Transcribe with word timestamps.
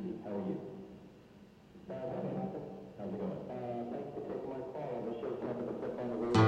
TV. 0.00 0.14
How 0.24 0.30
are 0.30 0.38
you? 0.48 0.56
Uh, 1.90 1.94
hey, 1.94 2.30
Michael. 2.34 2.64
How's 2.98 3.12
it 3.12 3.18
going? 3.18 3.32
Uh, 3.50 3.84
thanks 3.90 4.08
for 4.14 4.20
taking 4.22 4.48
my 4.48 4.56
call. 4.72 4.88
I 4.96 5.00
wish 5.08 5.20
I 5.20 5.26
was 5.28 5.40
having 5.46 5.66
to 5.66 5.74
flip 5.74 5.94
on 6.00 6.06
the 6.08 6.16
radio. 6.16 6.40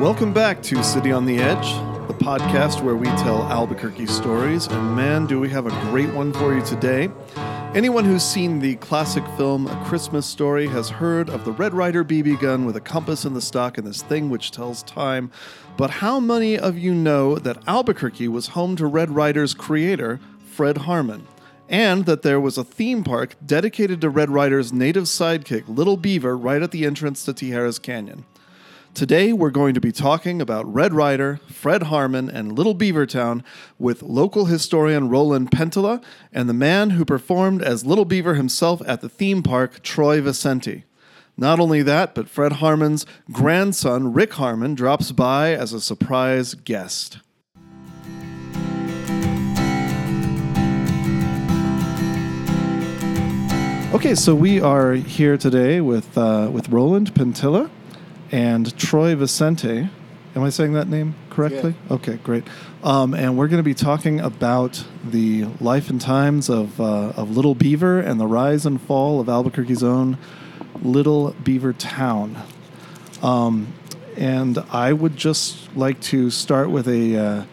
Welcome 0.00 0.32
back 0.32 0.62
to 0.64 0.82
City 0.82 1.12
on 1.12 1.26
the 1.26 1.38
Edge, 1.38 1.74
the 2.08 2.14
podcast 2.14 2.82
where 2.82 2.96
we 2.96 3.06
tell 3.06 3.44
Albuquerque 3.44 4.06
stories. 4.06 4.66
And 4.66 4.96
man, 4.96 5.26
do 5.26 5.38
we 5.38 5.50
have 5.50 5.66
a 5.66 5.70
great 5.90 6.12
one 6.14 6.32
for 6.32 6.54
you 6.54 6.64
today. 6.64 7.10
Anyone 7.72 8.04
who's 8.04 8.24
seen 8.24 8.58
the 8.58 8.74
classic 8.76 9.24
film 9.36 9.68
A 9.68 9.84
Christmas 9.84 10.26
Story 10.26 10.66
has 10.66 10.90
heard 10.90 11.30
of 11.30 11.44
the 11.44 11.52
Red 11.52 11.72
Ryder 11.72 12.04
BB 12.04 12.40
gun 12.40 12.64
with 12.64 12.74
a 12.74 12.80
compass 12.80 13.24
in 13.24 13.32
the 13.32 13.40
stock 13.40 13.78
and 13.78 13.86
this 13.86 14.02
thing 14.02 14.28
which 14.28 14.50
tells 14.50 14.82
time. 14.82 15.30
But 15.76 15.90
how 15.90 16.18
many 16.18 16.58
of 16.58 16.76
you 16.76 16.92
know 16.92 17.36
that 17.36 17.62
Albuquerque 17.68 18.26
was 18.26 18.48
home 18.48 18.74
to 18.74 18.86
Red 18.86 19.10
Ryder's 19.10 19.54
creator, 19.54 20.18
Fred 20.44 20.78
Harman? 20.78 21.28
And 21.68 22.06
that 22.06 22.22
there 22.22 22.40
was 22.40 22.58
a 22.58 22.64
theme 22.64 23.04
park 23.04 23.36
dedicated 23.46 24.00
to 24.00 24.10
Red 24.10 24.30
Ryder's 24.30 24.72
native 24.72 25.04
sidekick, 25.04 25.62
Little 25.68 25.96
Beaver, 25.96 26.36
right 26.36 26.62
at 26.62 26.72
the 26.72 26.84
entrance 26.84 27.24
to 27.24 27.32
Tijeras 27.32 27.80
Canyon. 27.80 28.24
Today, 28.92 29.32
we're 29.32 29.50
going 29.50 29.72
to 29.74 29.80
be 29.80 29.92
talking 29.92 30.42
about 30.42 30.70
Red 30.70 30.92
Ryder, 30.92 31.38
Fred 31.48 31.84
Harman, 31.84 32.28
and 32.28 32.58
Little 32.58 32.74
Beavertown 32.74 33.42
with 33.78 34.02
local 34.02 34.46
historian 34.46 35.08
Roland 35.08 35.52
Pentola 35.52 36.02
and 36.32 36.48
the 36.48 36.54
man 36.54 36.90
who 36.90 37.04
performed 37.04 37.62
as 37.62 37.86
Little 37.86 38.04
Beaver 38.04 38.34
himself 38.34 38.82
at 38.86 39.00
the 39.00 39.08
theme 39.08 39.44
park, 39.44 39.82
Troy 39.82 40.20
Vicente. 40.20 40.84
Not 41.36 41.60
only 41.60 41.82
that, 41.82 42.14
but 42.14 42.28
Fred 42.28 42.54
Harman's 42.54 43.06
grandson, 43.30 44.12
Rick 44.12 44.34
Harman, 44.34 44.74
drops 44.74 45.12
by 45.12 45.54
as 45.54 45.72
a 45.72 45.80
surprise 45.80 46.54
guest. 46.54 47.20
Okay, 53.94 54.14
so 54.14 54.34
we 54.34 54.60
are 54.60 54.92
here 54.94 55.36
today 55.36 55.80
with 55.80 56.18
uh, 56.18 56.50
with 56.52 56.68
Roland 56.68 57.14
Pentilla 57.14 57.70
and 58.30 58.76
Troy 58.78 59.14
Vicente. 59.14 59.88
Am 60.36 60.42
I 60.44 60.50
saying 60.50 60.74
that 60.74 60.88
name 60.88 61.14
correctly? 61.28 61.74
Yeah. 61.88 61.94
Okay, 61.96 62.16
great. 62.22 62.44
Um, 62.84 63.14
and 63.14 63.36
we're 63.36 63.48
going 63.48 63.58
to 63.58 63.64
be 63.64 63.74
talking 63.74 64.20
about 64.20 64.84
the 65.04 65.46
life 65.60 65.90
and 65.90 66.00
times 66.00 66.48
of, 66.48 66.80
uh, 66.80 67.12
of 67.16 67.36
Little 67.36 67.56
Beaver 67.56 67.98
and 67.98 68.20
the 68.20 68.26
rise 68.26 68.64
and 68.64 68.80
fall 68.80 69.20
of 69.20 69.28
Albuquerque's 69.28 69.82
own 69.82 70.18
Little 70.82 71.32
Beaver 71.42 71.72
Town. 71.72 72.38
Um, 73.22 73.74
and 74.16 74.58
I 74.70 74.92
would 74.92 75.16
just 75.16 75.74
like 75.76 76.00
to 76.02 76.30
start 76.30 76.70
with 76.70 76.88
a. 76.88 77.16
Uh, 77.16 77.44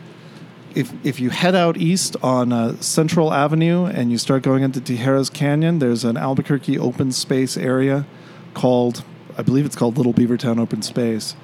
if, 0.75 0.93
if 1.03 1.19
you 1.19 1.31
head 1.31 1.55
out 1.55 1.77
east 1.77 2.15
on 2.21 2.53
uh, 2.53 2.79
Central 2.81 3.33
Avenue 3.33 3.85
and 3.85 4.11
you 4.11 4.19
start 4.19 4.43
going 4.43 4.61
into 4.61 4.79
Tijeras 4.79 5.33
Canyon, 5.33 5.79
there's 5.79 6.03
an 6.03 6.17
Albuquerque 6.17 6.77
open 6.77 7.11
space 7.11 7.57
area 7.57 8.05
called 8.53 9.03
I 9.37 9.43
believe 9.43 9.65
it's 9.65 9.75
called 9.75 9.97
Little 9.97 10.13
Beavertown 10.13 10.59
Open 10.59 10.81
Space, 10.81 11.35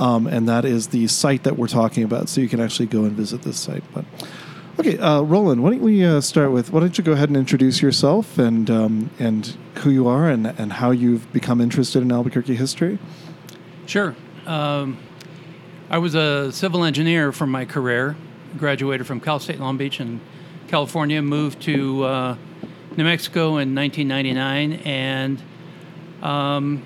um, 0.00 0.26
and 0.26 0.48
that 0.48 0.64
is 0.64 0.88
the 0.88 1.06
site 1.06 1.44
that 1.44 1.56
we're 1.56 1.68
talking 1.68 2.02
about. 2.02 2.28
So 2.28 2.40
you 2.40 2.48
can 2.48 2.60
actually 2.60 2.86
go 2.86 3.04
and 3.04 3.12
visit 3.12 3.42
this 3.42 3.58
site. 3.58 3.84
But 3.94 4.04
okay, 4.80 4.98
uh, 4.98 5.22
Roland, 5.22 5.62
why 5.62 5.70
don't 5.70 5.80
we 5.80 6.04
uh, 6.04 6.20
start 6.20 6.50
with? 6.50 6.72
Why 6.72 6.80
don't 6.80 6.98
you 6.98 7.04
go 7.04 7.12
ahead 7.12 7.28
and 7.28 7.36
introduce 7.36 7.80
yourself 7.80 8.36
and 8.36 8.68
um, 8.68 9.10
and 9.20 9.56
who 9.76 9.90
you 9.90 10.08
are 10.08 10.28
and 10.28 10.46
and 10.46 10.72
how 10.74 10.90
you've 10.90 11.32
become 11.32 11.60
interested 11.60 12.02
in 12.02 12.10
Albuquerque 12.10 12.56
history? 12.56 12.98
Sure. 13.86 14.16
Um, 14.44 14.98
I 15.88 15.98
was 15.98 16.16
a 16.16 16.50
civil 16.50 16.82
engineer 16.82 17.30
from 17.30 17.50
my 17.50 17.64
career. 17.64 18.16
Graduated 18.58 19.06
from 19.06 19.20
Cal 19.20 19.38
State 19.38 19.60
Long 19.60 19.76
Beach 19.76 20.00
in 20.00 20.20
California. 20.66 21.22
Moved 21.22 21.62
to 21.62 22.04
uh, 22.04 22.36
New 22.96 23.04
Mexico 23.04 23.58
in 23.58 23.72
1999 23.72 24.80
and. 24.84 25.40
Um, 26.22 26.82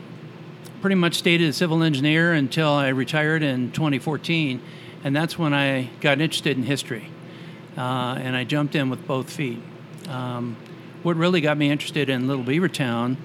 pretty 0.80 0.96
much 0.96 1.14
stayed 1.14 1.40
as 1.42 1.48
a 1.56 1.58
civil 1.58 1.82
engineer 1.82 2.32
until 2.32 2.68
I 2.70 2.88
retired 2.88 3.42
in 3.42 3.70
2014, 3.72 4.60
and 5.04 5.14
that's 5.14 5.38
when 5.38 5.52
I 5.52 5.90
got 6.00 6.20
interested 6.20 6.56
in 6.56 6.62
history, 6.64 7.08
uh, 7.76 8.16
and 8.18 8.34
I 8.36 8.44
jumped 8.44 8.74
in 8.74 8.88
with 8.90 9.06
both 9.06 9.30
feet. 9.30 9.58
Um, 10.08 10.56
what 11.02 11.16
really 11.16 11.40
got 11.40 11.56
me 11.56 11.70
interested 11.70 12.08
in 12.08 12.26
Little 12.26 12.44
Beavertown 12.44 13.16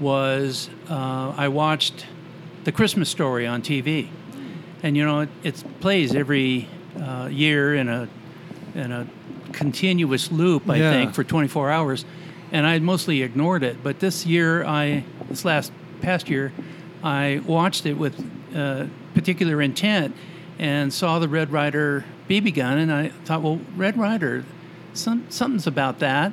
was 0.00 0.68
uh, 0.90 1.32
I 1.36 1.48
watched 1.48 2.06
the 2.64 2.72
Christmas 2.72 3.08
Story 3.08 3.46
on 3.46 3.62
TV, 3.62 4.08
and 4.82 4.96
you 4.96 5.04
know 5.04 5.20
it, 5.20 5.28
it 5.42 5.64
plays 5.80 6.14
every 6.14 6.68
uh, 7.00 7.28
year 7.30 7.74
in 7.74 7.88
a 7.88 8.08
in 8.74 8.92
a 8.92 9.06
continuous 9.52 10.30
loop, 10.30 10.68
I 10.68 10.76
Yeah. 10.78 10.90
think, 10.90 11.14
for 11.14 11.24
24 11.24 11.70
hours, 11.70 12.04
and 12.52 12.66
I 12.66 12.78
mostly 12.80 13.22
ignored 13.22 13.62
it. 13.62 13.82
But 13.82 14.00
this 14.00 14.26
year, 14.26 14.64
I 14.64 15.04
this 15.30 15.44
last 15.44 15.72
past 16.02 16.28
year, 16.28 16.52
I 17.06 17.40
watched 17.46 17.86
it 17.86 17.94
with 17.94 18.18
uh, 18.52 18.86
particular 19.14 19.62
intent 19.62 20.16
and 20.58 20.92
saw 20.92 21.20
the 21.20 21.28
Red 21.28 21.52
Ryder 21.52 22.04
BB 22.28 22.54
gun, 22.54 22.78
and 22.78 22.92
I 22.92 23.10
thought, 23.24 23.42
well, 23.42 23.60
Red 23.76 23.96
Ryder, 23.96 24.44
some, 24.92 25.24
something's 25.28 25.68
about 25.68 26.00
that, 26.00 26.32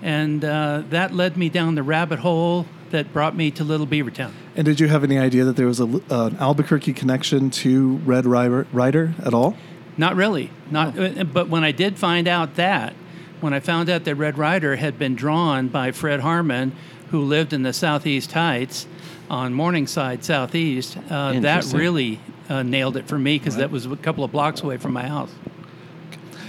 and 0.00 0.42
uh, 0.42 0.82
that 0.88 1.12
led 1.12 1.36
me 1.36 1.50
down 1.50 1.74
the 1.74 1.82
rabbit 1.82 2.20
hole 2.20 2.64
that 2.90 3.12
brought 3.12 3.36
me 3.36 3.50
to 3.50 3.64
Little 3.64 3.86
Beavertown. 3.86 4.32
And 4.56 4.64
did 4.64 4.80
you 4.80 4.88
have 4.88 5.04
any 5.04 5.18
idea 5.18 5.44
that 5.44 5.56
there 5.56 5.66
was 5.66 5.80
a, 5.80 5.84
uh, 5.84 6.26
an 6.28 6.36
Albuquerque 6.38 6.94
connection 6.94 7.50
to 7.50 7.96
Red 8.06 8.24
Rider, 8.24 8.66
Ryder 8.72 9.12
at 9.22 9.34
all? 9.34 9.56
Not 9.98 10.16
really, 10.16 10.50
not. 10.70 10.98
uh, 10.98 11.24
But 11.24 11.48
when 11.50 11.64
I 11.64 11.72
did 11.72 11.98
find 11.98 12.26
out 12.26 12.54
that, 12.54 12.94
when 13.42 13.52
I 13.52 13.60
found 13.60 13.90
out 13.90 14.04
that 14.04 14.14
Red 14.14 14.38
Ryder 14.38 14.76
had 14.76 14.98
been 14.98 15.16
drawn 15.16 15.68
by 15.68 15.92
Fred 15.92 16.20
Harman, 16.20 16.72
who 17.10 17.20
lived 17.20 17.52
in 17.52 17.62
the 17.62 17.74
Southeast 17.74 18.32
Heights 18.32 18.86
on 19.30 19.52
Morningside 19.52 20.24
Southeast, 20.24 20.96
uh, 21.10 21.38
that 21.40 21.64
really 21.72 22.20
uh, 22.48 22.62
nailed 22.62 22.96
it 22.96 23.06
for 23.06 23.18
me 23.18 23.38
because 23.38 23.56
that 23.56 23.70
was 23.70 23.86
a 23.86 23.96
couple 23.96 24.24
of 24.24 24.32
blocks 24.32 24.62
away 24.62 24.76
from 24.76 24.92
my 24.92 25.06
house. 25.06 25.32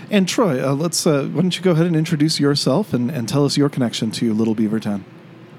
And 0.09 0.27
Troy, 0.27 0.63
uh, 0.63 0.73
let's 0.73 1.07
uh, 1.07 1.27
why 1.31 1.41
don't 1.41 1.55
you 1.55 1.63
go 1.63 1.71
ahead 1.71 1.87
and 1.87 1.95
introduce 1.95 2.39
yourself 2.39 2.93
and, 2.93 3.09
and 3.09 3.27
tell 3.27 3.45
us 3.45 3.57
your 3.57 3.69
connection 3.69 4.11
to 4.11 4.33
Little 4.33 4.55
Beavertown? 4.55 5.03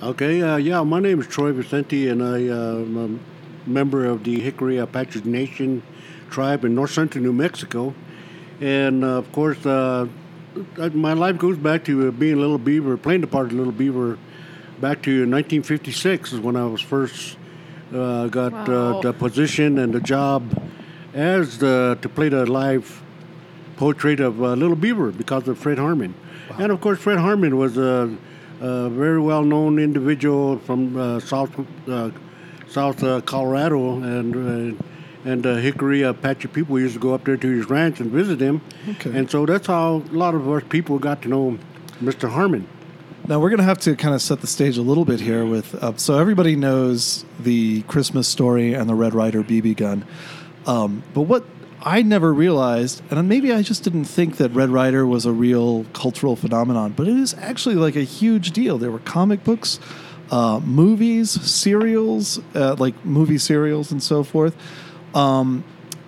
Okay, 0.02 0.42
uh, 0.42 0.56
yeah, 0.56 0.82
my 0.82 1.00
name 1.00 1.20
is 1.20 1.26
Troy 1.26 1.52
Vicente, 1.52 2.08
and 2.08 2.22
I 2.22 2.48
uh, 2.48 2.76
am 2.76 3.20
a 3.66 3.68
member 3.68 4.04
of 4.04 4.22
the 4.24 4.40
Jicarilla 4.40 4.82
Apache 4.82 5.22
Nation 5.24 5.82
tribe 6.30 6.64
in 6.64 6.74
north 6.74 6.92
central 6.92 7.24
New 7.24 7.32
Mexico. 7.32 7.94
And 8.60 9.02
uh, 9.04 9.18
of 9.18 9.32
course, 9.32 9.64
my 9.64 11.12
life 11.12 11.38
goes 11.38 11.56
back 11.56 11.84
to 11.84 12.08
uh, 12.08 12.10
being 12.10 12.34
a 12.34 12.40
little 12.40 12.58
beaver, 12.58 12.96
playing 12.96 13.20
the 13.20 13.26
part 13.26 13.46
of 13.46 13.52
Little 13.52 13.72
Beaver 13.72 14.18
back 14.80 15.02
to 15.02 15.10
1956 15.20 16.34
is 16.34 16.40
when 16.40 16.56
I 16.56 16.66
was 16.66 16.80
first 16.80 17.36
uh, 17.94 18.26
got 18.26 18.52
uh, 18.68 19.00
the 19.00 19.12
position 19.12 19.78
and 19.78 19.92
the 19.92 20.00
job 20.00 20.42
as 21.14 21.58
the, 21.58 21.98
to 22.02 22.08
play 22.08 22.28
the 22.28 22.44
live 22.46 23.02
portrait 23.76 24.20
of 24.20 24.42
uh, 24.42 24.52
Little 24.54 24.76
Beaver 24.76 25.12
because 25.12 25.48
of 25.48 25.58
Fred 25.58 25.78
Harman. 25.78 26.14
And 26.58 26.72
of 26.72 26.80
course, 26.80 26.98
Fred 26.98 27.18
Harman 27.18 27.56
was 27.56 27.76
a, 27.76 28.14
a 28.60 28.88
very 28.90 29.20
well 29.20 29.42
known 29.42 29.78
individual 29.78 30.58
from 30.58 30.96
uh, 30.96 31.20
South 31.20 31.52
uh, 31.88 32.10
South 32.68 33.02
uh, 33.02 33.20
Colorado 33.22 34.00
and. 34.02 34.78
Uh, 34.78 34.82
and 35.24 35.44
uh, 35.44 35.56
Jicarilla 35.56 36.10
Apache 36.10 36.46
people 36.46 36.78
used 36.78 36.94
to 36.94 37.00
go 37.00 37.12
up 37.12 37.24
there 37.24 37.36
to 37.36 37.48
his 37.48 37.68
ranch 37.68 37.98
and 37.98 38.12
visit 38.12 38.38
him, 38.38 38.60
Okay. 38.90 39.10
and 39.18 39.28
so 39.28 39.44
that's 39.44 39.66
how 39.66 39.96
a 39.96 40.14
lot 40.16 40.36
of 40.36 40.48
us 40.48 40.62
people 40.68 41.00
got 41.00 41.20
to 41.22 41.28
know 41.28 41.58
Mr. 42.00 42.30
Harman. 42.30 42.68
Now 43.28 43.40
we're 43.40 43.50
going 43.50 43.58
to 43.58 43.64
have 43.64 43.80
to 43.80 43.96
kind 43.96 44.14
of 44.14 44.22
set 44.22 44.40
the 44.40 44.46
stage 44.46 44.78
a 44.78 44.82
little 44.82 45.04
bit 45.04 45.18
here 45.18 45.44
with 45.44 45.74
uh, 45.74 45.96
so 45.96 46.16
everybody 46.16 46.54
knows 46.54 47.24
the 47.40 47.82
Christmas 47.82 48.28
story 48.28 48.72
and 48.72 48.88
the 48.88 48.94
Red 48.94 49.14
Ryder 49.14 49.42
BB 49.42 49.76
gun, 49.76 50.04
um, 50.64 51.02
but 51.12 51.22
what 51.22 51.44
I 51.82 52.02
never 52.02 52.32
realized, 52.32 53.02
and 53.10 53.28
maybe 53.28 53.52
I 53.52 53.62
just 53.62 53.82
didn't 53.82 54.04
think 54.04 54.36
that 54.36 54.50
Red 54.50 54.70
Ryder 54.70 55.04
was 55.08 55.26
a 55.26 55.32
real 55.32 55.86
cultural 55.92 56.36
phenomenon, 56.36 56.92
but 56.92 57.08
it 57.08 57.16
is 57.16 57.34
actually 57.34 57.74
like 57.74 57.96
a 57.96 58.04
huge 58.04 58.52
deal. 58.52 58.78
There 58.78 58.92
were 58.92 59.00
comic 59.00 59.42
books, 59.42 59.80
uh, 60.30 60.60
movies, 60.60 61.30
serials, 61.30 62.38
uh, 62.54 62.76
like 62.78 63.04
movie 63.04 63.38
serials 63.38 63.90
and 63.90 64.00
so 64.00 64.22
forth. 64.22 64.56
Um, 65.16 65.64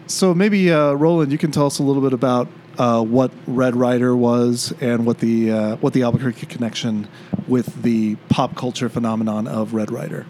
so 0.07 0.35
maybe 0.35 0.71
uh, 0.71 0.93
Roland, 0.93 1.33
you 1.33 1.39
can 1.39 1.51
tell 1.51 1.67
us 1.67 1.81
a 1.81 1.83
little 1.83 2.03
bit 2.03 2.13
about 2.13 2.47
uh, 2.79 3.03
what 3.03 3.33
Red 3.47 3.77
Ryder 3.77 4.17
was 4.17 4.73
and 4.81 5.05
what 5.05 5.19
the 5.19 5.51
uh, 5.51 5.77
what 5.77 5.93
the 5.93 6.05
Albuquerque 6.05 6.47
connection 6.47 7.09
with 7.47 7.83
the 7.83 8.17
pop 8.29 8.57
culture 8.57 8.89
phenomenon 8.89 9.47
of 9.47 9.75
Red 9.75 9.91
Ryder 9.91 10.27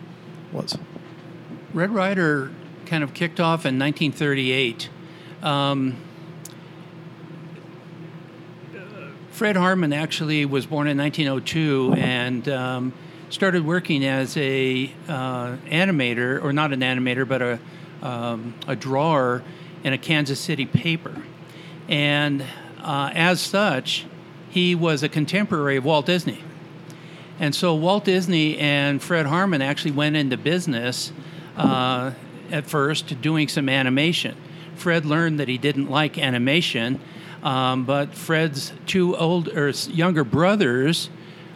was. 0.52 0.78
Red 1.74 1.90
Ryder 1.90 2.50
kind 2.86 3.04
of 3.04 3.12
kicked 3.12 3.38
off 3.38 3.66
in 3.66 3.78
1938. 3.78 4.88
Um, 5.42 5.96
Fred 9.30 9.56
Harman 9.56 9.92
actually 9.92 10.44
was 10.46 10.66
born 10.66 10.88
in 10.88 10.98
1902 10.98 11.94
and 11.96 12.48
um, 12.48 12.92
started 13.30 13.64
working 13.64 14.04
as 14.04 14.36
a 14.36 14.90
uh, 15.06 15.56
animator, 15.66 16.42
or 16.42 16.52
not 16.52 16.72
an 16.72 16.80
animator, 16.80 17.28
but 17.28 17.42
a, 17.42 17.60
um, 18.02 18.54
a 18.66 18.74
drawer 18.74 19.44
in 19.84 19.92
a 19.92 19.98
Kansas 19.98 20.40
City 20.40 20.66
paper. 20.66 21.22
And 21.88 22.44
uh, 22.80 23.10
as 23.14 23.40
such, 23.40 24.06
he 24.50 24.74
was 24.74 25.02
a 25.02 25.08
contemporary 25.08 25.76
of 25.76 25.84
Walt 25.84 26.06
Disney. 26.06 26.42
And 27.40 27.54
so 27.54 27.74
Walt 27.74 28.04
Disney 28.04 28.58
and 28.58 29.02
Fred 29.02 29.26
Harman 29.26 29.62
actually 29.62 29.92
went 29.92 30.16
into 30.16 30.36
business 30.36 31.12
uh, 31.56 32.12
at 32.50 32.66
first 32.66 33.20
doing 33.20 33.48
some 33.48 33.68
animation. 33.68 34.36
Fred 34.74 35.04
learned 35.04 35.40
that 35.40 35.48
he 35.48 35.58
didn't 35.58 35.90
like 35.90 36.18
animation, 36.18 37.00
um, 37.42 37.84
but 37.84 38.14
Fred's 38.14 38.72
two 38.86 39.16
old 39.16 39.48
or 39.48 39.70
younger 39.70 40.24
brothers 40.24 41.10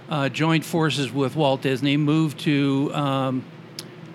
uh, 0.09 0.29
joined 0.29 0.65
forces 0.65 1.13
with 1.13 1.35
Walt 1.37 1.63
Disney, 1.63 1.97
moved 1.97 2.41
to 2.41 2.91
um, 2.95 3.45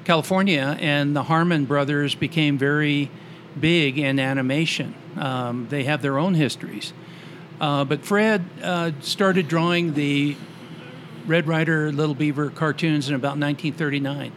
California, 0.06 0.78
and 0.80 1.16
the 1.16 1.24
Harman 1.24 1.66
brothers 1.66 2.16
became 2.16 2.58
very 2.58 3.10
big 3.60 3.98
in 3.98 4.20
animation. 4.20 4.96
Um, 5.16 5.68
they 5.70 5.84
have 5.84 6.02
their 6.02 6.18
own 6.18 6.34
histories. 6.34 6.94
Uh, 7.60 7.86
but 7.86 8.06
Fred 8.06 8.46
uh, 8.62 8.92
started 9.02 9.48
drawing 9.48 9.94
the 9.94 10.36
Red 11.26 11.48
Ryder, 11.48 11.92
Little 11.92 12.16
Beaver 12.16 12.50
cartoons 12.50 13.10
in 13.10 13.16
about 13.16 13.38
1939. 13.38 14.32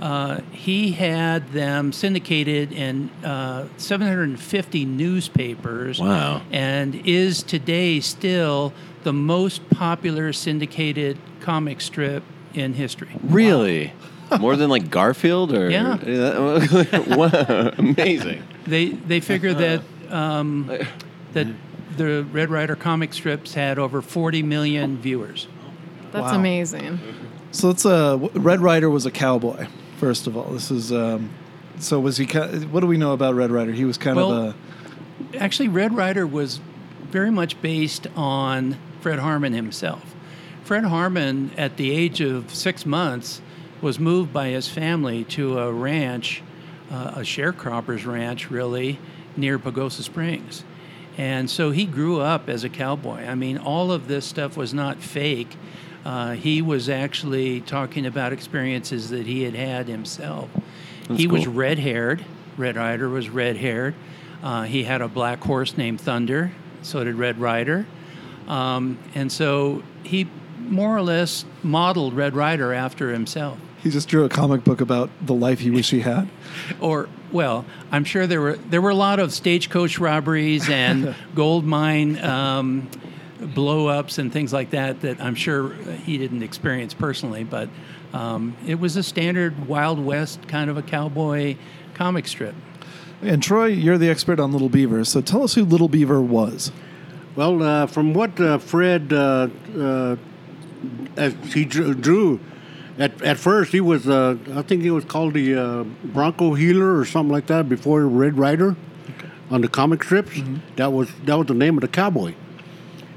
Uh, 0.00 0.40
he 0.50 0.92
had 0.92 1.52
them 1.52 1.92
syndicated 1.92 2.72
in 2.72 3.10
uh, 3.22 3.68
750 3.76 4.84
newspapers. 4.86 6.00
Wow. 6.00 6.42
And 6.50 6.94
is 7.06 7.42
today 7.42 8.00
still 8.00 8.72
the 9.02 9.12
most 9.12 9.68
popular 9.70 10.32
syndicated 10.32 11.18
comic 11.40 11.80
strip 11.80 12.22
in 12.54 12.74
history. 12.74 13.10
Really? 13.22 13.92
More 14.38 14.56
than 14.56 14.70
like 14.70 14.90
Garfield 14.90 15.52
or 15.52 15.70
Yeah. 15.70 15.96
wow, 17.16 17.72
amazing. 17.78 18.42
They 18.66 18.90
they 18.90 19.20
figure 19.20 19.54
that 19.54 19.82
um, 20.10 20.70
that 21.32 21.46
the 21.96 22.24
Red 22.24 22.50
Ryder 22.50 22.76
comic 22.76 23.12
strips 23.12 23.54
had 23.54 23.78
over 23.78 24.00
40 24.02 24.42
million 24.42 24.96
viewers. 24.98 25.48
That's 26.12 26.32
Wow. 26.32 26.36
amazing. 26.38 26.98
So 27.52 27.68
let's. 27.68 27.84
Uh, 27.84 28.16
Red 28.34 28.60
Ryder 28.60 28.88
was 28.90 29.06
a 29.06 29.10
cowboy. 29.10 29.66
First 29.98 30.26
of 30.26 30.36
all, 30.36 30.44
this 30.50 30.70
is. 30.70 30.92
Um, 30.92 31.30
so 31.78 31.98
was 32.00 32.16
he? 32.16 32.26
ki- 32.26 32.38
What 32.70 32.80
do 32.80 32.86
we 32.86 32.96
know 32.96 33.12
about 33.12 33.34
Red 33.34 33.50
Ryder? 33.50 33.72
He 33.72 33.84
was 33.84 33.98
kind 33.98 34.16
Well- 34.16 34.32
of 34.32 34.54
a. 35.34 35.36
Actually, 35.38 35.68
Red 35.68 35.94
Ryder 35.94 36.26
was 36.26 36.60
very 37.10 37.30
much 37.30 37.60
based 37.60 38.06
on 38.16 38.76
Fred 39.00 39.18
Harman 39.18 39.52
himself. 39.52 40.14
Fred 40.64 40.84
Harman, 40.84 41.50
at 41.56 41.76
the 41.76 41.90
age 41.90 42.20
of 42.20 42.54
six 42.54 42.86
months, 42.86 43.40
was 43.80 43.98
moved 43.98 44.32
by 44.32 44.48
his 44.48 44.68
family 44.68 45.24
to 45.24 45.58
a 45.58 45.72
ranch, 45.72 46.42
uh, 46.90 47.12
a 47.16 47.20
sharecropper's 47.20 48.04
ranch, 48.04 48.50
really, 48.50 48.98
near 49.36 49.58
Pagosa 49.58 50.02
Springs. 50.02 50.64
And 51.16 51.50
so 51.50 51.70
he 51.70 51.84
grew 51.84 52.20
up 52.20 52.48
as 52.48 52.64
a 52.64 52.68
cowboy. 52.68 53.26
I 53.26 53.34
mean, 53.34 53.58
all 53.58 53.92
of 53.92 54.08
this 54.08 54.24
stuff 54.24 54.56
was 54.56 54.72
not 54.72 54.98
fake. 54.98 55.56
Uh, 56.04 56.32
he 56.32 56.62
was 56.62 56.88
actually 56.88 57.60
talking 57.60 58.06
about 58.06 58.32
experiences 58.32 59.10
that 59.10 59.26
he 59.26 59.42
had 59.42 59.54
had 59.54 59.88
himself. 59.88 60.48
he 61.14 61.26
was 61.26 61.46
red 61.46 61.78
haired. 61.78 62.24
Red 62.56 62.76
Ryder 62.76 63.08
was 63.08 63.28
red 63.28 63.56
haired. 63.56 63.94
Uh, 64.42 64.62
he 64.62 64.84
had 64.84 65.02
a 65.02 65.08
black 65.08 65.42
horse 65.42 65.76
named 65.76 66.00
Thunder. 66.00 66.52
So 66.82 67.04
did 67.04 67.16
Red 67.16 67.38
Ryder. 67.38 67.86
Um, 68.48 68.98
and 69.14 69.30
so 69.30 69.82
he 70.02 70.26
more 70.58 70.96
or 70.96 71.02
less 71.02 71.44
modeled 71.62 72.14
Red 72.14 72.34
Ryder 72.34 72.72
after 72.72 73.12
himself. 73.12 73.58
He 73.82 73.90
just 73.90 74.08
drew 74.08 74.24
a 74.24 74.28
comic 74.28 74.62
book 74.64 74.80
about 74.80 75.10
the 75.24 75.34
life 75.34 75.60
he 75.60 75.70
wished 75.70 75.90
he 75.90 76.00
had. 76.00 76.28
Or 76.80 77.08
well, 77.32 77.64
I'm 77.90 78.04
sure 78.04 78.26
there 78.26 78.40
were 78.40 78.56
there 78.56 78.80
were 78.80 78.90
a 78.90 78.94
lot 78.94 79.18
of 79.18 79.32
stagecoach 79.32 79.98
robberies 79.98 80.68
and 80.68 81.14
gold 81.34 81.64
mine 81.64 82.22
um, 82.22 82.88
blow 83.40 83.88
ups 83.88 84.18
and 84.18 84.32
things 84.32 84.52
like 84.52 84.70
that 84.70 85.00
that 85.00 85.20
I'm 85.20 85.34
sure 85.34 85.72
he 86.04 86.18
didn't 86.18 86.42
experience 86.42 86.94
personally, 86.94 87.44
but 87.44 87.68
um, 88.12 88.56
it 88.66 88.78
was 88.78 88.96
a 88.96 89.02
standard 89.02 89.66
Wild 89.66 90.04
West 90.04 90.46
kind 90.48 90.70
of 90.70 90.76
a 90.76 90.82
cowboy 90.82 91.56
comic 91.94 92.26
strip. 92.28 92.54
And 93.22 93.42
Troy, 93.42 93.66
you're 93.66 93.98
the 93.98 94.08
expert 94.08 94.40
on 94.40 94.52
Little 94.52 94.70
Beaver, 94.70 95.04
so 95.04 95.20
tell 95.20 95.42
us 95.42 95.54
who 95.54 95.64
Little 95.64 95.88
Beaver 95.88 96.20
was. 96.20 96.72
Well, 97.36 97.62
uh, 97.62 97.86
from 97.86 98.14
what 98.14 98.40
uh, 98.40 98.58
Fred, 98.58 99.12
uh, 99.12 99.48
uh, 99.78 100.16
as 101.16 101.34
he 101.52 101.64
drew, 101.64 101.94
drew 101.94 102.40
at, 102.98 103.22
at 103.22 103.38
first, 103.38 103.72
he 103.72 103.80
was, 103.80 104.08
uh, 104.08 104.36
I 104.54 104.62
think 104.62 104.82
he 104.82 104.90
was 104.90 105.04
called 105.04 105.34
the 105.34 105.54
uh, 105.54 105.84
Bronc 106.04 106.38
Peeler 106.38 106.98
or 106.98 107.04
something 107.04 107.32
like 107.32 107.46
that 107.46 107.68
before 107.68 108.06
Red 108.06 108.36
Ryder 108.36 108.76
on 109.50 109.60
the 109.60 109.68
comic 109.68 110.02
strips. 110.02 110.40
That 110.76 110.92
was 110.92 111.10
that 111.24 111.36
was 111.36 111.46
the 111.46 111.54
name 111.54 111.76
of 111.76 111.82
the 111.82 111.88
cowboy. 111.88 112.34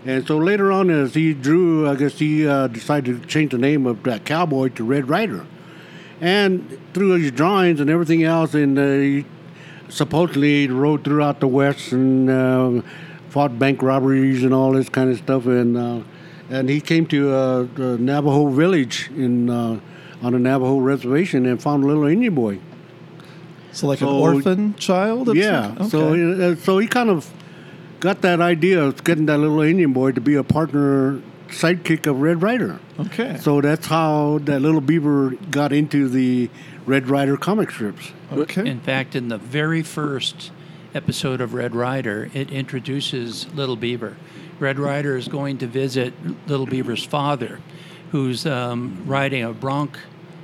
And 0.06 0.28
so 0.28 0.38
later 0.38 0.72
on, 0.72 0.90
as 0.90 1.14
he 1.14 1.34
drew, 1.34 1.90
I 1.90 1.96
guess 1.96 2.20
he 2.20 2.46
uh, 2.46 2.68
decided 2.68 3.22
to 3.22 3.28
change 3.28 3.52
the 3.52 3.58
name 3.58 3.86
of 3.86 4.04
that 4.04 4.26
cowboy 4.26 4.70
to 4.70 4.84
Red 4.84 5.10
Ryder. 5.10 5.46
And 6.20 6.78
through 6.94 7.12
his 7.12 7.32
drawings 7.32 7.80
and 7.80 7.90
everything 7.90 8.24
else, 8.24 8.54
and 8.54 8.78
uh, 8.78 8.86
he 8.86 9.26
supposedly 9.88 10.68
rode 10.68 11.04
throughout 11.04 11.40
the 11.40 11.48
West 11.48 11.92
and 11.94 12.30
uh, 12.30 12.82
fought 13.30 13.58
bank 13.58 13.82
robberies 13.82 14.44
and 14.44 14.54
all 14.54 14.74
this 14.74 14.90
kind 14.90 15.10
of 15.10 15.18
stuff. 15.18 15.46
And 15.46 15.78
uh, 15.78 16.02
and 16.50 16.70
he 16.70 16.82
came 16.82 17.06
to 17.08 17.32
uh, 17.32 17.68
the 17.76 17.98
Navajo 17.98 18.48
village 18.50 19.10
in 19.16 19.50
uh, 19.50 19.80
on 20.22 20.34
a 20.36 20.40
Navajo 20.40 20.78
reservation 20.80 21.46
and 21.46 21.62
found 21.62 21.84
a 21.84 21.88
little 21.88 22.06
Indian 22.06 22.34
boy. 22.36 22.60
So, 23.72 23.88
like 23.88 24.02
an 24.02 24.08
orphan 24.08 24.76
child? 24.76 25.30
of 25.30 25.36
Yeah. 25.36 25.76
some- 25.78 25.90
So 25.90 26.00
okay. 26.14 26.52
uh, 26.52 26.56
so 26.56 26.78
he 26.78 26.88
kind 26.88 27.10
of 27.10 27.30
got 28.00 28.22
that 28.22 28.40
idea 28.40 28.84
of 28.84 29.04
getting 29.04 29.26
that 29.28 29.40
little 29.40 29.62
Indian 29.62 29.94
boy 29.94 30.12
to 30.12 30.22
be 30.22 30.36
a 30.36 30.44
partner 30.44 31.20
sidekick 31.50 32.06
of 32.08 32.20
Red 32.22 32.42
Ryder. 32.42 32.80
okay. 33.00 33.38
So 33.40 33.62
that's 33.62 33.88
how 33.88 34.40
that 34.46 34.62
little 34.62 34.82
beaver 34.82 35.32
got 35.52 35.72
into 35.74 36.08
the 36.10 36.50
Red 36.86 37.08
Ryder 37.10 37.38
comic 37.38 37.72
strips. 37.72 38.12
okay. 38.32 38.68
In 38.68 38.80
fact, 38.80 39.16
in 39.16 39.30
the 39.30 39.38
very 39.38 39.82
first 39.84 40.52
episode 40.96 41.42
of 41.42 41.54
Red 41.54 41.74
Ryder, 41.76 42.30
it 42.34 42.52
introduces 42.52 43.48
Little 43.56 43.76
Beaver. 43.76 44.18
Red 44.64 44.80
Ryder 44.80 45.18
is 45.18 45.28
going 45.28 45.58
to 45.58 45.68
visit 45.68 46.14
Little 46.48 46.66
Beaver's 46.66 47.04
father, 47.04 47.60
who's 48.12 48.46
um, 48.46 49.04
riding 49.06 49.44
a 49.44 49.52
bronc 49.52 50.00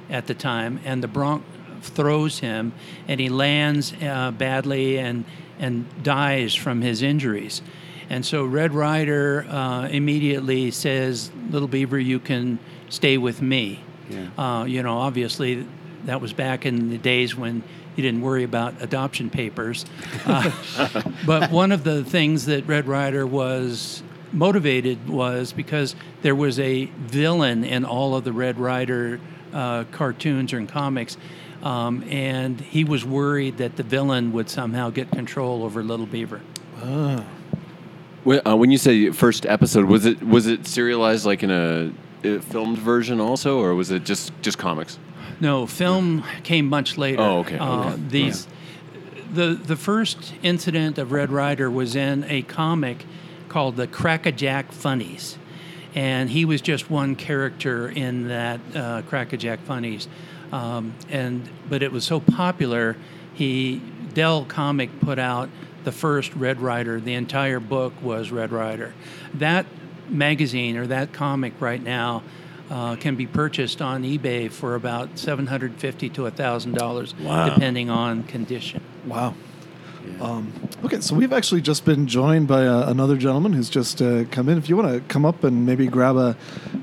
at 0.09 0.27
the 0.27 0.33
time, 0.33 0.81
and 0.83 1.01
the 1.01 1.07
bronc 1.07 1.45
throws 1.81 2.39
him, 2.39 2.73
and 3.07 3.17
he 3.21 3.29
lands 3.29 3.93
uh, 4.03 4.31
badly 4.31 4.99
and 4.99 5.23
and 5.57 5.85
dies 6.03 6.53
from 6.53 6.81
his 6.81 7.01
injuries. 7.01 7.61
And 8.09 8.25
so 8.25 8.43
Red 8.43 8.73
Ryder 8.73 9.45
uh, 9.49 9.87
immediately 9.87 10.71
says, 10.71 11.31
"Little 11.49 11.69
Beaver, 11.69 11.97
you 11.97 12.19
can 12.19 12.59
stay 12.89 13.17
with 13.17 13.41
me." 13.41 13.79
Uh, 14.37 14.65
you 14.65 14.83
know, 14.83 14.97
obviously, 14.97 15.65
that 16.03 16.19
was 16.19 16.33
back 16.33 16.65
in 16.65 16.89
the 16.89 16.97
days 16.97 17.37
when 17.37 17.63
you 17.95 18.03
didn't 18.03 18.21
worry 18.21 18.43
about 18.43 18.81
adoption 18.81 19.29
papers. 19.29 19.85
Uh, 20.25 20.51
but 21.25 21.51
one 21.51 21.71
of 21.71 21.85
the 21.85 22.03
things 22.03 22.47
that 22.47 22.67
Red 22.67 22.85
Ryder 22.85 23.25
was 23.25 24.03
motivated 24.31 25.09
was 25.09 25.53
because 25.53 25.95
there 26.21 26.35
was 26.35 26.59
a 26.59 26.85
villain 26.85 27.63
in 27.63 27.85
all 27.85 28.15
of 28.15 28.23
the 28.23 28.31
Red 28.33 28.59
Ryder 28.59 29.19
uh, 29.53 29.85
cartoons 29.91 30.53
or 30.53 30.57
in 30.59 30.67
comics. 30.67 31.17
Um, 31.63 32.03
and 32.09 32.59
he 32.61 32.83
was 32.85 33.03
worried 33.03 33.57
that 33.57 33.75
the 33.75 33.83
villain 33.83 34.31
would 34.31 34.49
somehow 34.49 34.91
get 34.91 35.11
control 35.11 35.63
over 35.63 35.83
Little 35.83 36.05
Beaver. 36.05 36.41
When, 38.23 38.41
uh, 38.47 38.55
when 38.55 38.71
you 38.71 38.77
say 38.77 39.09
first 39.11 39.45
episode, 39.45 39.85
was 39.85 40.05
it 40.05 40.21
was 40.23 40.47
it 40.47 40.67
serialized 40.67 41.25
like 41.25 41.43
in 41.43 41.51
a, 41.51 41.91
a 42.23 42.39
filmed 42.39 42.77
version 42.77 43.19
also, 43.19 43.59
or 43.59 43.75
was 43.75 43.91
it 43.91 44.03
just 44.05 44.31
just 44.41 44.57
comics? 44.57 44.97
No, 45.39 45.65
film 45.65 46.23
came 46.43 46.67
much 46.67 46.97
later. 46.97 47.21
Oh, 47.21 47.39
okay, 47.39 47.57
Uh, 47.57 47.91
okay. 47.91 48.01
These, 48.09 48.47
the 49.33 49.53
the 49.53 49.75
first 49.75 50.33
incident 50.43 50.97
of 50.97 51.11
Red 51.11 51.31
Ryder 51.31 51.69
was 51.71 51.95
in 51.95 52.25
a 52.25 52.41
comic 52.43 53.05
called 53.49 53.75
the 53.75 53.87
Crackajack 53.87 54.71
Funnies, 54.71 55.37
and 55.95 56.29
he 56.29 56.45
was 56.45 56.61
just 56.61 56.89
one 56.89 57.15
character 57.15 57.89
in 57.89 58.27
that 58.27 58.59
uh, 58.75 59.01
Crackajack 59.03 59.59
Funnies, 59.59 60.07
um, 60.51 60.93
and 61.09 61.49
but 61.69 61.83
it 61.83 61.91
was 61.91 62.05
so 62.05 62.19
popular, 62.19 62.95
he 63.33 63.81
Dell 64.13 64.45
Comic 64.45 64.99
put 65.01 65.19
out 65.19 65.49
the 65.83 65.91
first 65.91 66.33
Red 66.35 66.59
Ryder. 66.61 66.99
The 66.99 67.13
entire 67.13 67.59
book 67.59 67.93
was 68.01 68.31
Red 68.31 68.51
Ryder. 68.51 68.93
That 69.35 69.65
magazine 70.09 70.75
or 70.77 70.87
that 70.87 71.13
comic 71.13 71.53
right 71.59 71.81
now 71.81 72.23
uh, 72.69 72.95
can 72.95 73.15
be 73.15 73.25
purchased 73.27 73.81
on 73.81 74.03
eBay 74.03 74.51
for 74.51 74.75
about 74.75 75.17
seven 75.19 75.47
hundred 75.47 75.75
fifty 75.75 76.09
to 76.09 76.29
thousand 76.31 76.73
dollars, 76.73 77.15
Wow. 77.15 77.49
depending 77.53 77.89
on 77.89 78.23
condition. 78.23 78.81
Wow. 79.05 79.35
Um, 80.21 80.51
okay, 80.83 80.99
so 80.99 81.15
we've 81.15 81.31
actually 81.31 81.61
just 81.61 81.85
been 81.85 82.05
joined 82.07 82.47
by 82.47 82.65
uh, 82.67 82.89
another 82.89 83.15
gentleman 83.15 83.53
who's 83.53 83.69
just 83.69 84.01
uh, 84.01 84.25
come 84.31 84.49
in. 84.49 84.57
If 84.57 84.67
you 84.67 84.75
want 84.75 84.93
to 84.93 84.99
come 85.07 85.25
up 85.25 85.43
and 85.45 85.65
maybe 85.65 85.87
grab 85.87 86.17
a, 86.17 86.35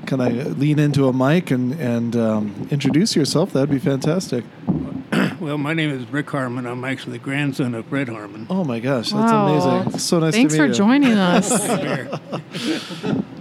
kind 0.07 0.21
of 0.21 0.57
lean 0.57 0.79
into 0.79 1.07
a 1.07 1.13
mic 1.13 1.51
and 1.51 1.73
and 1.79 2.15
um, 2.15 2.67
introduce 2.71 3.15
yourself, 3.15 3.53
that'd 3.53 3.69
be 3.69 3.79
fantastic. 3.79 4.43
Well, 4.67 4.93
Well, 5.39 5.57
my 5.59 5.73
name 5.73 5.91
is 5.91 6.09
Rick 6.11 6.31
Harman. 6.31 6.65
I'm 6.65 6.83
actually 6.83 7.13
the 7.19 7.23
grandson 7.23 7.75
of 7.75 7.85
Fred 7.85 8.09
Harman. 8.09 8.47
Oh 8.49 8.63
my 8.63 8.79
gosh, 8.79 9.11
that's 9.11 9.31
Wow. 9.31 9.47
amazing. 9.75 9.99
So 9.99 10.19
nice 10.19 10.33
Thanks 10.33 10.53
to 10.55 10.59
meet 10.59 10.65
for 10.65 10.71
you. 10.71 10.73
joining 10.73 11.11
us. 11.17 11.47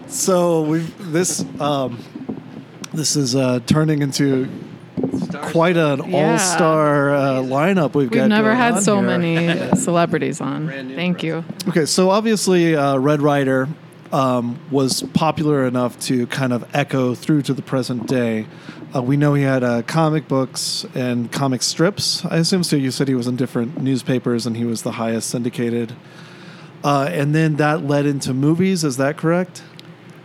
So 0.09 0.63
we 0.63 0.79
this 1.01 1.45
um, 1.61 1.99
this 2.93 3.17
is 3.17 3.35
uh, 3.35 3.61
turning 3.67 4.03
into 4.03 4.47
quite 5.53 5.77
an 5.77 6.11
Yeah. 6.11 6.33
all-star 6.33 7.15
uh, 7.15 7.21
lineup 7.43 7.95
we've, 7.95 8.11
got. 8.11 8.23
We've 8.23 8.29
never 8.29 8.49
going 8.49 8.57
had 8.59 8.75
on 8.75 8.83
so 8.83 8.97
here. 9.01 9.07
many 9.19 9.77
celebrities 9.77 10.41
on. 10.41 10.69
Thank 10.69 11.23
you. 11.23 11.45
Okay, 11.69 11.87
so 11.87 12.11
obviously 12.11 12.75
uh, 12.77 12.97
Red 12.99 13.21
Ryder 13.23 13.69
um, 14.13 14.59
was 14.71 15.03
popular 15.15 15.67
enough 15.67 15.99
to 16.01 16.27
kind 16.29 16.53
of 16.53 16.65
echo 16.75 17.15
through 17.15 17.43
to 17.43 17.55
the 17.55 17.63
present 17.63 18.07
day. 18.07 18.47
Uh, 18.95 19.03
we 19.03 19.17
know 19.17 19.35
he 19.35 19.43
had 19.43 19.63
uh, 19.65 19.83
comic 19.83 20.29
books 20.29 20.87
and 20.95 21.31
comic 21.33 21.63
strips. 21.63 22.25
I 22.25 22.37
assume 22.39 22.63
so. 22.65 22.77
You 22.77 22.91
said 22.91 23.09
he 23.09 23.15
was 23.15 23.27
in 23.27 23.37
different 23.37 23.81
newspapers 23.81 24.47
and 24.47 24.57
he 24.57 24.65
was 24.65 24.83
the 24.83 24.93
highest 24.93 25.29
syndicated. 25.31 25.93
Uh, 26.85 27.09
and 27.11 27.35
then 27.35 27.57
that 27.57 27.83
led 27.85 28.07
into 28.07 28.33
movies. 28.33 28.85
Is 28.85 28.97
that 28.97 29.17
correct? 29.17 29.63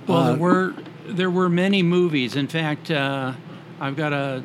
Well, 0.08 0.18
Uh, 0.18 0.28
there 0.32 0.38
were 0.40 0.74
there 1.08 1.30
were 1.32 1.50
many 1.50 1.82
movies. 1.84 2.36
In 2.36 2.48
fact, 2.48 2.90
uh, 2.92 3.34
I've 3.82 3.96
got 3.98 4.14
a 4.14 4.44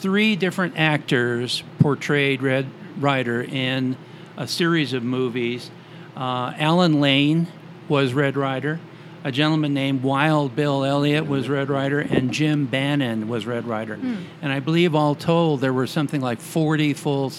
three 0.00 0.34
different 0.34 0.74
actors 0.76 1.62
portrayed 1.78 2.42
Red 2.42 2.66
Ryder 2.98 3.42
in 3.42 3.96
a 4.36 4.48
series 4.48 4.92
of 4.92 5.02
movies. 5.02 5.70
Uh, 6.16 6.52
Allan 6.56 7.00
Lane 7.00 7.46
was 7.88 8.14
Red 8.14 8.36
Ryder. 8.36 8.80
A 9.22 9.30
gentleman 9.30 9.74
named 9.74 10.02
Wild 10.02 10.56
Bill 10.56 10.82
Elliott 10.82 11.26
was 11.26 11.46
Red 11.46 11.68
Ryder, 11.68 12.00
and 12.00 12.32
Jim 12.32 12.64
Bannon 12.64 13.28
was 13.28 13.44
Red 13.44 13.66
Ryder. 13.66 13.98
And 14.40 14.50
I 14.50 14.60
believe, 14.60 14.94
all 14.94 15.14
told, 15.14 15.60
there 15.60 15.74
were 15.74 15.86
something 15.86 16.22
like 16.22 16.40
forty 16.40 16.94
full 16.94 17.30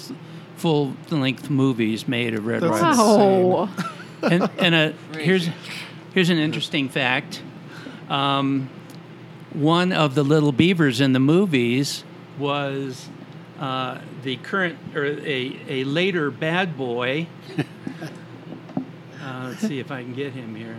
full 0.58 0.96
length 1.10 1.50
movies 1.50 2.08
made 2.08 2.36
of 2.36 2.46
Red 2.46 2.62
That's 2.62 2.80
Rider 2.80 2.98
Wow. 2.98 3.70
and, 4.22 4.50
and 4.60 4.76
a, 4.76 4.94
here's 5.18 5.50
here's 6.14 6.30
an 6.30 6.38
interesting 6.38 6.88
fact. 6.88 7.42
Um, 8.10 8.70
one 9.54 9.92
of 9.92 10.14
the 10.14 10.24
little 10.24 10.52
beavers 10.52 11.02
in 11.02 11.14
the 11.14 11.20
movies 11.20 12.04
was 12.38 13.10
uh, 13.60 14.00
the 14.24 14.38
current 14.38 14.78
or 14.96 15.06
a, 15.06 15.60
a 15.68 15.84
later 15.84 16.32
bad 16.32 16.78
boy. 16.78 17.28
Uh, 19.24 19.50
let's 19.50 19.62
see 19.62 19.80
if 19.80 19.92
I 19.92 20.02
can 20.02 20.16
get 20.16 20.34
him 20.34 20.56
here. 20.56 20.78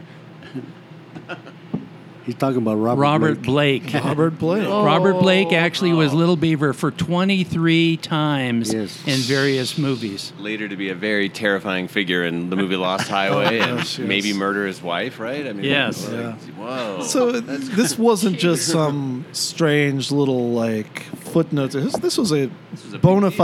He's 2.25 2.37
talking 2.37 2.59
about 2.59 2.75
Robert. 2.77 3.01
Robert 3.01 3.43
Blake. 3.43 3.91
Blake. 3.91 4.05
Robert 4.05 4.39
Blake. 4.39 4.67
Oh. 4.67 4.85
Robert 4.85 5.15
Blake 5.21 5.53
actually 5.53 5.93
was 5.93 6.13
Little 6.15 6.37
Beaver 6.37 6.73
for 6.73 6.91
23 6.91 7.97
times 7.97 8.73
Yes. 8.73 9.03
in 9.07 9.19
various 9.21 9.77
movies. 9.77 10.33
Later 10.39 10.69
to 10.69 10.77
be 10.77 10.89
a 10.91 10.95
very 10.95 11.29
terrifying 11.29 11.89
figure 11.89 12.25
in 12.25 12.49
the 12.51 12.57
movie 12.57 12.77
Lost 12.77 13.09
Highway 13.09 13.59
and 13.61 13.79
gosh, 13.79 13.99
yes. 13.99 14.07
maybe 14.07 14.33
murder 14.33 14.67
his 14.67 14.81
wife, 14.83 15.19
right? 15.19 15.47
I 15.47 15.53
mean, 15.53 15.65
Yes. 15.65 16.09
like, 16.09 16.21
Yeah. 16.21 16.33
Whoa. 16.57 17.03
So 17.03 17.33
this 17.41 17.99
wasn't 17.99 18.39
just 18.39 18.69
some 18.69 19.25
strange 19.33 20.11
little 20.13 20.53
like 20.53 21.03
footnote. 21.03 21.73
This, 21.73 21.97
this 21.97 22.19
was 22.19 22.33
a 22.33 22.51
was 22.71 22.85
a 22.87 22.91
big 22.93 23.01
bona 23.03 23.31
deal. 23.31 23.37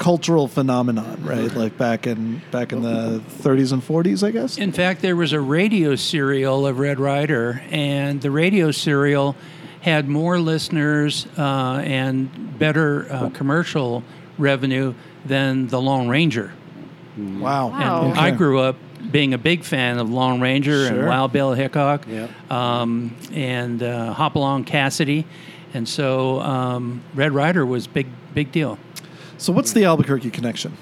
Fide 0.00 0.04
cultural 0.04 0.48
phenomenon, 0.48 1.22
right? 1.24 1.52
Like 1.54 1.76
back 1.76 2.06
in 2.06 2.40
back 2.50 2.72
in 2.72 2.82
the 2.82 3.20
30s 3.42 3.72
and 3.72 3.82
40s, 3.82 4.26
I 4.26 4.30
guess. 4.30 4.58
In 4.58 4.72
fact, 4.72 5.02
there 5.02 5.16
was 5.16 5.32
a 5.32 5.40
radio 5.40 5.94
serial 5.96 6.66
of 6.66 6.78
Red 6.78 6.98
Ryder, 6.98 7.62
and 7.70 8.20
the 8.20 8.30
radio 8.30 8.70
serial 8.70 9.36
had 9.82 10.08
more 10.08 10.38
listeners 10.38 11.26
uh, 11.38 11.82
and 11.84 12.58
better 12.58 13.06
uh, 13.12 13.30
commercial 13.30 14.02
revenue 14.38 14.94
than 15.24 15.68
the 15.68 15.80
Lone 15.80 16.08
Ranger. 16.08 16.52
Wow. 17.16 17.68
Wow. 17.68 18.10
And 18.10 18.18
I 18.18 18.30
grew 18.30 18.60
up 18.60 18.76
being 19.10 19.34
a 19.34 19.38
big 19.38 19.64
fan 19.64 19.98
of 19.98 20.10
Lone 20.10 20.40
Ranger 20.40 20.86
Sure. 20.86 20.98
and 20.98 21.08
Wild 21.08 21.32
Bill 21.32 21.52
Hickok 21.54 22.06
Yep. 22.06 22.30
um, 22.50 23.16
and 23.32 23.82
uh, 23.82 24.12
Hopalong 24.12 24.64
Cassidy. 24.64 25.26
And 25.74 25.88
so 25.88 26.40
um, 26.40 27.02
Red 27.14 27.32
Ryder 27.32 27.64
was 27.64 27.86
big, 27.86 28.06
big 28.34 28.52
deal. 28.52 28.78
So 29.40 29.54
what's 29.54 29.72
the 29.72 29.86
Albuquerque 29.86 30.30
connection? 30.32 30.76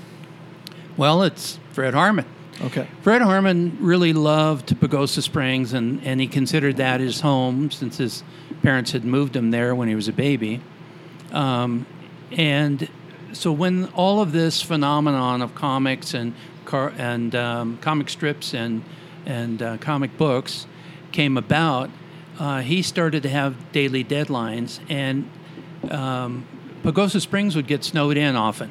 Well, 0.96 1.22
it's 1.22 1.60
Fred 1.70 1.94
Harman. 1.94 2.24
Okay. 2.60 2.88
Fred 3.02 3.22
Harman 3.22 3.78
really 3.80 4.12
loved 4.12 4.70
Pagosa 4.80 5.22
Springs, 5.22 5.72
and, 5.74 6.04
and 6.04 6.20
he 6.20 6.26
considered 6.26 6.76
that 6.78 6.98
his 6.98 7.20
home 7.20 7.70
since 7.70 7.98
his 7.98 8.24
parents 8.64 8.90
had 8.90 9.04
moved 9.04 9.36
him 9.36 9.52
there 9.52 9.76
when 9.76 9.86
he 9.86 9.94
was 9.94 10.08
a 10.08 10.12
baby. 10.12 10.60
Um, 11.30 11.86
and 12.32 12.88
so 13.32 13.52
when 13.52 13.84
all 13.94 14.20
of 14.20 14.32
this 14.32 14.60
phenomenon 14.60 15.40
of 15.40 15.54
comics 15.54 16.12
and 16.12 16.34
car, 16.64 16.92
and 16.98 17.36
um, 17.36 17.78
comic 17.78 18.10
strips 18.10 18.54
and 18.54 18.82
and 19.24 19.62
uh, 19.62 19.76
comic 19.76 20.18
books 20.18 20.66
came 21.12 21.36
about, 21.36 21.90
uh, 22.40 22.60
he 22.62 22.82
started 22.82 23.22
to 23.22 23.28
have 23.28 23.70
daily 23.70 24.02
deadlines, 24.02 24.80
and 24.88 25.30
um, 25.92 26.44
Pagosa 26.82 27.20
Springs 27.20 27.56
would 27.56 27.66
get 27.66 27.84
snowed 27.84 28.16
in 28.16 28.36
often. 28.36 28.70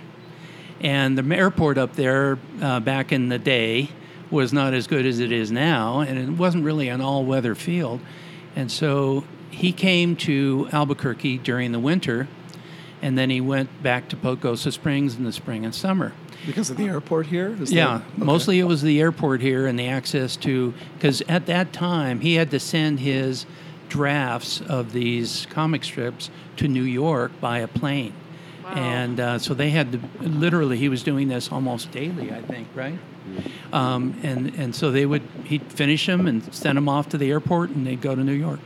And 0.80 1.18
the 1.18 1.36
airport 1.36 1.78
up 1.78 1.94
there 1.96 2.38
uh, 2.62 2.80
back 2.80 3.12
in 3.12 3.30
the 3.30 3.40
day 3.40 3.90
was 4.30 4.54
not 4.54 4.74
as 4.74 4.88
good 4.88 5.06
as 5.06 5.20
it 5.20 5.32
is 5.32 5.52
now, 5.52 6.02
and 6.02 6.18
it 6.18 6.38
wasn't 6.38 6.64
really 6.64 6.90
an 6.90 7.02
all 7.02 7.24
weather 7.26 7.56
field. 7.56 8.00
And 8.56 8.72
so 8.72 9.24
he 9.50 9.72
came 9.72 10.16
to 10.18 10.68
Albuquerque 10.72 11.40
during 11.40 11.72
the 11.72 11.80
winter, 11.80 12.28
and 13.02 13.18
then 13.18 13.30
he 13.30 13.42
went 13.42 13.82
back 13.82 14.10
to 14.10 14.16
Pagosa 14.16 14.72
Springs 14.72 15.16
in 15.16 15.24
the 15.24 15.32
spring 15.32 15.66
and 15.66 15.74
summer. 15.74 16.14
Because 16.46 16.70
of 16.70 16.78
the 16.78 16.86
airport 16.86 17.28
here? 17.28 17.56
Is 17.60 17.72
Yeah, 17.72 17.96
okay. 17.96 18.06
mostly 18.18 18.60
it 18.60 18.66
was 18.66 18.82
the 18.82 19.00
airport 19.02 19.42
here 19.42 19.66
and 19.66 19.78
the 19.78 19.88
access 19.88 20.36
to, 20.38 20.74
because 20.96 21.22
at 21.28 21.46
that 21.48 21.74
time 21.74 22.20
he 22.20 22.36
had 22.36 22.52
to 22.52 22.60
send 22.60 23.00
his 23.00 23.46
drafts 23.90 24.62
of 24.62 24.92
these 24.92 25.48
comic 25.50 25.84
strips 25.84 26.30
to 26.58 26.68
New 26.68 26.84
York 26.84 27.32
by 27.40 27.60
a 27.60 27.68
plane. 27.68 28.14
And 28.66 29.20
uh, 29.20 29.40
so 29.40 29.54
they 29.54 29.70
had 29.70 29.94
to, 29.94 30.00
literally, 30.20 30.78
he 30.78 30.90
was 30.90 31.02
doing 31.02 31.30
this 31.30 31.52
almost 31.52 31.90
daily, 31.92 32.34
I 32.34 32.42
think, 32.42 32.68
right? 32.76 33.00
Um, 33.72 34.20
and, 34.24 34.54
and 34.56 34.76
so 34.76 34.92
they 34.92 35.06
would, 35.06 35.22
he'd 35.46 35.64
finish 35.72 36.06
them 36.06 36.28
and 36.28 36.54
send 36.54 36.78
them 36.78 36.90
off 36.90 37.08
to 37.10 37.18
the 37.18 37.32
airport 37.32 37.70
and 37.70 37.88
they'd 37.88 38.02
go 38.02 38.14
to 38.14 38.24
New 38.24 38.34
York. 38.34 38.60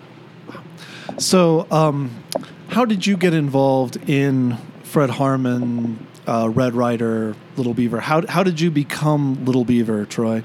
So, 1.19 1.67
um, 1.69 2.23
how 2.69 2.85
did 2.85 3.05
you 3.05 3.15
get 3.15 3.33
involved 3.33 3.97
in 4.09 4.57
Fred 4.83 5.11
Harman, 5.11 6.07
uh, 6.25 6.49
Red 6.51 6.73
Ryder, 6.73 7.35
Little 7.55 7.73
Beaver? 7.75 7.99
How, 7.99 8.25
how 8.25 8.41
did 8.41 8.59
you 8.59 8.71
become 8.71 9.45
Little 9.45 9.65
Beaver, 9.65 10.05
Troy? 10.05 10.43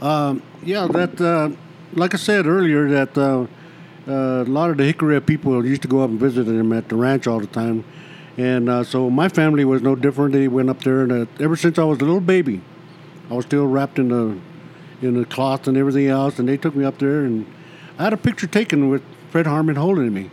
Um, 0.00 0.42
yeah, 0.62 0.86
that 0.86 1.20
uh, 1.20 1.50
like 1.94 2.14
I 2.14 2.18
said 2.18 2.46
earlier, 2.46 2.88
that 2.88 3.16
uh, 4.08 4.44
a 4.46 4.50
lot 4.50 4.70
of 4.70 4.76
the 4.76 4.92
Jicarilla 4.92 5.24
people 5.24 5.64
used 5.66 5.82
to 5.82 5.88
go 5.88 6.00
up 6.00 6.10
and 6.10 6.18
visit 6.20 6.46
him 6.46 6.72
at 6.72 6.88
the 6.88 6.96
ranch 6.96 7.26
all 7.26 7.40
the 7.40 7.46
time, 7.46 7.84
and 8.36 8.68
uh, 8.68 8.84
so 8.84 9.10
my 9.10 9.28
family 9.28 9.64
was 9.64 9.82
no 9.82 9.96
different. 9.96 10.32
They 10.32 10.48
went 10.48 10.70
up 10.70 10.82
there, 10.82 11.02
and 11.02 11.12
uh, 11.12 11.26
ever 11.40 11.56
since 11.56 11.78
I 11.78 11.84
was 11.84 11.98
a 11.98 12.04
little 12.04 12.20
baby, 12.20 12.60
I 13.30 13.34
was 13.34 13.46
still 13.46 13.66
wrapped 13.66 13.98
in 13.98 14.08
the 14.08 14.38
in 15.02 15.18
the 15.18 15.26
cloth 15.26 15.66
and 15.66 15.76
everything 15.76 16.06
else, 16.06 16.38
and 16.38 16.48
they 16.48 16.56
took 16.56 16.74
me 16.74 16.84
up 16.84 16.98
there, 16.98 17.20
and 17.24 17.46
I 17.98 18.04
had 18.04 18.12
a 18.12 18.16
picture 18.16 18.46
taken 18.46 18.88
with 18.88 19.02
Fred 19.30 19.46
Harman 19.46 19.76
holding 19.76 20.12
me, 20.14 20.30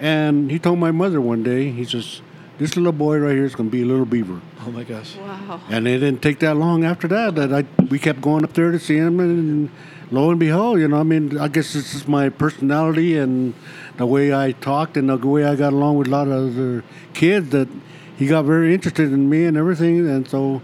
and 0.00 0.50
he 0.50 0.58
told 0.58 0.78
my 0.78 0.90
mother 0.90 1.20
one 1.20 1.42
day, 1.42 1.70
he 1.70 1.84
says, 1.84 2.22
"This 2.58 2.76
little 2.76 2.92
boy 2.92 3.18
right 3.18 3.34
here 3.34 3.44
is 3.44 3.54
going 3.54 3.68
to 3.68 3.76
be 3.76 3.82
a 3.82 3.86
little 3.86 4.06
beaver." 4.06 4.40
Oh 4.66 4.70
my 4.70 4.84
gosh. 4.84 5.16
Wow. 5.16 5.60
And 5.68 5.86
it 5.86 5.98
didn't 5.98 6.22
take 6.22 6.38
that 6.40 6.56
long 6.56 6.84
after 6.84 7.06
that 7.08 7.34
that 7.34 7.52
I 7.52 7.64
we 7.90 7.98
kept 7.98 8.20
going 8.20 8.44
up 8.44 8.54
there 8.54 8.70
to 8.72 8.78
see 8.78 8.96
him, 8.96 9.20
and 9.20 9.70
lo 10.10 10.30
and 10.30 10.40
behold, 10.40 10.80
you 10.80 10.88
know, 10.88 10.98
I 10.98 11.02
mean, 11.02 11.38
I 11.38 11.48
guess 11.48 11.74
it's 11.74 11.92
just 11.92 12.08
my 12.08 12.28
personality 12.28 13.16
and 13.18 13.54
the 13.96 14.06
way 14.06 14.34
I 14.34 14.52
talked 14.52 14.96
and 14.96 15.08
the 15.08 15.16
way 15.16 15.44
I 15.44 15.56
got 15.56 15.72
along 15.72 15.98
with 15.98 16.08
a 16.08 16.10
lot 16.10 16.28
of 16.28 16.54
other 16.54 16.84
kids 17.14 17.50
that 17.50 17.68
he 18.16 18.26
got 18.26 18.44
very 18.44 18.74
interested 18.74 19.12
in 19.12 19.28
me 19.28 19.44
and 19.44 19.56
everything, 19.56 20.08
and 20.08 20.26
so 20.28 20.60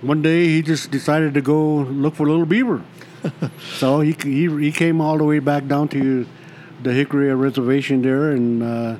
one 0.00 0.22
day 0.22 0.46
he 0.46 0.62
just 0.62 0.90
decided 0.90 1.34
to 1.34 1.42
go 1.42 1.78
look 1.78 2.14
for 2.14 2.26
Little 2.26 2.46
Beaver. 2.46 2.82
so 3.74 4.00
he, 4.00 4.16
he 4.22 4.48
he 4.60 4.72
came 4.72 5.00
all 5.00 5.18
the 5.18 5.24
way 5.24 5.38
back 5.38 5.66
down 5.66 5.88
to 5.88 6.26
the 6.82 6.90
Jicarilla 6.90 7.38
Reservation 7.38 8.02
there 8.02 8.30
and 8.30 8.62
uh, 8.62 8.96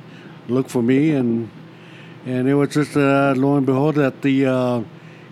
looked 0.47 0.69
for 0.69 0.81
me 0.81 1.11
and 1.11 1.49
and 2.25 2.47
it 2.47 2.53
was 2.55 2.73
just 2.73 2.97
uh, 2.97 3.33
lo 3.37 3.55
and 3.55 3.65
behold 3.65 3.95
that 3.95 4.21
the 4.21 4.45
uh, 4.45 4.81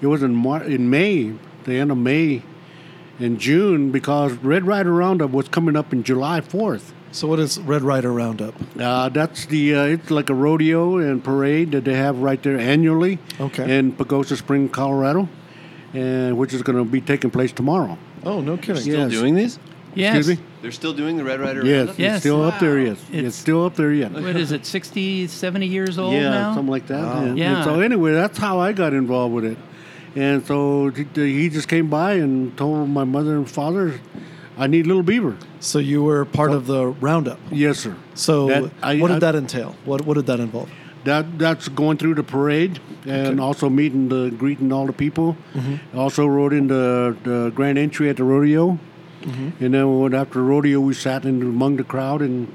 it 0.02 0.08
was 0.08 0.24
in 0.24 0.34
Mar- 0.34 0.64
in 0.64 0.90
May, 0.90 1.34
the 1.66 1.76
end 1.76 1.92
of 1.92 1.98
May, 1.98 2.42
in 3.20 3.38
June 3.40 3.92
because 3.92 4.34
Red 4.34 4.66
Ryder 4.66 4.92
Roundup 4.94 5.32
was 5.32 5.48
coming 5.48 5.76
up 5.76 5.94
in 5.94 6.04
July 6.04 6.42
fourth. 6.42 6.94
So, 7.12 7.28
what 7.28 7.40
is 7.40 7.60
Red 7.60 7.82
Ryder 7.82 8.12
Roundup? 8.12 8.56
Uh, 8.78 9.08
that's 9.10 9.46
the 9.46 9.74
uh, 9.76 9.84
it's 9.86 10.12
like 10.12 10.30
a 10.30 10.34
rodeo 10.34 10.98
and 10.98 11.24
parade 11.24 11.72
that 11.72 11.86
they 11.86 11.94
have 11.94 12.20
right 12.20 12.42
there 12.44 12.58
annually 12.60 13.20
Okay. 13.40 13.78
in 13.78 13.94
Pagosa 13.94 14.36
Spring, 14.36 14.68
Colorado, 14.68 15.30
and 15.94 16.38
which 16.38 16.54
is 16.54 16.62
going 16.62 16.78
to 16.78 16.84
be 16.84 17.00
taking 17.00 17.32
place 17.32 17.54
tomorrow. 17.54 17.98
Oh, 18.26 18.42
no 18.42 18.58
kidding. 18.58 18.82
Still 18.82 19.10
Yes. 19.10 19.12
doing 19.12 19.36
these? 19.36 19.60
Yes. 19.94 20.18
Excuse 20.18 20.38
me? 20.40 20.46
They're 20.62 20.74
still 20.74 20.92
doing 20.92 21.16
the 21.16 21.24
Red 21.24 21.40
Ryder. 21.40 21.66
Yes, 21.66 21.78
Roundup? 21.88 22.00
Yes. 22.00 22.16
it's 22.16 22.20
still 22.24 22.44
up 22.44 22.60
there. 22.60 22.80
Yes, 22.80 22.98
It's- 23.12 23.26
it's, 23.28 23.36
still 23.38 23.64
up 23.66 23.76
there. 23.78 23.94
yet. 23.94 24.12
What 24.12 24.36
is 24.36 24.52
it, 24.52 24.66
60, 24.66 25.28
70 25.28 25.68
years 25.68 25.98
old 25.98 26.16
yeah, 26.16 26.32
now? 26.32 26.54
something 26.54 26.70
like 26.72 26.88
that. 26.88 27.02
Wow. 27.02 27.20
And- 27.20 27.28
and 27.30 27.38
Yeah. 27.38 27.64
so 27.64 27.80
anyway, 27.80 28.12
that's 28.12 28.38
how 28.38 28.60
I 28.60 28.74
got 28.74 28.94
involved 28.94 29.34
with 29.34 29.46
it. 29.46 29.58
And 30.16 30.46
so 30.46 30.92
he- 30.96 31.34
he 31.42 31.50
just 31.50 31.68
came 31.68 31.88
by 31.88 32.14
and 32.14 32.56
told 32.58 32.90
my 32.90 33.04
mother 33.04 33.36
and 33.36 33.50
father, 33.50 33.96
"I 34.58 34.68
need 34.68 34.88
Little 34.88 35.04
Beaver." 35.04 35.36
So 35.60 35.80
you 35.80 36.04
were 36.04 36.24
part 36.26 36.52
of 36.52 36.68
the 36.68 36.88
roundup. 37.02 37.40
Yes, 37.52 37.80
sir. 37.80 37.96
So 38.14 38.48
That- 38.48 38.72
I- 38.82 38.98
what 39.00 39.10
did 39.10 39.18
I- 39.18 39.20
that 39.32 39.36
entail? 39.36 39.76
What 39.86 40.06
what 40.06 40.14
did 40.16 40.26
that 40.28 40.40
involve? 40.40 40.70
That 41.04 41.38
that's 41.38 41.68
going 41.68 41.98
through 41.98 42.16
the 42.16 42.24
parade 42.24 42.80
and 43.06 43.28
Okay. 43.28 43.40
also 43.40 43.70
meeting 43.70 44.08
the 44.10 44.32
greeting 44.38 44.72
all 44.72 44.86
the 44.88 44.94
people. 44.94 45.36
Mm-hmm. 45.54 45.98
Also 46.00 46.26
rode 46.26 46.54
in 46.54 46.68
the, 46.68 47.16
the 47.24 47.52
grand 47.54 47.78
entry 47.78 48.10
at 48.10 48.16
the 48.18 48.24
rodeo, 48.24 48.80
mm-hmm. 49.24 49.64
and 49.64 49.74
then 49.74 50.00
when 50.00 50.14
after 50.16 50.40
the 50.40 50.46
rodeo 50.46 50.80
we 50.80 50.94
sat 50.94 51.26
in 51.26 51.42
among 51.42 51.76
the 51.76 51.84
crowd 51.84 52.22
and 52.22 52.48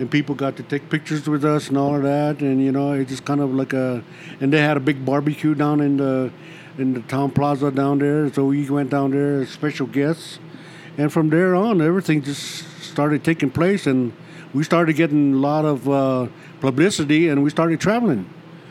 and 0.00 0.08
people 0.08 0.32
got 0.36 0.54
to 0.56 0.62
take 0.62 0.88
pictures 0.90 1.26
with 1.28 1.44
us 1.44 1.68
and 1.70 1.76
all 1.76 1.96
of 1.96 2.04
that 2.04 2.40
and 2.40 2.62
you 2.62 2.70
know 2.70 2.92
it 2.92 3.08
just 3.08 3.24
kind 3.24 3.40
of 3.40 3.52
like 3.52 3.72
a 3.72 4.00
and 4.40 4.52
they 4.52 4.60
had 4.60 4.76
a 4.76 4.80
big 4.80 5.04
barbecue 5.04 5.54
down 5.56 5.80
in 5.80 5.96
the 5.96 6.30
in 6.78 6.94
the 6.94 7.00
town 7.02 7.30
plaza 7.30 7.70
down 7.70 7.98
there 7.98 8.32
so 8.32 8.44
we 8.44 8.68
went 8.70 8.90
down 8.90 9.10
there 9.10 9.40
as 9.42 9.48
special 9.50 9.86
guests 9.86 10.38
and 10.96 11.12
from 11.12 11.28
there 11.30 11.54
on 11.54 11.80
everything 11.82 12.22
just 12.22 12.64
started 12.82 13.22
taking 13.24 13.50
place 13.50 13.86
and 13.86 14.12
we 14.54 14.62
started 14.62 14.94
getting 14.94 15.34
a 15.34 15.36
lot 15.36 15.64
of 15.64 15.88
uh, 15.88 16.26
publicity 16.60 17.28
and 17.28 17.42
we 17.42 17.50
started 17.50 17.80
traveling 17.80 18.24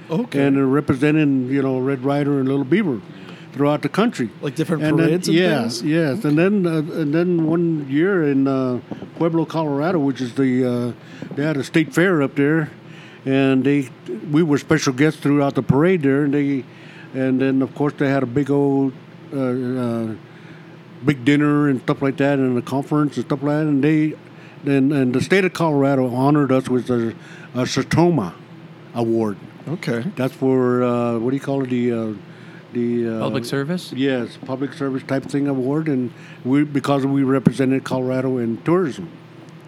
Okay. 0.09 0.41
and 0.47 0.57
uh, 0.57 0.61
representing 0.63 1.49
you 1.49 1.61
know 1.61 1.79
Red 1.79 2.01
Ryder 2.03 2.39
and 2.39 2.47
Little 2.47 2.63
Beaver 2.63 3.01
throughout 3.51 3.81
the 3.81 3.89
country. 3.89 4.29
Like 4.41 4.55
different 4.55 4.83
and 4.83 4.95
parades 4.97 5.27
Then, 5.27 5.35
and 5.35 5.43
yeah, 5.43 5.61
things? 5.63 5.83
yes, 5.83 6.23
and 6.23 6.37
then 6.37 6.65
uh, 6.65 6.77
and 7.01 7.13
then 7.13 7.45
one 7.45 7.89
year 7.89 8.23
in 8.23 8.47
uh, 8.47 8.79
Pueblo, 9.17 9.43
Colorado, 9.45 9.99
which 9.99 10.21
is 10.21 10.33
the 10.35 10.63
uh, 10.63 11.35
they 11.35 11.43
had 11.43 11.57
a 11.57 11.63
state 11.63 11.93
fair 11.93 12.21
up 12.21 12.35
there, 12.35 12.71
and 13.25 13.65
they 13.65 13.89
we 14.31 14.43
were 14.43 14.57
special 14.57 14.93
guests 14.93 15.19
throughout 15.19 15.55
the 15.55 15.61
parade 15.63 16.03
there, 16.03 16.23
and 16.23 16.33
they 16.33 16.63
and 17.17 17.41
then 17.41 17.61
of 17.61 17.73
course 17.75 17.93
they 17.97 18.09
had 18.09 18.23
a 18.23 18.27
big 18.27 18.49
old. 18.51 18.93
Uh, 19.33 19.37
uh, 19.39 20.15
big 21.05 21.23
dinner 21.25 21.69
and 21.69 21.81
stuff 21.81 22.01
like 22.01 22.17
that, 22.17 22.39
and 22.39 22.57
a 22.57 22.61
conference 22.61 23.17
and 23.17 23.25
stuff 23.25 23.43
like 23.43 23.57
that. 23.57 23.67
And 23.67 23.83
they, 23.83 24.13
and, 24.65 24.91
and 24.91 25.13
the 25.13 25.21
state 25.21 25.45
of 25.45 25.53
Colorado 25.53 26.13
honored 26.13 26.51
us 26.51 26.69
with 26.69 26.89
a, 26.89 27.09
a 27.53 27.63
Satoma 27.63 28.33
award. 28.95 29.37
okay. 29.67 30.03
That's 30.15 30.33
for 30.33 30.83
uh, 30.83 31.19
what 31.19 31.31
do 31.31 31.35
you 31.35 31.41
call 31.41 31.63
it? 31.63 31.69
The 31.69 31.91
uh, 31.91 32.13
the 32.73 33.07
uh, 33.07 33.19
Public 33.19 33.45
service? 33.45 33.93
Yes, 33.93 34.37
public 34.45 34.73
service 34.73 35.03
type 35.03 35.23
thing 35.23 35.47
award, 35.47 35.87
and 35.87 36.11
we 36.43 36.63
because 36.63 37.05
we 37.05 37.23
represented 37.23 37.83
Colorado 37.83 38.37
in 38.37 38.61
tourism. 38.63 39.09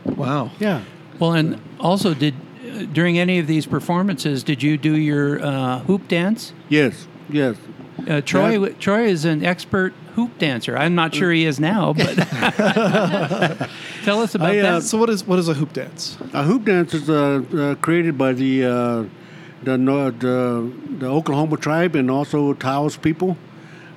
Wow. 0.06 0.52
Yeah. 0.60 0.84
Well, 1.20 1.34
and 1.34 1.62
also, 1.80 2.14
did 2.14 2.34
uh, 2.34 2.84
during 2.92 3.20
any 3.20 3.40
of 3.40 3.48
these 3.48 3.66
performances, 3.66 4.44
did 4.44 4.64
you 4.64 4.78
do 4.78 4.96
your 4.96 5.42
uh, 5.42 5.80
hoop 5.80 6.08
dance? 6.08 6.54
Yes. 6.70 7.08
Yes. 7.30 7.58
Uh, 8.08 8.22
Troy, 8.22 8.70
Troy 8.74 9.08
is 9.08 9.26
an 9.26 9.44
expert 9.44 9.94
hoop 10.16 10.38
dancer. 10.38 10.78
I'm 10.78 10.96
not 10.96 11.14
sure 11.14 11.32
he 11.32 11.46
is 11.46 11.60
now, 11.60 11.94
but 11.94 12.16
tell 14.04 14.22
us 14.22 14.36
about 14.36 14.52
I, 14.52 14.60
uh, 14.60 14.62
that. 14.80 14.84
So 14.84 14.98
what 14.98 15.10
is 15.10 15.26
what 15.26 15.38
is 15.40 15.48
a 15.48 15.54
hoop 15.54 15.74
dance? 15.74 16.18
A 16.34 16.44
hoop 16.44 16.66
dance 16.66 16.94
is 16.94 17.10
uh, 17.10 17.44
uh, 17.54 17.76
created 17.76 18.18
by 18.18 18.34
the 18.34 18.66
uh, 18.66 19.04
the, 19.64 19.78
the 19.78 20.72
the 21.00 21.08
Oklahoma 21.08 21.58
tribe 21.58 21.96
and 21.96 22.10
also 22.10 22.54
Taos 22.54 22.98
people, 22.98 23.38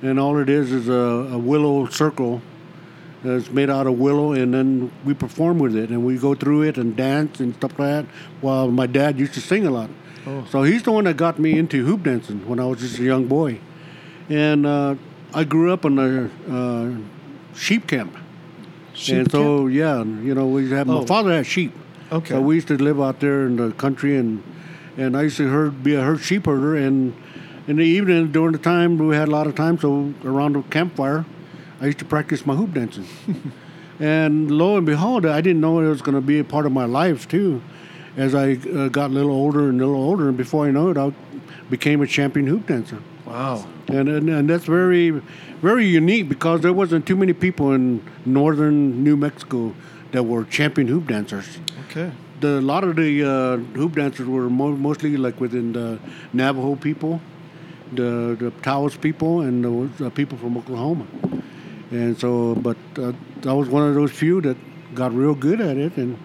and 0.01 0.19
all 0.19 0.37
it 0.37 0.49
is 0.49 0.71
is 0.71 0.89
a, 0.89 0.93
a 1.31 1.37
willow 1.37 1.87
circle 1.87 2.41
that's 3.23 3.49
made 3.51 3.69
out 3.69 3.87
of 3.87 3.97
willow, 3.97 4.33
and 4.33 4.53
then 4.53 4.91
we 5.05 5.13
perform 5.13 5.59
with 5.59 5.75
it, 5.75 5.89
and 5.89 6.05
we 6.05 6.17
go 6.17 6.35
through 6.35 6.63
it 6.63 6.77
and 6.77 6.95
dance 6.95 7.39
and 7.39 7.55
stuff 7.55 7.79
like 7.79 7.89
that. 7.89 8.05
While 8.41 8.69
my 8.69 8.85
dad 8.85 9.17
used 9.17 9.33
to 9.35 9.41
sing 9.41 9.65
a 9.65 9.71
lot, 9.71 9.89
so 10.49 10.63
he's 10.63 10.83
the 10.83 10.91
one 10.91 11.03
that 11.05 11.17
got 11.17 11.39
me 11.39 11.57
into 11.57 11.85
hoop 11.85 12.03
dancing 12.03 12.47
when 12.47 12.59
I 12.59 12.65
was 12.65 12.79
just 12.79 12.99
a 12.99 13.03
young 13.03 13.27
boy, 13.27 13.59
and 14.29 14.65
uh, 14.65 14.95
I 15.33 15.43
grew 15.43 15.73
up 15.73 15.85
in 15.85 15.97
a 15.99 16.29
uh, 16.51 16.91
sheep 17.55 17.87
camp. 17.87 18.15
Sheep 18.93 19.15
and 19.17 19.31
so 19.31 19.67
yeah, 19.67 20.03
you 20.03 20.33
know, 20.35 20.47
we 20.47 20.69
had 20.69 20.87
Oh. 20.87 20.99
my 21.01 21.05
father 21.05 21.31
had 21.33 21.45
sheep. 21.45 21.73
Okay. 22.11 22.29
So 22.35 22.41
we 22.41 22.55
used 22.55 22.67
to 22.67 22.77
live 22.77 23.01
out 23.01 23.19
there 23.19 23.45
in 23.47 23.55
the 23.57 23.71
country, 23.71 24.15
and 24.17 24.43
and 24.97 25.17
I 25.17 25.23
used 25.23 25.37
to 25.37 25.49
herd, 25.49 25.83
be 25.83 25.95
a 25.95 26.01
herd 26.01 26.21
sheep 26.21 26.45
herder, 26.45 26.75
and 26.75 27.13
in 27.67 27.77
the 27.77 27.85
evening 27.85 28.31
during 28.31 28.51
the 28.51 28.59
time 28.59 28.97
we 28.97 29.15
had 29.15 29.27
a 29.27 29.31
lot 29.31 29.47
of 29.47 29.55
time, 29.55 29.79
so 29.79 30.13
around 30.23 30.53
the 30.53 30.61
campfire, 30.63 31.25
I 31.81 31.87
used 31.87 31.99
to 31.99 32.05
practice 32.05 32.45
my 32.45 32.55
hoop 32.55 32.73
dancing. 32.75 33.07
and 33.99 34.51
lo 34.51 34.77
and 34.77 34.85
behold, 34.85 35.25
I 35.25 35.41
didn't 35.41 35.61
know 35.61 35.79
it 35.79 35.87
was 35.89 36.01
going 36.01 36.15
to 36.15 36.21
be 36.21 36.39
a 36.39 36.43
part 36.43 36.65
of 36.65 36.71
my 36.71 36.85
life 36.85 37.27
too. 37.27 37.61
As 38.15 38.35
I 38.35 38.53
uh, 38.53 38.89
got 38.89 39.09
a 39.09 39.13
little 39.13 39.31
older 39.31 39.69
and 39.69 39.81
a 39.81 39.85
little 39.85 40.01
older, 40.01 40.27
and 40.29 40.37
before 40.37 40.67
I 40.67 40.71
know 40.71 40.89
it, 40.89 40.97
I 40.97 41.11
became 41.69 42.01
a 42.01 42.07
champion 42.07 42.45
hoop 42.47 42.67
dancer 42.67 42.99
Wow. 43.25 43.65
and, 43.87 44.07
and 44.09 44.29
and 44.29 44.49
that's 44.49 44.65
very 44.65 45.09
very 45.61 45.85
unique 45.87 46.27
because 46.29 46.61
there 46.61 46.73
wasn't 46.73 47.07
too 47.07 47.15
many 47.15 47.33
people 47.33 47.71
in 47.73 48.01
northern 48.25 49.03
New 49.03 49.15
Mexico 49.17 49.73
that 50.11 50.23
were 50.23 50.43
champion 50.43 50.87
hoop 50.87 51.07
dancers. 51.07 51.47
Okay. 51.89 52.11
The, 52.41 52.59
a 52.59 52.61
lot 52.61 52.83
of 52.83 52.95
the 52.97 53.23
uh, 53.23 53.57
hoop 53.79 53.95
dancers 53.95 54.27
were 54.27 54.49
mo- 54.49 54.75
mostly 54.75 55.15
like 55.17 55.39
within 55.39 55.71
the 55.73 55.97
Navajo 56.33 56.75
people, 56.75 57.21
the 57.93 58.35
the 58.39 58.51
Taos 58.61 58.95
people, 58.97 59.41
and 59.41 59.63
the 59.63 60.05
uh, 60.05 60.09
people 60.09 60.37
from 60.37 60.57
Oklahoma. 60.57 61.07
And 61.91 62.19
so, 62.19 62.55
but 62.55 62.77
uh, 62.97 63.13
I 63.47 63.53
was 63.53 63.69
one 63.69 63.87
of 63.87 63.95
those 63.95 64.11
few 64.11 64.41
that 64.41 64.57
got 64.93 65.13
real 65.13 65.33
good 65.35 65.61
at 65.61 65.77
it, 65.77 65.95
and 65.97 66.17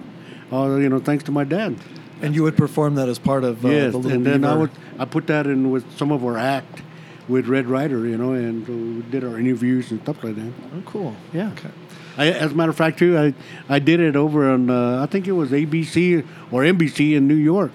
uh, 0.52 0.76
you 0.76 0.88
know, 0.88 0.98
thanks 1.00 1.24
to 1.24 1.32
my 1.32 1.44
dad. 1.44 1.76
And 2.20 2.34
you 2.34 2.42
would 2.42 2.56
perform 2.56 2.96
that 2.96 3.08
as 3.08 3.18
part 3.18 3.44
of 3.44 3.64
uh, 3.64 3.68
yes, 3.68 3.92
the 3.92 3.98
little 3.98 4.12
and 4.12 4.26
then 4.26 4.44
I 4.44 4.54
would 4.54 4.70
I 4.98 5.04
put 5.04 5.26
that 5.28 5.46
in 5.46 5.70
with 5.70 5.96
some 5.96 6.10
of 6.10 6.24
our 6.24 6.36
act 6.36 6.82
with 7.28 7.46
Red 7.46 7.66
Ryder, 7.66 8.06
you 8.06 8.16
know, 8.16 8.32
and 8.32 8.66
we 8.96 9.02
did 9.10 9.22
our 9.22 9.38
interviews 9.38 9.90
and 9.92 10.00
stuff 10.02 10.24
like 10.24 10.34
that. 10.34 10.52
Oh, 10.74 10.82
cool. 10.86 11.14
Yeah. 11.32 11.52
Okay. 11.52 11.68
I, 12.16 12.30
as 12.32 12.50
a 12.50 12.54
matter 12.56 12.70
of 12.70 12.76
fact, 12.76 12.98
too, 12.98 13.16
I 13.16 13.34
I 13.68 13.78
did 13.78 14.00
it 14.00 14.16
over 14.16 14.50
on 14.50 14.68
uh, 14.68 15.00
I 15.02 15.06
think 15.06 15.28
it 15.28 15.32
was 15.32 15.50
ABC 15.52 16.26
or 16.50 16.62
NBC 16.62 17.14
in 17.14 17.28
New 17.28 17.34
York, 17.36 17.70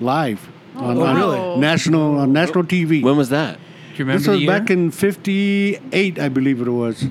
live 0.00 0.48
on, 0.74 0.96
Oh, 0.98 1.02
on 1.02 1.16
really? 1.16 1.60
national 1.60 2.18
on 2.18 2.32
national 2.32 2.64
TV. 2.64 3.00
When 3.02 3.16
was 3.16 3.28
that? 3.28 3.54
Do 3.58 3.60
you 3.94 3.98
remember 4.04 4.18
this 4.18 4.26
the 4.26 4.32
was 4.32 4.40
year? 4.40 4.50
back 4.58 4.70
in 4.70 4.90
'58, 4.90 6.18
I 6.18 6.28
believe 6.28 6.60
it 6.60 6.68
was, 6.70 7.06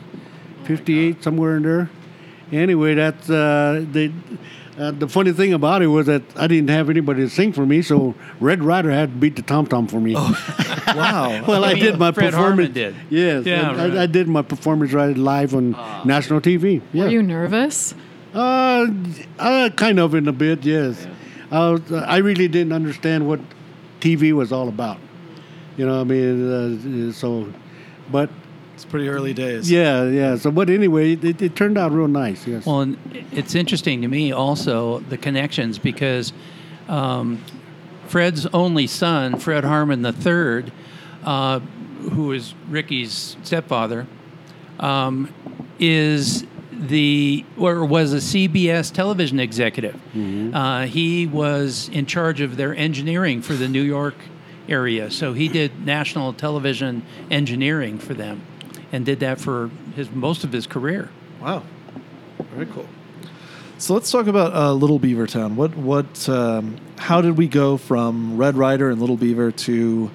'58 0.65 1.23
somewhere 1.23 1.55
in 1.57 1.63
there. 1.63 1.89
Anyway, 2.51 2.95
that's 2.95 3.29
uh, 3.29 3.85
the 3.91 4.11
uh, 4.77 4.91
the 4.91 5.07
funny 5.07 5.31
thing 5.33 5.53
about 5.53 5.81
it 5.81 5.87
was 5.87 6.05
that 6.05 6.21
I 6.35 6.47
didn't 6.47 6.69
have 6.69 6.89
anybody 6.89 7.21
to 7.21 7.29
sing 7.29 7.51
for 7.53 7.65
me, 7.65 7.81
so 7.81 8.13
Red 8.39 8.63
Ryder 8.63 8.91
had 8.91 9.09
to 9.11 9.15
beat 9.17 9.35
the 9.35 9.41
tom 9.41 9.65
tom 9.65 9.87
for 9.87 9.99
me. 9.99 10.13
Oh, 10.17 10.83
Wow. 10.95 11.43
well, 11.47 11.65
I 11.65 11.71
I 11.71 11.73
mean, 11.73 11.83
did 11.83 11.99
my 11.99 12.11
Fred 12.11 12.31
performance. 12.31 12.35
Harman 12.35 12.71
did. 12.73 12.95
Yes, 13.09 13.45
Yeah, 13.45 13.71
I, 13.71 13.75
right. 13.75 13.97
I, 13.97 14.03
I 14.03 14.05
did 14.05 14.27
my 14.27 14.41
performance 14.41 14.93
right 14.93 15.17
live 15.17 15.53
on 15.55 15.71
national 16.05 16.39
TV. 16.41 16.81
Yeah. 16.93 17.03
Were 17.05 17.09
you 17.09 17.21
nervous? 17.23 17.93
Uh, 18.33 18.87
uh, 19.39 19.69
kind 19.75 19.99
of 19.99 20.13
in 20.15 20.27
a 20.27 20.31
bit, 20.31 20.63
yes. 20.63 21.05
I, 21.51 21.69
was, 21.71 21.91
I 21.91 22.17
really 22.17 22.47
didn't 22.47 22.71
understand 22.73 23.27
what 23.27 23.39
TV 23.99 24.31
was 24.31 24.51
all 24.51 24.67
about. 24.69 24.97
You 25.75 25.85
know, 25.85 25.95
what 25.95 26.01
I 26.01 26.03
mean, 26.05 27.09
uh, 27.09 27.11
so, 27.11 27.51
but 28.11 28.29
it's 28.77 28.85
pretty 28.85 29.09
early 29.09 29.33
days. 29.33 29.71
yeah, 29.71 30.03
yeah. 30.03 30.35
So, 30.35 30.51
but 30.51 30.69
anyway, 30.69 31.13
it, 31.13 31.41
it 31.41 31.55
turned 31.55 31.79
out 31.79 31.91
real 31.91 32.07
nice. 32.07 32.45
Yes. 32.45 32.63
Well, 32.67 32.81
and 32.81 32.97
it's 33.31 33.55
interesting 33.55 34.03
to 34.03 34.07
me 34.07 34.31
also 34.31 34.99
the 34.99 35.17
connections 35.17 35.79
because 35.79 36.31
um, 36.87 37.43
Fred's 38.07 38.45
only 38.47 38.85
son, 38.85 39.39
Fred 39.39 39.63
Harman 39.63 40.05
III, 40.05 40.71
uh, 41.23 41.59
who 41.59 42.31
is 42.33 42.53
Ricky's 42.69 43.35
stepfather, 43.41 44.05
um, 44.79 45.33
is 45.79 46.45
the 46.71 47.43
or 47.57 47.83
was 47.83 48.13
a 48.13 48.17
CBS 48.17 48.93
television 48.93 49.39
executive. 49.39 49.99
Uh, 50.53 50.83
he 50.85 51.25
was 51.25 51.89
in 51.91 52.05
charge 52.05 52.41
of 52.41 52.57
their 52.57 52.75
engineering 52.75 53.41
for 53.41 53.53
the 53.53 53.67
New 53.67 53.81
York 53.81 54.13
area, 54.69 55.09
so 55.09 55.33
he 55.33 55.47
did 55.47 55.83
national 55.83 56.33
television 56.33 57.03
engineering 57.31 57.97
for 57.97 58.13
them, 58.13 58.41
and 58.91 59.05
did 59.05 59.19
that 59.19 59.39
for 59.39 59.69
his 59.95 60.09
most 60.11 60.43
of 60.43 60.51
his 60.51 60.67
career. 60.67 61.09
Wow. 61.41 61.63
Very 62.53 62.65
cool. 62.67 62.87
So 63.77 63.93
let's 63.93 64.09
talk 64.09 64.27
about 64.27 64.55
uh, 64.55 64.73
Little 64.73 64.97
Beaver 64.97 65.27
Town. 65.27 65.55
What 65.55 65.77
what 65.77 66.27
um, 66.27 66.77
how 66.97 67.21
did 67.21 67.37
we 67.37 67.47
go 67.47 67.77
from 67.77 68.37
Red 68.37 68.55
Ryder 68.55 68.89
and 68.89 68.99
Little 68.99 69.17
Beaver 69.17 69.51
to 69.51 70.09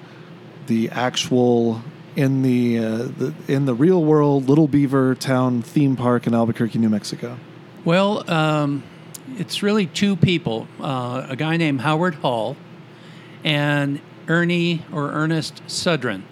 the 0.67 0.89
actual 0.89 1.81
in 2.15 2.41
the, 2.41 2.77
uh, 2.77 2.97
the 3.17 3.33
in 3.47 3.65
the 3.65 3.73
real 3.73 4.03
world 4.03 4.47
Little 4.47 4.67
Beaver 4.67 5.15
Town 5.15 5.61
theme 5.61 5.95
park 5.95 6.27
in 6.27 6.33
Albuquerque, 6.33 6.77
New 6.79 6.89
Mexico? 6.89 7.37
Well, 7.85 8.29
um, 8.29 8.83
it's 9.37 9.63
really 9.63 9.87
two 9.87 10.15
people 10.15 10.67
uh, 10.81 11.27
a 11.29 11.35
guy 11.35 11.57
named 11.57 11.81
Howard 11.81 12.15
Hall 12.15 12.57
and 13.43 13.99
Ernie 14.27 14.85
or 14.91 15.11
Ernest 15.11 15.63
Sudrin. 15.67 16.23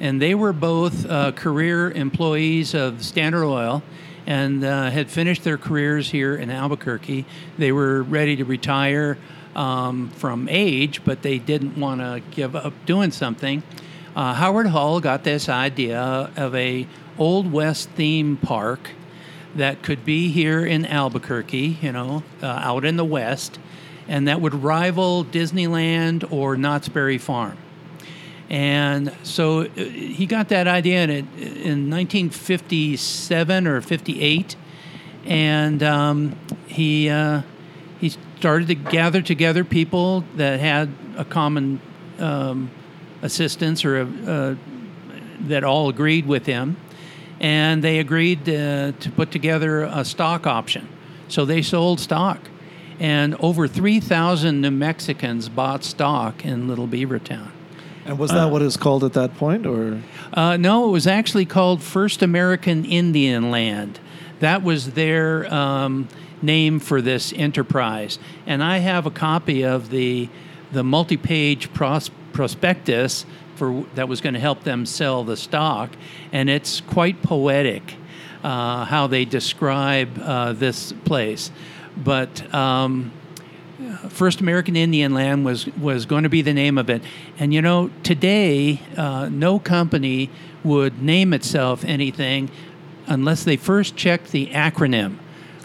And 0.00 0.20
they 0.20 0.34
were 0.34 0.52
both 0.52 1.08
uh, 1.08 1.32
career 1.32 1.90
employees 1.90 2.74
of 2.74 3.04
Standard 3.04 3.44
Oil 3.44 3.82
and 4.26 4.64
uh, 4.64 4.90
had 4.90 5.10
finished 5.10 5.44
their 5.44 5.58
careers 5.58 6.10
here 6.10 6.34
in 6.34 6.50
Albuquerque. 6.50 7.24
They 7.58 7.72
were 7.72 8.02
ready 8.02 8.36
to 8.36 8.44
retire 8.44 9.18
um, 9.54 10.10
from 10.10 10.48
age, 10.50 11.04
but 11.04 11.22
they 11.22 11.38
didn't 11.38 11.78
want 11.78 12.00
to 12.00 12.22
give 12.30 12.56
up 12.56 12.72
doing 12.86 13.10
something. 13.10 13.62
Uh, 14.16 14.34
Howard 14.34 14.68
Hull 14.68 15.00
got 15.00 15.24
this 15.24 15.48
idea 15.48 16.30
of 16.36 16.54
a 16.54 16.86
Old 17.18 17.52
West 17.52 17.90
theme 17.90 18.36
park 18.36 18.90
that 19.54 19.82
could 19.82 20.04
be 20.04 20.30
here 20.30 20.64
in 20.64 20.84
Albuquerque, 20.84 21.78
you 21.80 21.92
know, 21.92 22.22
uh, 22.42 22.46
out 22.46 22.84
in 22.84 22.96
the 22.96 23.04
West, 23.04 23.58
and 24.08 24.26
that 24.26 24.40
would 24.40 24.54
rival 24.54 25.24
Disneyland 25.24 26.30
or 26.32 26.56
Knott's 26.56 26.88
Berry 26.88 27.18
Farm. 27.18 27.56
And 28.50 29.12
so 29.22 29.62
uh, 29.62 29.68
he 29.74 30.26
got 30.26 30.48
that 30.50 30.68
idea 30.68 31.04
in, 31.04 31.10
in 31.10 31.90
1957 31.90 33.66
or 33.66 33.80
58, 33.80 34.56
and 35.24 35.82
um, 35.82 36.38
he 36.66 37.08
uh, 37.08 37.42
he 37.98 38.10
started 38.38 38.68
to 38.68 38.74
gather 38.74 39.22
together 39.22 39.64
people 39.64 40.24
that 40.36 40.60
had 40.60 40.90
a 41.16 41.24
common 41.24 41.80
um, 42.18 42.70
assistance 43.22 43.84
or 43.84 44.02
a, 44.02 44.06
uh, 44.06 44.54
that 45.40 45.64
all 45.64 45.88
agreed 45.88 46.26
with 46.26 46.44
him, 46.44 46.76
and 47.40 47.82
they 47.82 47.98
agreed 47.98 48.46
uh, 48.48 48.92
to 48.92 49.10
put 49.16 49.30
together 49.30 49.84
a 49.84 50.04
stock 50.04 50.46
option. 50.46 50.86
So 51.28 51.46
they 51.46 51.62
sold 51.62 51.98
stock, 51.98 52.40
and 53.00 53.34
over 53.36 53.66
3,000 53.66 54.60
New 54.60 54.70
Mexicans 54.70 55.48
bought 55.48 55.82
stock 55.82 56.44
in 56.44 56.68
Little 56.68 56.86
Beaver 56.86 57.18
Town. 57.18 57.53
And 58.06 58.18
was 58.18 58.30
that 58.32 58.50
what 58.50 58.60
it 58.60 58.66
was 58.66 58.76
called 58.76 59.02
at 59.04 59.14
that 59.14 59.36
point, 59.36 59.66
or 59.66 60.00
Uh, 60.32 60.56
no, 60.56 60.88
it 60.88 60.92
was 60.92 61.06
actually 61.06 61.46
called 61.46 61.82
First 61.82 62.22
American 62.22 62.84
Indian 62.84 63.50
Land. 63.50 63.98
That 64.40 64.62
was 64.62 64.92
their 64.92 65.52
um, 65.52 66.08
name 66.42 66.80
for 66.80 67.00
this 67.00 67.32
enterprise. 67.32 68.18
And 68.46 68.62
I 68.62 68.78
have 68.78 69.06
a 69.06 69.10
copy 69.10 69.64
of 69.64 69.90
the 69.90 70.28
the 70.72 70.82
multi-page 70.82 71.72
pros- 71.72 72.10
prospectus 72.32 73.24
for 73.54 73.84
that 73.94 74.08
was 74.08 74.20
going 74.20 74.34
to 74.34 74.40
help 74.40 74.64
them 74.64 74.84
sell 74.84 75.24
the 75.24 75.36
stock, 75.36 75.90
and 76.32 76.50
it's 76.50 76.80
quite 76.80 77.22
poetic 77.22 77.94
uh, 78.42 78.84
how 78.84 79.06
they 79.06 79.24
describe 79.24 80.18
uh, 80.18 80.52
this 80.52 80.92
place. 81.04 81.52
But 81.96 82.52
um, 82.52 83.12
First 84.08 84.40
American 84.40 84.76
Indian 84.76 85.14
Land 85.14 85.44
was 85.44 85.66
was 85.76 86.06
going 86.06 86.22
to 86.22 86.28
be 86.28 86.42
the 86.42 86.54
name 86.54 86.78
of 86.78 86.88
it. 86.88 87.02
And 87.38 87.52
you 87.52 87.60
know, 87.62 87.90
today, 88.02 88.80
uh, 88.96 89.28
no 89.30 89.58
company 89.58 90.30
would 90.62 91.02
name 91.02 91.32
itself 91.32 91.84
anything 91.84 92.50
unless 93.06 93.44
they 93.44 93.56
first 93.56 93.96
checked 93.96 94.30
the 94.32 94.46
acronym. 94.48 95.18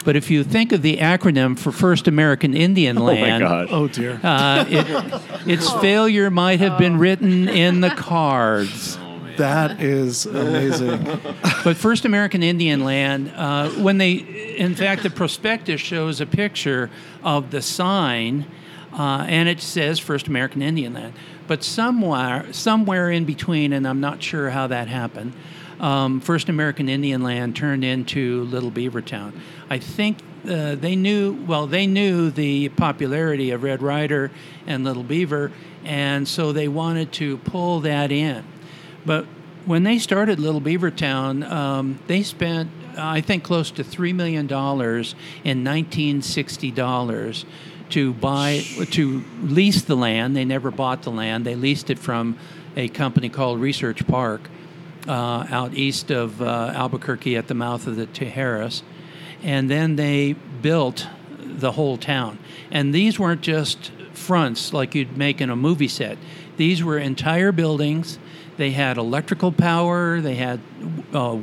But 0.04 0.16
if 0.16 0.30
you 0.30 0.44
think 0.44 0.72
of 0.72 0.82
the 0.82 0.96
acronym 0.96 1.58
for 1.58 1.72
First 1.72 2.08
American 2.08 2.54
Indian 2.54 2.96
Land, 2.96 3.44
Oh 3.44 3.48
my 3.48 3.54
Land, 3.58 3.68
God. 3.68 3.68
oh 3.70 3.88
dear, 3.88 4.18
uh, 4.22 4.64
it, 4.68 5.48
its 5.48 5.70
failure 5.80 6.30
might 6.30 6.60
have 6.60 6.78
been 6.78 6.98
written 6.98 7.48
in 7.48 7.80
the 7.80 7.90
cards. 7.90 8.98
that 9.36 9.80
is 9.80 10.26
amazing. 10.26 11.06
But 11.64 11.76
First 11.76 12.06
American 12.06 12.42
Indian 12.42 12.84
Land, 12.84 13.30
uh, 13.36 13.68
when 13.70 13.98
they, 13.98 14.12
in 14.12 14.74
fact, 14.74 15.02
the 15.02 15.10
prospectus 15.10 15.78
shows 15.80 16.22
a 16.22 16.26
picture 16.26 16.88
of 17.22 17.50
the 17.50 17.62
sign, 17.62 18.46
uh, 18.92 19.24
and 19.28 19.48
it 19.48 19.60
says 19.60 19.98
First 19.98 20.28
American 20.28 20.62
Indian 20.62 20.94
Land. 20.94 21.14
But 21.46 21.64
somewhere, 21.64 22.52
somewhere 22.52 23.10
in 23.10 23.24
between, 23.24 23.72
and 23.72 23.86
I'm 23.86 24.00
not 24.00 24.22
sure 24.22 24.50
how 24.50 24.68
that 24.68 24.88
happened, 24.88 25.32
um, 25.80 26.20
First 26.20 26.48
American 26.48 26.88
Indian 26.88 27.22
Land 27.22 27.56
turned 27.56 27.84
into 27.84 28.44
Little 28.44 28.70
Beaver 28.70 29.02
Town. 29.02 29.32
I 29.68 29.78
think 29.78 30.18
uh, 30.48 30.74
they 30.74 30.96
knew, 30.96 31.32
well, 31.46 31.66
they 31.66 31.86
knew 31.86 32.30
the 32.30 32.68
popularity 32.70 33.50
of 33.50 33.62
Red 33.62 33.82
Ryder 33.82 34.30
and 34.66 34.84
Little 34.84 35.02
Beaver, 35.02 35.52
and 35.84 36.28
so 36.28 36.52
they 36.52 36.68
wanted 36.68 37.12
to 37.12 37.38
pull 37.38 37.80
that 37.80 38.12
in. 38.12 38.44
But 39.04 39.24
when 39.66 39.82
they 39.82 39.98
started 39.98 40.38
Little 40.38 40.60
Beaver 40.60 40.90
Town, 40.90 41.42
um, 41.42 41.98
they 42.06 42.22
spent, 42.22 42.70
I 43.00 43.20
think, 43.20 43.44
close 43.44 43.70
to 43.72 43.84
$3 43.84 44.14
million 44.14 44.46
in 44.46 45.64
1960 45.64 46.70
dollars 46.70 47.44
to 47.90 48.12
buy, 48.14 48.62
to 48.92 49.24
lease 49.42 49.82
the 49.82 49.96
land. 49.96 50.36
They 50.36 50.44
never 50.44 50.70
bought 50.70 51.02
the 51.02 51.10
land. 51.10 51.44
They 51.44 51.56
leased 51.56 51.90
it 51.90 51.98
from 51.98 52.38
a 52.76 52.88
company 52.88 53.28
called 53.28 53.60
Research 53.60 54.06
Park 54.06 54.48
uh, 55.08 55.46
out 55.50 55.74
east 55.74 56.10
of 56.10 56.40
uh, 56.40 56.72
Albuquerque 56.74 57.36
at 57.36 57.48
the 57.48 57.54
mouth 57.54 57.86
of 57.86 57.96
the 57.96 58.06
Tijeras. 58.06 58.82
And 59.42 59.70
then 59.70 59.96
they 59.96 60.34
built 60.62 61.06
the 61.38 61.72
whole 61.72 61.96
town. 61.96 62.38
And 62.70 62.94
these 62.94 63.18
weren't 63.18 63.40
just 63.40 63.90
fronts 64.12 64.72
like 64.72 64.94
you'd 64.94 65.16
make 65.16 65.40
in 65.40 65.50
a 65.50 65.56
movie 65.56 65.88
set. 65.88 66.18
These 66.56 66.84
were 66.84 66.98
entire 66.98 67.52
buildings. 67.52 68.18
They 68.56 68.72
had 68.72 68.98
electrical 68.98 69.50
power. 69.50 70.20
They 70.20 70.34
had, 70.34 70.60
uh, 71.14 71.34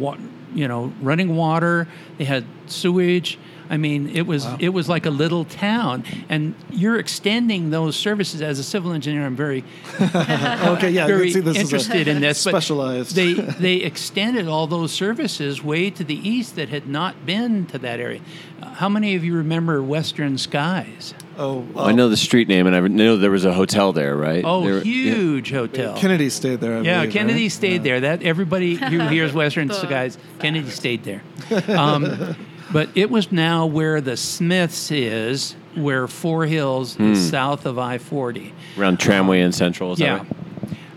you 0.57 0.67
know, 0.67 0.91
running 1.01 1.35
water. 1.35 1.87
They 2.17 2.25
had 2.25 2.45
sewage. 2.65 3.37
I 3.69 3.77
mean, 3.77 4.09
it 4.09 4.25
was 4.25 4.47
it 4.59 4.69
was 4.69 4.87
like 4.89 5.05
a 5.05 5.09
little 5.09 5.45
town, 5.45 6.03
and 6.29 6.55
you're 6.71 6.97
extending 6.99 7.69
those 7.69 7.95
services 7.95 8.41
as 8.41 8.59
a 8.59 8.63
civil 8.63 8.91
engineer. 8.93 9.25
I'm 9.25 9.35
very 9.35 9.63
Okay, 10.01 10.91
yeah, 10.91 11.07
very 11.07 11.31
see 11.31 11.39
this 11.41 11.57
interested 11.57 12.07
a 12.07 12.11
in 12.11 12.21
this. 12.21 12.43
but 12.43 12.51
specialized. 12.51 13.15
they 13.15 13.33
they 13.59 13.75
extended 13.77 14.47
all 14.47 14.67
those 14.67 14.91
services 14.91 15.63
way 15.63 15.89
to 15.89 16.03
the 16.03 16.15
east 16.27 16.55
that 16.55 16.69
had 16.69 16.87
not 16.87 17.25
been 17.25 17.65
to 17.67 17.77
that 17.79 17.99
area. 17.99 18.21
Uh, 18.61 18.73
how 18.75 18.89
many 18.89 19.15
of 19.15 19.23
you 19.23 19.35
remember 19.35 19.81
Western 19.83 20.37
Skies? 20.37 21.13
oh, 21.37 21.65
I 21.77 21.91
know 21.91 22.09
the 22.09 22.17
street 22.17 22.47
name, 22.47 22.65
and 22.67 22.75
I 22.75 22.79
know 22.79 23.17
there 23.17 23.29
was 23.31 23.45
a 23.45 23.53
hotel 23.53 23.93
there, 23.93 24.15
right? 24.15 24.43
Oh, 24.43 24.63
There- 24.65 24.81
huge 24.81 25.51
hotel. 25.51 25.95
Kennedy 25.95 26.29
stayed 26.29 26.59
there. 26.61 26.77
I 26.77 26.81
yeah, 26.81 26.99
believe, 27.01 27.13
Kennedy 27.13 27.43
right? 27.43 27.51
stayed 27.51 27.83
there. 27.83 27.99
That 27.99 28.23
everybody 28.23 28.75
who 28.75 28.99
hears 29.07 29.33
Western 29.33 29.69
Skies, 29.83 30.17
Kennedy 30.39 30.69
stayed 30.71 31.03
there. 31.03 31.21
Um, 31.67 32.35
but 32.71 32.89
it 32.95 33.09
was 33.09 33.31
now 33.31 33.65
where 33.65 34.01
the 34.01 34.17
Smiths 34.17 34.91
is, 34.91 35.55
where 35.75 36.07
Four 36.07 36.45
Hills 36.45 36.99
is 36.99 37.29
south 37.29 37.65
of 37.65 37.77
I 37.79 37.97
forty. 37.97 38.53
around 38.77 38.99
Tramway 38.99 39.41
and 39.41 39.53
Central. 39.53 39.93
Is 39.93 39.99
that 39.99 40.05
Yeah. 40.05 40.17
right? 40.17 40.27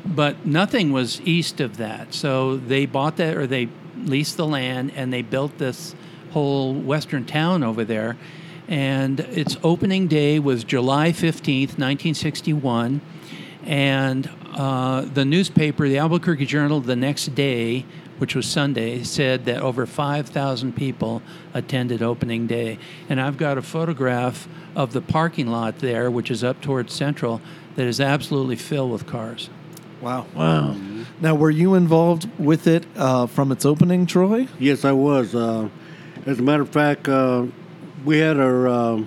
But 0.06 0.44
nothing 0.46 0.92
was 0.92 1.20
east 1.24 1.60
of 1.60 1.76
that. 1.76 2.12
So 2.14 2.56
they 2.56 2.86
bought 2.86 3.16
that 3.18 3.36
or 3.36 3.46
they 3.46 3.68
leased 4.04 4.36
the 4.36 4.46
land 4.46 4.92
and 4.96 5.12
they 5.12 5.22
built 5.22 5.58
this 5.58 5.94
whole 6.32 6.74
western 6.74 7.24
town 7.24 7.62
over 7.62 7.84
there. 7.84 8.16
And 8.68 9.20
its 9.20 9.56
opening 9.62 10.06
day 10.08 10.38
was 10.38 10.64
July 10.64 11.10
15th, 11.12 11.78
1961. 11.78 13.00
And 13.64 14.28
uh, 14.54 15.02
the 15.02 15.24
newspaper, 15.24 15.88
the 15.88 15.98
Albuquerque 15.98 16.46
Journal, 16.46 16.80
the 16.80 16.96
next 16.96 17.34
day, 17.34 17.84
which 18.20 18.34
was 18.34 18.44
Sunday, 18.44 19.02
said 19.02 19.46
that 19.46 19.62
over 19.62 19.86
5,000 19.86 20.76
people 20.76 21.22
attended 21.54 22.02
opening 22.02 22.46
day. 22.46 22.78
And 23.08 23.18
I've 23.18 23.38
got 23.38 23.56
a 23.56 23.62
photograph 23.62 24.46
of 24.76 24.92
the 24.92 25.00
parking 25.00 25.46
lot 25.46 25.78
there, 25.78 26.10
which 26.10 26.30
is 26.30 26.44
up 26.44 26.60
towards 26.60 26.92
Central, 26.92 27.40
that 27.76 27.86
is 27.86 27.98
absolutely 27.98 28.56
filled 28.56 28.92
with 28.92 29.06
cars. 29.06 29.48
Wow. 30.02 30.26
Wow. 30.34 30.76
Now, 31.20 31.34
were 31.34 31.50
you 31.50 31.74
involved 31.74 32.28
with 32.38 32.66
it 32.66 32.84
uh, 32.94 33.26
from 33.26 33.52
its 33.52 33.64
opening, 33.64 34.04
Troy? 34.04 34.48
Yes, 34.58 34.84
I 34.84 34.92
was. 34.92 35.34
Uh, 35.34 35.70
as 36.26 36.38
a 36.38 36.42
matter 36.42 36.62
of 36.62 36.68
fact, 36.68 37.08
uh, 37.08 37.46
we 38.04 38.18
had 38.18 38.38
our 38.38 38.68
uh, 38.68 39.02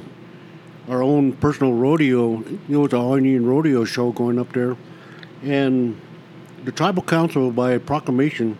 our 0.89 1.04
own 1.04 1.34
personal 1.34 1.73
rodeo. 1.73 2.39
You 2.39 2.60
know, 2.67 2.86
it's 2.86 2.93
an 2.93 2.99
all 2.99 3.15
Indian 3.15 3.45
rodeo 3.45 3.86
show 3.86 4.12
going 4.12 4.39
up 4.39 4.54
there, 4.54 4.76
and 5.43 5.99
the 6.63 6.71
tribal 6.71 7.04
council, 7.04 7.52
by 7.52 7.78
proclamation, 7.78 8.58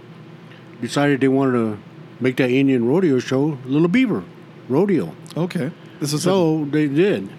decided 0.82 1.22
they 1.22 1.28
wanted 1.28 1.54
to 1.54 1.78
make 2.20 2.38
that 2.38 2.50
Indian 2.50 2.86
rodeo 2.88 3.20
show 3.20 3.58
Little 3.66 3.88
Beaver 3.88 4.24
Rodeo. 4.70 5.14
Okay. 5.36 5.72
This 6.00 6.14
is 6.14 6.24
So 6.24 6.66
they 6.66 6.88
did, 6.88 7.30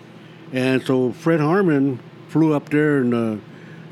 and 0.53 0.83
so 0.83 1.13
Fred 1.13 1.41
Harman 1.41 2.01
flew 2.29 2.55
up 2.55 2.69
there 2.71 2.99
in 3.03 3.13
uh, 3.15 3.39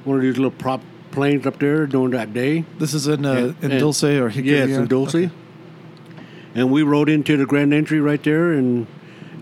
one 0.05 0.17
of 0.17 0.23
these 0.23 0.37
little 0.37 0.51
prop 0.51 0.81
planes 1.11 1.47
up 1.47 1.59
there 1.59 1.87
during 1.87 2.11
that 2.13 2.33
day. 2.33 2.65
this 2.79 2.95
is 2.95 3.07
in 3.07 3.25
uh, 3.27 3.53
And- 3.63 3.73
in 3.73 3.79
Dulce 3.79 4.05
or 4.05 4.31
Jicarilla. 4.31 4.45
Yes, 4.45 4.69
in 4.71 4.87
Dulce. 4.87 5.31
And 6.55 6.71
we 6.71 6.83
rode 6.83 7.09
into 7.09 7.37
the 7.37 7.47
grand 7.47 7.73
entry 7.73 8.01
right 8.01 8.23
there 8.23 8.53
and 8.53 8.87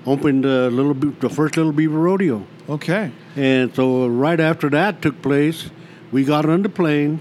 opened 0.06 0.44
the 0.44 0.70
little 0.70 0.94
Be- 0.94 1.10
the 1.20 1.28
first 1.30 1.56
little 1.56 1.72
beaver 1.72 1.98
rodeo. 1.98 2.44
Okay. 2.68 3.10
And 3.36 3.74
so 3.74 4.06
right 4.06 4.38
after 4.38 4.68
that 4.70 5.02
took 5.02 5.20
place, 5.22 5.70
we 6.12 6.24
got 6.24 6.46
on 6.46 6.62
the 6.62 6.68
plane 6.68 7.20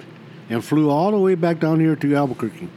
and 0.50 0.64
flew 0.64 0.90
all 0.90 1.12
the 1.12 1.18
way 1.20 1.36
back 1.36 1.60
down 1.60 1.80
here 1.80 1.96
to 1.96 2.16
Albuquerque. 2.16 2.70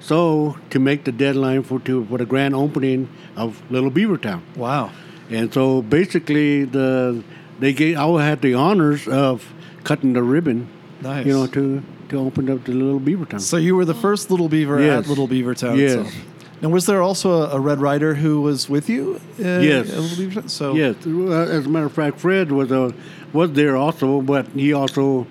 So 0.00 0.56
to 0.70 0.78
make 0.78 1.04
the 1.04 1.12
deadline 1.12 1.62
for 1.62 1.80
to 1.80 2.04
for 2.06 2.18
the 2.18 2.26
grand 2.26 2.54
opening 2.54 3.08
of 3.36 3.60
Little 3.70 3.90
Beaver 3.90 4.18
Town. 4.18 4.42
Wow. 4.56 4.90
And 5.30 5.52
so 5.52 5.82
basically, 5.82 6.64
the 6.64 7.22
they 7.58 7.72
gave 7.72 7.96
I 7.98 8.22
had 8.24 8.42
the 8.42 8.54
honors 8.54 9.08
of 9.08 9.52
cutting 9.84 10.12
the 10.12 10.22
ribbon 10.22 10.68
Nice. 11.02 11.26
You 11.26 11.32
know, 11.34 11.46
to 11.48 11.82
to 12.08 12.18
open 12.18 12.48
up 12.50 12.64
the 12.64 12.72
Little 12.72 13.00
Beaver 13.00 13.24
Town. 13.26 13.40
So 13.40 13.56
you 13.56 13.74
were 13.76 13.84
the 13.84 13.94
first 13.94 14.30
Little 14.30 14.48
Beaver 14.48 14.80
Yes. 14.80 15.04
at 15.04 15.08
Little 15.08 15.26
Beaver 15.26 15.54
Town 15.54 15.78
Yes. 15.78 15.94
itself. 15.94 16.14
And 16.62 16.72
was 16.72 16.86
there 16.86 17.02
also 17.02 17.42
a, 17.42 17.56
a 17.56 17.60
Red 17.60 17.80
Ryder 17.80 18.14
who 18.14 18.40
was 18.40 18.68
with 18.68 18.88
you? 18.88 19.20
Uh, 19.38 19.58
Yes. 19.60 19.90
at 19.90 19.98
Little 19.98 20.16
Beaver 20.16 20.40
Town? 20.40 20.48
So 20.48 20.74
Yes, 20.74 20.94
as 21.04 21.66
a 21.66 21.68
matter 21.68 21.86
of 21.86 21.92
fact, 21.92 22.18
Fred 22.20 22.52
was 22.52 22.70
uh, 22.70 22.92
was 23.32 23.52
there 23.52 23.76
also, 23.76 24.20
but 24.22 24.46
he 24.54 24.72
also 24.72 25.26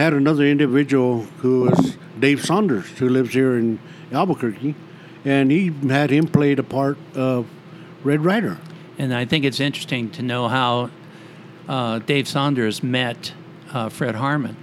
had 0.00 0.14
another 0.14 0.44
individual 0.44 1.24
who 1.42 1.64
was 1.64 1.98
Dave 2.18 2.42
Saunders, 2.42 2.88
who 2.98 3.06
lives 3.10 3.34
here 3.34 3.58
in 3.58 3.78
Albuquerque, 4.10 4.74
and 5.26 5.50
he 5.50 5.70
had 5.88 6.08
him 6.08 6.26
play 6.26 6.54
the 6.54 6.62
part 6.62 6.96
of 7.14 7.46
Red 8.02 8.24
Ryder. 8.24 8.56
And 8.96 9.12
I 9.14 9.26
think 9.26 9.44
it's 9.44 9.60
interesting 9.60 10.08
to 10.12 10.22
know 10.22 10.48
how 10.48 10.88
uh, 11.68 11.98
Dave 11.98 12.26
Saunders 12.26 12.82
met 12.82 13.34
uh, 13.74 13.90
Fred 13.90 14.14
Harman. 14.14 14.56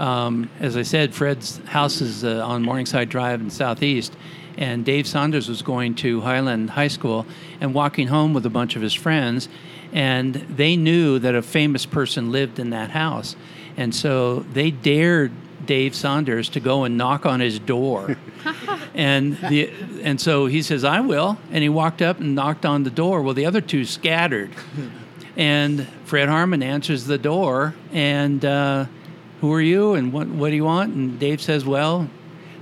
Um, 0.00 0.50
as 0.58 0.76
I 0.76 0.82
said, 0.82 1.14
Fred's 1.14 1.58
house 1.66 2.00
is 2.00 2.24
uh, 2.24 2.44
on 2.44 2.62
Morningside 2.62 3.08
Drive 3.08 3.40
in 3.40 3.50
Southeast, 3.50 4.16
and 4.58 4.84
Dave 4.84 5.06
Saunders 5.06 5.48
was 5.48 5.62
going 5.62 5.94
to 5.96 6.20
Highland 6.22 6.70
High 6.70 6.88
School 6.88 7.26
and 7.60 7.74
walking 7.74 8.08
home 8.08 8.34
with 8.34 8.44
a 8.44 8.50
bunch 8.50 8.74
of 8.74 8.82
his 8.82 8.92
friends, 8.92 9.48
and 9.92 10.34
they 10.34 10.74
knew 10.74 11.20
that 11.20 11.36
a 11.36 11.42
famous 11.42 11.86
person 11.86 12.32
lived 12.32 12.58
in 12.58 12.70
that 12.70 12.90
house, 12.90 13.36
and 13.76 13.94
so 13.94 14.40
they 14.40 14.70
dared 14.70 15.32
Dave 15.66 15.94
Saunders 15.94 16.48
to 16.50 16.60
go 16.60 16.84
and 16.84 16.96
knock 16.96 17.26
on 17.26 17.40
his 17.40 17.58
door. 17.58 18.16
and 18.94 19.36
the 19.38 19.70
and 20.02 20.20
so 20.20 20.46
he 20.46 20.62
says, 20.62 20.84
"I 20.84 21.00
will." 21.00 21.38
And 21.50 21.62
he 21.62 21.68
walked 21.68 22.02
up 22.02 22.20
and 22.20 22.34
knocked 22.34 22.66
on 22.66 22.84
the 22.84 22.90
door. 22.90 23.22
Well, 23.22 23.34
the 23.34 23.46
other 23.46 23.60
two 23.60 23.84
scattered, 23.84 24.50
and 25.36 25.86
Fred 26.04 26.28
Harman 26.28 26.62
answers 26.62 27.06
the 27.06 27.18
door. 27.18 27.74
And 27.92 28.44
uh, 28.44 28.86
who 29.40 29.52
are 29.52 29.60
you? 29.60 29.94
And 29.94 30.12
what 30.12 30.28
what 30.28 30.50
do 30.50 30.56
you 30.56 30.64
want? 30.64 30.94
And 30.94 31.18
Dave 31.18 31.40
says, 31.40 31.64
"Well, 31.64 32.08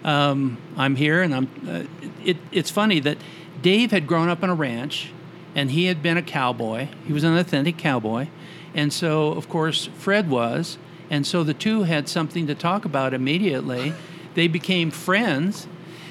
um, 0.05 0.59
I'm 0.77 0.97
here." 0.97 1.23
And 1.23 1.35
I'm. 1.35 1.49
Uh, 1.67 2.07
it, 2.25 2.37
it's 2.53 2.71
funny 2.71 3.01
that 3.01 3.19
Dave 3.61 3.91
had 3.91 4.07
grown 4.07 4.29
up 4.29 4.43
on 4.43 4.51
a 4.51 4.55
ranch, 4.55 5.11
and 5.55 5.71
he 5.71 5.87
had 5.87 6.03
been 6.03 6.17
a 6.17 6.23
cowboy. 6.23 6.89
He 7.07 7.13
was 7.13 7.25
an 7.25 7.37
authentic 7.37 7.77
cowboy, 7.77 8.29
and 8.75 8.93
so 8.93 9.33
of 9.33 9.49
course 9.49 9.87
Fred 9.99 10.31
was. 10.31 10.79
And 11.13 11.27
so 11.27 11.45
the 11.45 11.53
two 11.53 11.83
had 11.83 12.09
something 12.09 12.47
to 12.47 12.55
talk 12.55 12.87
about 12.87 13.13
immediately. 13.13 13.93
They 14.35 14.49
became 14.49 14.91
friends. 14.91 15.69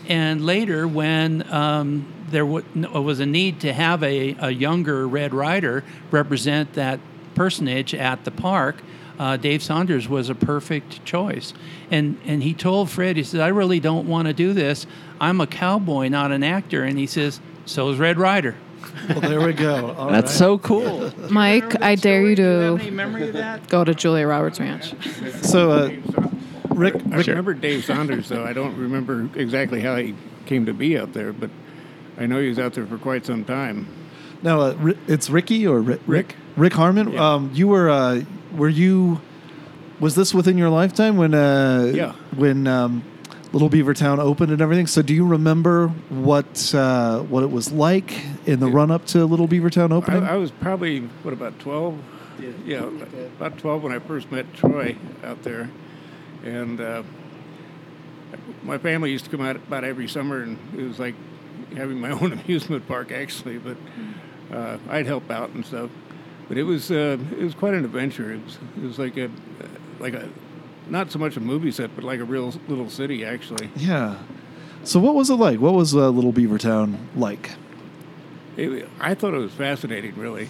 And 0.07 0.45
later, 0.45 0.87
when 0.87 1.51
um, 1.51 2.05
there 2.29 2.45
w- 2.45 2.63
was 2.75 3.19
a 3.19 3.25
need 3.25 3.61
to 3.61 3.73
have 3.73 4.03
a, 4.03 4.35
a 4.39 4.51
younger 4.51 5.07
Red 5.07 5.33
Ryder 5.33 5.83
represent 6.11 6.73
that 6.73 6.99
personage 7.33 7.95
at 7.95 8.25
the 8.25 8.31
park, 8.31 8.83
uh, 9.17 9.37
Dave 9.37 9.63
Saunders 9.63 10.07
was 10.07 10.29
a 10.29 10.35
perfect 10.35 11.03
choice. 11.03 11.55
And, 11.89 12.19
and 12.25 12.43
he 12.43 12.53
told 12.53 12.91
Fred, 12.91 13.17
he 13.17 13.23
says, 13.23 13.39
I 13.39 13.47
really 13.47 13.79
don't 13.79 14.07
want 14.07 14.27
to 14.27 14.33
do 14.33 14.53
this. 14.53 14.85
I'm 15.19 15.41
a 15.41 15.47
cowboy, 15.47 16.09
not 16.09 16.31
an 16.31 16.43
actor. 16.43 16.83
And 16.83 16.99
he 16.99 17.07
says, 17.07 17.41
so 17.65 17.89
is 17.89 17.97
Red 17.97 18.19
Ryder. 18.19 18.55
Well, 19.10 19.21
there 19.21 19.41
we 19.45 19.54
go. 19.54 19.91
All 19.97 20.10
That's 20.10 20.32
right. 20.32 20.38
so 20.38 20.58
cool. 20.60 21.12
Mike, 21.30 21.82
I 21.82 21.95
dare 21.95 22.23
you 22.23 22.36
Do 22.36 22.41
you 22.43 22.47
have 22.49 22.80
to 22.80 22.86
any 23.17 23.27
of 23.27 23.34
that? 23.34 23.67
go 23.69 23.84
to 23.84 23.93
Julia 23.93 24.27
Roberts 24.27 24.60
Ranch. 24.60 24.93
So, 25.43 25.71
uh, 25.71 25.89
Rick, 26.69 26.95
I 27.12 27.17
remember 27.17 27.54
Dave 27.54 27.84
Saunders, 27.84 28.30
though. 28.30 28.43
I 28.45 28.54
don't 28.54 28.75
remember 28.77 29.30
exactly 29.36 29.82
how 29.82 29.95
he 29.97 30.15
came 30.45 30.65
to 30.65 30.73
be 30.73 30.97
out 30.97 31.13
there, 31.13 31.34
but 31.34 31.49
I 32.17 32.25
know 32.25 32.39
he 32.41 32.49
was 32.49 32.60
out 32.60 32.73
there 32.73 32.86
for 32.86 32.97
quite 32.97 33.25
some 33.25 33.43
time. 33.45 33.88
Now, 34.41 34.62
uh, 34.62 34.93
it's 35.08 35.30
Ricky 35.30 35.67
or 35.67 35.80
Rick? 35.82 36.01
Rick. 36.08 36.36
Rick 36.56 36.73
Harman. 36.73 37.12
Yeah. 37.12 37.34
Um, 37.34 37.51
you 37.54 37.67
were, 37.67 37.89
uh, 37.89 38.21
were 38.56 38.69
you? 38.69 39.21
Was 39.99 40.15
this 40.15 40.34
within 40.34 40.58
your 40.58 40.69
lifetime 40.69 41.15
when? 41.17 41.34
Uh, 41.34 41.91
Yeah. 41.93 42.13
When 42.36 42.65
um, 42.67 43.04
Little 43.53 43.69
Beaver 43.69 43.93
Town 43.93 44.19
opened 44.19 44.51
and 44.51 44.61
everything. 44.61 44.87
So, 44.87 45.01
do 45.01 45.13
you 45.13 45.25
remember 45.25 45.89
what 46.09 46.73
uh, 46.73 47.19
what 47.21 47.43
it 47.43 47.51
was 47.51 47.71
like 47.71 48.13
in 48.45 48.59
the 48.59 48.67
run 48.67 48.91
up 48.91 49.05
to 49.07 49.25
Little 49.25 49.47
Beaver 49.47 49.69
Town 49.69 49.91
I, 49.91 49.95
opening? 49.95 50.23
I 50.23 50.35
was 50.35 50.51
probably, 50.51 51.01
what, 51.01 51.33
about 51.33 51.59
12? 51.59 52.01
Yeah, 52.65 52.89
about 53.37 53.57
12 53.57 53.83
when 53.83 53.91
I 53.91 53.99
first 53.99 54.31
met 54.31 54.51
Troy 54.53 54.95
out 55.23 55.43
there. 55.43 55.69
And 56.43 56.79
uh, 56.79 57.03
my 58.63 58.77
family 58.77 59.11
used 59.11 59.25
to 59.25 59.31
come 59.31 59.41
out 59.41 59.57
about 59.57 59.83
every 59.83 60.07
summer, 60.07 60.41
and 60.41 60.57
it 60.77 60.83
was 60.83 60.97
like 60.97 61.15
having 61.75 61.99
my 61.99 62.11
own 62.21 62.31
amusement 62.31 62.87
park, 62.87 63.11
actually. 63.11 63.57
But 63.57 63.77
uh, 64.51 64.77
I'd 64.89 65.05
help 65.05 65.29
out 65.29 65.49
and 65.49 65.65
stuff. 65.65 65.89
But 66.47 66.57
it 66.57 66.63
was 66.63 66.89
uh, 66.89 67.17
it 67.31 67.43
was 67.43 67.53
quite 67.53 67.73
an 67.73 67.83
adventure. 67.83 68.31
It 68.31 68.43
was 68.43 68.57
it 68.77 68.83
was 68.83 68.99
like 68.99 69.17
a 69.17 69.29
like 69.99 70.13
a 70.13 70.29
not 70.87 71.11
so 71.11 71.19
much 71.19 71.37
a 71.37 71.39
movie 71.39 71.71
set, 71.71 71.95
but 71.95 72.03
like 72.03 72.19
a 72.19 72.23
real 72.23 72.53
little 72.67 72.89
city, 72.89 73.23
actually. 73.25 73.69
yeah. 73.75 74.17
So, 74.83 74.99
what 74.99 75.13
was 75.13 75.29
it 75.29 75.35
like? 75.35 75.59
What 75.59 75.73
was 75.73 75.93
uh, 75.93 76.09
Little 76.09 76.31
Beaver 76.31 76.57
Town 76.57 77.07
like? 77.15 77.51
It, 78.57 78.89
I 78.99 79.13
thought 79.13 79.33
it 79.35 79.37
was 79.37 79.53
fascinating, 79.53 80.15
really. 80.15 80.49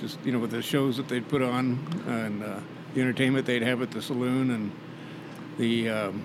Just 0.00 0.18
you 0.24 0.30
know, 0.30 0.38
with 0.38 0.52
the 0.52 0.62
shows 0.62 0.96
that 0.98 1.08
they'd 1.08 1.28
put 1.28 1.42
on 1.42 1.84
and 2.06 2.44
uh, 2.44 2.60
the 2.94 3.00
entertainment 3.00 3.44
they'd 3.44 3.62
have 3.62 3.82
at 3.82 3.90
the 3.90 4.00
saloon 4.00 4.50
and 4.52 4.72
the 5.58 5.88
um, 5.90 6.22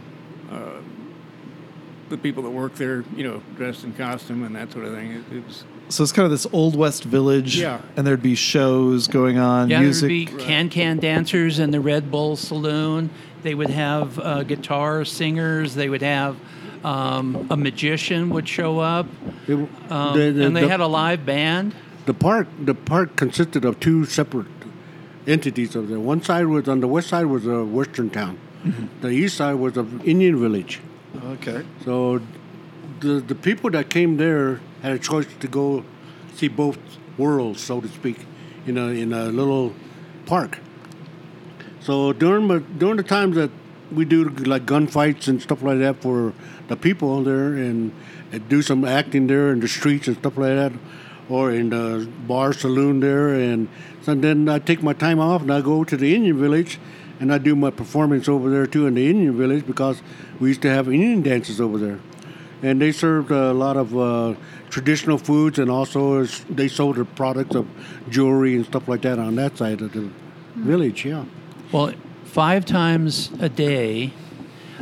uh, 0.51 0.81
the 2.09 2.17
people 2.17 2.43
that 2.43 2.51
work 2.51 2.75
there, 2.75 3.03
you 3.15 3.23
know, 3.23 3.41
dressed 3.55 3.83
in 3.83 3.93
costume 3.93 4.43
and 4.43 4.55
that 4.55 4.71
sort 4.71 4.85
of 4.85 4.93
thing. 4.93 5.11
It, 5.11 5.37
it 5.37 5.45
was 5.45 5.63
So 5.89 6.04
it's 6.04 6.12
kind 6.12 6.26
of 6.26 6.32
this 6.32 6.45
old 6.52 6.76
west 6.76 7.04
village, 7.06 7.58
Yeah. 7.60 7.80
and 7.95 8.06
there'd 8.06 8.21
be 8.21 8.36
shows 8.36 9.08
going 9.08 9.38
on, 9.38 9.69
Yeah, 9.69 9.80
music. 9.80 10.02
there'd 10.10 10.38
be 10.39 10.43
can-can 10.45 10.97
dancers 11.00 11.60
in 11.60 11.71
the 11.71 11.80
Red 11.80 12.12
Bull 12.12 12.36
Saloon. 12.36 13.10
They 13.43 13.56
would 13.56 13.69
have 13.69 14.19
uh, 14.19 14.43
guitar 14.43 15.06
singers. 15.06 15.76
They 15.76 15.88
would 15.88 16.02
have 16.02 16.36
um, 16.84 17.47
a 17.50 17.56
magician 17.58 18.30
would 18.32 18.47
show 18.47 18.80
up, 18.80 19.08
It- 19.47 19.54
um, 19.89 20.17
the, 20.17 20.32
the- 20.32 20.45
and 20.45 20.56
they 20.56 20.62
the- 20.62 20.69
had 20.69 20.82
a 20.82 20.88
live 20.88 21.26
band. 21.26 21.73
the 22.06 22.13
park. 22.13 22.47
The 22.63 22.76
park 22.76 23.15
consisted 23.15 23.63
of 23.65 23.80
two 23.80 24.06
separate 24.06 24.47
entities 25.26 25.76
over 25.76 25.88
there. 25.88 26.00
One 26.00 26.21
side 26.21 26.47
was 26.47 26.67
on 26.67 26.80
the 26.82 26.88
west 26.88 27.10
side 27.10 27.26
was 27.26 27.45
a 27.47 27.63
western 27.63 28.10
town. 28.10 28.38
The 29.02 29.10
east 29.10 29.38
side 29.38 29.56
was 29.56 29.78
an 29.78 30.02
Indian 30.04 30.39
village. 30.39 30.80
okay. 31.34 31.63
So 31.86 32.19
the 33.00 33.19
the 33.21 33.36
people 33.36 33.69
that 33.71 33.89
came 33.89 34.17
there 34.17 34.60
had 34.81 34.93
a 34.93 34.99
choice 34.99 35.27
to 35.39 35.47
go 35.47 35.83
see 36.35 36.47
both 36.47 36.77
worlds, 37.17 37.61
so 37.61 37.81
to 37.81 37.87
speak, 37.87 38.25
in 38.65 38.77
a 38.77 38.87
in 38.87 39.13
a 39.13 39.25
little 39.25 39.73
park. 40.25 40.59
So 41.79 42.13
during 42.13 42.47
the 42.47 42.59
during 42.59 42.97
the 42.97 43.03
times 43.03 43.35
that 43.35 43.51
we 43.91 44.03
do 44.05 44.25
like 44.29 44.65
gunfights 44.65 45.27
and 45.27 45.41
stuff 45.41 45.63
like 45.63 45.79
that 45.79 46.01
for 46.01 46.33
the 46.67 46.75
people 46.75 47.23
there, 47.23 47.53
and, 47.53 47.93
and 48.31 48.49
do 48.49 48.61
some 48.61 48.83
acting 48.83 49.27
there 49.27 49.53
in 49.53 49.61
the 49.61 49.67
streets 49.67 50.07
and 50.07 50.17
stuff 50.17 50.37
like 50.37 50.55
that, 50.55 50.73
or 51.29 51.51
in 51.51 51.69
the 51.69 52.07
bar 52.27 52.51
saloon 52.51 52.99
there, 52.99 53.33
and 53.33 53.69
then 54.05 54.49
I 54.49 54.59
take 54.59 54.83
my 54.83 54.93
time 54.93 55.19
off 55.19 55.41
and 55.41 55.51
I 55.51 55.61
go 55.61 55.83
to 55.83 55.97
the 55.97 56.13
Indian 56.13 56.37
village, 56.37 56.77
and 57.19 57.33
I 57.33 57.37
do 57.37 57.55
my 57.55 57.71
performance 57.71 58.27
over 58.27 58.49
there 58.49 58.67
too 58.67 58.85
in 58.85 58.95
the 58.95 59.09
Indian 59.09 59.37
village 59.37 59.65
because 59.65 60.01
we 60.39 60.49
used 60.49 60.61
to 60.63 60.69
have 60.69 60.87
Indian 60.87 61.21
dances 61.21 61.61
over 61.61 61.77
there, 61.77 61.99
and 62.61 62.81
they 62.81 62.91
served 62.91 63.31
a 63.31 63.53
lot 63.53 63.77
of 63.77 63.97
uh, 63.97 64.35
traditional 64.69 65.17
foods 65.17 65.60
and 65.60 65.69
also 65.69 66.23
s- 66.23 66.45
they 66.49 66.67
sold 66.67 66.95
their 66.97 67.06
products 67.06 67.56
of 67.56 67.65
jewelry 68.10 68.56
and 68.56 68.65
stuff 68.65 68.88
like 68.88 69.01
that 69.01 69.19
on 69.19 69.36
that 69.36 69.58
side 69.58 69.82
of 69.82 69.91
the 69.93 70.10
village. 70.56 71.06
Yeah. 71.06 71.25
Well, 71.71 71.93
five 72.25 72.65
times 72.65 73.32
a 73.39 73.49
day, 73.49 74.13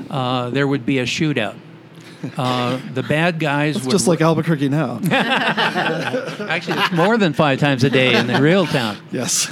uh, 0.09 0.49
there 0.49 0.67
would 0.67 0.85
be 0.85 0.99
a 0.99 1.05
shootout. 1.05 1.55
Uh, 2.37 2.79
the 2.95 3.03
bad 3.03 3.39
guys 3.39 3.75
It's 3.75 3.85
would 3.85 3.91
just 3.91 4.07
like 4.07 4.19
Albuquerque 4.21 4.69
now. 4.69 4.99
actually 5.11 6.79
it's 6.79 6.91
more 6.91 7.17
than 7.19 7.33
five 7.33 7.59
times 7.59 7.83
a 7.83 7.89
day 7.89 8.15
in 8.15 8.25
the 8.25 8.41
real 8.41 8.65
town. 8.65 8.97
yes. 9.11 9.47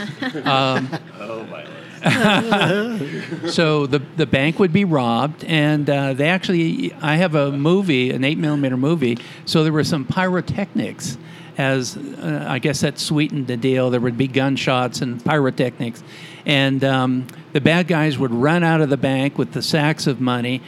So 3.50 3.88
the 3.88 4.00
the 4.18 4.26
bank 4.26 4.60
would 4.60 4.74
be 4.74 4.86
robbed, 4.86 5.44
and 5.44 5.90
uh, 5.90 6.14
they 6.14 6.30
actually 6.30 6.94
I 7.02 7.16
have 7.16 7.36
a 7.36 7.52
movie, 7.52 8.12
an 8.12 8.24
eight 8.24 8.38
millimeter 8.38 8.78
movie. 8.78 9.18
So 9.46 9.64
there 9.64 9.74
were 9.74 9.84
some 9.84 10.06
pyrotechnics, 10.06 11.18
as 11.58 11.98
uh, 11.98 12.46
I 12.48 12.60
guess 12.60 12.82
that 12.82 13.00
sweetened 13.00 13.48
the 13.48 13.58
deal. 13.58 13.90
There 13.90 14.00
would 14.00 14.18
be 14.18 14.28
gunshots 14.28 15.02
and 15.02 15.24
pyrotechnics, 15.24 16.04
and 16.46 16.84
um, 16.84 17.28
the 17.52 17.62
bad 17.62 17.88
guys 17.88 18.18
would 18.18 18.32
run 18.32 18.64
out 18.64 18.82
of 18.82 18.90
the 18.90 18.98
bank 18.98 19.38
with 19.38 19.52
the 19.52 19.62
sacks 19.62 20.08
of 20.08 20.20
money, 20.20 20.62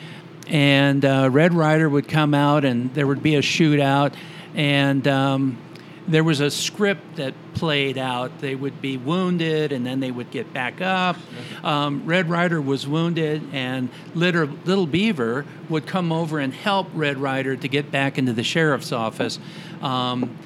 and 0.47 1.03
uh, 1.03 1.29
Red 1.31 1.53
Ryder 1.53 1.89
would 1.89 2.07
come 2.07 2.33
out, 2.33 2.65
and 2.65 2.93
there 2.93 3.07
would 3.07 3.23
be 3.23 3.35
a 3.35 3.41
shootout, 3.41 4.13
and 4.53 5.07
um, 5.07 5.57
there 6.07 6.23
was 6.23 6.39
a 6.39 6.51
script 6.51 7.15
that 7.15 7.33
played 7.53 7.97
out. 7.97 8.39
They 8.39 8.55
would 8.55 8.81
be 8.81 8.97
wounded 8.97 9.71
and 9.71 9.85
then 9.85 9.99
they 9.99 10.11
would 10.11 10.29
get 10.31 10.53
back 10.53 10.81
up. 10.81 11.17
Um, 11.63 12.05
Red 12.05 12.29
Ryder 12.29 12.61
was 12.61 12.87
wounded, 12.87 13.41
and 13.53 13.89
Little, 14.13 14.49
Little 14.65 14.85
Beaver 14.85 15.45
would 15.69 15.87
come 15.87 16.11
over 16.11 16.39
and 16.39 16.53
help 16.53 16.87
Red 16.93 17.17
Ryder 17.17 17.55
to 17.55 17.67
get 17.67 17.91
back 17.91 18.17
into 18.17 18.33
the 18.33 18.43
sheriff's 18.43 18.91
office. 18.91 19.39
Um, 19.81 20.37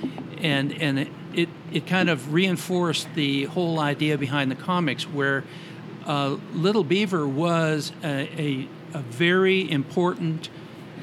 and 0.42 0.72
and 0.82 1.00
it, 1.00 1.08
it, 1.34 1.50
it 1.72 1.88
kind 1.88 2.10
of 2.10 2.34
reinforced 2.34 3.14
the 3.16 3.46
whole 3.46 3.80
idea 3.80 4.18
behind 4.18 4.50
the 4.50 4.56
comics 4.56 5.04
where 5.04 5.44
uh, 6.06 6.38
Little 6.54 6.84
Beaver 6.84 7.28
was 7.28 7.92
a, 8.04 8.08
a, 8.40 8.68
a 8.94 9.00
very 9.00 9.70
important 9.70 10.50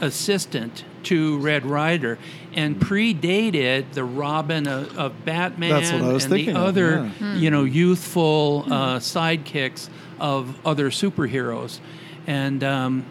assistant 0.00 0.84
to 1.06 1.38
Red 1.38 1.64
Ryder 1.66 2.18
and 2.54 2.78
predated 2.80 3.92
the 3.92 4.04
Robin 4.04 4.66
of, 4.66 4.96
of 4.98 5.24
Batman 5.24 5.70
That's 5.70 5.92
what 5.92 6.02
I 6.02 6.12
was 6.12 6.24
and 6.24 6.34
the 6.34 6.50
of, 6.50 6.56
other, 6.56 7.10
yeah. 7.20 7.34
you 7.34 7.50
know, 7.50 7.64
youthful 7.64 8.64
uh, 8.66 8.98
sidekicks 8.98 9.88
of 10.18 10.56
other 10.66 10.90
superheroes. 10.90 11.80
And 12.26 12.64
um, 12.64 13.06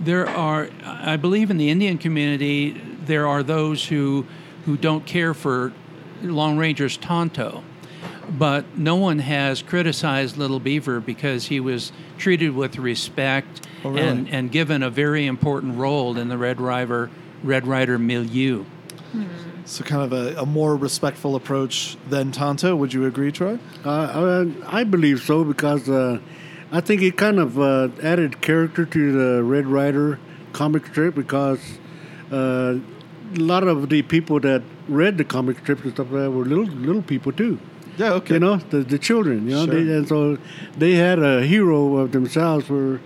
there 0.00 0.28
are, 0.28 0.70
I 0.84 1.16
believe, 1.16 1.50
in 1.50 1.56
the 1.56 1.70
Indian 1.70 1.98
community, 1.98 2.80
there 3.04 3.26
are 3.26 3.42
those 3.42 3.86
who 3.86 4.26
who 4.64 4.78
don't 4.78 5.04
care 5.04 5.34
for 5.34 5.72
Lone 6.22 6.56
Ranger's 6.56 6.96
Tonto, 6.96 7.62
but 8.30 8.78
no 8.78 8.96
one 8.96 9.18
has 9.18 9.60
criticized 9.60 10.38
Little 10.38 10.58
Beaver 10.58 11.00
because 11.00 11.46
he 11.48 11.60
was 11.60 11.92
treated 12.16 12.54
with 12.54 12.78
respect 12.78 13.66
Oh, 13.84 13.90
really? 13.90 14.08
and, 14.08 14.28
and 14.30 14.50
given 14.50 14.82
a 14.82 14.88
very 14.88 15.26
important 15.26 15.76
role 15.76 16.16
in 16.16 16.28
the 16.28 16.38
Red 16.38 16.58
Ryder 16.60 17.10
Red 17.44 17.66
Ryder 17.66 17.98
milieu. 17.98 18.64
So 19.66 19.84
kind 19.84 20.02
of 20.02 20.12
a, 20.12 20.40
a 20.40 20.46
more 20.46 20.76
respectful 20.76 21.36
approach 21.36 21.96
than 22.10 22.32
Tonto. 22.32 22.74
Would 22.76 22.92
you 22.92 23.06
agree, 23.06 23.30
Troy? 23.32 23.58
Uh, 23.84 23.88
uh, 23.88 24.46
I 24.66 24.84
believe 24.84 25.20
so 25.20 25.44
because 25.44 25.88
uh, 25.88 26.18
I 26.72 26.80
think 26.80 27.00
it 27.02 27.16
kind 27.16 27.38
of 27.38 27.58
uh, 27.58 27.88
added 28.02 28.40
character 28.42 28.84
to 28.84 29.12
the 29.12 29.42
Red 29.42 29.66
Ryder 29.66 30.18
comic 30.52 30.86
strip 30.88 31.14
because 31.14 31.60
uh, 32.30 32.76
a 33.36 33.38
lot 33.38 33.62
of 33.66 33.88
the 33.88 34.02
people 34.02 34.38
that 34.40 34.62
read 34.88 35.16
the 35.16 35.24
comic 35.24 35.58
strips 35.60 35.82
and 35.84 35.92
stuff 35.94 36.10
like 36.10 36.22
that 36.24 36.30
were 36.30 36.44
little 36.44 36.66
little 36.66 37.02
people 37.02 37.32
too. 37.32 37.58
Yeah. 37.96 38.12
Okay. 38.14 38.34
You 38.34 38.40
know, 38.40 38.56
the, 38.56 38.78
the 38.78 38.98
children. 38.98 39.48
You 39.48 39.54
know, 39.54 39.64
Sure. 39.66 39.74
they, 39.84 39.94
and 39.96 40.08
so 40.08 40.36
they 40.76 40.94
had 40.94 41.20
a 41.20 41.42
hero 41.42 41.96
of 41.98 42.12
themselves 42.12 42.66
for 42.66 43.00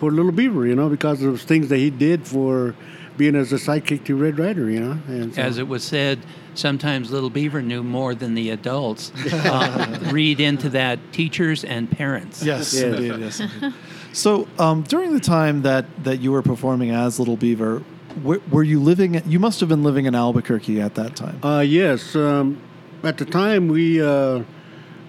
for 0.00 0.10
Little 0.10 0.32
Beaver. 0.32 0.66
You 0.66 0.74
know, 0.74 0.88
because 0.90 1.22
of 1.22 1.40
things 1.40 1.68
that 1.68 1.78
he 1.78 1.88
did 1.88 2.26
for 2.26 2.74
being 3.16 3.34
as 3.36 3.52
a 3.52 3.56
sidekick 3.56 4.04
to 4.04 4.16
Red 4.16 4.38
Ryder. 4.38 4.70
You 4.70 4.80
know, 4.80 4.98
and 5.08 5.34
so, 5.34 5.42
As 5.42 5.58
it 5.58 5.68
was 5.68 5.84
said, 5.84 6.18
sometimes 6.54 7.10
Little 7.10 7.30
Beaver 7.30 7.62
knew 7.62 7.82
more 7.82 8.14
than 8.14 8.34
the 8.34 8.50
adults. 8.50 9.12
Uh, 9.44 9.98
read 10.10 10.40
into 10.40 10.68
that 10.70 10.98
teachers 11.12 11.64
and 11.64 11.90
parents. 11.90 12.42
Yes, 12.42 12.72
Yes. 12.72 12.82
indeed. 12.82 13.20
Yes, 13.20 13.40
indeed. 13.40 13.72
So, 14.12 14.48
um, 14.58 14.82
during 14.82 15.12
the 15.12 15.20
time 15.20 15.62
that, 15.62 15.84
that 16.04 16.20
you 16.20 16.32
were 16.32 16.42
performing 16.42 16.90
as 16.90 17.18
Little 17.18 17.36
Beaver, 17.36 17.82
wh- 18.24 18.52
were 18.52 18.62
you 18.62 18.80
living? 18.80 19.20
You 19.28 19.38
must 19.38 19.60
have 19.60 19.68
been 19.68 19.82
living 19.82 20.06
in 20.06 20.14
Albuquerque 20.14 20.80
at 20.80 20.94
that 20.94 21.14
time. 21.16 21.40
Uh, 21.44 21.60
yes. 21.60 22.14
Um, 22.16 22.60
at 23.02 23.18
the 23.18 23.24
time, 23.24 23.68
we 23.68 24.00
uh, 24.00 24.42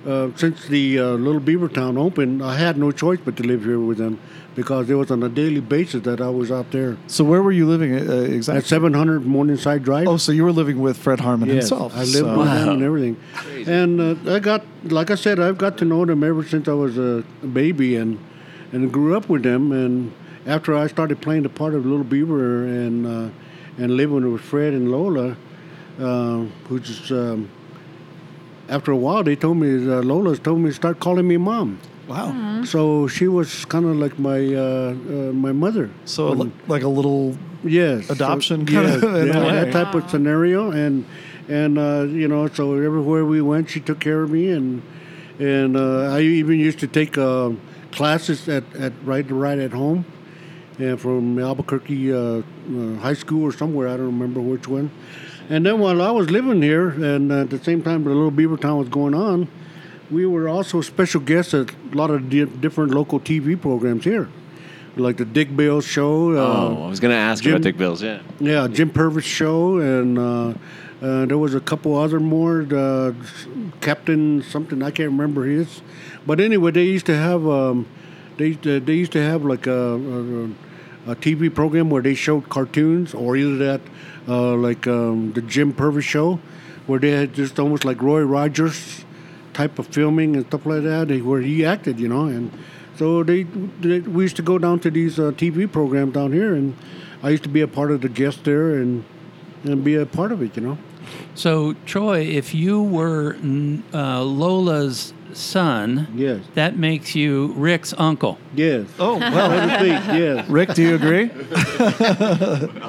uh, 0.06 0.30
since 0.36 0.68
the 0.68 1.00
uh, 1.00 1.04
Little 1.14 1.40
Beaver 1.42 1.68
Town 1.70 1.98
opened, 1.98 2.44
I 2.44 2.58
had 2.58 2.78
no 2.78 2.92
choice 2.92 3.20
but 3.24 3.38
to 3.38 3.44
live 3.44 3.64
here 3.64 3.80
with 3.80 3.98
them 3.98 4.20
because 4.56 4.90
it 4.90 4.96
was 4.96 5.12
on 5.12 5.22
a 5.24 5.30
daily 5.30 5.60
basis 5.62 6.04
that 6.04 6.22
I 6.22 6.30
was 6.30 6.50
out 6.52 6.72
there 6.72 6.98
So, 7.08 7.24
where 7.24 7.42
were 7.44 7.52
you 7.52 7.68
living 7.68 7.94
uh, 7.94 8.24
at 8.24 8.30
exactly? 8.32 8.64
700 8.68 9.26
Morningside 9.26 9.84
Drive. 9.84 10.08
Oh, 10.08 10.18
so 10.18 10.32
you 10.32 10.44
were 10.46 10.52
living 10.54 10.80
with 10.80 10.98
Fred 10.98 11.20
Harman 11.20 11.50
Yes, 11.50 11.70
himself. 11.70 11.94
I 11.96 12.00
lived 12.00 12.12
so- 12.14 12.38
with 12.40 12.48
him 12.48 12.70
and 12.70 12.84
everything. 12.84 13.18
And 13.68 14.00
uh, 14.28 14.34
I 14.36 14.40
got, 14.40 14.64
like 14.86 15.12
I 15.12 15.16
said, 15.16 15.40
I've 15.40 15.58
got 15.58 15.78
to 15.80 15.86
know 15.86 16.06
them 16.06 16.24
ever 16.24 16.44
since 16.44 16.68
I 16.68 16.74
was 16.74 16.98
a 16.98 17.24
baby 17.54 17.96
and 17.98 18.18
and 18.72 18.92
grew 18.92 19.16
up 19.16 19.30
with 19.30 19.44
them. 19.44 19.72
And 19.72 20.12
after 20.46 20.76
I 20.76 20.88
started 20.88 21.22
playing 21.22 21.44
the 21.44 21.50
part 21.50 21.74
of 21.74 21.86
Little 21.86 22.04
Beaver 22.06 22.66
and 22.66 23.06
uh, 23.06 23.30
and 23.78 23.98
living 23.98 24.32
with 24.32 24.42
Fred 24.42 24.74
and 24.74 24.92
Lola, 24.92 25.36
uh, 26.00 26.46
who 26.68 26.80
just 26.80 27.12
um, 27.12 27.50
after 28.70 28.92
a 28.92 28.98
while 28.98 29.24
they 29.24 29.36
told 29.36 29.58
me 29.58 29.70
uh, 29.92 30.02
Lola's 30.02 30.40
told 30.40 30.60
me 30.60 30.70
to 30.70 30.76
start 30.76 31.00
calling 31.00 31.28
me 31.28 31.38
mom. 31.38 31.80
Wow. 32.08 32.64
So 32.66 33.08
she 33.08 33.28
was 33.28 33.66
kind 33.66 33.86
of 33.86 33.96
like 33.98 34.18
my 34.20 34.40
uh, 34.54 34.62
uh, 34.62 35.34
my 35.34 35.52
mother. 35.52 35.90
So, 36.06 36.30
li- 36.32 36.52
like 36.68 36.84
a 36.84 36.88
little. 36.88 37.38
Yes, 37.64 38.12
Adoption 38.12 38.68
So, 38.68 38.74
kind 38.74 38.88
yeah, 38.88 38.96
of 39.10 39.16
in 39.16 39.30
a 39.36 39.46
yeah, 39.46 39.64
that 39.64 39.74
type 39.74 39.96
of 39.96 40.08
scenario, 40.10 40.70
and 40.72 41.04
and 41.50 41.80
uh, 41.80 42.04
you 42.08 42.28
know, 42.28 42.48
so 42.48 42.74
everywhere 42.74 43.26
we 43.26 43.42
went, 43.42 43.70
she 43.72 43.80
took 43.80 44.00
care 44.00 44.22
of 44.22 44.30
me, 44.30 44.50
and 44.50 44.84
and 45.40 45.76
uh, 45.76 46.14
I 46.16 46.22
even 46.22 46.60
used 46.60 46.78
to 46.80 46.88
take 46.88 47.18
uh, 47.18 47.52
classes 47.92 48.48
at, 48.48 48.64
at 48.76 48.94
right 49.04 49.28
to 49.28 49.34
right 49.34 49.58
at 49.58 49.72
home, 49.74 50.06
and 50.78 51.02
from 51.02 51.40
Albuquerque 51.40 52.14
uh, 52.14 52.18
uh, 52.18 52.96
High 53.00 53.16
School 53.16 53.44
or 53.44 53.52
somewhere 53.52 53.88
I 53.88 53.98
don't 53.98 54.06
remember 54.06 54.42
which 54.42 54.68
one, 54.68 54.92
and 55.50 55.66
then 55.66 55.80
while 55.80 56.04
I 56.04 56.12
was 56.12 56.30
living 56.30 56.62
here, 56.62 56.90
and 56.90 57.32
at 57.32 57.50
the 57.50 57.58
same 57.64 57.82
time 57.82 58.04
the 58.04 58.12
Little 58.12 58.30
Beaver 58.30 58.58
Town 58.58 58.78
was 58.78 58.90
going 58.90 59.16
on, 59.16 59.48
we 60.12 60.26
were 60.26 60.48
also 60.48 60.82
special 60.82 61.22
guests 61.22 61.54
at 61.54 61.72
a 61.72 61.96
lot 61.96 62.10
of 62.12 62.30
di- 62.30 62.46
different 62.46 62.92
local 62.94 63.20
TV 63.20 63.60
programs 63.60 64.04
here, 64.04 64.30
like 64.96 65.18
the 65.18 65.26
Dick 65.26 65.56
Bale 65.56 65.82
Show. 65.82 66.32
Uh, 66.32 66.76
Oh, 66.78 66.84
I 66.86 66.90
was 66.90 67.00
going 67.00 67.12
to 67.12 67.18
ask 67.18 67.44
Jim- 67.44 67.54
about 67.54 67.64
Dick 67.64 67.78
Bills. 67.78 68.02
Yeah. 68.04 68.20
yeah, 68.40 68.68
Jim 68.68 68.90
Purvis 68.90 69.26
show, 69.26 69.78
and 69.80 70.18
uh, 70.20 70.54
uh, 71.02 71.26
there 71.26 71.38
was 71.38 71.54
a 71.56 71.60
couple 71.60 71.96
other 71.96 72.20
more. 72.20 72.66
Uh, 72.72 73.14
Captain 73.82 74.42
something 74.44 74.82
I 74.82 74.92
can't 74.92 75.10
remember 75.12 75.46
his, 75.46 75.82
but 76.26 76.40
anyway, 76.40 76.72
they 76.72 76.86
used 76.86 77.06
to 77.08 77.16
have 77.16 77.48
um, 77.48 77.86
they 78.38 78.54
uh, 78.66 78.80
they 78.80 78.94
used 78.96 79.12
to 79.14 79.22
have 79.22 79.44
like 79.46 79.68
a, 79.68 79.72
a, 79.96 81.12
a 81.12 81.16
TV 81.16 81.54
program 81.54 81.90
where 81.90 82.02
they 82.02 82.16
showed 82.16 82.50
cartoons, 82.50 83.14
or 83.14 83.36
either 83.38 83.58
that 83.58 83.82
uh, 84.28 84.54
like 84.56 84.88
um, 84.88 85.34
the 85.34 85.42
Jim 85.42 85.74
Purvis 85.74 86.06
show, 86.06 86.40
where 86.88 87.00
they 87.00 87.12
had 87.12 87.34
just 87.34 87.60
almost 87.60 87.86
like 87.86 88.02
Roy 88.02 88.22
Rogers 88.22 89.05
type 89.56 89.80
of 89.80 89.88
filming 89.88 90.36
and 90.36 90.46
stuff 90.46 90.66
like 90.66 90.84
that, 90.84 91.10
where 91.24 91.42
he 91.42 91.66
acted, 91.66 92.00
you 92.00 92.08
know, 92.08 92.26
and 92.26 92.52
so 92.98 93.24
they, 93.24 93.44
they 93.82 94.00
we 94.02 94.24
used 94.24 94.36
to 94.36 94.42
go 94.42 94.58
down 94.58 94.80
to 94.82 94.92
these 94.92 95.18
uh, 95.20 95.32
TV 95.32 95.70
programs 95.72 96.14
down 96.14 96.32
here, 96.32 96.54
and 96.54 96.76
I 97.24 97.30
used 97.30 97.44
to 97.44 97.50
be 97.50 97.62
a 97.62 97.68
part 97.68 97.92
of 97.92 98.02
the 98.02 98.10
guest 98.10 98.44
there 98.44 98.76
and 98.76 99.04
and 99.64 99.84
be 99.84 99.96
a 99.96 100.06
part 100.06 100.32
of 100.32 100.42
it, 100.42 100.56
you 100.56 100.62
know. 100.62 100.78
So, 101.34 101.74
Troy, 101.86 102.20
if 102.22 102.54
you 102.54 102.82
were 102.82 103.36
uh, 103.94 104.24
Lola's 104.24 105.14
son, 105.36 106.08
Yes, 106.16 106.42
that 106.54 106.78
makes 106.78 107.16
you 107.16 107.48
Rick's 107.58 107.94
uncle. 107.98 108.38
yes. 108.56 108.88
Oh, 109.00 109.20
So 109.20 109.32
well. 109.32 109.50
to 109.68 109.76
speak, 109.76 110.18
yes. 110.18 110.50
Rick, 110.50 110.74
do 110.76 110.82
you 110.82 110.96
agree? 110.96 111.26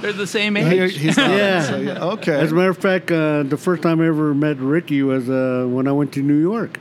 They're 0.00 0.12
the 0.12 0.26
same 0.26 0.54
He- 0.56 0.62
age. 0.80 0.96
he's 0.96 1.16
not. 1.16 1.30
Yeah. 1.30 1.60
So, 1.62 1.76
yeah. 1.78 2.04
Okay. 2.04 2.34
As 2.38 2.52
a 2.52 2.54
matter 2.54 2.70
of 2.70 2.78
fact, 2.78 3.10
uh, 3.10 3.42
the 3.42 3.56
first 3.56 3.82
time 3.82 4.00
I 4.00 4.06
ever 4.06 4.34
met 4.34 4.58
Ricky 4.58 5.02
was 5.02 5.28
uh, 5.28 5.66
when 5.68 5.88
I 5.88 5.92
went 5.92 6.12
to 6.12 6.22
New 6.22 6.38
York, 6.40 6.78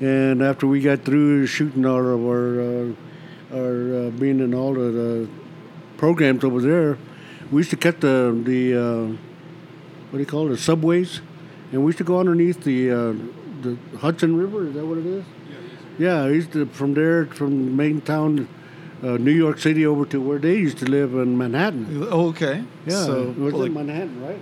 and 0.00 0.42
after 0.42 0.66
we 0.66 0.80
got 0.80 1.04
through 1.04 1.46
shooting 1.46 1.84
all 1.84 1.98
of 2.00 2.20
our 2.24 2.60
uh, 2.60 3.56
our 3.56 4.06
uh, 4.06 4.10
being 4.10 4.40
in 4.40 4.54
all 4.54 4.70
of 4.80 4.92
the 4.94 5.28
programs 5.96 6.44
over 6.44 6.60
there, 6.60 6.98
we 7.50 7.58
used 7.60 7.70
to 7.70 7.76
cut 7.76 8.00
the 8.00 8.38
the 8.44 8.74
uh, 8.76 9.06
what 10.10 10.12
do 10.12 10.18
you 10.20 10.26
call 10.26 10.46
it, 10.46 10.50
the 10.50 10.56
subways, 10.58 11.20
and 11.72 11.82
we 11.84 11.88
used 11.88 11.98
to 11.98 12.04
go 12.04 12.18
underneath 12.20 12.62
the 12.64 12.90
uh, 12.90 13.12
the 13.62 13.76
Hudson 13.98 14.36
River. 14.36 14.66
Is 14.68 14.74
that 14.74 14.86
what 14.86 14.98
it 14.98 15.06
is? 15.06 15.24
Yeah, 15.98 16.22
I 16.24 16.28
used 16.30 16.52
to 16.52 16.66
from 16.66 16.94
there 16.94 17.26
from 17.26 17.76
main 17.76 18.00
town, 18.00 18.48
uh, 19.02 19.16
New 19.18 19.32
York 19.32 19.58
City, 19.58 19.84
over 19.86 20.04
to 20.06 20.20
where 20.20 20.38
they 20.38 20.56
used 20.56 20.78
to 20.78 20.84
live 20.86 21.14
in 21.14 21.36
Manhattan. 21.36 22.06
Oh, 22.10 22.28
okay. 22.28 22.62
Yeah, 22.86 23.04
So, 23.04 23.30
it 23.30 23.36
was 23.38 23.54
like, 23.54 23.68
in 23.68 23.74
Manhattan, 23.74 24.22
right? 24.22 24.40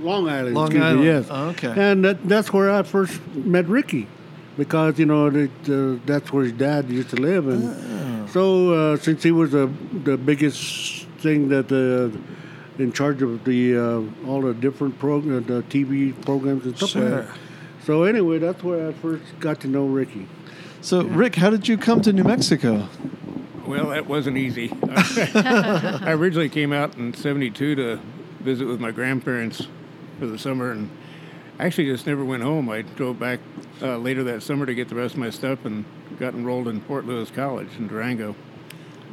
Long 0.00 0.28
Island. 0.28 0.54
Long 0.54 0.66
excuse 0.66 0.80
me, 0.82 0.88
Island. 0.88 1.04
yes. 1.04 1.26
Oh, 1.30 1.48
okay. 1.50 1.74
And 1.90 2.04
that, 2.04 2.28
that's 2.28 2.52
where 2.52 2.70
I 2.70 2.82
first 2.82 3.20
met 3.34 3.66
Ricky, 3.68 4.06
because 4.56 4.98
you 4.98 5.06
know 5.06 5.28
that, 5.30 5.50
uh, 5.68 6.00
that's 6.06 6.32
where 6.32 6.44
his 6.44 6.52
dad 6.52 6.88
used 6.88 7.10
to 7.10 7.16
live, 7.16 7.46
and 7.48 7.64
Oh. 7.64 8.26
so 8.28 8.42
uh, 8.72 8.96
since 8.96 9.22
he 9.24 9.32
was 9.32 9.50
the 9.52 9.66
the 10.04 10.16
biggest 10.16 11.06
thing 11.18 11.48
that 11.50 11.68
the 11.68 12.10
in 12.78 12.90
charge 12.92 13.22
of 13.22 13.44
the 13.44 13.76
uh, 13.76 14.28
all 14.28 14.40
the 14.42 14.54
different 14.54 14.98
program, 14.98 15.42
the 15.44 15.62
TV 15.64 16.12
programs 16.24 16.64
and 16.64 16.76
stuff 16.76 16.94
like 16.94 17.04
Sure. 17.04 17.10
that. 17.22 17.28
So 17.84 18.04
anyway, 18.04 18.38
that's 18.38 18.62
where 18.62 18.88
I 18.88 18.92
first 18.92 19.24
got 19.40 19.60
to 19.60 19.68
know 19.68 19.86
Ricky. 19.86 20.28
So, 20.80 21.02
Rick, 21.04 21.36
how 21.36 21.50
did 21.50 21.66
you 21.66 21.76
come 21.76 22.00
to 22.02 22.12
New 22.12 22.24
Mexico? 22.24 22.88
Well, 23.66 23.88
that 23.88 24.06
wasn't 24.06 24.36
easy. 24.36 24.72
I 24.88 26.12
originally 26.12 26.48
came 26.48 26.72
out 26.72 26.96
in 26.96 27.14
'72 27.14 27.74
to 27.76 28.00
visit 28.40 28.66
with 28.66 28.80
my 28.80 28.90
grandparents 28.90 29.66
for 30.18 30.26
the 30.26 30.38
summer, 30.38 30.70
and 30.70 30.90
actually 31.58 31.86
just 31.86 32.06
never 32.06 32.24
went 32.24 32.42
home. 32.42 32.68
I 32.68 32.82
drove 32.82 33.18
back 33.18 33.40
uh, 33.80 33.96
later 33.96 34.24
that 34.24 34.42
summer 34.42 34.66
to 34.66 34.74
get 34.74 34.88
the 34.88 34.94
rest 34.94 35.14
of 35.14 35.20
my 35.20 35.30
stuff, 35.30 35.64
and 35.64 35.84
got 36.18 36.34
enrolled 36.34 36.68
in 36.68 36.80
Fort 36.82 37.06
Lewis 37.06 37.30
College 37.30 37.68
in 37.78 37.88
Durango. 37.88 38.36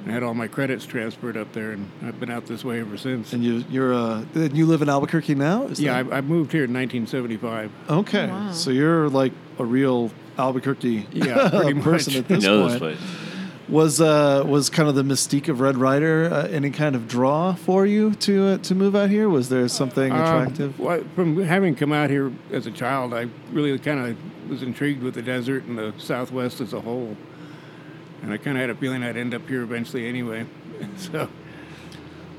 I 0.08 0.12
had 0.12 0.24
all 0.24 0.34
my 0.34 0.48
credits 0.48 0.86
transferred 0.86 1.36
up 1.38 1.52
there, 1.54 1.72
and 1.72 1.90
I've 2.04 2.20
been 2.20 2.32
out 2.32 2.46
this 2.46 2.64
way 2.64 2.80
ever 2.80 2.98
since. 2.98 3.34
And 3.34 3.44
you, 3.44 3.64
you're, 3.70 3.94
uh, 3.94 4.24
you 4.34 4.66
live 4.66 4.82
in 4.82 4.90
Albuquerque 4.90 5.36
now? 5.36 5.64
Is 5.66 5.80
yeah, 5.80 6.02
that- 6.04 6.14
I, 6.14 6.18
I 6.18 6.22
moved 6.22 6.52
here 6.52 6.64
in 6.64 6.74
1975. 6.74 7.72
Okay, 7.90 8.28
Wow. 8.28 8.52
so 8.52 8.72
you're 8.72 9.10
like 9.10 9.34
a 9.60 9.66
real 9.66 10.12
Albuquerque 10.38 11.06
Yeah, 11.12 11.50
person 11.82 12.14
much. 12.14 12.16
at 12.16 12.28
this 12.28 12.44
know 12.44 12.62
point. 12.62 12.72
this 12.72 12.80
place. 12.80 13.00
Was 13.68 14.02
uh, 14.02 14.44
was 14.48 14.68
kind 14.72 14.90
of 14.90 14.96
the 14.96 15.04
mystique 15.04 15.48
of 15.48 15.60
Red 15.60 15.78
Ryder 15.78 16.28
uh, 16.34 16.48
any 16.48 16.72
kind 16.72 16.96
of 16.96 17.08
draw 17.08 17.54
for 17.54 17.86
you 17.86 18.16
to 18.16 18.48
uh, 18.48 18.58
to 18.60 18.74
move 18.74 18.96
out 18.96 19.12
here? 19.12 19.30
Was 19.30 19.50
there 19.50 19.68
something 19.68 20.12
Um, 20.12 20.18
attractive? 20.20 20.80
well, 20.80 21.04
from 21.14 21.44
having 21.44 21.76
come 21.76 21.94
out 21.94 22.10
here 22.10 22.32
as 22.52 22.66
a 22.66 22.72
child, 22.72 23.14
I 23.14 23.28
really 23.52 23.78
kind 23.78 24.00
of 24.00 24.50
was 24.50 24.64
intrigued 24.64 25.04
with 25.04 25.14
the 25.14 25.22
desert 25.22 25.66
and 25.66 25.78
the 25.78 25.94
Southwest 26.00 26.62
as 26.62 26.74
a 26.74 26.82
whole. 26.82 27.16
And 28.22 28.32
I 28.32 28.38
kind 28.38 28.58
of 28.58 28.62
had 28.62 28.70
a 28.70 28.76
feeling 28.76 29.04
I'd 29.04 29.18
end 29.18 29.34
up 29.34 29.48
here 29.48 29.62
eventually 29.62 30.08
anyway. 30.08 30.46
So, 30.98 31.28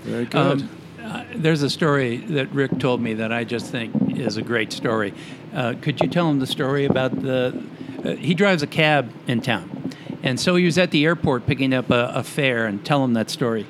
Very 0.03 0.25
good. 0.25 0.63
Um, 0.63 0.71
uh, 1.03 1.25
there's 1.35 1.63
a 1.63 1.69
story 1.69 2.19
that 2.19 2.51
Rick 2.53 2.79
told 2.79 3.01
me 3.01 3.15
that 3.15 3.33
I 3.33 3.45
just 3.45 3.67
think 3.67 4.19
is 4.19 4.37
a 4.39 4.43
great 4.43 4.73
story. 4.73 5.13
Uh, 5.53 5.75
could 5.81 6.01
you 6.01 6.09
tell 6.09 6.29
him 6.31 6.39
the 6.39 6.47
story 6.47 6.85
about 6.85 7.21
the? 7.23 7.63
Uh, 8.05 8.11
he 8.17 8.33
drives 8.33 8.63
a 8.63 8.67
cab 8.67 9.13
in 9.27 9.41
town, 9.41 9.93
and 10.23 10.39
so 10.39 10.57
he 10.57 10.65
was 10.65 10.79
at 10.79 10.91
the 10.91 11.05
airport 11.05 11.47
picking 11.47 11.75
up 11.75 11.91
a, 11.91 12.13
a 12.15 12.23
fare. 12.23 12.67
And 12.67 12.85
tell 12.85 13.05
him 13.05 13.15
that 13.15 13.29
story. 13.31 13.67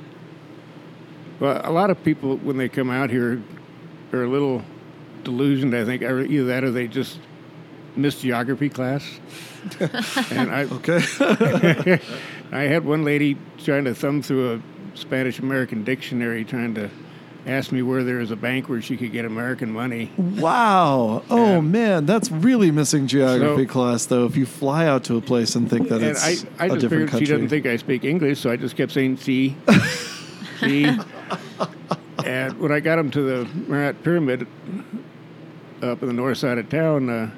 well, 1.38 1.60
a 1.64 1.72
lot 1.72 1.90
of 1.90 2.02
people 2.04 2.36
when 2.38 2.56
they 2.56 2.68
come 2.68 2.90
out 2.90 3.10
here 3.10 3.42
are 4.12 4.22
a 4.22 4.28
little 4.28 4.62
delusioned. 5.24 5.74
I 5.74 5.84
think 5.84 6.02
either 6.02 6.44
that 6.44 6.64
or 6.64 6.70
they 6.70 6.86
just 6.86 7.18
missed 7.96 8.22
geography 8.22 8.68
class. 8.68 9.04
and 10.30 10.50
I, 10.50 10.64
okay. 10.64 12.00
I 12.52 12.62
had 12.62 12.84
one 12.84 13.04
lady 13.04 13.36
trying 13.58 13.84
to 13.84 13.94
thumb 13.94 14.22
through 14.22 14.54
a 14.54 14.96
Spanish 14.96 15.38
American 15.38 15.84
dictionary, 15.84 16.44
trying 16.44 16.74
to 16.74 16.90
ask 17.46 17.72
me 17.72 17.80
where 17.80 18.04
there 18.04 18.20
is 18.20 18.30
a 18.30 18.36
bank 18.36 18.68
where 18.68 18.82
she 18.82 18.96
could 18.96 19.12
get 19.12 19.24
American 19.24 19.70
money. 19.72 20.10
wow. 20.18 21.22
Oh 21.30 21.52
Yeah. 21.54 21.60
man, 21.60 22.06
that's 22.06 22.30
really 22.30 22.70
missing 22.70 23.06
geography 23.06 23.66
So- 23.66 23.72
class 23.72 24.06
though. 24.06 24.24
If 24.26 24.36
you 24.36 24.44
fly 24.46 24.86
out 24.86 25.04
to 25.04 25.16
a 25.16 25.20
place 25.20 25.54
and 25.54 25.68
think 25.68 25.88
that 25.88 25.96
And 26.02 26.04
it's 26.10 26.24
I, 26.24 26.28
I 26.58 26.66
a 26.66 26.68
just 26.70 26.80
different 26.80 26.90
figured 26.90 27.10
country. 27.10 27.26
she 27.26 27.32
doesn't 27.32 27.48
think 27.48 27.66
I 27.66 27.76
speak 27.76 28.04
English, 28.04 28.40
so 28.40 28.50
I 28.50 28.56
just 28.56 28.76
kept 28.76 28.92
saying 28.92 29.16
"see, 29.18 29.56
see." 30.60 30.84
and 32.24 32.58
when 32.58 32.72
I 32.72 32.80
got 32.80 32.98
him 32.98 33.10
to 33.12 33.22
the 33.22 33.48
Marriott 33.68 34.02
Pyramid 34.04 34.46
up 35.82 36.02
in 36.02 36.08
the 36.08 36.12
north 36.14 36.36
side 36.38 36.58
of 36.58 36.68
town, 36.68 37.08
uh, 37.08 37.30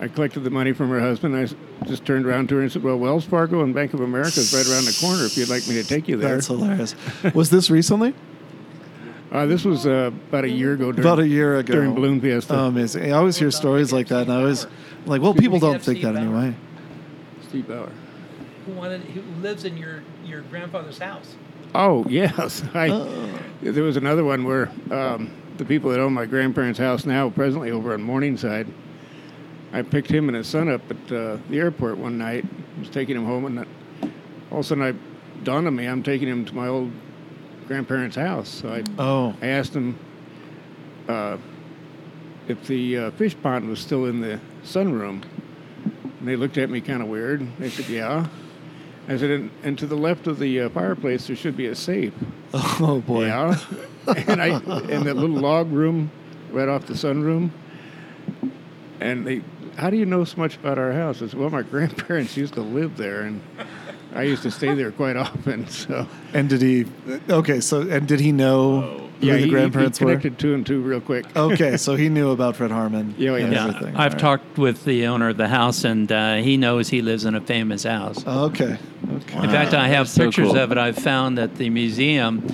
I 0.00 0.08
collected 0.08 0.40
the 0.40 0.50
money 0.50 0.72
from 0.72 0.88
her 0.88 0.98
husband. 0.98 1.36
I 1.36 1.46
just 1.86 2.06
turned 2.06 2.24
around 2.24 2.48
to 2.48 2.56
her 2.56 2.62
and 2.62 2.72
said, 2.72 2.82
"Well, 2.82 2.98
Wells 2.98 3.26
Fargo 3.26 3.62
and 3.62 3.74
Bank 3.74 3.92
of 3.92 4.00
America 4.00 4.40
is 4.40 4.52
right 4.54 4.66
around 4.66 4.86
the 4.86 4.96
corner. 4.98 5.24
If 5.24 5.36
you'd 5.36 5.50
like 5.50 5.68
me 5.68 5.74
to 5.74 5.84
take 5.84 6.08
you 6.08 6.16
there." 6.16 6.36
That's 6.36 6.46
hilarious. 6.46 6.94
Was 7.34 7.50
this 7.50 7.70
recently? 7.70 8.14
Uh, 9.32 9.46
this 9.46 9.64
was 9.64 9.86
uh, 9.86 10.10
about 10.28 10.42
a 10.42 10.48
year 10.48 10.72
ago. 10.72 10.90
During, 10.90 10.98
About 10.98 11.20
a 11.20 11.28
year 11.28 11.56
ago. 11.58 11.72
during 11.74 11.94
Balloon 11.94 12.20
Fiesta. 12.20 12.52
Oh, 12.52 12.66
amazing. 12.66 13.04
I 13.04 13.10
always 13.12 13.36
hear 13.36 13.52
stories 13.52 13.92
like 13.92 14.08
that, 14.08 14.22
and 14.22 14.32
I 14.32 14.40
always 14.40 14.66
like, 15.06 15.22
well, 15.22 15.34
people 15.34 15.60
don't 15.60 15.80
think 15.80 16.02
that 16.02 16.16
anyway. 16.16 16.52
Steve 17.48 17.68
Bauer. 17.68 17.92
Who 18.66 18.72
wanted? 18.72 19.02
Who 19.02 19.20
lives 19.40 19.64
in 19.64 19.76
your 19.76 20.02
your 20.24 20.40
grandfather's 20.42 20.98
house? 20.98 21.36
Oh 21.76 22.04
yes, 22.08 22.64
I. 22.74 22.88
There 23.62 23.84
was 23.84 23.96
another 23.96 24.24
one 24.24 24.42
where 24.42 24.68
um, 24.90 25.30
the 25.58 25.64
people 25.64 25.90
that 25.92 26.00
own 26.00 26.12
my 26.12 26.26
grandparents' 26.26 26.80
house 26.80 27.06
now, 27.06 27.30
presently 27.30 27.70
over 27.70 27.92
on 27.94 28.02
Morningside, 28.02 28.66
I 29.72 29.82
picked 29.82 30.10
him 30.10 30.28
and 30.28 30.36
his 30.36 30.48
son 30.48 30.68
up 30.68 30.82
at 30.90 31.12
uh, 31.12 31.38
the 31.48 31.58
airport 31.58 31.98
one 31.98 32.18
night. 32.18 32.44
I 32.76 32.80
was 32.80 32.90
taking 32.90 33.16
him 33.16 33.24
home, 33.24 33.44
and 33.46 33.58
all 34.50 34.58
of 34.58 34.64
a 34.64 34.64
sudden, 34.64 34.82
I 34.82 34.94
dawned 35.44 35.66
on 35.66 35.76
me 35.76 35.86
I'm 35.86 36.02
taking 36.02 36.28
him 36.28 36.44
to 36.44 36.54
my 36.54 36.66
old 36.66 36.90
grandparents' 37.66 38.16
house. 38.16 38.48
So 38.48 38.72
I, 38.72 38.82
Oh, 38.98 39.34
I 39.40 39.46
asked 39.46 39.74
him 39.74 39.98
uh, 41.08 41.38
if 42.48 42.66
the 42.66 42.98
uh, 42.98 43.10
fish 43.12 43.36
pond 43.40 43.68
was 43.68 43.78
still 43.78 44.06
in 44.06 44.20
the 44.20 44.40
sunroom, 44.64 45.22
and 46.18 46.28
they 46.28 46.36
looked 46.36 46.58
at 46.58 46.68
me 46.68 46.80
kind 46.80 47.02
of 47.02 47.08
weird. 47.08 47.46
They 47.58 47.70
said, 47.70 47.88
"Yeah." 47.88 48.26
I 49.08 49.16
said, 49.16 49.30
and, 49.30 49.50
and 49.64 49.78
to 49.78 49.86
the 49.86 49.96
left 49.96 50.26
of 50.28 50.38
the 50.38 50.60
uh, 50.60 50.68
fireplace, 50.68 51.26
there 51.26 51.34
should 51.34 51.56
be 51.56 51.66
a 51.66 51.74
safe. 51.74 52.14
oh 52.54 53.02
boy. 53.04 53.26
Yeah. 53.26 53.58
and 54.28 54.40
I 54.40 54.58
in 54.88 55.04
that 55.04 55.16
little 55.16 55.36
log 55.36 55.72
room 55.72 56.10
right 56.52 56.68
off 56.68 56.86
the 56.86 56.94
sunroom. 56.94 57.50
And 59.00 59.26
they 59.26 59.42
how 59.80 59.88
do 59.88 59.96
you 59.96 60.04
know 60.04 60.24
so 60.24 60.36
much 60.36 60.56
about 60.56 60.78
our 60.78 60.92
house? 60.92 61.22
I 61.22 61.26
said, 61.26 61.38
Well, 61.38 61.48
my 61.50 61.62
grandparents 61.62 62.36
used 62.36 62.54
to 62.54 62.60
live 62.60 62.96
there 62.98 63.22
and 63.22 63.40
I 64.14 64.24
used 64.24 64.42
to 64.42 64.50
stay 64.50 64.74
there 64.74 64.92
quite 64.92 65.16
often. 65.16 65.66
So 65.68 66.06
And 66.34 66.48
did 66.48 66.60
he? 66.60 66.86
Okay, 67.30 67.60
so 67.60 67.80
and 67.88 68.06
did 68.06 68.20
he 68.20 68.30
know 68.30 69.08
who 69.20 69.26
yeah, 69.26 69.32
the 69.34 69.38
he, 69.38 69.44
he 69.44 69.50
grandparents 69.50 69.98
were? 70.00 70.08
connected 70.08 70.38
two 70.38 70.52
and 70.54 70.66
two 70.66 70.82
real 70.82 71.00
quick. 71.00 71.34
Okay, 71.34 71.78
so 71.78 71.94
he 71.94 72.08
knew 72.16 72.30
about 72.30 72.56
Fred 72.56 72.70
Harman. 72.70 73.14
Yeah, 73.16 73.34
and 73.36 73.52
yeah. 73.52 73.68
everything. 73.68 73.96
I've 73.96 73.96
All 73.96 74.08
right. 74.08 74.18
talked 74.18 74.58
with 74.58 74.84
the 74.84 75.06
owner 75.06 75.30
of 75.30 75.36
the 75.38 75.48
house, 75.48 75.84
and 75.84 76.10
uh, 76.12 76.36
he 76.36 76.56
knows 76.56 76.88
he 76.88 77.00
lives 77.00 77.24
in 77.24 77.34
a 77.34 77.40
famous 77.40 77.84
house. 77.84 78.26
Okay. 78.26 78.78
Okay. 79.12 79.38
In 79.38 79.50
fact, 79.50 79.74
I 79.74 79.88
have 79.88 80.08
so 80.08 80.24
pictures 80.26 80.48
cool. 80.48 80.58
of 80.58 80.72
it 80.72 80.78
I've 80.78 80.96
found 80.98 81.38
at 81.38 81.56
the 81.56 81.70
museum, 81.70 82.46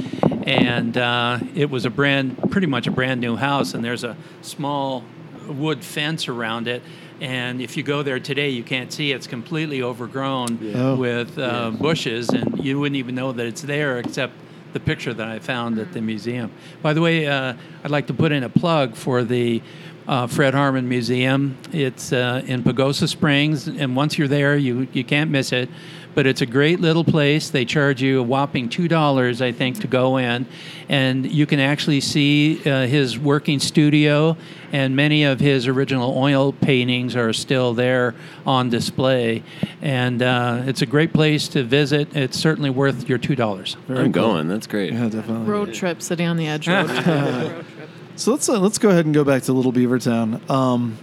and 0.45 0.97
uh, 0.97 1.39
it 1.55 1.71
was 1.71 1.85
a 1.85 1.91
brand, 1.91 2.51
pretty 2.51 2.67
much 2.67 2.87
a 2.87 2.91
brand 2.91 3.21
new 3.21 3.37
house, 3.37 3.75
and 3.75 3.85
there's 3.85 4.05
a 4.05 4.17
small 4.43 5.05
wood 5.49 5.85
fence 5.85 6.29
around 6.29 6.69
it. 6.69 6.83
And 7.21 7.61
if 7.63 7.77
you 7.77 7.83
go 7.83 8.03
there 8.03 8.21
today, 8.21 8.51
you 8.51 8.63
can't 8.63 8.93
see 8.93 9.13
it's 9.13 9.27
completely 9.27 9.83
overgrown 9.83 10.73
Oh. 10.75 10.97
with 10.97 11.39
uh, 11.39 11.71
bushes, 11.71 12.29
and 12.29 12.63
you 12.63 12.79
wouldn't 12.79 12.97
even 12.97 13.15
know 13.15 13.33
that 13.33 13.47
it's 13.47 13.63
there 13.63 13.99
except 13.99 14.35
the 14.75 14.81
picture 14.81 15.15
that 15.15 15.27
I 15.29 15.39
found 15.39 15.79
at 15.79 15.93
the 15.93 16.03
museum. 16.03 16.51
By 16.83 16.93
the 16.93 17.01
way, 17.01 17.27
uh, 17.27 17.55
I'd 17.83 17.91
like 17.91 18.07
to 18.09 18.15
put 18.15 18.33
in 18.33 18.43
a 18.43 18.49
plug 18.51 18.95
for 18.95 19.25
the 19.25 19.63
uh, 20.07 20.27
Fred 20.27 20.53
Harman 20.53 20.89
Museum. 20.89 21.57
It's 21.73 22.13
uh, 22.13 22.43
in 22.47 22.63
Pagosa 22.63 23.09
Springs, 23.09 23.67
and 23.67 23.97
once 23.97 24.19
you're 24.19 24.29
there, 24.29 24.57
you 24.57 24.87
you 24.93 25.03
can't 25.03 25.31
miss 25.31 25.53
it. 25.53 25.71
But 26.17 26.27
it's 26.27 26.41
a 26.41 26.47
great 26.47 26.81
little 26.81 27.05
place. 27.05 27.51
They 27.51 27.67
charge 27.67 28.01
you 28.01 28.21
a 28.21 28.23
whopping 28.23 28.71
two 28.71 28.89
dollars, 28.89 29.43
I 29.43 29.53
think, 29.53 29.81
to 29.83 29.87
go 29.87 30.17
in, 30.17 30.47
and 30.89 31.31
you 31.31 31.45
can 31.45 31.61
actually 31.61 32.01
see 32.01 32.59
uh, 32.65 32.87
his 32.87 33.19
working 33.19 33.61
studio, 33.61 34.39
and 34.73 34.97
many 34.97 35.25
of 35.25 35.41
his 35.41 35.69
original 35.69 36.17
oil 36.17 36.55
paintings 36.55 37.15
are 37.17 37.35
still 37.35 37.75
there 37.75 38.15
on 38.47 38.71
display. 38.71 39.43
And 39.83 40.23
uh, 40.23 40.63
it's 40.65 40.81
a 40.81 40.87
great 40.87 41.13
place 41.13 41.49
to 41.49 41.63
visit. 41.63 42.17
It's 42.17 42.39
certainly 42.39 42.71
worth 42.71 43.07
your 43.11 43.19
two 43.19 43.37
dollars. 43.37 43.77
Very 43.87 44.07
I'm 44.07 44.13
cool. 44.15 44.33
going. 44.33 44.49
That's 44.49 44.67
great. 44.67 44.95
Yeah, 44.95 45.11
definitely. 45.11 45.47
Road 45.47 45.75
trip, 45.75 46.01
sitting 46.01 46.27
on 46.27 46.39
the 46.39 46.47
edge. 46.47 46.67
Road 46.67 46.89
trip. 46.89 47.07
Road 47.07 47.67
trip. 47.77 47.91
So 48.17 48.31
let's 48.31 48.49
uh, 48.49 48.59
let's 48.59 48.79
go 48.79 48.89
ahead 48.89 49.05
and 49.05 49.15
go 49.15 49.23
back 49.23 49.43
to 49.43 49.53
Little 49.53 49.71
Beaver 49.71 49.99
Town. 49.99 50.41
Um, 50.49 50.97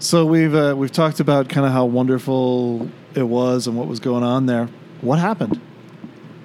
so 0.00 0.26
we've 0.26 0.56
uh, 0.56 0.74
we've 0.76 0.90
talked 0.90 1.20
about 1.20 1.48
kind 1.48 1.64
of 1.64 1.72
how 1.72 1.84
wonderful 1.84 2.90
it 3.14 3.22
was 3.22 3.66
and 3.66 3.76
what 3.76 3.88
was 3.88 4.00
going 4.00 4.22
on 4.22 4.46
there. 4.46 4.68
What 5.00 5.18
happened? 5.18 5.60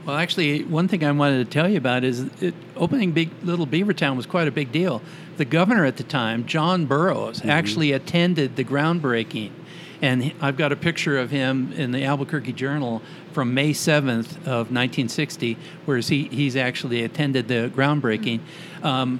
Well, 0.05 0.17
actually, 0.17 0.63
one 0.63 0.87
thing 0.87 1.03
I 1.03 1.11
wanted 1.11 1.45
to 1.45 1.51
tell 1.51 1.67
you 1.67 1.77
about 1.77 2.03
is 2.03 2.29
it, 2.39 2.53
opening 2.75 3.11
Big 3.11 3.31
Little 3.41 3.65
Beavertown 3.65 4.15
was 4.15 4.27
quite 4.27 4.47
a 4.47 4.51
big 4.51 4.71
deal. 4.71 5.01
The 5.37 5.45
governor 5.45 5.83
at 5.83 5.97
the 5.97 6.03
time, 6.03 6.45
John 6.45 6.85
Burroughs, 6.85 7.43
actually 7.43 7.91
attended 7.91 8.55
the 8.55 8.63
groundbreaking, 8.63 9.51
and 10.03 10.31
I've 10.41 10.57
got 10.57 10.71
a 10.71 10.75
picture 10.75 11.17
of 11.17 11.31
him 11.31 11.73
in 11.73 11.91
the 11.91 12.03
Albuquerque 12.03 12.53
Journal 12.53 13.01
from 13.33 13.55
May 13.55 13.73
seventh 13.73 14.37
of 14.47 14.71
1960, 14.71 15.57
where 15.85 15.97
he 15.97 16.25
he's 16.25 16.55
actually 16.55 17.03
attended 17.03 17.47
the 17.47 17.71
groundbreaking. 17.75 18.41
Um, 18.83 19.19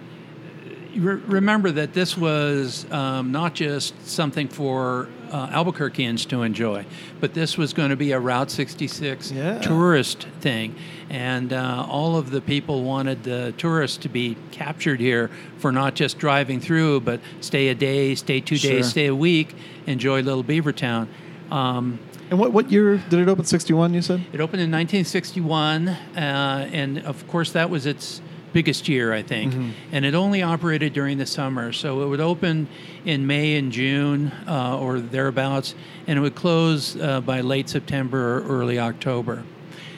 re- 0.95 1.15
remember 1.15 1.71
that 1.71 1.93
this 1.93 2.15
was 2.15 2.89
um, 2.91 3.31
not 3.31 3.55
just 3.55 4.07
something 4.07 4.47
for 4.47 5.09
uh, 5.31 5.49
Albuquerqueans 5.51 6.25
to 6.27 6.41
enjoy, 6.43 6.85
but 7.19 7.33
this 7.33 7.57
was 7.57 7.73
going 7.73 7.89
to 7.89 7.95
be 7.95 8.11
a 8.11 8.19
Route 8.19 8.51
66 8.51 9.31
Yeah. 9.31 9.59
tourist 9.59 10.27
thing. 10.41 10.75
And 11.09 11.53
uh, 11.53 11.85
all 11.89 12.17
of 12.17 12.31
the 12.31 12.41
people 12.41 12.83
wanted 12.83 13.23
the 13.23 13.53
tourists 13.57 13.97
to 13.97 14.09
be 14.09 14.37
captured 14.51 14.99
here 14.99 15.29
for 15.57 15.71
not 15.71 15.95
just 15.95 16.17
driving 16.17 16.59
through, 16.59 17.01
but 17.01 17.19
stay 17.41 17.67
a 17.69 17.75
day, 17.75 18.15
stay 18.15 18.41
two 18.41 18.57
Sure. 18.57 18.71
days, 18.71 18.87
stay 18.89 19.05
a 19.07 19.15
week, 19.15 19.55
enjoy 19.85 20.21
Little 20.21 20.43
Beavertown. 20.43 21.07
Um, 21.51 21.99
And 22.31 22.39
what 22.39 22.51
what 22.53 22.71
year 22.71 22.97
did 23.09 23.19
it 23.19 23.29
open? 23.29 23.45
Sixty 23.45 23.71
one, 23.73 23.93
you 23.93 24.01
said. 24.01 24.21
it 24.33 24.41
opened 24.41 24.61
in 24.63 24.71
1961, 24.71 25.87
uh, 25.89 26.69
and 26.73 26.99
of 27.05 27.27
course 27.27 27.51
that 27.51 27.69
was 27.69 27.85
its 27.85 28.19
biggest 28.55 28.87
year, 28.87 29.11
I 29.11 29.21
think. 29.21 29.53
And 29.91 30.05
it 30.05 30.15
only 30.15 30.41
operated 30.41 30.93
during 30.93 31.17
the 31.17 31.25
summer, 31.25 31.73
so 31.73 32.01
it 32.03 32.07
would 32.07 32.21
open 32.21 32.69
in 33.03 33.27
May 33.27 33.57
and 33.57 33.69
June 33.69 34.31
uh, 34.47 34.79
or 34.79 35.01
thereabouts, 35.01 35.75
and 36.07 36.17
it 36.17 36.21
would 36.21 36.35
close 36.35 36.95
uh, 36.95 37.19
by 37.19 37.41
late 37.41 37.67
September 37.67 38.37
or 38.37 38.47
early 38.47 38.79
October. 38.79 39.43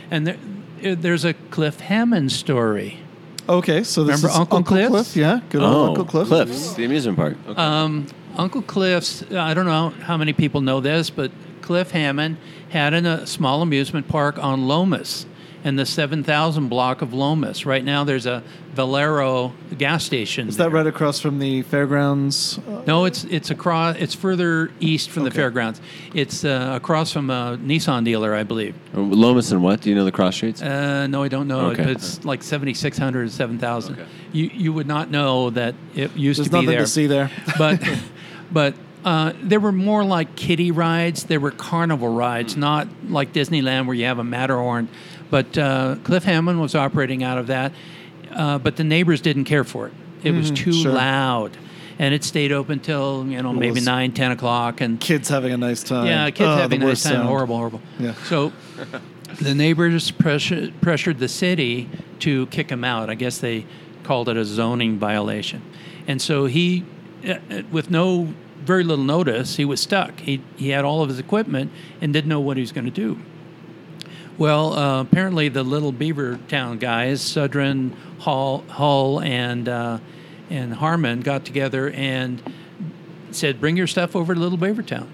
And 0.09 0.25
there, 0.25 0.37
uh, 0.83 0.95
there's 0.97 1.23
a 1.23 1.35
Cliff 1.51 1.79
Hammond 1.81 2.31
story. 2.31 2.99
Okay, 3.47 3.83
so 3.83 4.03
this 4.03 4.23
Remember 4.23 4.29
is 4.29 4.35
Uncle 4.35 4.63
Cliff's? 4.63 4.89
Cliff. 4.89 5.15
Yeah, 5.15 5.39
good 5.49 5.61
Oh, 5.61 5.65
old 5.67 5.89
Uncle 5.89 6.05
Cliff. 6.05 6.27
Cliffs, 6.27 6.73
the 6.73 6.83
amusement 6.85 7.15
park. 7.15 7.37
Okay. 7.47 7.61
Um, 7.61 8.07
Uncle 8.37 8.63
Cliff's, 8.63 9.21
I 9.31 9.53
don't 9.53 9.67
know 9.67 9.89
how 10.01 10.17
many 10.17 10.33
people 10.33 10.61
know 10.61 10.79
this, 10.81 11.11
but 11.11 11.31
Cliff 11.61 11.91
Hammond 11.91 12.37
had 12.69 12.95
an, 12.95 13.05
a 13.05 13.27
small 13.27 13.61
amusement 13.61 14.07
park 14.07 14.39
on 14.43 14.67
Lomas 14.67 15.27
in 15.63 15.75
the 15.75 15.85
7000 15.85 16.67
block 16.69 17.01
of 17.01 17.13
Lomas. 17.13 17.65
Right 17.65 17.83
now 17.83 18.03
there's 18.03 18.25
a 18.25 18.43
Valero 18.73 19.53
gas 19.77 20.03
station. 20.05 20.47
Is 20.47 20.57
that 20.57 20.71
right 20.71 20.85
across 20.85 21.19
from 21.19 21.39
the 21.39 21.63
fairgrounds? 21.63 22.59
No, 22.85 23.05
it's 23.05 23.23
it's 23.25 23.49
across. 23.49 23.95
It's 23.97 24.13
further 24.13 24.71
east 24.79 25.09
from 25.09 25.23
the 25.23 25.31
fairgrounds. 25.31 25.81
It's 26.13 26.45
uh, 26.45 26.73
across 26.75 27.11
from 27.11 27.29
a 27.31 27.57
Nissan 27.61 28.05
dealer, 28.05 28.35
I 28.35 28.43
believe. 28.43 28.75
Uh, 28.95 28.99
Lomas 29.01 29.51
and 29.51 29.63
what? 29.63 29.81
Do 29.81 29.89
you 29.89 29.95
know 29.95 30.05
the 30.05 30.11
cross 30.11 30.35
streets? 30.35 30.61
Uh, 30.61 31.07
no, 31.07 31.23
I 31.23 31.27
don't 31.27 31.47
know. 31.47 31.71
Okay. 31.71 31.83
But 31.83 31.91
it's 31.91 32.23
like 32.23 32.43
7600 32.43 33.31
7000. 33.31 33.93
Okay. 33.93 34.05
You 34.31 34.51
you 34.53 34.73
would 34.73 34.87
not 34.87 35.09
know 35.09 35.49
that 35.49 35.73
it 35.95 36.15
used 36.15 36.39
There's 36.39 36.49
to 36.49 36.59
be 36.59 36.65
there. 36.67 36.77
There's 36.77 36.95
nothing 36.97 37.07
to 37.07 37.07
see 37.07 37.07
there. 37.07 37.31
but 37.57 37.99
but 38.51 38.73
Uh, 39.05 39.31
they 39.41 39.57
were 39.57 39.71
more 39.71 40.03
like 40.03 40.35
kiddie 40.35 40.71
rides. 40.71 41.23
There 41.25 41.39
were 41.39 41.51
carnival 41.51 42.09
rides, 42.13 42.55
Hmm. 42.55 42.59
not 42.59 42.87
like 43.09 43.31
Disneyland 43.31 43.85
where 43.85 43.95
you 43.95 44.05
have 44.05 44.19
a 44.19 44.23
Matterhorn. 44.23 44.89
But 45.29 45.57
uh, 45.57 45.95
Cliff 46.03 46.23
Hammond 46.23 46.61
was 46.61 46.73
operating 46.75 47.23
out 47.23 47.37
of 47.37 47.47
that, 47.47 47.71
uh, 48.31 48.57
but 48.59 48.75
the 48.77 48.83
neighbors 48.83 49.21
didn't 49.21 49.45
care 49.45 49.63
for 49.63 49.87
it. 49.87 49.93
It 50.23 50.31
was 50.31 50.51
too 50.51 50.73
sure. 50.73 50.91
loud, 50.93 51.57
and 51.99 52.13
it 52.13 52.23
stayed 52.23 52.51
open 52.51 52.79
till 52.79 53.25
you 53.27 53.41
know 53.41 53.53
maybe 53.53 53.79
nine, 53.81 54.11
ten 54.13 54.31
o'clock, 54.31 54.81
and 54.81 54.99
Kids 54.99 55.29
having 55.29 55.51
a 55.53 55.57
nice 55.57 55.83
time. 55.83 56.07
yeah, 56.07 56.29
kids 56.29 56.41
Oh, 56.49 56.55
having 56.57 56.81
a 56.81 56.85
nice 56.87 57.03
time. 57.03 57.13
sound. 57.13 57.27
Horrible, 57.27 57.57
horrible. 57.57 57.81
Yeah. 57.99 58.13
So 58.25 58.51
the 59.41 59.53
neighbors 59.53 60.11
pressure, 60.11 60.71
pressured 60.81 61.19
the 61.19 61.27
city 61.27 61.89
to 62.19 62.47
kick 62.47 62.69
him 62.71 62.83
out. 62.83 63.09
I 63.09 63.15
guess 63.15 63.37
they 63.39 63.65
called 64.03 64.29
it 64.29 64.37
a 64.37 64.45
zoning 64.45 64.97
violation. 64.97 65.61
And 66.07 66.21
so 66.21 66.45
he, 66.45 66.85
uh, 67.27 67.33
uh, 67.51 67.61
with 67.71 67.91
no 67.91 68.33
very 68.63 68.83
little 68.83 69.03
notice, 69.03 69.57
he 69.57 69.65
was 69.65 69.81
stuck. 69.81 70.19
He, 70.21 70.41
he 70.55 70.69
had 70.69 70.85
all 70.85 71.03
of 71.03 71.09
his 71.09 71.19
equipment 71.19 71.71
and 72.01 72.11
didn't 72.13 72.29
know 72.29 72.39
what 72.39 72.55
he 72.57 72.61
was 72.61 72.71
going 72.71 72.85
to 72.85 72.91
do. 72.91 73.19
Well, 74.37 74.73
uh, 74.73 75.01
apparently 75.01 75.49
the 75.49 75.63
Little 75.63 75.91
Beaver 75.91 76.39
Town 76.47 76.77
guys, 76.77 77.21
Sudrin, 77.21 77.93
Hall, 78.19 78.63
Hull, 78.69 79.19
and 79.21 79.67
uh, 79.67 79.99
and 80.49 80.73
Harman, 80.75 81.21
got 81.21 81.43
together 81.45 81.89
and 81.89 82.41
said, 83.31 83.59
"Bring 83.59 83.77
your 83.77 83.87
stuff 83.87 84.15
over 84.15 84.33
to 84.33 84.39
Little 84.39 84.57
Beaver 84.57 84.83
Town." 84.83 85.09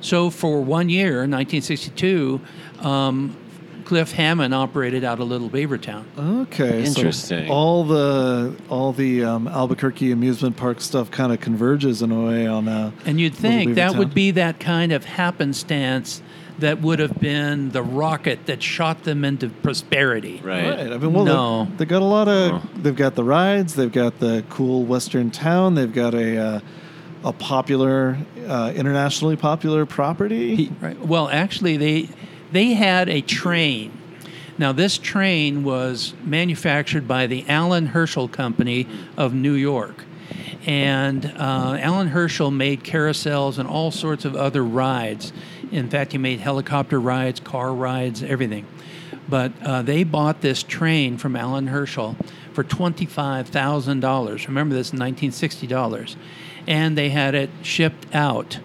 So 0.00 0.30
for 0.30 0.60
one 0.62 0.88
year, 0.88 1.18
1962, 1.28 2.40
um, 2.80 3.36
Cliff 3.84 4.12
Hammond 4.12 4.54
operated 4.54 5.04
out 5.04 5.20
of 5.20 5.28
Little 5.28 5.48
Beaver 5.50 5.76
Town. 5.78 6.06
Okay, 6.18 6.84
so 6.86 7.00
Interesting. 7.00 7.50
all 7.50 7.84
the 7.84 8.56
all 8.70 8.92
the 8.94 9.22
um, 9.22 9.46
Albuquerque 9.48 10.12
amusement 10.12 10.56
park 10.56 10.80
stuff 10.80 11.10
kind 11.10 11.30
of 11.30 11.40
converges 11.40 12.00
in 12.00 12.10
a 12.10 12.24
way 12.24 12.46
on. 12.46 12.68
Uh, 12.68 12.92
And 13.04 13.20
you'd 13.20 13.34
think 13.34 13.74
that 13.74 13.90
Town. 13.90 13.98
would 13.98 14.14
be 14.14 14.30
that 14.32 14.58
kind 14.58 14.92
of 14.92 15.04
happenstance 15.04 16.22
that 16.62 16.80
would 16.80 16.98
have 16.98 17.20
been 17.20 17.70
the 17.70 17.82
rocket 17.82 18.46
that 18.46 18.62
shot 18.62 19.04
them 19.04 19.24
into 19.24 19.48
prosperity. 19.48 20.40
Right. 20.42 20.66
Right. 20.66 20.92
I 20.92 20.96
mean, 20.98 21.12
well, 21.12 21.24
No. 21.24 21.64
they, 21.66 21.76
they 21.76 21.84
got 21.84 22.02
a 22.02 22.06
lot 22.06 22.26
of. 22.28 22.82
They've 22.82 22.96
got 22.96 23.14
the 23.14 23.22
rides. 23.24 23.74
They've 23.74 23.92
got 23.92 24.18
the 24.18 24.42
cool 24.48 24.84
Western 24.84 25.30
town. 25.30 25.74
They've 25.76 25.92
got 25.92 26.14
a 26.14 26.38
uh, 26.38 26.60
a 27.24 27.32
popular, 27.32 28.18
uh, 28.48 28.72
internationally 28.74 29.36
popular 29.36 29.86
property. 29.86 30.72
Right. 30.80 30.98
Well, 30.98 31.28
actually, 31.28 31.76
they 31.76 32.08
they 32.50 32.72
had 32.72 33.08
a 33.08 33.20
train. 33.20 33.92
Now, 34.58 34.72
this 34.72 34.98
train 34.98 35.64
was 35.64 36.14
manufactured 36.24 37.06
by 37.08 37.26
the 37.26 37.44
Allan 37.48 37.86
Herschell 37.86 38.28
Company 38.28 38.86
of 39.16 39.32
New 39.34 39.54
York, 39.54 40.04
and 40.66 41.24
uh, 41.24 41.76
Allan 41.80 42.08
Herschell 42.08 42.50
made 42.50 42.84
carousels 42.84 43.58
and 43.58 43.68
all 43.68 43.90
sorts 43.90 44.24
of 44.24 44.36
other 44.36 44.62
rides. 44.64 45.32
In 45.72 45.88
fact, 45.88 46.12
he 46.12 46.18
made 46.18 46.38
helicopter 46.38 47.00
rides, 47.00 47.40
car 47.40 47.74
rides, 47.74 48.22
everything. 48.22 48.66
But 49.28 49.52
uh, 49.64 49.82
they 49.82 50.04
bought 50.04 50.42
this 50.42 50.62
train 50.62 51.16
from 51.16 51.34
Allan 51.34 51.68
Herschell 51.68 52.16
for 52.52 52.62
twenty-five 52.62 53.48
thousand 53.48 54.00
dollars. 54.00 54.46
Remember 54.46 54.74
this, 54.74 54.92
nineteen 54.92 55.32
sixty 55.32 55.66
dollars, 55.66 56.16
and 56.66 56.96
they 56.98 57.08
had 57.08 57.34
it 57.34 57.50
shipped 57.62 58.14
out, 58.14 58.60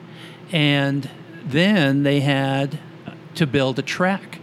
and 0.52 1.10
then 1.46 2.04
they 2.04 2.20
had 2.20 2.80
to 3.36 3.48
build 3.48 3.80
a 3.80 3.84
track. 3.84 4.40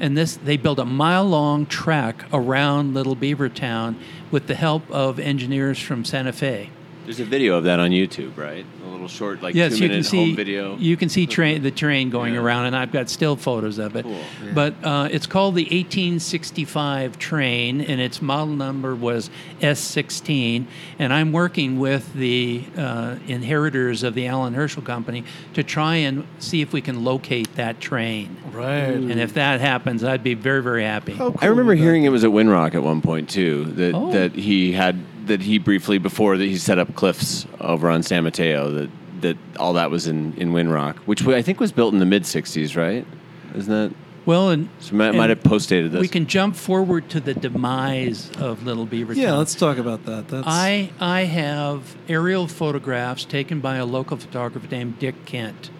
And 0.00 0.16
this, 0.16 0.36
they 0.36 0.56
built 0.56 0.80
a 0.80 0.84
mile-long 0.84 1.66
track 1.66 2.24
around 2.32 2.94
Little 2.94 3.14
Beaver 3.14 3.48
Town 3.48 3.96
with 4.30 4.48
the 4.48 4.56
help 4.56 4.90
of 4.90 5.18
engineers 5.20 5.78
from 5.78 6.04
Santa 6.04 6.32
Fe. 6.32 6.70
There's 7.04 7.20
a 7.20 7.24
video 7.24 7.56
of 7.58 7.64
that 7.64 7.80
on 7.80 7.90
YouTube, 7.90 8.34
right? 8.38 8.64
A 8.82 8.88
little 8.88 9.08
short, 9.08 9.42
like 9.42 9.54
yes, 9.54 9.72
two 9.76 9.82
you 9.84 9.88
minute 9.88 9.94
can 9.96 10.04
see 10.04 10.26
home 10.28 10.36
video. 10.36 10.76
you 10.78 10.96
can 10.96 11.10
see 11.10 11.26
train 11.26 11.62
the 11.62 11.70
train 11.70 12.08
going 12.08 12.32
Yeah. 12.34 12.40
around, 12.40 12.64
and 12.66 12.74
I've 12.74 12.92
got 12.92 13.10
still 13.10 13.36
photos 13.36 13.76
of 13.78 13.94
it. 13.94 14.04
Cool. 14.04 14.20
But 14.54 14.74
uh, 14.82 15.08
it's 15.10 15.26
called 15.26 15.54
the 15.54 15.64
1865 15.64 17.18
train, 17.18 17.82
and 17.82 18.00
its 18.00 18.22
model 18.22 18.54
number 18.54 18.94
was 18.94 19.28
S16. 19.60 20.64
And 20.98 21.12
I'm 21.12 21.30
working 21.32 21.78
with 21.78 22.10
the 22.14 22.64
uh, 22.76 23.16
inheritors 23.26 24.02
of 24.02 24.14
the 24.14 24.26
Allan 24.26 24.54
Herschell 24.54 24.82
Company 24.82 25.24
to 25.52 25.62
try 25.62 25.96
and 25.96 26.26
see 26.38 26.62
if 26.62 26.72
we 26.72 26.80
can 26.80 27.04
locate 27.04 27.54
that 27.56 27.80
train. 27.80 28.34
Right. 28.50 28.84
And 28.94 29.20
if 29.20 29.34
that 29.34 29.60
happens, 29.60 30.02
I'd 30.04 30.22
be 30.24 30.32
very 30.34 30.62
very 30.62 30.84
happy. 30.84 31.12
How 31.12 31.30
cool 31.32 31.38
I 31.42 31.46
remember 31.46 31.72
would 31.72 31.78
that 31.78 31.82
hearing 31.84 32.04
it 32.04 32.08
was 32.10 32.24
at 32.24 32.30
Winrock 32.30 32.74
at 32.74 32.82
one 32.82 33.02
point 33.02 33.28
too. 33.28 33.64
That 33.66 33.94
Oh. 33.94 34.10
that 34.12 34.32
he 34.34 34.72
had 34.72 34.98
that 35.26 35.40
he 35.42 35.58
briefly 35.58 35.98
before 35.98 36.36
that 36.36 36.44
he 36.44 36.56
set 36.56 36.78
up 36.78 36.94
cliffs 36.94 37.46
over 37.60 37.88
on 37.90 38.02
San 38.02 38.24
Mateo. 38.24 38.70
That 38.70 38.90
that 39.20 39.36
all 39.58 39.72
that 39.74 39.90
was 39.90 40.06
in 40.06 40.34
in 40.36 40.52
Winrock, 40.52 40.96
which 41.06 41.26
I 41.26 41.42
think 41.42 41.60
was 41.60 41.72
built 41.72 41.92
in 41.92 42.00
the 42.00 42.06
mid 42.06 42.22
'60s, 42.24 42.76
right? 42.76 43.06
Isn't 43.54 43.72
that? 43.72 43.94
Well, 44.26 44.48
and 44.48 44.70
So 44.80 44.94
might, 44.96 45.08
and 45.08 45.18
might 45.18 45.28
have 45.28 45.42
postdated 45.42 45.90
this. 45.92 46.00
We 46.00 46.08
can 46.08 46.26
jump 46.26 46.56
forward 46.56 47.10
to 47.10 47.20
the 47.20 47.34
demise 47.34 48.30
of 48.38 48.64
Little 48.64 48.86
Beaver 48.86 49.12
Yeah, 49.12 49.26
Town. 49.30 49.38
let's 49.38 49.54
talk 49.54 49.76
about 49.76 50.06
that. 50.06 50.28
That's 50.28 50.46
I 50.48 50.90
I 50.98 51.24
have 51.24 51.94
aerial 52.08 52.46
photographs 52.46 53.26
taken 53.26 53.60
by 53.60 53.76
a 53.76 53.84
local 53.84 54.16
photographer 54.16 54.66
named 54.70 54.98
Dick 54.98 55.26
Kent. 55.26 55.70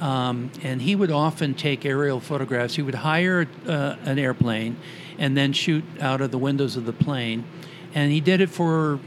Um, 0.00 0.50
and 0.62 0.82
he 0.82 0.96
would 0.96 1.10
often 1.12 1.54
take 1.54 1.84
aerial 1.84 2.18
photographs. 2.20 2.74
He 2.74 2.82
would 2.82 2.94
hire 2.96 3.46
uh, 3.68 3.96
an 4.04 4.18
airplane 4.18 4.76
and 5.18 5.36
then 5.36 5.52
shoot 5.52 5.84
out 6.00 6.20
of 6.20 6.30
the 6.32 6.38
windows 6.38 6.76
of 6.76 6.86
the 6.86 6.92
plane. 6.92 7.44
And 7.94 8.12
he 8.12 8.20
did 8.20 8.40
it 8.40 8.50
for, 8.50 9.00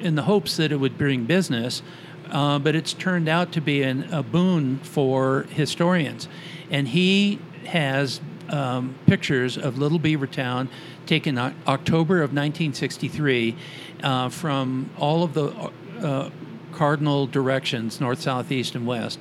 in 0.00 0.14
the 0.14 0.22
hopes 0.22 0.56
that 0.56 0.72
it 0.72 0.76
would 0.76 0.98
bring 0.98 1.24
business, 1.24 1.82
uh, 2.30 2.58
but 2.58 2.74
it's 2.74 2.92
turned 2.92 3.28
out 3.28 3.52
to 3.52 3.60
be 3.60 3.82
an, 3.82 4.12
a 4.12 4.22
boon 4.22 4.78
for 4.78 5.42
historians. 5.50 6.28
And 6.70 6.88
he 6.88 7.38
has 7.66 8.20
um, 8.48 8.96
pictures 9.06 9.56
of 9.56 9.78
Little 9.78 9.98
Beaver 9.98 10.26
Town 10.26 10.68
taken 11.06 11.38
o- 11.38 11.54
October 11.66 12.16
of 12.16 12.30
1963 12.30 13.56
uh, 14.02 14.28
from 14.28 14.90
all 14.98 15.22
of 15.22 15.34
the 15.34 15.70
uh, 16.00 16.30
cardinal 16.72 17.26
directions, 17.26 18.00
north, 18.00 18.20
south, 18.20 18.50
east, 18.50 18.74
and 18.74 18.86
west. 18.86 19.18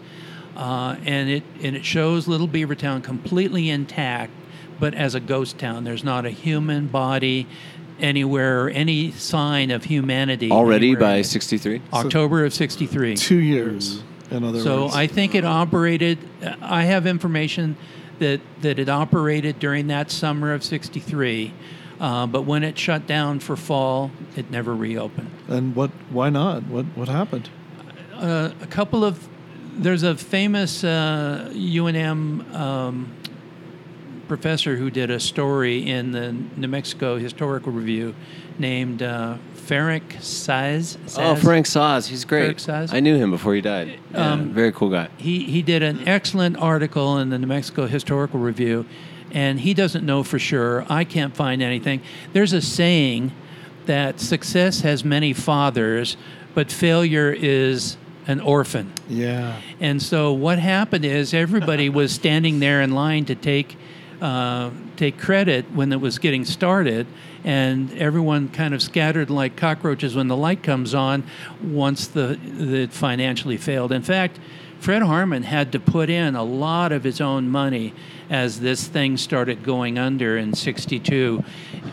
Uh, 0.56 0.98
and 1.06 1.30
it 1.30 1.44
and 1.64 1.76
it 1.76 1.86
shows 1.86 2.28
Little 2.28 2.48
Beaver 2.48 2.76
Town 2.76 3.02
completely 3.02 3.70
intact, 3.70 4.34
but 4.80 4.94
as 4.94 5.16
a 5.16 5.20
ghost 5.20 5.58
town. 5.58 5.86
There's 5.86 6.04
not 6.04 6.26
a 6.26 6.30
human 6.30 6.88
body 6.88 7.48
anywhere, 8.02 8.70
any 8.70 9.12
sign 9.12 9.72
of 9.72 9.84
humanity. 9.86 10.52
already 10.52 10.90
anywhere. 10.90 11.18
by 11.18 11.22
'63. 11.22 11.82
October 11.94 12.44
of 12.46 12.54
'63. 12.54 13.16
two 13.16 13.38
years. 13.40 14.04
In 14.30 14.44
other 14.44 14.60
So 14.62 14.84
words, 14.84 14.96
I 14.96 15.08
think 15.08 15.36
it 15.36 15.44
operated. 15.46 16.18
I 16.62 16.84
have 16.84 17.06
information 17.06 17.76
that 18.20 18.40
that 18.62 18.80
it 18.80 18.90
operated 18.90 19.60
during 19.60 19.88
that 19.88 20.10
summer 20.12 20.54
of 20.54 20.64
'63, 20.64 21.54
uh, 22.00 22.28
but 22.28 22.44
when 22.44 22.64
it 22.64 22.78
shut 22.80 23.06
down 23.08 23.40
for 23.40 23.56
fall, 23.56 24.12
it 24.36 24.50
never 24.52 24.74
reopened. 24.76 25.30
and 25.48 25.76
what? 25.76 25.92
Why 26.10 26.30
not? 26.30 26.64
What? 26.68 26.86
What 26.96 27.08
happened? 27.10 27.50
Uh, 28.16 28.52
a 28.62 28.68
couple 28.68 29.04
of 29.04 29.28
there's 29.78 30.04
a 30.04 30.16
famous 30.16 30.84
uh, 30.84 31.50
UNM 31.54 32.54
um, 32.56 33.12
professor 34.36 34.78
who 34.78 34.90
did 34.90 35.12
a 35.12 35.20
story 35.20 35.86
in 35.90 36.14
the 36.14 36.32
New 36.56 36.70
Mexico 36.70 37.18
Historical 37.18 37.70
Review 37.74 38.16
named 38.58 39.04
uh, 39.04 39.36
Ferenc 39.68 40.04
Szasz. 40.20 40.98
Oh, 41.18 41.36
Frank 41.36 41.66
Szasz, 41.66 42.08
he's 42.08 42.24
great. 42.24 42.46
Frank 42.62 42.90
Szasz? 42.90 42.94
I 42.94 43.02
knew 43.02 43.18
him 43.18 43.30
before 43.30 43.54
he 43.56 43.60
died. 43.60 44.00
Yeah, 44.14 44.32
Um, 44.32 44.54
very 44.54 44.72
cool 44.72 44.90
guy. 44.90 45.10
he, 45.18 45.44
he 45.44 45.62
did 45.62 45.84
an 45.84 46.08
excellent 46.08 46.56
article 46.56 47.18
in 47.18 47.30
the 47.30 47.38
New 47.38 47.48
Mexico 47.48 47.88
Historical 47.88 48.40
Review, 48.40 48.86
and 49.34 49.60
he 49.60 49.74
doesn't 49.74 50.06
know 50.06 50.24
for 50.24 50.40
sure. 50.40 50.86
I 50.88 51.04
can't 51.04 51.36
find 51.36 51.62
anything. 51.62 52.02
There's 52.32 52.54
a 52.54 52.62
saying 52.62 53.34
that 53.86 54.22
success 54.22 54.80
has 54.80 55.04
many 55.04 55.34
fathers, 55.34 56.16
but 56.56 56.72
failure 56.72 57.34
is 57.38 57.98
an 58.28 58.40
orphan. 58.40 58.94
Yeah. 59.10 59.60
And 59.82 60.02
so 60.02 60.32
what 60.32 60.58
happened 60.58 61.04
is 61.04 61.34
everybody 61.34 61.90
was 61.90 62.14
standing 62.14 62.62
there 62.62 62.82
in 62.82 62.92
line 62.92 63.26
to 63.26 63.36
take 63.36 63.76
uh, 64.22 64.70
take 64.98 65.18
credit 65.18 65.66
when 65.72 65.92
it 65.92 66.00
was 66.00 66.20
getting 66.20 66.46
started, 66.46 67.08
and 67.44 67.92
everyone 67.98 68.50
kind 68.50 68.74
of 68.74 68.82
scattered 68.82 69.30
like 69.30 69.56
cockroaches 69.56 70.16
when 70.16 70.28
the 70.28 70.38
light 70.38 70.62
comes 70.62 70.94
on. 70.94 71.24
Once 71.62 72.08
the 72.08 72.40
the 72.58 72.88
financially 72.88 73.58
failed. 73.58 73.92
In 73.92 74.04
fact, 74.04 74.40
Fred 74.80 75.02
Harman 75.02 75.44
had 75.44 75.72
to 75.72 75.80
put 75.80 76.10
in 76.10 76.36
a 76.36 76.44
lot 76.44 76.92
of 76.92 77.04
his 77.04 77.20
own 77.20 77.50
money 77.50 77.94
as 78.30 78.60
this 78.60 78.88
thing 78.88 79.18
started 79.18 79.64
going 79.64 79.98
under 79.98 80.38
in 80.38 80.54
'62. 80.54 81.44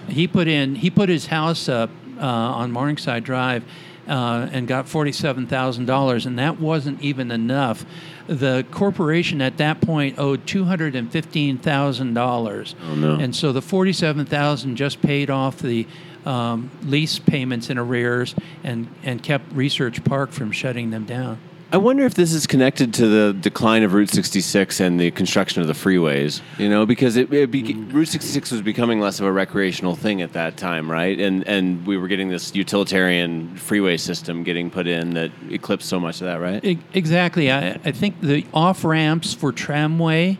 He 0.08 0.28
put 0.28 0.48
in 0.48 0.74
he 0.74 0.90
put 0.90 1.08
his 1.08 1.26
house 1.26 1.68
up 1.68 1.90
uh, 2.20 2.24
on 2.26 2.70
Morningside 2.72 3.24
Drive 3.24 3.64
uh, 4.08 4.48
and 4.52 4.66
got 4.66 4.86
$47,000, 4.86 6.26
and 6.26 6.38
that 6.38 6.58
wasn't 6.58 7.00
even 7.02 7.30
enough. 7.30 7.84
The 8.28 8.64
corporation 8.70 9.40
at 9.40 9.56
that 9.56 9.80
point 9.80 10.18
owed 10.18 10.46
$215,000. 10.46 12.74
Oh, 12.80 12.94
no. 12.94 13.14
And 13.14 13.34
so 13.34 13.50
the 13.52 13.62
47000 13.62 14.76
just 14.76 15.02
paid 15.02 15.30
off 15.30 15.58
the 15.58 15.88
um, 16.26 16.70
lease 16.82 17.18
payments 17.18 17.70
in 17.70 17.78
arrears 17.78 18.34
and, 18.62 18.86
and 19.02 19.22
kept 19.22 19.50
Research 19.52 20.04
Park 20.04 20.32
from 20.32 20.52
shutting 20.52 20.90
them 20.90 21.06
down. 21.06 21.38
I 21.70 21.76
wonder 21.76 22.06
if 22.06 22.14
this 22.14 22.32
is 22.32 22.46
connected 22.46 22.94
to 22.94 23.06
the 23.06 23.32
decline 23.34 23.82
of 23.82 23.92
Route 23.92 24.08
66 24.08 24.80
and 24.80 24.98
the 24.98 25.10
construction 25.10 25.60
of 25.60 25.68
the 25.68 25.74
freeways. 25.74 26.40
You 26.56 26.70
know, 26.70 26.86
because 26.86 27.16
it, 27.16 27.30
it 27.30 27.50
be, 27.50 27.74
Route 27.74 28.08
66 28.08 28.52
was 28.52 28.62
becoming 28.62 29.00
less 29.00 29.20
of 29.20 29.26
a 29.26 29.32
recreational 29.32 29.94
thing 29.94 30.22
at 30.22 30.32
that 30.32 30.56
time, 30.56 30.90
right? 30.90 31.20
And 31.20 31.46
and 31.46 31.86
we 31.86 31.98
were 31.98 32.08
getting 32.08 32.30
this 32.30 32.54
utilitarian 32.54 33.54
freeway 33.56 33.98
system 33.98 34.44
getting 34.44 34.70
put 34.70 34.86
in 34.86 35.12
that 35.14 35.30
eclipsed 35.50 35.90
so 35.90 36.00
much 36.00 36.22
of 36.22 36.26
that, 36.26 36.40
right? 36.40 36.78
Exactly. 36.94 37.52
I, 37.52 37.72
I 37.84 37.92
think 37.92 38.22
the 38.22 38.46
off 38.54 38.82
ramps 38.82 39.34
for 39.34 39.52
tramway 39.52 40.38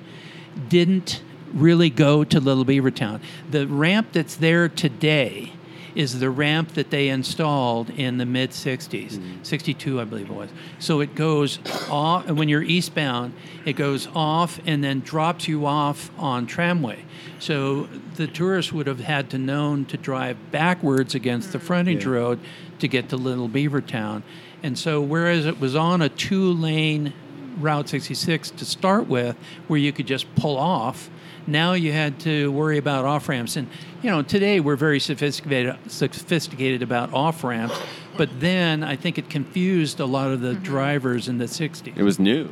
didn't 0.69 1.23
really 1.53 1.91
go 1.91 2.25
to 2.25 2.41
Little 2.41 2.65
Beavertown. 2.65 3.21
The 3.51 3.67
ramp 3.67 4.09
that's 4.13 4.37
there 4.37 4.69
today 4.69 5.53
is 5.95 6.21
the 6.21 6.31
ramp 6.31 6.75
that 6.75 6.91
they 6.91 7.09
installed 7.09 7.91
in 7.91 8.19
the 8.19 8.27
mid 8.27 8.51
60s, 8.51 9.17
hmm. 9.17 9.43
62, 9.43 10.01
I 10.01 10.05
believe 10.05 10.31
it 10.31 10.35
was. 10.35 10.51
So 10.79 11.01
it 11.01 11.15
goes 11.15 11.59
off, 11.91 12.29
and 12.29 12.39
when 12.39 12.49
you're 12.49 12.63
eastbound, 12.63 13.35
it 13.65 13.75
goes 13.75 14.09
off 14.15 14.61
and 14.67 14.83
then 14.83 15.01
drops 15.01 15.49
you 15.49 15.67
off 15.67 16.11
on 16.19 16.47
tramway. 16.47 17.05
So 17.39 17.89
the 18.17 18.27
tourists 18.27 18.73
would 18.73 18.87
have 18.87 19.01
had 19.01 19.31
to 19.31 19.39
known 19.39 19.85
to 19.87 19.97
drive 19.97 20.37
backwards 20.51 21.15
against 21.15 21.53
the 21.53 21.59
hmm. 21.59 21.67
frontage 21.67 22.07
road 22.07 22.41
to 22.79 22.89
get 22.89 23.09
to 23.11 23.17
Little 23.17 23.49
Beavertown. 23.49 24.23
And 24.63 24.79
so 24.79 25.01
whereas 25.01 25.47
it 25.47 25.61
was 25.61 25.77
on 25.77 26.03
a 26.03 26.09
two 26.09 26.53
lane 26.53 27.13
Route 27.59 27.89
66 27.89 28.51
to 28.53 28.65
start 28.65 29.09
with, 29.09 29.37
where 29.67 29.79
you 29.79 29.93
could 29.93 30.07
just 30.07 30.33
pull 30.37 30.57
off. 30.57 31.11
Now 31.49 31.73
you 31.73 31.93
had 31.93 32.21
to 32.21 32.53
worry 32.53 32.77
about 32.77 33.07
off 33.07 33.27
ramps, 33.29 33.57
and 33.57 33.69
you 34.03 34.11
know 34.11 34.21
today 34.23 34.61
we're 34.61 34.77
very 34.77 35.01
sophisticated 35.01 35.77
sophisticated 35.91 36.83
about 36.83 37.13
off 37.15 37.43
ramps, 37.43 37.81
but 38.19 38.29
then 38.39 38.85
I 38.85 38.97
think 38.97 39.17
it 39.17 39.31
confused 39.31 39.99
a 39.99 40.05
lot 40.05 40.31
of 40.31 40.43
the 40.43 40.55
drivers 40.55 41.27
in 41.27 41.39
the 41.39 41.47
60s. 41.47 41.97
It 41.97 42.03
was 42.03 42.19
new. 42.19 42.51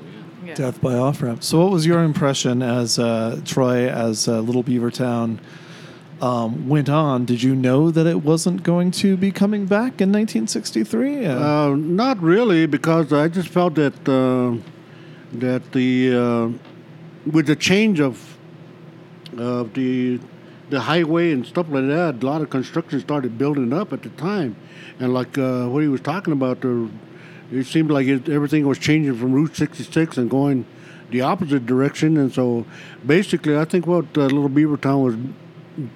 Death 0.54 0.80
by 0.80 0.94
off 0.94 1.20
ramp. 1.22 1.42
So, 1.42 1.58
what 1.58 1.72
was 1.72 1.84
your 1.84 2.04
impression 2.04 2.62
as 2.62 2.98
uh, 2.98 3.40
Troy, 3.44 3.88
as 3.88 4.28
uh, 4.28 4.40
Little 4.40 4.62
Beavertown 4.62 5.40
um, 6.22 6.68
went 6.68 6.88
on? 6.88 7.24
Did 7.24 7.42
you 7.42 7.54
know 7.54 7.90
that 7.90 8.06
it 8.06 8.22
wasn't 8.22 8.62
going 8.62 8.92
to 8.92 9.16
be 9.16 9.32
coming 9.32 9.66
back 9.66 10.00
in 10.00 10.12
1963? 10.12 11.26
Uh, 11.26 11.32
Uh, 11.32 11.74
not 11.76 12.22
really, 12.22 12.64
because 12.66 13.12
I 13.12 13.28
just 13.28 13.48
felt 13.48 13.74
that 13.74 14.08
uh, 14.08 14.56
that 15.32 15.72
the 15.72 16.14
uh, 16.14 16.48
with 17.30 17.46
the 17.46 17.56
change 17.56 18.00
of 18.00 18.35
of 19.38 19.74
the 19.74 20.20
the 20.68 20.80
highway 20.80 21.30
and 21.32 21.46
stuff 21.46 21.66
like 21.68 21.86
that, 21.86 22.22
a 22.22 22.26
lot 22.26 22.42
of 22.42 22.50
construction 22.50 22.98
started 23.00 23.38
building 23.38 23.72
up 23.72 23.92
at 23.92 24.02
the 24.02 24.08
time, 24.10 24.56
and 24.98 25.14
like 25.14 25.38
uh, 25.38 25.66
what 25.66 25.82
he 25.82 25.88
was 25.88 26.00
talking 26.00 26.32
about, 26.32 26.60
the, 26.60 26.88
it 27.52 27.64
seemed 27.64 27.90
like 27.90 28.06
it, 28.08 28.28
everything 28.28 28.66
was 28.66 28.78
changing 28.78 29.14
from 29.16 29.32
Route 29.32 29.54
66 29.54 30.18
and 30.18 30.28
going 30.28 30.66
the 31.10 31.20
opposite 31.20 31.66
direction, 31.66 32.16
and 32.16 32.32
so 32.32 32.66
basically, 33.06 33.56
I 33.56 33.64
think 33.64 33.86
what 33.86 34.06
uh, 34.16 34.22
Little 34.22 34.48
Beavertown 34.48 35.04
was 35.04 35.16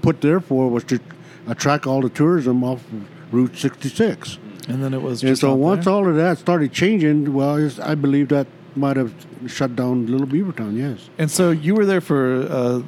put 0.02 0.20
there 0.20 0.38
for 0.40 0.68
was 0.68 0.84
to 0.84 1.00
attract 1.48 1.86
all 1.86 2.00
the 2.00 2.08
tourism 2.10 2.62
off 2.62 2.84
of 2.92 3.08
Route 3.32 3.56
66. 3.56 4.38
and 4.68 4.82
then 4.84 4.94
it 4.94 5.02
was 5.02 5.24
And 5.24 5.36
so 5.36 5.54
once 5.54 5.86
there? 5.86 5.94
all 5.94 6.06
of 6.06 6.14
that 6.14 6.38
started 6.38 6.72
changing, 6.72 7.34
well, 7.34 7.70
I 7.82 7.96
believe 7.96 8.28
that 8.28 8.46
might 8.76 8.96
have 8.96 9.12
shut 9.46 9.74
down 9.76 10.06
Little 10.06 10.26
Beavertown. 10.26 10.76
Yes. 10.76 11.08
And 11.18 11.30
so 11.30 11.50
you 11.50 11.74
were 11.74 11.86
there 11.86 12.00
for 12.00 12.42
uh, 12.42 12.80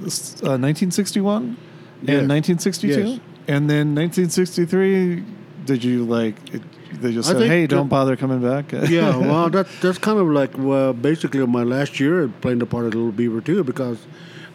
uh, 0.48 0.58
1961 0.58 1.56
Yes. 2.04 2.18
and 2.20 2.28
1962, 2.28 2.88
Yes. 2.88 3.20
and 3.48 3.70
then 3.70 3.94
1963. 3.94 5.22
Did 5.64 5.84
you 5.84 6.04
like? 6.04 6.34
It, 6.52 6.62
they 7.00 7.12
just 7.12 7.30
I 7.30 7.32
said, 7.34 7.48
"Hey, 7.48 7.66
don't 7.68 7.88
bother 7.88 8.16
coming 8.16 8.40
back." 8.42 8.72
yeah. 8.90 9.16
Well, 9.16 9.48
that 9.50 9.66
that's 9.80 9.98
kind 9.98 10.18
of 10.18 10.26
like 10.28 10.50
well, 10.58 10.92
basically 10.92 11.46
my 11.46 11.62
last 11.62 12.00
year 12.00 12.28
playing 12.40 12.58
the 12.58 12.66
part 12.66 12.86
of 12.86 12.94
Little 12.94 13.12
Beaver 13.12 13.40
too, 13.40 13.62
because 13.64 13.98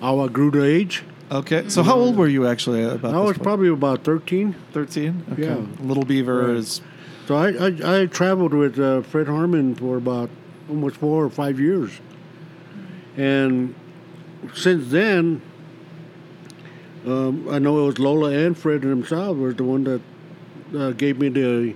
I 0.01 0.27
grew 0.27 0.51
to 0.51 0.63
age. 0.63 1.03
okay. 1.31 1.69
So 1.69 1.81
how 1.83 1.95
old 1.95 2.17
were 2.17 2.27
you 2.27 2.45
actually? 2.45 2.83
About 2.83 3.13
I 3.15 3.19
was 3.19 3.37
point? 3.37 3.43
probably 3.43 3.69
about 3.69 4.03
thirteen. 4.03 4.55
13. 4.73 5.23
Okay. 5.33 5.43
Yeah. 5.43 5.57
Little 5.81 6.03
Beaver 6.05 6.47
Right. 6.47 6.57
is. 6.57 6.81
So 7.27 7.35
I 7.35 7.47
I, 7.67 8.01
I 8.01 8.05
traveled 8.07 8.53
with 8.53 8.77
uh, 8.79 9.01
Fred 9.03 9.27
Harman 9.27 9.75
for 9.75 9.95
about 9.97 10.29
almost 10.69 10.97
four 10.97 11.23
or 11.23 11.29
five 11.29 11.59
years, 11.59 11.91
and 13.15 13.73
since 14.53 14.89
then, 14.91 15.41
um, 17.05 17.47
I 17.49 17.59
know 17.59 17.83
it 17.83 17.85
was 17.85 17.99
Lola 17.99 18.31
and 18.31 18.57
Fred 18.57 18.81
themselves 18.81 19.39
was 19.39 19.55
the 19.55 19.63
one 19.63 19.83
that 19.85 20.01
uh, 20.77 20.91
gave 20.91 21.19
me 21.19 21.29
the 21.29 21.73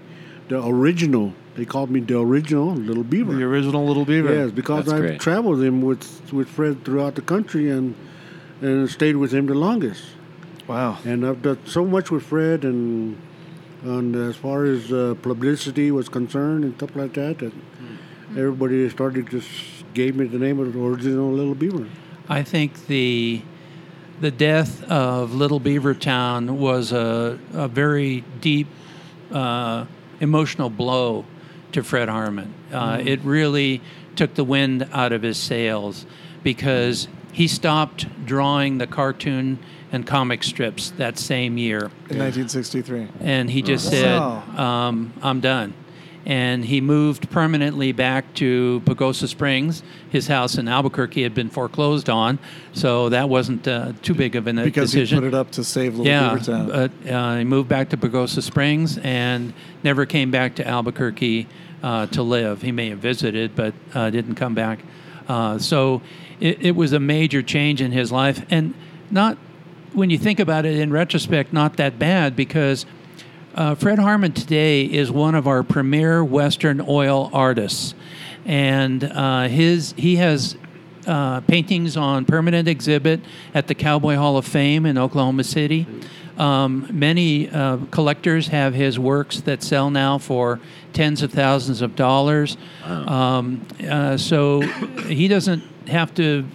the 0.49 0.65
original. 0.65 1.33
They 1.55 1.65
called 1.65 1.89
me 1.89 1.99
the 1.99 2.19
original 2.19 2.73
Little 2.73 3.03
Beaver. 3.03 3.33
The 3.33 3.43
original 3.43 3.85
Little 3.85 4.05
Beaver. 4.05 4.33
Yes, 4.33 4.51
because 4.51 4.85
That's 4.85 4.99
great. 4.99 5.19
traveled 5.19 5.57
with 5.57 5.65
him 5.65 5.81
with 5.81 6.31
with 6.33 6.49
Fred 6.49 6.83
throughout 6.85 7.15
the 7.15 7.21
country 7.21 7.69
and 7.69 7.95
and 8.61 8.89
stayed 8.89 9.17
with 9.17 9.33
him 9.33 9.47
the 9.47 9.53
longest. 9.53 10.03
Wow. 10.67 10.99
And 11.03 11.25
I've 11.25 11.41
done 11.41 11.59
so 11.65 11.85
much 11.85 12.11
with 12.11 12.23
Fred, 12.23 12.63
and 12.63 13.17
and 13.83 14.15
as 14.15 14.35
far 14.35 14.65
as 14.65 14.91
uh, 14.91 15.15
publicity 15.21 15.91
was 15.91 16.07
concerned 16.09 16.63
and 16.63 16.75
stuff 16.75 16.95
like 16.95 17.13
that, 17.13 17.39
that 17.39 17.53
everybody 18.37 18.89
started 18.89 19.29
just 19.29 19.49
gave 19.93 20.15
me 20.15 20.25
the 20.25 20.39
name 20.39 20.59
of 20.59 20.73
the 20.73 20.79
original 20.79 21.31
Little 21.31 21.55
Beaver. 21.55 21.87
I 22.29 22.43
think 22.43 22.87
the 22.87 23.41
the 24.21 24.31
death 24.31 24.83
of 24.83 25.33
Little 25.33 25.59
Beavertown 25.59 26.51
was 26.51 26.91
a, 26.91 27.39
a 27.53 27.67
very 27.67 28.23
deep 28.39 28.67
uh, 29.31 29.85
emotional 30.19 30.69
blow 30.69 31.25
to 31.71 31.81
Fred 31.83 32.07
Harman. 32.07 32.53
Uh, 32.71 33.01
It 33.03 33.19
really 33.23 33.81
took 34.15 34.35
the 34.35 34.43
wind 34.43 34.87
out 34.93 35.11
of 35.11 35.23
his 35.23 35.37
sails 35.37 36.05
because 36.43 37.07
he 37.31 37.47
stopped 37.47 38.05
drawing 38.25 38.77
the 38.77 38.85
cartoon 38.85 39.57
and 39.91 40.05
comic 40.05 40.43
strips 40.43 40.91
that 40.97 41.17
same 41.17 41.57
year 41.57 41.85
In 42.09 42.19
1963. 42.19 43.07
and 43.21 43.49
he 43.49 43.61
just 43.63 43.89
said, 43.89 44.19
um, 44.19 45.13
"I'm 45.23 45.39
done." 45.39 45.73
And 46.25 46.65
he 46.65 46.81
moved 46.81 47.31
permanently 47.31 47.91
back 47.91 48.33
to 48.35 48.81
Pagosa 48.85 49.27
Springs. 49.27 49.81
His 50.11 50.27
house 50.27 50.57
in 50.57 50.67
Albuquerque 50.67 51.23
had 51.23 51.33
been 51.33 51.49
foreclosed 51.49 52.09
on, 52.09 52.37
so 52.73 53.09
that 53.09 53.27
wasn't 53.27 53.67
uh, 53.67 53.93
too 54.03 54.13
big 54.13 54.35
of 54.35 54.45
a 54.45 54.53
Because 54.53 54.91
decision. 54.91 55.01
Because 55.01 55.09
he 55.09 55.15
put 55.15 55.23
it 55.23 55.33
up 55.33 55.51
to 55.51 55.63
save 55.63 55.95
Little 55.95 56.05
yeah, 56.05 56.37
Beavertown. 56.37 56.67
but 57.03 57.11
uh, 57.11 57.37
he 57.37 57.43
moved 57.43 57.69
back 57.69 57.89
to 57.89 57.97
Pagosa 57.97 58.43
Springs 58.43 58.99
and 58.99 59.53
never 59.83 60.05
came 60.05 60.29
back 60.29 60.55
to 60.55 60.67
Albuquerque 60.67 61.47
uh, 61.81 62.05
to 62.07 62.21
live. 62.21 62.61
He 62.61 62.71
may 62.71 62.89
have 62.89 62.99
visited, 62.99 63.55
but 63.55 63.73
uh, 63.95 64.09
didn't 64.11 64.35
come 64.35 64.53
back. 64.53 64.79
Uh, 65.27 65.57
so 65.57 66.01
it, 66.39 66.61
it 66.61 66.75
was 66.75 66.93
a 66.93 66.99
major 66.99 67.41
change 67.41 67.81
in 67.81 67.91
his 67.91 68.11
life, 68.11 68.45
and 68.51 68.73
not 69.09 69.37
when 69.93 70.09
you 70.09 70.17
think 70.17 70.39
about 70.39 70.65
it 70.65 70.77
in 70.77 70.91
retrospect, 70.91 71.51
not 71.51 71.77
that 71.77 71.99
bad 71.99 72.35
because 72.35 72.85
uh, 73.55 73.75
Fred 73.75 73.99
Harman 73.99 74.31
today 74.31 74.85
is 74.85 75.11
one 75.11 75.35
of 75.35 75.47
our 75.47 75.63
premier 75.63 76.23
Western 76.23 76.83
oil 76.87 77.29
artists, 77.33 77.93
and 78.45 79.03
uh, 79.03 79.47
his 79.47 79.93
he 79.97 80.15
has 80.17 80.55
uh, 81.05 81.41
paintings 81.41 81.97
on 81.97 82.25
permanent 82.25 82.67
exhibit 82.67 83.19
at 83.53 83.67
the 83.67 83.75
Cowboy 83.75 84.15
Hall 84.15 84.37
of 84.37 84.45
Fame 84.45 84.85
in 84.85 84.97
Oklahoma 84.97 85.43
City. 85.43 85.85
Um, 86.37 86.87
many 86.91 87.49
uh, 87.49 87.77
collectors 87.91 88.47
have 88.47 88.73
his 88.73 88.97
works 88.97 89.41
that 89.41 89.61
sell 89.61 89.91
now 89.91 90.17
for 90.17 90.59
tens 90.93 91.21
of 91.21 91.31
thousands 91.31 91.81
of 91.81 91.95
dollars. 91.95 92.57
Um, 92.83 93.65
uh, 93.87 94.17
so 94.17 94.61
he 94.61 95.27
doesn't 95.27 95.63
have 95.87 96.13
to 96.15 96.45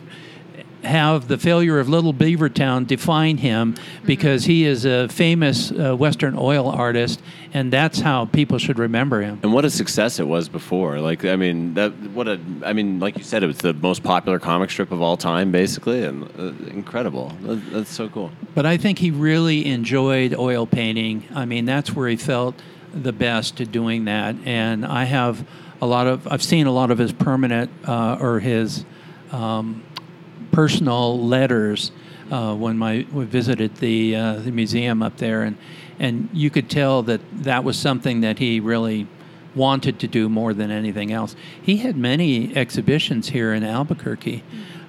have 0.83 1.29
the 1.29 1.39
failure 1.39 1.79
of 1.79 1.89
Little 1.89 2.15
Beavertown 2.15 2.87
define 2.87 3.39
him 3.39 3.75
because 4.05 4.45
he 4.45 4.65
is 4.65 4.85
a 4.85 5.09
famous 5.09 5.73
uh, 5.73 5.97
Western 5.97 6.37
oil 6.39 6.69
artist, 6.69 7.21
and 7.53 7.73
that's 7.73 8.01
how 8.01 8.27
people 8.27 8.59
should 8.59 8.79
remember 8.79 9.21
him. 9.21 9.41
And 9.43 9.53
what 9.53 9.65
a 9.65 9.71
success 9.71 10.19
it 10.19 10.27
was 10.27 10.49
before. 10.49 11.01
Like, 11.01 11.25
I 11.25 11.37
mean, 11.37 11.75
that 11.75 11.93
what 12.11 12.29
a. 12.29 12.41
I 12.65 12.73
mean, 12.73 13.01
like 13.01 13.17
you 13.19 13.25
said, 13.25 13.43
it 13.43 13.47
was 13.47 13.59
the 13.59 13.75
most 13.75 14.03
popular 14.03 14.39
comic 14.39 14.71
strip 14.71 14.93
of 14.93 15.03
all 15.03 15.17
time, 15.17 15.51
basically, 15.51 16.05
and 16.05 16.25
uh, 16.39 16.53
incredible. 16.71 17.33
That, 17.43 17.73
that's 17.73 17.91
so 17.91 18.09
cool. 18.09 18.31
But 18.55 18.67
I 18.67 18.77
think 18.77 18.99
he 18.99 19.11
really 19.11 19.67
enjoyed 19.67 20.35
oil 20.35 20.67
painting. 20.67 21.25
I 21.35 21.45
mean, 21.45 21.65
that's 21.65 21.95
where 21.95 22.09
he 22.09 22.17
felt 22.17 22.55
the 22.95 23.13
best 23.13 23.61
at 23.61 23.73
doing 23.73 24.07
that. 24.07 24.37
And 24.45 24.87
I 24.87 25.05
have 25.05 25.47
a 25.81 25.87
lot 25.87 26.07
of, 26.07 26.27
I've 26.29 26.43
seen 26.43 26.67
a 26.67 26.73
lot 26.73 26.91
of 26.91 26.99
his 26.99 27.13
permanent 27.13 27.71
uh, 27.87 28.19
or 28.21 28.41
his 28.41 28.85
um, 29.33 29.83
personal 30.57 31.21
letters 31.21 31.93
uh, 32.31 32.55
when 32.55 32.79
my 32.79 33.07
we 33.13 33.27
visited 33.27 33.77
the 33.77 34.17
uh, 34.17 34.37
the 34.37 34.51
museum 34.51 35.03
up 35.03 35.19
there, 35.19 35.43
and 35.43 35.59
and 35.99 36.31
you 36.33 36.49
could 36.49 36.71
tell 36.71 37.03
that 37.03 37.21
that 37.45 37.63
was 37.63 37.79
something 37.79 38.23
that 38.23 38.39
he 38.39 38.59
really 38.59 39.07
wanted 39.55 39.99
to 39.99 40.09
do 40.09 40.31
more 40.31 40.55
than 40.55 40.71
anything 40.71 41.13
else. 41.13 41.37
He 41.61 41.77
had 41.77 41.95
many 41.95 42.57
exhibitions 42.57 43.29
here 43.29 43.53
in 43.53 43.65
Albuquerque. 43.65 44.43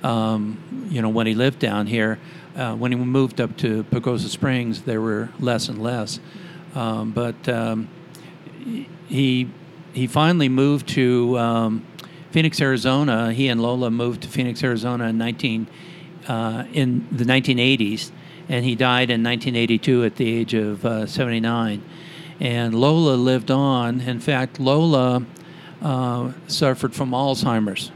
Um, 0.04 0.88
you 0.90 1.02
know, 1.02 1.10
when 1.10 1.28
he 1.28 1.36
lived 1.36 1.60
down 1.60 1.88
here, 1.88 2.18
uh, 2.56 2.74
when 2.76 2.94
he 2.94 2.98
moved 2.98 3.42
up 3.42 3.58
to 3.58 3.84
Pagosa 3.92 4.30
Springs, 4.30 4.84
there 4.84 5.02
were 5.02 5.28
less 5.38 5.68
and 5.68 5.84
less. 5.84 6.22
Um, 6.76 7.12
but 7.12 7.50
um, 7.50 7.90
he 9.10 9.50
he 9.92 10.08
finally 10.08 10.48
moved 10.48 10.88
to 10.90 11.38
um, 11.38 11.86
Phoenix, 12.38 12.62
Arizona. 12.62 13.34
He 13.34 13.48
and 13.48 13.60
Lola 13.60 13.90
moved 13.90 14.22
to 14.22 14.28
Phoenix, 14.28 14.64
Arizona 14.64 15.06
in 15.06 15.18
19 15.18 15.68
uh, 16.28 16.66
in 16.72 17.08
the 17.12 17.24
1980s, 17.24 18.12
and 18.48 18.64
he 18.64 18.76
died 18.76 19.10
in 19.10 19.24
1982 19.24 20.04
at 20.04 20.18
the 20.18 20.32
age 20.32 20.54
of 20.54 20.86
uh, 20.86 21.08
79. 21.08 21.84
And 22.40 22.76
Lola 22.76 23.16
lived 23.16 23.50
on. 23.50 24.02
In 24.02 24.20
fact, 24.20 24.60
Lola 24.60 25.26
uh, 25.82 26.32
suffered 26.46 26.94
from 26.94 27.10
Alzheimer's. 27.10 27.92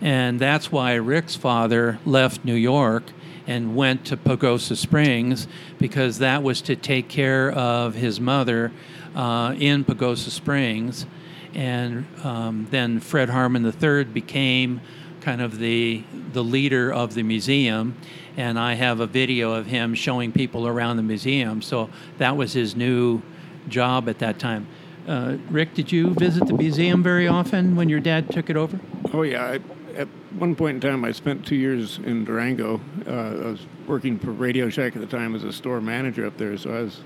And 0.00 0.40
that's 0.40 0.72
why 0.72 0.94
Rick's 0.94 1.36
father 1.36 2.00
left 2.04 2.44
New 2.44 2.56
York 2.56 3.04
and 3.46 3.76
went 3.76 4.04
to 4.06 4.16
Pagosa 4.16 4.76
Springs 4.76 5.46
because 5.78 6.18
that 6.18 6.42
was 6.42 6.62
to 6.62 6.74
take 6.74 7.08
care 7.08 7.52
of 7.52 7.94
his 7.94 8.18
mother 8.18 8.72
uh, 9.14 9.54
in 9.56 9.84
Pagosa 9.84 10.30
Springs. 10.30 11.06
And 11.54 12.06
um, 12.24 12.66
then 12.70 13.00
Fred 13.00 13.28
Harman 13.28 13.64
III 13.64 14.04
became 14.04 14.80
kind 15.20 15.40
of 15.40 15.58
the, 15.58 16.02
the 16.32 16.42
leader 16.42 16.92
of 16.92 17.14
the 17.14 17.22
museum. 17.22 17.96
And 18.36 18.58
I 18.58 18.74
have 18.74 19.00
a 19.00 19.06
video 19.06 19.52
of 19.52 19.66
him 19.66 19.94
showing 19.94 20.32
people 20.32 20.66
around 20.66 20.96
the 20.96 21.02
museum. 21.02 21.62
So 21.62 21.90
that 22.18 22.36
was 22.36 22.52
his 22.52 22.74
new 22.74 23.22
job 23.68 24.08
at 24.08 24.18
that 24.20 24.38
time. 24.38 24.66
Uh, 25.06 25.36
Rick, 25.50 25.74
did 25.74 25.90
you 25.90 26.14
visit 26.14 26.46
the 26.46 26.54
museum 26.54 27.02
very 27.02 27.28
often 27.28 27.76
when 27.76 27.88
your 27.88 28.00
dad 28.00 28.30
took 28.30 28.50
it 28.50 28.56
over? 28.56 28.78
Oh 29.12 29.22
yeah. 29.22 29.44
I, 29.44 29.60
at 29.96 30.08
one 30.38 30.54
point 30.54 30.76
in 30.76 30.80
time, 30.80 31.04
I 31.04 31.12
spent 31.12 31.44
two 31.46 31.56
years 31.56 31.98
in 31.98 32.24
Durango. 32.24 32.80
Uh, 33.06 33.10
I 33.10 33.50
was 33.50 33.66
working 33.86 34.18
for 34.18 34.30
Radio 34.30 34.70
Shack 34.70 34.96
at 34.96 35.02
the 35.02 35.08
time 35.08 35.34
as 35.34 35.44
a 35.44 35.52
store 35.52 35.80
manager 35.80 36.24
up 36.26 36.38
there, 36.38 36.56
so 36.56 36.70
I 36.70 36.82
was 36.82 37.00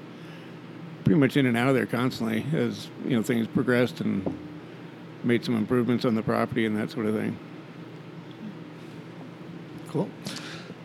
pretty 1.07 1.21
much 1.21 1.37
in 1.37 1.47
and 1.47 1.57
out 1.57 1.69
of 1.69 1.75
there 1.77 1.87
constantly 1.87 2.45
as 2.53 2.89
you 3.05 3.17
know 3.17 3.23
things 3.23 3.47
progressed 3.47 4.01
and 4.01 4.37
made 5.23 5.45
some 5.45 5.55
improvements 5.55 6.05
on 6.05 6.17
the 6.17 6.23
property 6.23 6.67
and 6.67 6.77
that 6.77 6.91
sort 6.91 7.07
of 7.07 7.15
thing. 7.15 7.39
Cool. 9.87 10.11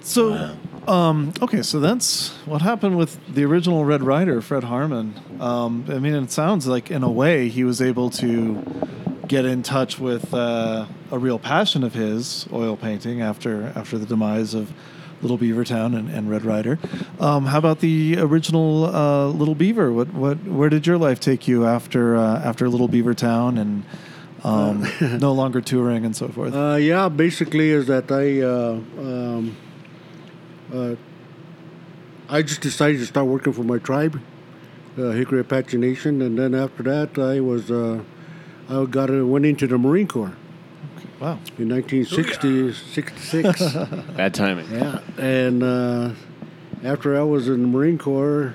So, 0.02 0.56
um, 0.88 1.34
okay, 1.42 1.64
so 1.64 1.80
that's 1.80 2.30
what 2.46 2.62
happened 2.62 3.00
with 3.00 3.20
the 3.34 3.44
original 3.46 3.84
Red 3.84 4.04
Ryder, 4.04 4.44
Fred 4.44 4.66
Harman. 4.66 5.20
Um, 5.40 5.86
I 5.90 5.98
mean, 5.98 6.14
it 6.14 6.30
sounds 6.30 6.68
like 6.68 6.92
in 6.92 7.02
a 7.02 7.12
way 7.12 7.50
he 7.50 7.64
was 7.64 7.82
able 7.82 8.12
to 8.12 8.64
get 9.28 9.46
in 9.46 9.64
touch 9.64 9.98
with 9.98 10.36
uh, 10.36 10.86
a 11.10 11.18
real 11.18 11.40
passion 11.40 11.84
of 11.84 11.96
his, 11.96 12.48
oil 12.54 12.78
painting, 12.78 13.24
after 13.24 13.74
after 13.76 13.98
the 13.98 14.06
demise 14.06 14.54
of 14.54 14.72
Little 15.22 15.38
Beaver 15.38 15.64
Town 15.64 15.94
and, 15.94 16.10
and 16.10 16.30
Red 16.30 16.44
Ryder. 16.44 16.80
Um, 17.20 17.46
how 17.46 17.58
about 17.58 17.80
the 17.80 18.18
original 18.20 18.86
uh, 18.86 19.28
Little 19.28 19.56
Beaver? 19.56 19.92
What 19.92 20.14
what 20.14 20.44
where 20.46 20.70
did 20.70 20.88
your 20.88 20.98
life 20.98 21.20
take 21.20 21.48
you 21.48 21.66
after 21.66 22.16
uh, 22.16 22.40
after 22.40 22.70
Little 22.70 22.88
Beaver 22.88 23.14
Town 23.14 23.58
and 23.58 23.84
um, 24.44 24.88
no 25.20 25.34
longer 25.34 25.62
touring 25.62 26.06
and 26.06 26.16
so 26.16 26.28
forth? 26.28 26.54
Uh, 26.54 26.78
yeah, 26.80 27.10
basically 27.10 27.70
is 27.70 27.88
that 27.88 28.12
I 28.12 28.42
uh, 28.42 28.80
um, 29.00 29.58
uh, 30.74 30.96
I 32.30 32.42
just 32.42 32.62
decided 32.62 33.00
to 33.00 33.06
start 33.06 33.28
working 33.28 33.54
for 33.54 33.64
my 33.64 33.78
tribe, 33.78 34.20
uh, 34.98 35.02
Jicarilla 35.02 35.42
Apache 35.42 35.78
Nation, 35.78 36.22
and 36.22 36.38
then 36.38 36.56
after 36.56 36.84
that 36.84 37.18
I 37.20 37.40
was 37.40 37.70
uh, 37.70 38.02
I 38.70 38.86
got 38.86 39.10
uh, 39.10 39.26
went 39.26 39.46
into 39.46 39.68
the 39.68 39.78
Marine 39.78 40.08
Corps 40.08 40.36
wow. 41.22 41.40
in 41.58 41.70
1960 41.70 42.74
66. 42.74 43.74
Bad 44.18 44.34
timing. 44.34 44.70
Yeah, 44.72 45.00
and 45.18 45.64
uh, 45.64 46.12
after 46.84 47.18
I 47.20 47.24
was 47.24 47.48
in 47.48 47.62
the 47.62 47.68
Marine 47.68 47.98
Corps 47.98 48.54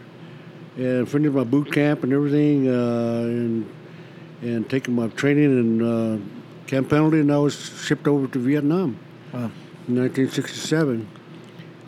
and 0.77 1.09
finished 1.09 1.35
my 1.35 1.45
boot 1.45 1.73
camp 1.73 2.03
and 2.05 2.13
everything, 2.13 2.69
uh, 2.69 3.23
and 3.25 3.73
and 4.43 4.69
taking 4.69 4.95
my 4.95 5.09
training 5.09 5.45
in 5.45 5.83
uh, 5.83 6.19
Camp 6.67 6.91
and 6.91 7.33
I 7.33 7.39
was 7.39 7.55
shipped 7.85 8.09
over 8.09 8.27
to 8.27 8.39
Vietnam 8.41 8.99
Wow. 9.33 9.51
in 9.87 9.97
1967, 9.97 11.07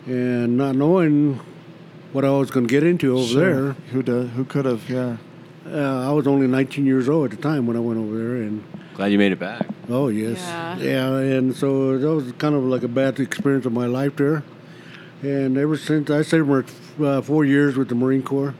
and 0.05 0.57
not 0.57 0.75
knowing 0.75 1.39
what 2.13 2.23
I 2.23 2.29
was 2.31 2.49
going 2.49 2.67
to 2.67 2.71
get 2.71 2.83
into 2.83 3.17
over 3.17 3.27
Sure. 3.27 3.71
Who 3.91 4.03
do, 4.03 4.23
who 4.27 4.45
could 4.45 4.65
have? 4.65 4.89
Yeah. 4.89 5.17
Uh, 5.67 6.09
I 6.09 6.11
was 6.13 6.27
only 6.27 6.47
19 6.47 6.85
years 6.85 7.09
old 7.09 7.31
at 7.31 7.37
the 7.37 7.43
time 7.43 7.67
when 7.67 7.75
I 7.75 7.81
went 7.81 7.99
over 7.99 8.17
there, 8.17 8.35
and 8.37 8.63
Glad 8.99 9.13
you 9.13 9.17
made 9.17 9.31
it 9.31 9.39
back. 9.39 9.65
Oh 9.87 10.09
yes, 10.09 10.39
Yeah. 10.83 11.15
and 11.19 11.55
so 11.55 11.97
that 11.97 12.05
was 12.13 12.29
kind 12.33 12.53
of 12.53 12.65
like 12.65 12.83
a 12.83 12.89
bad 12.89 13.17
experience 13.21 13.65
of 13.65 13.71
my 13.71 13.85
life 13.85 14.17
there. 14.17 14.43
And 15.21 15.57
ever 15.57 15.77
since 15.77 16.09
I 16.09 16.21
stayed 16.21 16.45
for 16.45 16.65
uh, 17.01 17.21
four 17.21 17.45
years 17.45 17.77
with 17.77 17.87
the 17.87 17.95
Marine 17.95 18.21
Corps, 18.23 18.53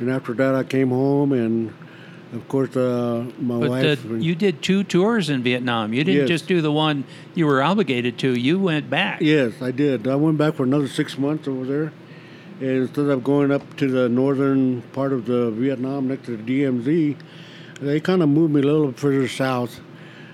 and 0.00 0.10
after 0.10 0.34
that 0.34 0.56
I 0.56 0.64
came 0.64 0.88
home, 0.88 1.32
and 1.32 1.72
of 2.32 2.48
course 2.48 2.76
uh, 2.76 3.24
my 3.38 3.60
But 3.60 3.70
wife. 3.70 4.04
you 4.18 4.34
did 4.34 4.62
two 4.62 4.82
tours 4.82 5.30
in 5.30 5.44
Vietnam. 5.44 5.92
You 5.92 6.02
didn't 6.02 6.22
Yes. 6.22 6.28
just 6.28 6.48
do 6.48 6.60
the 6.60 6.72
one 6.72 7.04
you 7.36 7.46
were 7.46 7.62
obligated 7.62 8.18
to. 8.18 8.36
You 8.36 8.58
went 8.58 8.90
back. 8.90 9.20
Yes, 9.20 9.62
I 9.62 9.70
did. 9.70 10.08
I 10.08 10.16
went 10.16 10.38
back 10.38 10.54
for 10.54 10.64
another 10.64 10.88
six 10.88 11.16
months 11.16 11.46
over 11.46 11.64
there, 11.64 11.92
and 12.60 12.82
instead 12.82 13.06
of 13.06 13.22
going 13.22 13.52
up 13.52 13.76
to 13.76 13.86
the 13.86 14.08
northern 14.08 14.82
part 14.92 15.12
of 15.12 15.26
the 15.26 15.52
Vietnam 15.52 16.08
next 16.08 16.26
to 16.26 16.36
the 16.36 16.42
DMZ, 16.42 17.14
they 17.80 18.00
kind 18.00 18.22
of 18.22 18.28
moved 18.28 18.52
me 18.54 18.60
a 18.60 18.64
little 18.64 18.92
further 18.92 19.28
south, 19.28 19.80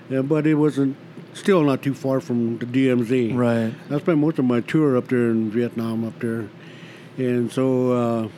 but 0.09 0.47
it 0.47 0.55
wasn't 0.55 0.95
still 1.33 1.61
not 1.63 1.81
too 1.81 1.93
far 1.93 2.19
from 2.21 2.57
the 2.57 2.65
DMZ. 2.65 3.35
Right. 3.35 3.73
I 3.89 3.99
spent 3.99 4.17
most 4.19 4.39
of 4.39 4.45
my 4.45 4.61
tour 4.61 4.97
up 4.97 5.07
there 5.07 5.29
in 5.29 5.51
Vietnam 5.51 6.05
up 6.05 6.17
there, 6.19 6.47
and 7.17 7.51
so 7.51 8.29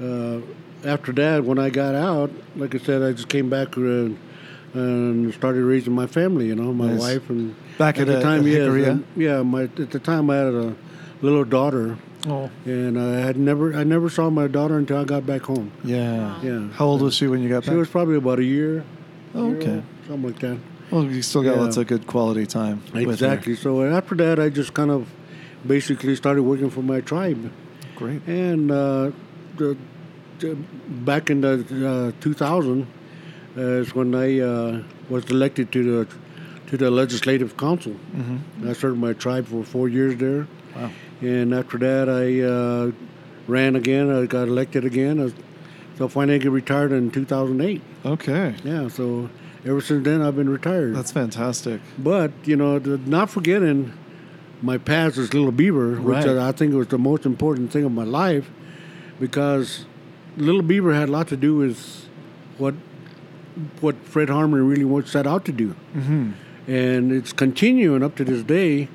uh, 0.00 0.04
uh, 0.04 0.40
after 0.84 1.12
that, 1.12 1.44
when 1.44 1.58
I 1.58 1.70
got 1.70 1.94
out, 1.94 2.30
like 2.56 2.74
I 2.74 2.78
said, 2.78 3.02
I 3.02 3.12
just 3.12 3.28
came 3.28 3.48
back 3.48 3.76
uh, 3.78 4.10
and 4.74 5.32
started 5.34 5.64
raising 5.64 5.92
my 5.94 6.06
family. 6.06 6.46
You 6.48 6.54
know, 6.56 6.72
my 6.72 6.88
Nice. 6.90 7.00
wife 7.00 7.30
and 7.30 7.54
Back 7.78 7.98
at, 7.98 8.06
the 8.06 8.18
uh, 8.18 8.22
time, 8.22 8.40
at 8.40 8.46
yeah? 8.46 8.90
and- 8.90 9.04
yeah. 9.16 9.42
My 9.42 9.62
at 9.64 9.90
the 9.90 9.98
time 9.98 10.30
I 10.30 10.36
had 10.36 10.54
a 10.54 10.74
little 11.22 11.44
daughter, 11.44 11.96
Oh. 12.26 12.50
and 12.64 12.98
I 12.98 13.20
had 13.20 13.36
never 13.36 13.74
I 13.74 13.84
never 13.84 14.08
saw 14.08 14.30
my 14.30 14.46
daughter 14.46 14.78
until 14.78 14.98
I 14.98 15.04
got 15.04 15.26
back 15.26 15.42
home. 15.42 15.70
Yeah. 15.84 16.40
Yeah. 16.42 16.68
How 16.72 16.86
old 16.86 17.02
was 17.02 17.14
she 17.14 17.26
when 17.26 17.42
you 17.42 17.48
got 17.48 17.64
She 17.64 17.70
back? 17.70 17.78
was 17.78 17.88
probably 17.88 18.16
about 18.16 18.38
a 18.38 18.44
year. 18.44 18.84
Oh, 19.34 19.48
year 19.48 19.56
okay. 19.58 19.70
old, 19.74 19.84
something 20.06 20.22
like 20.30 20.38
that. 20.40 20.58
Well, 20.90 21.04
you 21.04 21.22
still 21.22 21.42
got 21.42 21.56
Yeah. 21.56 21.62
lots 21.62 21.76
of 21.76 21.86
good 21.86 22.06
quality 22.06 22.46
time. 22.46 22.82
with 22.92 23.04
her. 23.04 23.12
Exactly. 23.12 23.56
So 23.56 23.82
after 23.84 24.14
that, 24.16 24.38
I 24.38 24.48
just 24.48 24.74
kind 24.74 24.90
of 24.90 25.08
basically 25.66 26.14
started 26.16 26.42
working 26.42 26.70
for 26.70 26.82
my 26.82 27.00
tribe. 27.00 27.50
Great. 27.96 28.26
And 28.26 28.70
uh, 28.70 29.10
the, 29.56 29.76
the, 30.40 30.54
back 31.04 31.30
in 31.30 31.40
the 31.40 32.12
uh, 32.16 32.20
2000 32.22 32.86
uh, 33.56 33.60
is 33.60 33.94
when 33.94 34.14
I 34.14 34.40
uh, 34.40 34.82
was 35.08 35.24
elected 35.30 35.72
to 35.72 35.82
the 35.82 36.14
to 36.68 36.76
the 36.78 36.90
legislative 36.90 37.56
council. 37.58 37.92
Mm-hmm. 38.16 38.68
I 38.68 38.72
served 38.72 38.98
my 38.98 39.12
tribe 39.12 39.46
for 39.46 39.62
four 39.64 39.88
years 39.88 40.16
there. 40.16 40.46
Wow. 40.74 40.90
And 41.24 41.54
after 41.54 41.78
that, 41.78 42.08
I 42.08 42.42
uh, 42.42 42.92
ran 43.46 43.76
again. 43.76 44.10
I 44.10 44.26
got 44.26 44.48
elected 44.48 44.84
again. 44.84 45.20
I, 45.20 45.32
so 45.96 46.08
finally, 46.08 46.42
I 46.42 46.48
retired 46.48 46.92
in 46.92 47.10
2008. 47.10 47.80
Okay. 48.04 48.54
Yeah. 48.64 48.88
So 48.88 49.30
ever 49.64 49.80
since 49.80 50.04
then, 50.04 50.20
I've 50.20 50.36
been 50.36 50.50
retired. 50.50 50.94
That's 50.94 51.12
fantastic. 51.12 51.80
But 51.98 52.32
you 52.44 52.56
know, 52.56 52.78
not 52.78 53.30
forgetting 53.30 53.92
my 54.60 54.78
past 54.78 55.18
as 55.18 55.32
Little 55.32 55.52
Beaver, 55.52 55.96
which 56.00 56.24
Right. 56.24 56.28
I, 56.28 56.48
I 56.48 56.52
think 56.52 56.74
was 56.74 56.88
the 56.88 56.98
most 56.98 57.24
important 57.24 57.72
thing 57.72 57.84
of 57.84 57.92
my 57.92 58.04
life, 58.04 58.50
because 59.18 59.86
Little 60.36 60.62
Beaver 60.62 60.94
had 60.94 61.08
a 61.08 61.12
lot 61.12 61.28
to 61.28 61.36
do 61.36 61.56
with 61.56 62.08
what 62.58 62.74
what 63.80 63.96
Fred 64.04 64.28
Harman 64.28 64.66
really 64.66 65.06
set 65.06 65.26
out 65.26 65.44
to 65.44 65.52
do, 65.52 65.76
mm-hmm. 65.94 66.32
and 66.66 67.12
it's 67.12 67.32
continuing 67.32 68.02
up 68.02 68.16
to 68.16 68.24
this 68.24 68.42
day. 68.42 68.88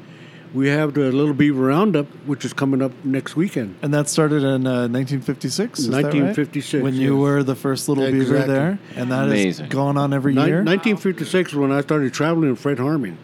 We 0.54 0.68
have 0.70 0.96
the 0.96 1.12
Little 1.12 1.34
Beaver 1.36 1.66
Roundup, 1.68 2.08
which 2.26 2.44
is 2.44 2.54
coming 2.54 2.82
up 2.82 2.92
next 3.06 3.36
weekend. 3.36 3.76
And 3.84 3.94
that 3.94 4.10
started 4.10 4.38
in 4.44 4.66
uh, 4.66 4.88
1956? 4.88 5.80
is 5.80 5.88
that 5.90 5.94
right? 5.94 6.04
1956, 6.06 6.84
When 6.84 6.96
you 6.96 7.18
were 7.18 7.44
the 7.44 7.56
first 7.56 7.88
little 7.88 8.10
beaver 8.12 8.40
there? 8.40 8.80
And 8.96 9.12
that 9.12 9.26
is 9.28 9.32
Amazing. 9.60 9.70
going 9.70 9.98
on 9.98 10.12
every 10.12 10.34
Nin- 10.34 10.48
year? 10.48 10.58
1956 10.64 11.54
when 11.54 11.72
I 11.72 11.82
started 11.82 12.14
traveling 12.14 12.50
with 12.50 12.60
Fred 12.60 12.80
Harman. 12.80 13.18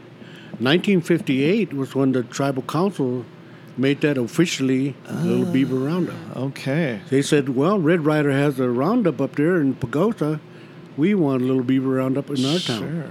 1958 0.60 1.74
was 1.74 1.96
when 1.96 2.12
the 2.12 2.24
tribal 2.24 2.62
council 2.64 3.26
made 3.78 4.02
that 4.02 4.18
officially 4.18 4.96
Little 5.10 5.52
Beaver 5.52 5.76
Roundup. 5.76 6.16
Okay. 6.38 7.02
They 7.10 7.22
said, 7.22 7.50
"Well, 7.50 7.80
Red 7.80 8.06
Ryder 8.06 8.32
has 8.32 8.60
a 8.60 8.70
roundup 8.70 9.20
up 9.20 9.36
there 9.36 9.58
in 9.60 9.74
Pagosa. 9.76 10.40
We 10.96 11.14
want 11.14 11.42
a 11.42 11.46
Little 11.46 11.64
Beaver 11.64 11.90
Roundup 11.90 12.30
in 12.30 12.46
our 12.46 12.60
town." 12.60 12.80
Sure. 12.80 13.10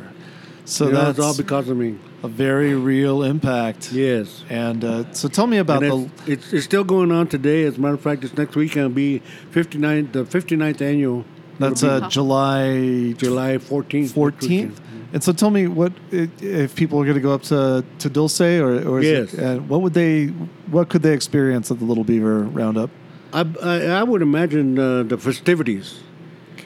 So 0.65 0.87
You 0.87 0.93
know, 0.93 0.99
that's 1.05 1.19
it's 1.19 1.27
all 1.27 1.37
because 1.37 1.69
of 1.69 1.77
me. 1.77 1.97
A 2.25 2.29
very 2.29 2.75
real 2.75 3.23
impact. 3.23 3.93
Yes. 3.93 4.45
And 4.49 4.83
uh, 4.83 5.13
so 5.13 5.29
tell 5.29 5.47
me 5.47 5.59
about 5.59 5.83
And 5.83 6.11
the. 6.27 6.33
it's, 6.33 6.53
it's, 6.55 6.65
still 6.65 6.83
going 6.85 7.13
on 7.13 7.29
today. 7.29 7.65
As 7.65 7.77
a 7.77 7.81
matter 7.81 7.95
of 7.95 8.01
fact, 8.01 8.25
it's 8.25 8.37
next 8.37 8.57
weekend 8.57 8.87
will 8.89 8.95
be 8.95 9.19
59, 9.51 10.11
the 10.13 10.25
59th 10.25 10.81
annual. 10.81 11.25
That's 11.59 11.85
uh, 11.85 12.09
July 12.09 13.13
July 13.13 13.59
14th. 13.59 14.11
14th. 14.11 14.77
And 15.13 15.23
so 15.23 15.33
tell 15.33 15.51
me 15.51 15.69
what 15.69 15.93
if 16.11 16.75
people 16.75 16.99
are 17.01 17.05
going 17.05 17.15
to 17.15 17.21
go 17.21 17.33
up 17.35 17.43
to 17.45 17.85
to 18.01 18.09
Dulce 18.11 18.41
or, 18.41 18.89
or 18.89 19.01
Yes. 19.03 19.35
it, 19.35 19.41
uh, 19.41 19.59
what 19.71 19.81
would 19.83 19.95
they 19.95 20.27
what 20.75 20.89
could 20.89 21.03
they 21.03 21.13
experience 21.13 21.71
at 21.71 21.79
the 21.79 21.85
Little 21.85 22.03
Beaver 22.05 22.43
Roundup? 22.45 22.91
I, 23.33 23.45
I, 23.63 23.75
I 24.01 24.03
would 24.03 24.23
imagine 24.23 24.79
uh, 24.79 25.03
the 25.05 25.17
festivities 25.19 26.01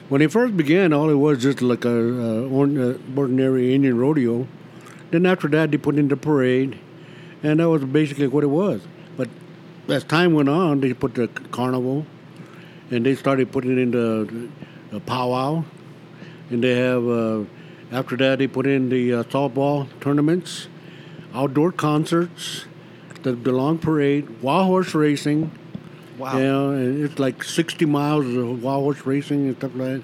When 0.09 0.21
it 0.23 0.31
first 0.31 0.57
began, 0.57 0.93
all 0.93 1.09
it 1.11 1.19
was 1.27 1.43
just 1.43 1.61
like 1.61 1.85
a, 1.85 1.89
uh 1.89 2.49
ordin- 2.49 2.95
uh, 2.95 3.19
ordinary 3.19 3.75
Indian 3.75 3.95
rodeo. 3.97 4.47
Then 5.11 5.25
after 5.25 5.47
that, 5.49 5.71
they 5.71 5.77
put 5.77 5.97
in 5.97 6.07
the 6.07 6.17
parade, 6.17 6.77
and 7.43 7.59
that 7.59 7.69
was 7.69 7.83
basically 7.85 8.27
what 8.27 8.43
it 8.43 8.47
was. 8.47 8.81
But 9.17 9.29
as 9.87 10.03
time 10.03 10.33
went 10.33 10.49
on, 10.49 10.81
they 10.81 10.93
put 10.93 11.15
the 11.15 11.27
carnival, 11.51 12.05
and 12.91 13.05
they 13.05 13.15
started 13.15 13.51
putting 13.51 13.79
in 13.79 13.91
the, 13.91 14.49
the 14.91 14.99
powwow, 14.99 15.63
and 16.49 16.63
they 16.63 16.75
have 16.75 17.07
uh, 17.07 17.43
after 17.91 18.15
that 18.17 18.39
they 18.39 18.47
put 18.47 18.67
in 18.67 18.89
the 18.89 19.13
uh, 19.13 19.23
softball 19.23 19.87
tournaments, 19.99 20.67
outdoor 21.33 21.71
concerts, 21.71 22.65
the, 23.23 23.33
the 23.33 23.51
long 23.51 23.77
parade, 23.77 24.41
wild 24.41 24.67
horse 24.67 24.93
racing. 24.93 25.51
Wow. 26.17 26.37
Yeah, 26.37 26.69
and 26.71 27.03
it's 27.03 27.17
like 27.17 27.43
60 27.43 27.85
miles 27.85 28.25
of 28.25 28.61
wild 28.61 28.83
horse 28.83 29.05
racing 29.05 29.47
and 29.47 29.57
stuff 29.57 29.71
like 29.75 30.01
that. 30.01 30.03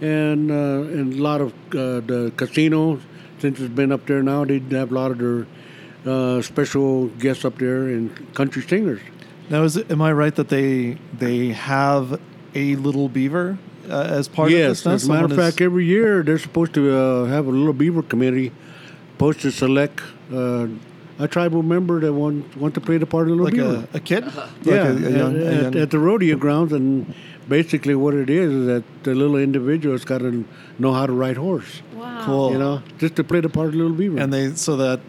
And, 0.00 0.50
uh, 0.50 0.54
and 0.54 1.14
a 1.14 1.22
lot 1.22 1.40
of 1.40 1.52
uh, 1.70 2.00
the 2.00 2.32
casinos, 2.36 3.00
since 3.40 3.60
it's 3.60 3.72
been 3.74 3.92
up 3.92 4.06
there 4.06 4.22
now, 4.22 4.44
they 4.44 4.58
have 4.70 4.90
a 4.90 4.94
lot 4.94 5.10
of 5.10 5.18
their 5.18 5.46
uh, 6.06 6.42
special 6.42 7.06
guests 7.18 7.44
up 7.44 7.58
there 7.58 7.84
and 7.88 8.34
country 8.34 8.62
singers. 8.62 9.00
Now, 9.50 9.62
is 9.62 9.76
it, 9.76 9.90
am 9.90 10.02
I 10.02 10.12
right 10.12 10.34
that 10.34 10.48
they 10.48 10.98
they 11.18 11.48
have 11.48 12.20
a 12.54 12.76
little 12.76 13.08
beaver 13.08 13.58
uh, 13.88 14.02
as 14.18 14.28
part 14.28 14.50
yes, 14.50 14.84
of 14.84 14.92
this? 14.92 15.02
as 15.04 15.08
a 15.08 15.12
matter 15.12 15.24
of 15.26 15.36
fact, 15.36 15.60
every 15.60 15.86
year 15.86 16.22
they're 16.22 16.38
supposed 16.38 16.74
to 16.74 16.94
uh, 16.94 17.24
have 17.26 17.46
a 17.46 17.50
little 17.50 17.72
beaver 17.72 18.02
committee, 18.02 18.52
supposed 19.12 19.40
to 19.40 19.50
select 19.50 20.00
uh, 20.32 20.66
a 21.18 21.26
tribal 21.26 21.62
member 21.62 21.98
that 22.00 22.12
want, 22.12 22.56
want 22.56 22.74
to 22.74 22.80
play 22.80 22.96
the 22.98 23.06
part 23.06 23.28
of 23.28 23.36
the 23.36 23.42
little 23.42 23.46
like 23.46 23.54
beaver. 23.54 23.88
a, 23.92 23.96
a 23.96 24.00
kid, 24.00 24.24
like 24.36 24.50
yeah, 24.64 24.86
a, 24.88 24.94
a 24.94 25.10
young, 25.10 25.36
at- 25.40 25.62
young- 25.62 25.76
at 25.76 25.90
the 25.90 25.98
rodeo 25.98 26.36
grounds, 26.36 26.72
and 26.72 27.12
basically 27.48 27.94
what 27.94 28.14
it 28.14 28.28
is 28.30 28.52
is 28.52 28.66
that 28.66 28.84
the 29.04 29.14
little 29.14 29.36
individual 29.36 29.94
has 29.94 30.04
got 30.04 30.18
to 30.18 30.44
know 30.78 30.92
how 30.92 31.06
to 31.06 31.12
ride 31.12 31.36
horse. 31.36 31.82
Wow. 31.94 32.24
Cool. 32.24 32.52
You 32.52 32.58
know, 32.58 32.82
just 32.98 33.16
to 33.16 33.24
play 33.24 33.40
the 33.40 33.48
part 33.48 33.68
of 33.68 33.74
little 33.74 33.92
beaver. 33.92 34.18
and 34.18 34.32
they 34.32 34.50
so 34.54 34.76
that 34.76 35.00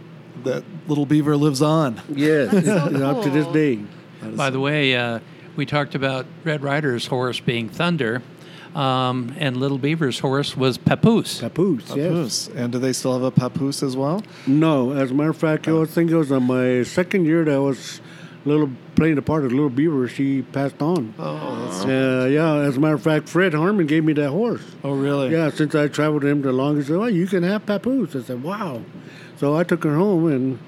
that 0.43 0.63
little 0.87 1.05
beaver 1.05 1.35
lives 1.35 1.61
on. 1.61 2.01
yes, 2.09 2.51
That's 2.51 2.65
so 2.65 3.05
up 3.17 3.23
to 3.23 3.29
this 3.29 3.47
day. 3.47 3.83
By 4.35 4.49
the 4.49 4.59
way, 4.59 4.95
uh, 4.95 5.19
we 5.55 5.65
talked 5.65 5.95
about 5.95 6.25
Red 6.43 6.63
Rider's 6.63 7.07
horse 7.07 7.39
being 7.41 7.67
Thunder, 7.69 8.21
um, 8.75 9.33
and 9.37 9.57
Little 9.57 9.77
Beaver's 9.77 10.19
horse 10.19 10.55
was 10.55 10.77
Papoose. 10.77 11.39
Papoose, 11.41 11.93
yes. 11.95 12.49
And 12.55 12.71
do 12.71 12.79
they 12.79 12.93
still 12.93 13.13
have 13.13 13.23
a 13.23 13.31
papoose 13.31 13.81
as 13.83 13.97
well? 13.97 14.23
No, 14.47 14.91
as 14.91 15.11
a 15.11 15.13
matter 15.13 15.29
of 15.31 15.37
fact, 15.37 15.67
I 15.67 15.85
think 15.85 16.11
it 16.11 16.15
was 16.15 16.31
on 16.31 16.43
my 16.43 16.83
second 16.83 17.25
year 17.25 17.43
that 17.45 17.53
I 17.55 17.59
was 17.59 17.99
little 18.45 18.69
playing 18.95 19.15
the 19.15 19.21
part 19.21 19.43
of 19.45 19.51
little 19.51 19.69
beaver. 19.69 20.07
She 20.07 20.41
passed 20.41 20.81
on. 20.81 21.13
Oh, 21.19 21.65
that's, 21.65 21.85
Uh, 21.85 22.27
yeah, 22.31 22.55
as 22.67 22.77
a 22.77 22.79
matter 22.79 22.95
of 22.95 23.01
fact, 23.03 23.27
Fred 23.29 23.53
Harman 23.53 23.85
gave 23.87 24.03
me 24.03 24.13
that 24.13 24.29
horse. 24.29 24.63
oh 24.83 24.93
really? 24.93 25.31
Yeah, 25.31 25.49
since 25.49 25.75
I 25.75 25.87
traveled 25.87 26.23
with 26.23 26.31
him 26.31 26.41
the 26.41 26.51
longest, 26.53 26.87
he 26.87 26.93
said, 26.93 26.99
well, 26.99 27.09
you 27.09 27.27
can 27.27 27.43
have 27.43 27.65
Papoose. 27.65 28.15
I 28.15 28.21
said, 28.21 28.41
wow. 28.43 28.81
So 29.37 29.55
I 29.55 29.63
took 29.63 29.83
her 29.83 29.95
home, 29.95 30.27
and 30.27 30.59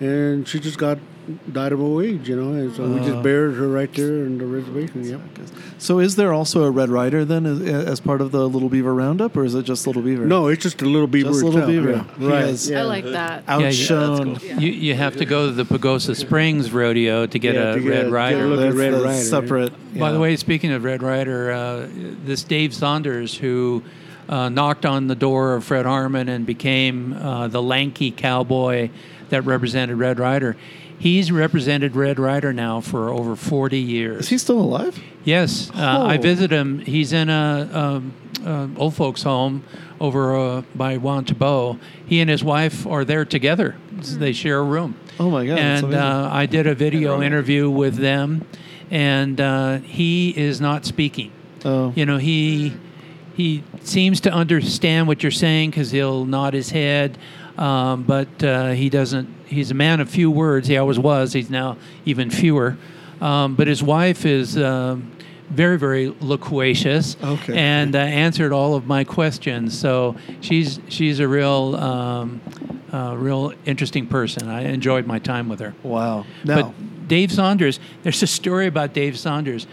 and 0.00 0.48
she 0.48 0.58
just 0.60 0.78
got 0.78 0.98
died 1.52 1.72
of 1.72 1.80
old 1.80 2.02
age, 2.04 2.28
you 2.28 2.36
know, 2.36 2.52
and 2.52 2.74
so 2.74 2.88
we 2.88 3.00
just 3.00 3.22
buried 3.22 3.56
her 3.56 3.68
right 3.68 3.92
there 3.94 4.24
in 4.24 4.38
the 4.38 4.44
reservation. 4.46 5.04
Yep. 5.04 5.20
So 5.78 5.98
is 5.98 6.16
there 6.16 6.32
also 6.32 6.64
a 6.64 6.70
red 6.70 6.88
ryder 6.90 7.24
then 7.24 7.46
as, 7.46 7.60
as 7.62 8.00
part 8.00 8.20
of 8.20 8.32
the 8.32 8.48
Little 8.48 8.68
Beaver 8.68 8.94
Roundup, 8.94 9.36
or 9.36 9.44
is 9.44 9.54
it 9.54 9.64
just 9.64 9.86
Little 9.86 10.02
Beaver? 10.02 10.26
No, 10.26 10.48
it's 10.48 10.62
just 10.62 10.82
a 10.82 10.84
little 10.84 11.06
beaver. 11.06 11.30
Just 11.30 11.42
Little 11.42 11.60
itself, 11.60 11.70
Beaver. 11.70 11.90
yeah. 12.18 12.28
Right. 12.30 12.44
has- 12.46 12.70
I 12.70 12.82
like 12.82 13.04
that. 13.04 13.44
Yeah, 13.48 13.58
yeah, 13.58 13.62
that's 13.70 13.90
outshone. 13.90 14.38
You, 14.60 14.70
you 14.70 14.94
have 14.94 15.16
to 15.16 15.24
go 15.24 15.46
to 15.46 15.52
the 15.52 15.64
Pagosa 15.64 16.14
Springs 16.14 16.70
Rodeo 16.72 17.26
to 17.26 17.38
get 17.38 17.54
Yeah, 17.54 17.72
a 17.72 17.74
to 17.76 17.80
get 17.80 17.88
Red 17.88 17.98
a- 17.98 18.02
get 18.02 18.06
a 18.08 18.10
Rider. 18.12 18.46
look 18.46 18.60
at 18.60 18.62
That's 18.64 18.76
Red 18.76 18.92
the 18.94 18.96
Rider, 18.98 19.16
yeah. 19.16 19.22
separate. 19.22 19.98
By 19.98 20.12
the 20.12 20.18
way, 20.20 20.36
speaking 20.36 20.70
of 20.72 20.84
Red 20.84 21.02
Ryder, 21.02 21.50
uh, 21.52 21.88
this 22.24 22.44
Dave 22.44 22.74
Saunders, 22.74 23.36
who 23.38 23.82
uh, 24.28 24.48
knocked 24.48 24.84
on 24.86 25.06
the 25.08 25.14
door 25.16 25.54
of 25.54 25.64
Fred 25.64 25.86
Harman 25.86 26.28
and 26.28 26.44
became 26.46 27.14
uh, 27.14 27.48
the 27.48 27.62
lanky 27.62 28.10
cowboy 28.12 28.90
that 29.30 29.42
represented 29.42 29.96
Red 29.96 30.18
Ryder, 30.20 30.56
he's 31.00 31.32
represented 31.32 31.96
Red 31.96 32.18
Ryder 32.20 32.52
now 32.52 32.80
for 32.80 33.08
over 33.08 33.34
40 33.34 33.78
years. 33.78 34.20
is 34.24 34.28
he 34.28 34.38
still 34.38 34.60
alive? 34.60 34.96
Yes, 35.24 35.70
uh, 35.74 35.80
I 36.06 36.16
Oh. 36.16 36.20
visit 36.20 36.50
him. 36.52 36.78
He's 36.80 37.12
in 37.12 37.28
a, 37.28 37.68
um 37.74 38.12
uh 38.46 38.68
old 38.76 38.94
folks' 38.94 39.22
home 39.22 39.64
over 40.00 40.34
uh, 40.34 40.62
by 40.74 40.96
Juan 40.96 41.24
Tabo. 41.26 41.78
He 42.06 42.20
and 42.20 42.30
his 42.30 42.42
wife 42.42 42.86
are 42.86 43.04
there 43.04 43.24
together. 43.26 43.74
They 43.92 44.32
share 44.32 44.58
a 44.60 44.62
room. 44.62 44.94
Oh 45.18 45.28
my 45.30 45.44
God, 45.46 45.58
And 45.58 45.94
uh, 45.94 46.30
I 46.32 46.46
did 46.46 46.66
a 46.66 46.74
video 46.74 47.20
interview 47.20 47.68
with 47.68 47.96
them, 47.96 48.46
and 48.90 49.38
uh, 49.40 49.78
he 49.80 50.30
is 50.30 50.58
not 50.60 50.86
speaking. 50.86 51.30
Oh, 51.66 51.92
You 51.94 52.06
know, 52.06 52.16
he 52.16 52.72
he 53.36 53.62
seems 53.82 54.20
to 54.22 54.32
understand 54.32 55.06
what 55.06 55.22
you're 55.22 55.30
saying 55.32 55.70
because 55.70 55.90
he'll 55.90 56.24
nod 56.24 56.54
his 56.54 56.70
head, 56.70 57.18
um, 57.58 58.04
but 58.04 58.42
uh, 58.42 58.70
he 58.70 58.88
doesn't. 58.88 59.28
He's 59.50 59.70
a 59.70 59.74
man 59.74 60.00
of 60.00 60.08
few 60.08 60.30
words. 60.30 60.68
He 60.68 60.76
always 60.78 60.98
was. 60.98 61.32
He's 61.32 61.50
now 61.50 61.76
even 62.06 62.30
fewer. 62.30 62.78
Um, 63.20 63.54
but 63.56 63.66
his 63.66 63.82
wife 63.82 64.24
is 64.24 64.56
um, 64.56 65.10
very, 65.50 65.76
very 65.78 66.14
loquacious 66.20 67.16
Okay. 67.22 67.54
and 67.58 67.94
uh, 67.94 67.98
answered 67.98 68.52
all 68.52 68.74
of 68.76 68.86
my 68.86 69.04
questions. 69.04 69.78
So 69.78 70.16
she's 70.40 70.80
she's 70.88 71.20
a 71.20 71.28
real. 71.28 71.76
Um, 71.76 72.40
uh, 72.92 73.14
real 73.16 73.52
interesting 73.66 74.04
person. 74.08 74.48
I 74.48 74.62
enjoyed 74.62 75.06
my 75.06 75.20
time 75.20 75.48
with 75.48 75.60
her. 75.60 75.74
wow. 75.84 76.26
Now, 76.44 76.62
But 76.62 77.06
Dave 77.06 77.30
Saunders, 77.30 77.78
there's 78.02 78.20
a 78.20 78.26
story 78.26 78.66
about 78.66 78.92
Dave 78.94 79.16
Saunders. 79.16 79.68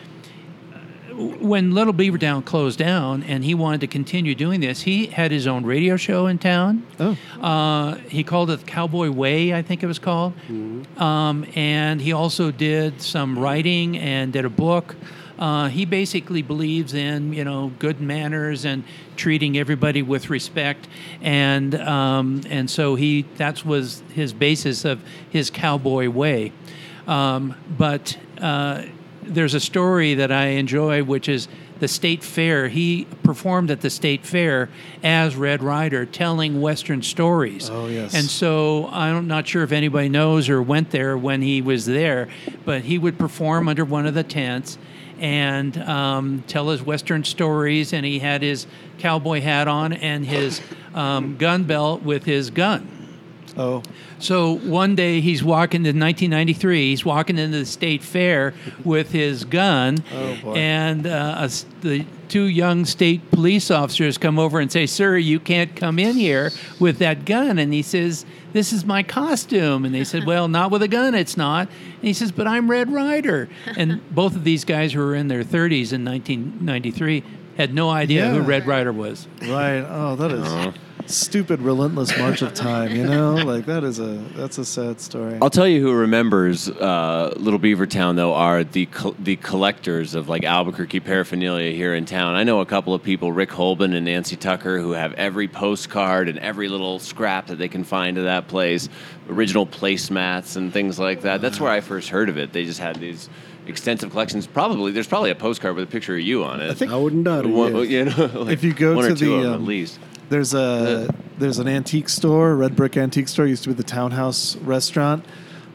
When 1.17 1.71
Little 1.71 1.93
Beaver 1.93 2.19
Town 2.19 2.43
closed 2.43 2.77
down 2.77 3.23
and 3.23 3.43
he 3.43 3.55
wanted 3.55 3.81
to 3.81 3.87
continue 3.87 4.35
doing 4.35 4.61
this, 4.61 4.83
he 4.83 5.07
had 5.07 5.31
his 5.31 5.47
own 5.47 5.65
radio 5.65 5.97
show 5.97 6.27
in 6.27 6.37
town. 6.37 6.85
oh, 6.99 7.17
Uh, 7.41 7.95
he 8.07 8.23
called 8.23 8.51
it 8.51 8.67
Cowboy 8.67 9.09
Way, 9.09 9.51
I 9.53 9.63
think 9.63 9.81
it 9.81 9.87
was 9.87 9.97
called. 9.97 10.33
Um, 11.01 11.45
and 11.55 11.99
he 12.01 12.13
also 12.13 12.51
did 12.51 13.01
some 13.01 13.39
writing 13.39 13.97
and 13.97 14.31
did 14.31 14.45
a 14.45 14.49
book. 14.49 14.95
Uh, 15.39 15.69
he 15.69 15.85
basically 15.85 16.41
believes 16.41 16.93
in 16.93 17.31
you 17.33 17.43
know 17.43 17.71
good 17.77 18.01
manners 18.01 18.65
and 18.65 18.83
treating 19.15 19.55
everybody 19.57 20.01
with 20.01 20.31
respect, 20.31 20.87
and 21.21 21.75
um, 21.75 22.41
and 22.49 22.67
so 22.69 22.95
he 22.95 23.23
that 23.37 23.63
was 23.63 24.01
his 24.13 24.33
basis 24.33 24.83
of 24.83 24.99
his 25.29 25.51
cowboy 25.51 26.09
way. 26.09 26.51
Um, 27.07 27.53
but 27.77 28.17
uh, 28.41 28.83
there's 29.27 29.53
a 29.53 29.59
story 29.59 30.13
that 30.15 30.31
I 30.31 30.47
enjoy, 30.47 31.03
which 31.03 31.29
is 31.29 31.47
the 31.79 31.87
state 31.87 32.23
fair. 32.23 32.67
He 32.67 33.05
performed 33.23 33.69
at 33.71 33.81
the 33.81 33.89
state 33.89 34.25
fair 34.25 34.69
as 35.03 35.35
Red 35.35 35.61
Ryder, 35.61 36.05
telling 36.05 36.61
Western 36.61 37.01
stories. 37.01 37.69
Oh, 37.69 37.87
yes. 37.87 38.13
And 38.13 38.25
so 38.25 38.87
I'm 38.87 39.27
not 39.27 39.47
sure 39.47 39.63
if 39.63 39.71
anybody 39.71 40.09
knows 40.09 40.49
or 40.49 40.61
went 40.61 40.91
there 40.91 41.17
when 41.17 41.41
he 41.41 41.61
was 41.61 41.85
there, 41.85 42.27
but 42.65 42.81
he 42.81 42.97
would 42.97 43.17
perform 43.19 43.67
under 43.67 43.85
one 43.85 44.05
of 44.05 44.13
the 44.13 44.23
tents 44.23 44.77
and 45.19 45.77
um, 45.79 46.43
tell 46.47 46.69
his 46.69 46.81
Western 46.81 47.23
stories. 47.23 47.93
And 47.93 48.05
he 48.05 48.19
had 48.19 48.41
his 48.41 48.67
cowboy 48.97 49.41
hat 49.41 49.67
on 49.67 49.93
and 49.93 50.25
his 50.25 50.61
um, 50.93 51.37
gun 51.37 51.63
belt 51.63 52.01
with 52.01 52.25
his 52.25 52.49
gun. 52.49 52.96
Oh, 53.57 53.81
So 54.19 54.57
one 54.57 54.95
day 54.95 55.19
he's 55.19 55.43
walking 55.43 55.81
in 55.81 55.99
1993. 55.99 56.89
He's 56.89 57.03
walking 57.03 57.37
into 57.39 57.57
the 57.59 57.65
state 57.65 58.03
fair 58.03 58.53
with 58.85 59.11
his 59.11 59.43
gun, 59.45 60.03
Oh, 60.13 60.37
boy. 60.43 60.53
and 60.53 61.07
uh, 61.07 61.35
a 61.39 61.43
s- 61.45 61.65
the 61.81 62.05
two 62.29 62.43
young 62.45 62.85
state 62.85 63.31
police 63.31 63.71
officers 63.71 64.17
come 64.17 64.37
over 64.37 64.59
and 64.59 64.71
say, 64.71 64.85
"Sir, 64.85 65.17
you 65.17 65.39
can't 65.39 65.75
come 65.75 65.97
in 65.97 66.15
here 66.17 66.51
with 66.79 66.99
that 66.99 67.25
gun." 67.25 67.57
And 67.57 67.73
he 67.73 67.81
says, 67.81 68.25
"This 68.53 68.71
is 68.73 68.85
my 68.85 69.01
costume." 69.01 69.85
And 69.85 69.95
they 69.95 70.03
said, 70.03 70.25
"Well, 70.27 70.47
not 70.47 70.69
with 70.71 70.83
a 70.83 70.87
gun, 70.87 71.15
it's 71.15 71.37
not." 71.37 71.67
And 71.67 72.03
he 72.03 72.13
says, 72.13 72.31
"But 72.31 72.47
I'm 72.47 72.69
Red 72.69 72.91
Ryder." 72.91 73.49
and 73.77 74.01
both 74.13 74.35
of 74.35 74.43
these 74.43 74.65
guys 74.65 74.93
who 74.93 74.99
were 74.99 75.15
in 75.15 75.29
their 75.29 75.43
30s 75.43 75.93
in 75.93 76.03
1993 76.05 77.23
had 77.57 77.73
no 77.73 77.89
idea 77.89 78.29
who 78.29 78.41
Red 78.41 78.67
Ryder 78.67 78.91
was. 78.93 79.27
right. 79.41 79.79
Oh, 79.87 80.15
that 80.15 80.31
is 80.31 80.73
stupid, 81.07 81.61
relentless 81.61 82.17
march 82.17 82.41
of 82.41 82.53
time. 82.53 82.95
You 82.95 83.05
know, 83.05 83.35
like 83.35 83.65
that 83.65 83.83
is 83.83 83.99
a 83.99 84.13
that's 84.35 84.57
a 84.57 84.65
sad 84.65 84.99
story. 85.01 85.37
I'll 85.41 85.49
tell 85.49 85.67
you 85.67 85.81
who 85.81 85.93
remembers 85.93 86.69
uh, 86.69 87.33
Little 87.37 87.59
Beaver 87.59 87.87
Town 87.87 88.15
though 88.15 88.33
are 88.33 88.63
the 88.63 88.85
col- 88.87 89.15
the 89.19 89.35
collectors 89.37 90.15
of 90.15 90.29
like 90.29 90.43
Albuquerque 90.43 90.99
paraphernalia 90.99 91.71
here 91.71 91.93
in 91.93 92.05
town. 92.05 92.35
I 92.35 92.43
know 92.43 92.61
a 92.61 92.65
couple 92.65 92.93
of 92.93 93.03
people, 93.03 93.31
Rick 93.31 93.49
Holben 93.49 93.95
and 93.95 94.05
Nancy 94.05 94.35
Tucker, 94.35 94.79
who 94.79 94.91
have 94.91 95.13
every 95.13 95.47
postcard 95.47 96.29
and 96.29 96.39
every 96.39 96.69
little 96.69 96.99
scrap 96.99 97.47
that 97.47 97.57
they 97.57 97.67
can 97.67 97.83
find 97.83 98.17
of 98.17 98.25
that 98.25 98.47
place, 98.47 98.89
original 99.29 99.65
placemats 99.65 100.55
and 100.57 100.71
things 100.71 100.99
like 100.99 101.21
that. 101.21 101.41
That's 101.41 101.59
where 101.59 101.71
I 101.71 101.81
first 101.81 102.09
heard 102.09 102.29
of 102.29 102.37
it. 102.37 102.53
They 102.53 102.65
just 102.65 102.79
had 102.79 102.97
these 102.97 103.29
extensive 103.67 104.11
collections. 104.11 104.47
Probably 104.47 104.91
there's 104.91 105.07
probably 105.07 105.31
a 105.31 105.35
postcard 105.35 105.75
with 105.75 105.83
a 105.83 105.91
picture 105.91 106.15
of 106.15 106.21
you 106.21 106.43
on 106.43 106.61
it. 106.61 106.71
I 106.71 106.73
think 106.73 106.91
I 106.91 106.97
wouldn't 106.97 107.23
doubt 107.25 107.45
it. 107.45 107.49
One- 107.49 107.75
yes. 107.75 107.89
you 107.89 108.05
know, 108.05 108.25
like 108.43 108.53
If 108.53 108.63
you 108.63 108.73
go 108.73 109.01
to 109.01 109.13
or 109.13 109.15
two 109.15 109.25
the, 109.25 109.33
of 109.35 109.43
them 109.43 109.53
um, 109.53 109.61
at 109.61 109.67
least. 109.67 109.99
There's 110.29 110.53
a 110.53 111.13
there's 111.37 111.59
an 111.59 111.67
antique 111.67 112.09
store, 112.09 112.55
red 112.55 112.75
brick 112.75 112.97
antique 112.97 113.27
store. 113.27 113.45
Used 113.45 113.63
to 113.63 113.69
be 113.69 113.75
the 113.75 113.83
Townhouse 113.83 114.55
restaurant 114.57 115.23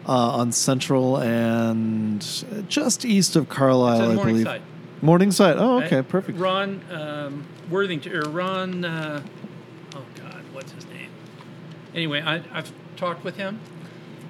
uh, 0.06 0.12
on 0.12 0.52
Central 0.52 1.18
and 1.18 2.20
just 2.68 3.04
east 3.04 3.36
of 3.36 3.48
Carlisle, 3.48 4.18
I 4.18 4.24
believe. 4.24 4.48
Morningside. 5.00 5.56
Oh, 5.58 5.80
I- 5.80 5.84
okay, 5.86 6.02
perfect. 6.02 6.38
Ron 6.38 6.80
um, 6.92 7.46
Worthington, 7.70 8.14
or 8.14 8.28
Ron, 8.28 8.84
uh, 8.84 9.22
oh 9.96 10.04
God, 10.16 10.42
what's 10.52 10.72
his 10.72 10.86
name? 10.86 11.08
Anyway, 11.94 12.20
I, 12.20 12.42
I've 12.52 12.72
talked 12.96 13.24
with 13.24 13.36
him, 13.36 13.58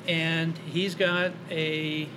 and 0.09 0.57
he's 0.59 0.95
got 0.95 1.33
a 1.51 2.09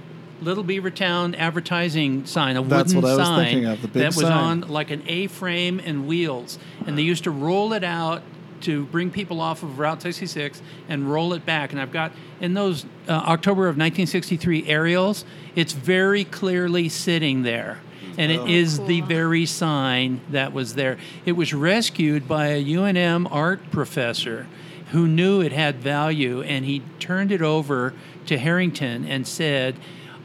Little 0.42 0.64
Beaver 0.64 0.92
Town 0.92 1.34
advertising 1.36 2.26
sign, 2.26 2.58
a 2.58 2.64
That's 2.64 2.94
wooden 2.94 3.02
what 3.02 3.12
I 3.12 3.16
was 3.18 3.28
sign 3.28 3.46
thinking 3.46 3.66
of, 3.66 3.82
the 3.82 3.88
big 3.88 4.02
that 4.02 4.16
was 4.16 4.28
sign. 4.28 4.32
on 4.32 4.62
like 4.62 4.92
an 4.92 5.04
A-frame 5.08 5.80
and 5.84 6.08
wheels, 6.08 6.60
and 6.86 6.98
they 6.98 7.02
used 7.04 7.24
to 7.24 7.32
roll 7.32 7.74
it 7.74 7.84
out 7.84 8.22
to 8.62 8.86
bring 8.86 9.12
people 9.12 9.42
off 9.42 9.64
of 9.64 9.80
Route 9.80 10.02
66 10.02 10.62
and 10.90 11.12
roll 11.12 11.34
it 11.34 11.46
back. 11.46 11.72
And 11.72 11.80
I've 11.80 11.92
got 11.92 12.12
in 12.40 12.54
those 12.54 12.86
uh, 13.08 13.12
October 13.12 13.64
of 13.64 13.78
1963 13.78 14.68
aerials, 14.68 15.24
it's 15.56 15.74
very 15.74 16.24
clearly 16.24 16.90
sitting 16.90 17.44
there. 17.44 17.80
And 18.18 18.32
it 18.32 18.50
is 18.50 18.80
the 18.86 19.02
very 19.02 19.46
sign 19.46 20.22
that 20.30 20.54
was 20.54 20.76
there. 20.76 20.98
It 21.26 21.34
was 21.34 21.54
rescued 21.54 22.30
by 22.30 22.48
a 22.48 22.64
UNM 22.64 23.28
art 23.30 23.72
professor 23.72 24.48
who 24.92 25.06
knew 25.06 25.42
it 25.42 25.52
had 25.52 25.76
value, 25.76 26.42
and 26.42 26.64
he 26.64 26.82
turned 27.00 27.32
it 27.32 27.42
over 27.42 27.94
to 28.28 28.38
Harrington 28.38 29.04
and 29.06 29.28
said, 29.28 29.76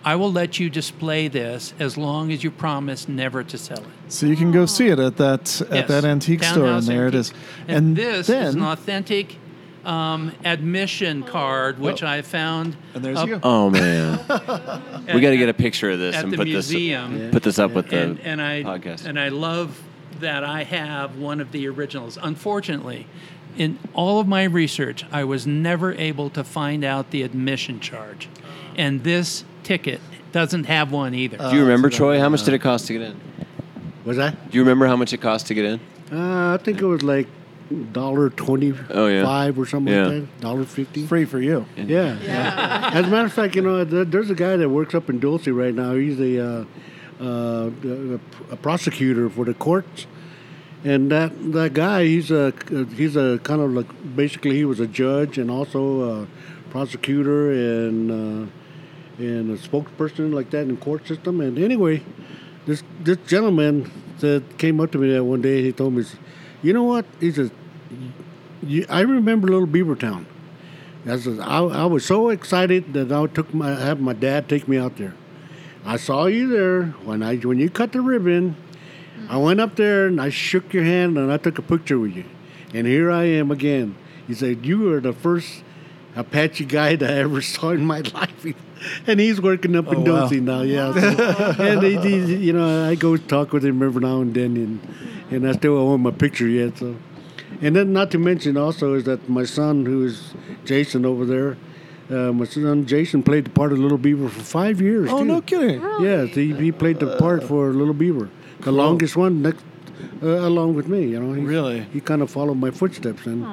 I 0.05 0.17
will 0.17 0.33
let 0.33 0.59
you 0.59 0.71
display 0.71 1.29
this 1.29 1.75
as 1.79 1.99
long 1.99 2.33
as 2.33 2.43
you 2.43 2.51
promise 2.51 3.07
never 3.09 3.43
to 3.45 3.59
sell 3.59 3.79
it. 3.79 3.85
So 4.09 4.27
you 4.27 4.37
can 4.37 4.51
go 4.51 4.65
see 4.67 4.89
it 4.89 4.99
at 4.99 5.17
that 5.19 5.61
at 5.63 5.71
Yes. 5.71 5.89
that 5.89 6.05
antique 6.05 6.43
store, 6.43 6.67
and 6.67 6.83
there 6.85 7.07
it 7.09 7.15
Antique. 7.15 7.21
is. 7.21 7.33
And, 7.69 7.97
this 7.97 8.27
then, 8.27 8.47
is 8.47 8.55
an 8.55 8.63
authentic 8.63 9.37
um, 9.85 10.33
admission 10.45 11.23
card, 11.23 11.79
which 11.79 12.03
I 12.03 12.23
found 12.23 12.77
and 12.95 13.05
there's 13.05 13.19
up 13.19 13.29
you. 13.29 13.41
Oh 13.43 13.69
man, 13.71 14.19
at- 14.29 15.07
we 15.15 15.21
got 15.21 15.31
to 15.31 15.37
get 15.39 15.49
a 15.49 15.55
picture 15.55 15.91
of 15.91 15.99
this 15.99 16.17
at 16.17 16.25
and 16.25 16.33
the 16.33 16.37
put 16.39 16.49
museum. 16.49 17.19
this 17.19 17.33
put 17.33 17.43
this 17.43 17.59
up 17.59 17.73
with 17.73 17.89
the 17.89 17.99
and, 17.99 18.21
and 18.21 18.41
I 18.43 18.63
podcast. 18.63 19.05
and 19.07 19.19
I 19.21 19.29
love 19.29 19.83
that 20.21 20.45
I 20.45 20.65
have 20.65 21.17
one 21.17 21.41
of 21.41 21.53
the 21.53 21.67
originals. 21.69 22.19
Unfortunately, 22.23 23.07
in 23.57 23.79
all 23.95 24.21
of 24.21 24.27
my 24.29 24.45
research, 24.45 25.05
I 25.13 25.25
was 25.25 25.47
never 25.47 25.93
able 25.95 26.31
to 26.31 26.45
find 26.45 26.85
out 26.85 27.11
the 27.11 27.23
admission 27.23 27.81
charge, 27.81 28.29
and 28.77 29.03
this 29.05 29.45
ticket 29.71 30.01
doesn't 30.33 30.65
have 30.65 30.91
one 30.91 31.15
either. 31.15 31.37
Do 31.39 31.55
you 31.55 31.63
remember 31.63 31.89
Troy? 31.91 32.19
How 32.19 32.29
much 32.29 32.43
did 32.43 32.55
it 32.55 32.59
cost 32.59 32.89
to 32.89 32.93
get 32.95 33.03
in? 33.03 33.21
Was 34.05 34.17
that? 34.17 34.51
Do 34.51 34.59
you 34.59 34.63
remember 34.65 34.87
how 34.89 34.97
much 34.97 35.13
it 35.13 35.19
cost 35.21 35.47
to 35.47 35.55
get 35.55 35.65
in? 35.65 35.79
Uh, 36.13 36.55
I 36.55 36.59
think 36.61 36.81
it 36.81 36.87
was 36.87 37.05
like 37.05 37.29
dollar 37.93 38.31
twenty 38.31 38.75
Oh, 38.91 39.07
yeah. 39.07 39.53
or 39.57 39.65
something 39.67 39.95
Yeah. 39.95 40.07
like 40.07 40.23
that. 40.23 40.41
Dollar 40.41 40.65
fifty. 40.65 41.07
free 41.07 41.25
for 41.25 41.41
you. 41.41 41.67
Yeah. 41.77 42.17
As 42.93 43.07
a 43.07 43.11
matter 43.11 43.27
of 43.27 43.33
fact, 43.33 43.55
you 43.55 43.63
know, 43.63 43.85
there- 43.85 44.05
there's 44.05 44.29
a 44.29 44.35
guy 44.35 44.57
that 44.57 44.69
works 44.69 44.93
up 44.93 45.09
in 45.09 45.21
Dulce 45.21 45.47
right 45.47 45.73
now. 45.75 45.95
He's 45.95 46.19
a, 46.19 46.33
uh, 46.45 46.65
uh, 47.25 47.71
a 48.51 48.57
prosecutor 48.57 49.31
for 49.31 49.45
the 49.45 49.55
courts, 49.55 50.07
and 50.85 51.13
that 51.13 51.31
that 51.53 51.75
guy, 51.75 52.07
he's 52.07 52.33
a 52.33 52.53
he's 52.97 53.15
a 53.15 53.39
kind 53.45 53.61
of 53.61 53.71
like 53.71 53.87
basically 54.17 54.57
he 54.57 54.65
was 54.65 54.81
a 54.81 54.89
judge 54.89 55.39
and 55.39 55.49
also 55.49 55.83
a 56.13 56.27
prosecutor 56.71 57.53
and 57.53 58.11
uh, 58.11 58.51
and 59.21 59.51
a 59.51 59.59
spokesperson 59.59 60.33
like 60.33 60.51
that 60.51 60.63
in 60.63 60.77
court 60.77 61.07
system. 61.07 61.41
And 61.41 61.59
anyway, 61.59 62.03
this 62.67 62.83
this 63.01 63.19
gentleman 63.27 63.91
that 64.21 64.43
came 64.59 64.81
up 64.81 64.91
to 64.93 64.99
me 64.99 65.13
that 65.13 65.25
one 65.25 65.43
day. 65.43 65.63
He 65.63 65.73
told 65.73 65.95
me, 65.95 66.05
"You 66.63 66.73
know 66.73 66.85
what?" 66.85 67.05
He 67.21 67.31
says, 67.31 67.51
"I 68.89 69.01
remember 69.01 69.49
Little 69.49 69.67
Beaver 69.67 69.97
Town." 69.97 70.27
I, 71.07 71.19
said, 71.19 71.41
I, 71.41 71.61
I 71.61 71.85
was 71.87 72.05
so 72.05 72.29
excited 72.29 72.93
that 72.93 73.11
I 73.11 73.27
took 73.27 73.55
my 73.55 73.71
have 73.71 74.01
my 74.01 74.13
dad 74.13 74.49
take 74.49 74.69
me 74.69 74.77
out 74.77 74.97
there. 74.97 75.15
I 75.85 75.97
saw 75.97 76.27
you 76.27 76.49
there 76.49 76.87
when 77.05 77.23
I 77.23 77.37
when 77.37 77.59
you 77.59 77.71
cut 77.71 77.93
the 77.93 78.01
ribbon. 78.01 78.57
I 79.29 79.37
went 79.37 79.61
up 79.61 79.77
there 79.77 80.07
and 80.07 80.21
I 80.21 80.31
shook 80.31 80.73
your 80.73 80.85
hand 80.85 81.17
and 81.17 81.33
I 81.33 81.37
took 81.37 81.59
a 81.59 81.63
picture 81.63 81.99
with 81.99 82.17
you. 82.17 82.25
And 82.75 82.87
here 82.87 83.11
I 83.11 83.25
am 83.25 83.51
again. 83.51 83.95
He 84.27 84.35
said, 84.35 84.65
You 84.65 84.93
are 84.93 85.01
the 85.01 85.13
first 85.13 85.63
Apache 86.17 86.65
guy 86.67 86.97
that 86.97 87.11
I 87.11 87.15
ever 87.19 87.41
saw 87.55 87.71
in 87.71 87.85
my 87.85 88.01
life. 88.01 88.47
And 89.07 89.21
he's 89.21 89.41
working 89.41 89.77
up 89.77 89.89
in 89.93 90.09
Oh, 90.09 90.15
wow. 90.25 90.29
Now, 90.29 90.63
yeah. 90.63 90.93
So- 90.95 91.55
and 91.63 91.83
he, 91.83 91.97
he, 91.99 92.37
you 92.37 92.53
know, 92.53 92.89
I 92.89 92.95
go 92.95 93.17
talk 93.17 93.53
with 93.53 93.65
him 93.65 93.83
every 93.83 94.01
now 94.01 94.21
and 94.23 94.33
then, 94.35 94.57
and, 94.57 94.81
and 95.31 95.49
I 95.49 95.53
still 95.53 95.77
owe 95.77 95.99
my 95.99 96.11
picture 96.11 96.49
yet. 96.49 96.79
So, 96.79 96.97
and 97.61 97.77
then 97.77 97.93
not 97.93 98.11
to 98.13 98.19
mention 98.19 98.57
also 98.57 98.95
is 98.95 99.05
that 99.05 99.29
my 99.29 99.45
son, 99.45 99.85
who 99.85 100.05
is 100.07 100.35
Jason 100.65 101.05
over 101.05 101.27
there, 101.27 101.59
uh, 102.11 102.33
my 102.33 102.45
son 102.45 102.87
Jason 102.87 103.23
played 103.23 103.45
the 103.45 103.51
part 103.51 103.73
of 103.73 103.79
Little 103.79 103.99
Beaver 103.99 104.29
for 104.29 104.41
five 104.41 104.81
years. 104.81 105.11
Oh 105.13 105.19
too. 105.19 105.25
no 105.27 105.41
kidding! 105.43 105.81
Yes, 106.01 106.31
he, 106.35 106.53
he 106.55 106.73
played 106.73 106.99
the 106.99 107.17
part 107.19 107.45
for 107.45 107.71
Little 107.73 107.95
Beaver, 107.95 108.31
the 108.61 108.73
longest 108.73 109.17
one 109.17 109.43
next, 109.43 109.63
uh, 110.23 110.27
along 110.27 110.75
with 110.75 110.87
me. 110.89 111.07
You 111.09 111.21
know, 111.21 111.33
he, 111.33 111.43
Really? 111.43 111.81
he 111.93 112.01
kind 112.01 112.23
of 112.23 112.31
followed 112.31 112.57
my 112.57 112.71
footsteps, 112.71 113.27
and 113.27 113.45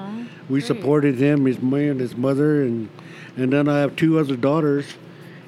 we 0.49 0.61
supported 0.61 1.15
him, 1.15 1.45
his 1.45 1.61
me 1.61 1.87
and 1.87 1.99
his 1.99 2.15
mother, 2.15 2.61
and 2.63 2.89
and 3.35 3.53
then 3.53 3.67
I 3.67 3.79
have 3.79 3.95
two 3.95 4.17
other 4.19 4.35
daughters, 4.35 4.85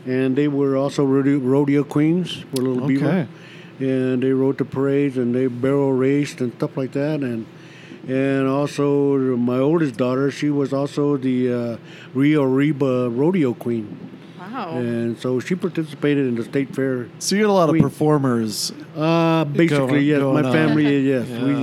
and 0.05 0.35
they 0.35 0.47
were 0.47 0.77
also 0.77 1.03
rodeo, 1.03 1.39
rodeo 1.39 1.83
queens 1.83 2.43
for 2.53 2.61
Little 2.61 2.87
Beaver, 2.87 3.27
and 3.79 4.21
they 4.21 4.31
rode 4.31 4.57
the 4.57 4.65
parades 4.65 5.17
and 5.17 5.33
they 5.33 5.47
barrel 5.47 5.91
raced 5.93 6.41
and 6.41 6.53
stuff 6.53 6.77
like 6.77 6.91
that, 6.93 7.21
and. 7.21 7.45
And 8.07 8.47
also, 8.47 9.17
my 9.37 9.59
oldest 9.59 9.97
daughter, 9.97 10.31
she 10.31 10.49
was 10.49 10.73
also 10.73 11.17
the 11.17 11.53
uh, 11.53 11.77
Rio 12.15 12.43
Arriba 12.43 13.07
rodeo 13.09 13.53
queen. 13.53 13.85
Wow. 14.59 14.77
And 14.77 15.17
so 15.17 15.39
she 15.39 15.55
participated 15.55 16.27
in 16.27 16.35
the 16.35 16.43
state 16.43 16.75
fair 16.75 17.07
So 17.19 17.35
you 17.35 17.43
had 17.43 17.49
a 17.49 17.53
lot 17.53 17.69
of 17.69 17.73
We- 17.73 17.81
performers. 17.81 18.73
uh, 18.95 19.45
basically, 19.45 20.03
yes. 20.03 20.19
going 20.19 20.43
My 20.43 20.49
on. 20.49 20.53
family, 20.53 20.99
yes. 21.13 21.27
Yeah. 21.29 21.45
We 21.45 21.53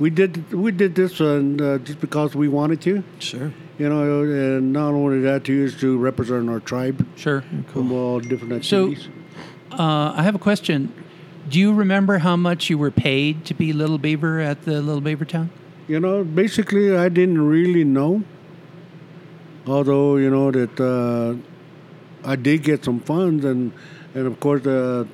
we 0.00 0.10
did 0.10 0.32
we 0.52 0.70
did 0.72 0.94
this 0.94 1.20
one 1.20 1.60
uh, 1.60 1.78
just 1.78 2.00
because 2.00 2.34
we 2.34 2.48
wanted 2.48 2.80
to, 2.82 3.02
Sure. 3.18 3.52
you 3.78 3.88
know, 3.88 4.22
and 4.22 4.72
not 4.72 4.94
only 4.94 5.20
that 5.20 5.44
too 5.44 5.60
is 5.68 5.76
to 5.80 5.98
represent 5.98 6.48
our 6.48 6.60
tribe 6.60 7.06
Sure. 7.16 7.44
from 7.72 7.92
all 7.92 8.18
different 8.20 8.64
So- 8.64 8.84
activities. 8.88 9.08
Uh, 9.72 10.12
I 10.16 10.22
have 10.22 10.34
a 10.34 10.38
question. 10.50 10.92
Do 11.50 11.58
you 11.58 11.72
remember 11.72 12.18
how 12.18 12.36
much 12.36 12.70
you 12.70 12.76
were 12.78 12.90
paid 12.90 13.44
to 13.44 13.54
be 13.54 13.72
Little 13.72 13.98
Beaver 13.98 14.40
at 14.40 14.62
the 14.62 14.80
Little 14.82 15.00
Beaver 15.00 15.24
Town? 15.24 15.50
you 15.88 15.98
know, 16.00 16.22
basically, 16.24 16.96
I 16.96 17.08
didn't 17.08 17.40
really 17.56 17.84
know. 17.84 18.22
Although 19.66 20.16
you 20.16 20.30
know 20.30 20.50
that 20.50 20.74
uh, 20.80 21.34
I 22.24 22.36
did 22.36 22.62
get 22.62 22.84
some 22.84 23.00
funds, 23.00 23.44
and 23.44 23.72
and 24.14 24.26
of 24.26 24.38
course, 24.40 24.66
uh, 24.66 25.04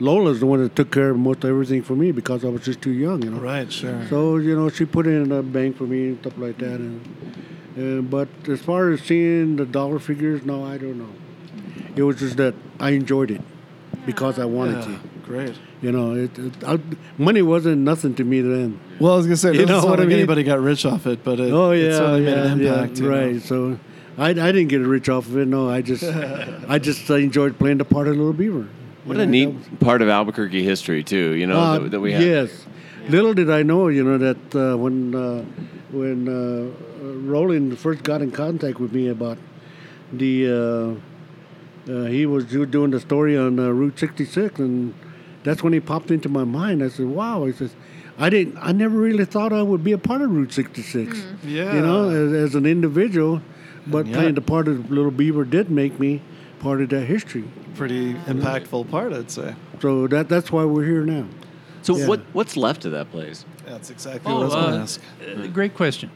Lola's 0.00 0.40
the 0.40 0.46
one 0.46 0.62
that 0.62 0.74
took 0.74 0.90
care 0.90 1.10
of 1.10 1.18
most 1.18 1.44
everything 1.44 1.82
for 1.82 1.94
me 1.94 2.10
because 2.12 2.44
I 2.44 2.48
was 2.48 2.64
just 2.64 2.80
too 2.82 2.90
young, 2.90 3.22
you 3.22 3.30
know. 3.30 3.38
Right. 3.40 3.70
Sure. 3.70 4.04
So 4.08 4.36
you 4.38 4.56
know, 4.56 4.68
she 4.68 4.84
put 4.84 5.06
it 5.06 5.10
in 5.12 5.30
a 5.32 5.42
bank 5.42 5.76
for 5.76 5.84
me 5.84 6.08
and 6.08 6.18
stuff 6.20 6.36
like 6.38 6.58
that. 6.58 6.80
And, 6.80 7.00
uh, 7.78 8.02
but 8.02 8.28
as 8.48 8.60
far 8.60 8.90
as 8.90 9.00
seeing 9.02 9.56
the 9.56 9.64
dollar 9.64 9.98
figures, 9.98 10.44
no, 10.44 10.64
I 10.64 10.76
don't 10.78 10.98
know. 10.98 11.08
It 11.94 12.02
was 12.02 12.18
just 12.18 12.36
that 12.38 12.54
I 12.80 12.90
enjoyed 12.90 13.30
it 13.30 13.40
because 14.06 14.38
I 14.38 14.44
wanted 14.46 14.78
Yeah, 14.78 14.84
to. 14.86 15.00
great. 15.24 15.54
You 15.82 15.92
know, 15.92 16.14
it, 16.14 16.36
it, 16.38 16.64
I, 16.64 16.78
money 17.18 17.42
wasn't 17.42 17.78
nothing 17.82 18.14
to 18.16 18.24
me 18.24 18.40
then. 18.40 18.78
Well, 18.98 19.14
I 19.14 19.16
was 19.16 19.26
gonna 19.26 19.36
say, 19.36 19.48
You 19.48 19.54
doesn't 19.66 19.68
know 19.68 19.80
sound 19.80 19.90
what 19.90 20.00
I 20.00 20.04
mean? 20.04 20.18
anybody 20.18 20.42
got 20.42 20.60
rich 20.60 20.84
off 20.86 21.06
it, 21.06 21.22
but 21.24 21.38
it, 21.40 21.52
oh 21.52 21.70
it 21.72 21.84
yeah, 21.84 21.90
certainly 21.98 22.24
yeah, 22.24 22.34
made 22.34 22.44
an 22.52 22.60
yeah, 22.60 22.82
impact. 22.82 23.00
know. 23.00 23.08
right. 23.08 23.42
So, 23.42 23.78
I, 24.18 24.30
I 24.30 24.32
didn't 24.34 24.68
get 24.68 24.80
rich 24.80 25.08
off 25.08 25.26
of 25.26 25.36
it. 25.38 25.46
No, 25.48 25.68
I 25.70 25.82
just 25.82 26.04
I 26.04 26.78
just 26.78 27.10
uh, 27.10 27.14
enjoyed 27.14 27.58
playing 27.58 27.78
the 27.78 27.84
part 27.84 28.08
of 28.08 28.16
Little 28.16 28.32
Beaver. 28.32 28.68
What 29.04 29.16
a 29.16 29.20
know, 29.26 29.30
neat 29.30 29.80
part 29.80 30.02
of 30.02 30.08
Albuquerque 30.08 30.62
history 30.62 31.02
too. 31.02 31.32
You 31.34 31.46
know 31.46 31.58
Uh, 31.58 31.78
that, 31.78 31.90
that 31.92 32.00
we 32.00 32.12
have. 32.12 32.22
Yes. 32.22 32.66
Little 33.08 33.34
did 33.34 33.50
I 33.50 33.64
know, 33.64 33.88
you 33.88 34.04
know, 34.04 34.16
that 34.18 34.54
uh, 34.54 34.76
when 34.76 35.14
uh, 35.14 35.42
when 35.90 36.28
uh, 36.28 37.02
uh, 37.04 37.12
Roland 37.26 37.76
first 37.78 38.02
got 38.04 38.22
in 38.22 38.30
contact 38.30 38.78
with 38.78 38.92
me 38.92 39.08
about 39.08 39.38
the 40.12 40.96
uh, 41.88 41.92
uh, 41.92 42.04
he 42.04 42.26
was 42.26 42.44
doing 42.44 42.90
the 42.92 43.00
story 43.00 43.36
on 43.36 43.58
uh, 43.58 43.68
Route 43.70 43.98
66, 43.98 44.60
and 44.60 44.94
that's 45.42 45.64
when 45.64 45.72
he 45.72 45.80
popped 45.80 46.12
into 46.12 46.28
my 46.28 46.44
mind. 46.44 46.80
I 46.82 46.88
said, 46.90 47.06
"Wow!" 47.06 47.44
He 47.46 47.52
says, 47.52 47.74
"I 48.18 48.30
didn't. 48.30 48.56
I 48.58 48.70
never 48.70 48.96
really 48.96 49.24
thought 49.24 49.52
I 49.52 49.62
would 49.62 49.82
be 49.82 49.90
a 49.92 49.98
part 49.98 50.22
of 50.22 50.30
Route 50.30 50.52
66. 50.52 51.24
Yeah. 51.44 51.74
You 51.74 51.80
know, 51.80 52.08
as, 52.10 52.32
as 52.32 52.54
an 52.54 52.66
individual, 52.66 53.42
but 53.86 54.06
Yeah. 54.06 54.14
playing 54.14 54.34
the 54.34 54.40
part 54.40 54.68
of 54.68 54.90
Little 54.90 55.10
Beaver 55.10 55.44
did 55.44 55.70
make 55.70 55.98
me 55.98 56.20
part 56.60 56.80
of 56.80 56.88
that 56.90 57.04
history. 57.06 57.44
Pretty 57.74 58.14
impactful 58.14 58.90
part, 58.90 59.12
I'd 59.12 59.30
say. 59.30 59.54
So 59.80 60.06
that 60.08 60.28
that's 60.28 60.52
why 60.52 60.64
we're 60.64 60.84
here 60.84 61.04
now." 61.04 61.24
So 61.82 61.96
Yeah. 61.96 62.06
what 62.06 62.20
what's 62.32 62.56
left 62.56 62.84
of 62.84 62.92
that 62.92 63.10
place? 63.10 63.44
That's 63.66 63.90
exactly 63.90 64.32
what 64.32 64.42
I 64.42 64.44
was 64.44 64.54
uh, 64.54 64.60
going 64.60 64.72
to 64.74 64.80
ask. 64.80 65.00
uh, 65.44 65.46
great 65.48 65.74
question. 65.74 66.10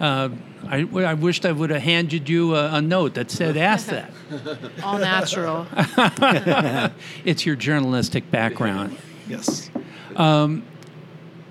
Uh, 0.00 0.30
I, 0.68 0.86
I 1.04 1.14
wished 1.14 1.44
I 1.44 1.52
would 1.52 1.70
have 1.70 1.82
handed 1.82 2.28
you 2.28 2.54
a, 2.54 2.74
a 2.76 2.80
note 2.82 3.14
that 3.14 3.30
said, 3.30 3.56
ask 3.56 3.88
that. 3.88 4.10
All 4.82 4.98
natural. 4.98 5.66
It's 7.24 7.44
your 7.44 7.56
journalistic 7.56 8.30
background. 8.30 8.96
Yes. 9.28 9.70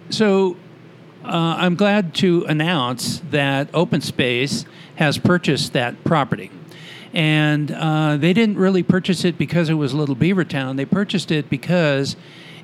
So 0.09 0.57
uh, 1.23 1.55
I'm 1.57 1.75
glad 1.75 2.13
to 2.15 2.45
announce 2.45 3.19
that 3.31 3.69
Open 3.73 4.01
Space 4.01 4.65
has 4.99 5.17
purchased 5.17 5.71
that 5.71 6.03
property. 6.03 6.51
And 7.13 7.71
uh, 7.71 8.17
they 8.17 8.33
didn't 8.33 8.57
really 8.57 8.83
purchase 8.83 9.23
it 9.23 9.37
because 9.37 9.69
it 9.69 9.75
was 9.75 9.93
Little 9.93 10.13
Beaver 10.13 10.43
Town. 10.43 10.75
They 10.75 10.83
purchased 10.83 11.31
it 11.31 11.49
because 11.49 12.17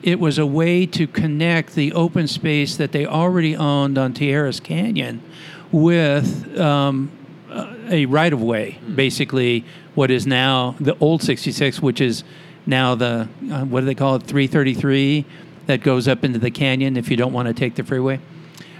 it 0.04 0.20
was 0.20 0.38
a 0.38 0.46
way 0.46 0.86
to 0.86 1.08
connect 1.08 1.76
the 1.76 1.94
open 1.94 2.28
space 2.28 2.76
that 2.76 2.92
they 2.92 3.06
already 3.06 3.56
owned 3.56 3.98
on 3.98 4.14
Tijeras 4.14 4.62
Canyon 4.62 5.24
with 5.72 6.60
um, 6.60 7.10
a 7.90 8.06
right 8.06 8.34
of 8.34 8.42
way, 8.42 8.80
basically 8.94 9.64
what 9.96 10.12
is 10.12 10.28
now 10.28 10.76
the 10.82 10.98
old 11.00 11.24
66, 11.24 11.82
which 11.82 12.02
is 12.02 12.26
now 12.66 12.96
the 12.96 13.30
uh, 13.50 13.64
what 13.64 13.80
do 13.80 13.86
they 13.86 13.96
call 13.96 14.16
it 14.18 14.24
333 14.24 15.26
that 15.68 15.82
goes 15.82 16.06
up 16.06 16.26
into 16.26 16.38
the 16.38 16.52
canyon 16.52 16.98
if 16.98 17.10
you 17.10 17.16
don't 17.16 17.32
want 17.32 17.48
to 17.48 17.54
take 17.54 17.76
the 17.76 17.84
freeway. 17.84 18.20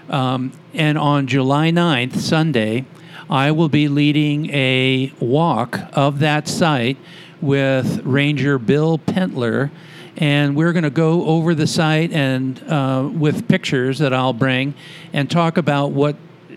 Um, 0.10 0.52
and 0.74 0.98
on 0.98 1.26
July 1.26 1.72
9th, 1.72 2.18
Sunday, 2.18 2.86
I 3.30 3.52
will 3.52 3.70
be 3.70 3.88
leading 3.88 4.50
a 4.52 5.12
walk 5.20 5.80
of 5.94 6.20
that 6.20 6.48
site 6.48 6.98
with 7.42 8.06
Ranger 8.06 8.60
Bill 8.60 9.00
Pentler. 9.00 9.72
And 10.18 10.56
we're 10.56 10.74
going 10.74 10.84
to 10.84 10.90
go 10.90 11.26
over 11.26 11.56
the 11.56 11.68
site 11.68 12.12
and 12.14 12.62
uh, 12.70 13.10
with 13.12 13.48
pictures 13.48 14.00
that 14.00 14.14
I'll 14.14 14.34
bring 14.34 14.76
and 15.12 15.30
talk 15.30 15.58
about 15.58 15.92
what 15.92 16.16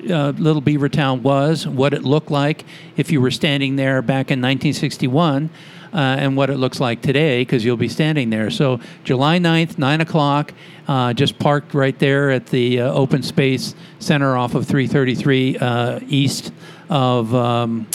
uh, 0.09 0.31
Little 0.37 0.61
Beaver 0.61 0.89
Town 0.89 1.23
was, 1.23 1.67
what 1.67 1.93
it 1.95 2.05
looked 2.05 2.31
like 2.31 2.65
if 2.97 3.11
you 3.11 3.21
were 3.21 3.31
standing 3.31 3.77
there 3.77 4.01
back 4.03 4.31
in 4.31 4.41
1961, 4.41 5.47
uh, 5.47 5.49
and 5.93 6.37
what 6.37 6.51
it 6.51 6.57
looks 6.57 6.81
like 6.81 7.03
today 7.03 7.43
because 7.43 7.65
you'll 7.65 7.77
be 7.77 7.89
standing 7.89 8.31
there. 8.31 8.51
So, 8.51 8.81
July 9.05 9.39
9th, 9.39 9.79
9 9.79 10.01
o'clock, 10.01 10.53
uh, 10.87 11.13
just 11.13 11.39
parked 11.39 11.75
right 11.75 11.99
there 11.99 12.31
at 12.31 12.47
the 12.47 12.81
uh, 12.81 12.93
open 12.93 13.23
space 13.23 13.75
center 13.99 14.37
off 14.37 14.55
of 14.55 14.67
333 14.67 15.59
uh, 15.59 16.01
east 16.09 16.53
of 16.89 17.35
um, 17.35 17.87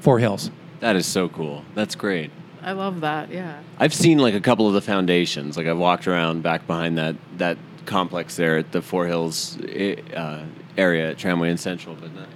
Four 0.00 0.18
Hills. 0.18 0.50
That 0.80 0.96
is 0.96 1.06
so 1.06 1.28
cool. 1.28 1.64
That's 1.74 1.94
great. 1.94 2.30
I 2.62 2.72
love 2.72 3.00
that. 3.02 3.30
Yeah. 3.30 3.60
I've 3.78 3.94
seen 3.94 4.18
like 4.18 4.34
a 4.34 4.40
couple 4.40 4.66
of 4.66 4.74
the 4.74 4.80
foundations. 4.80 5.56
Like 5.56 5.66
I've 5.66 5.78
walked 5.78 6.08
around 6.08 6.42
back 6.42 6.66
behind 6.66 6.98
that 6.98 7.14
that 7.38 7.58
complex 7.86 8.36
there 8.36 8.58
at 8.58 8.72
the 8.72 8.82
Four 8.82 9.06
Hills 9.06 9.56
eh, 9.68 9.94
uh, 10.14 10.44
area 10.76 11.10
at 11.10 11.18
Tramway 11.18 11.50
and 11.50 11.60
Central, 11.60 11.94
but 11.94 12.14
not. 12.14 12.28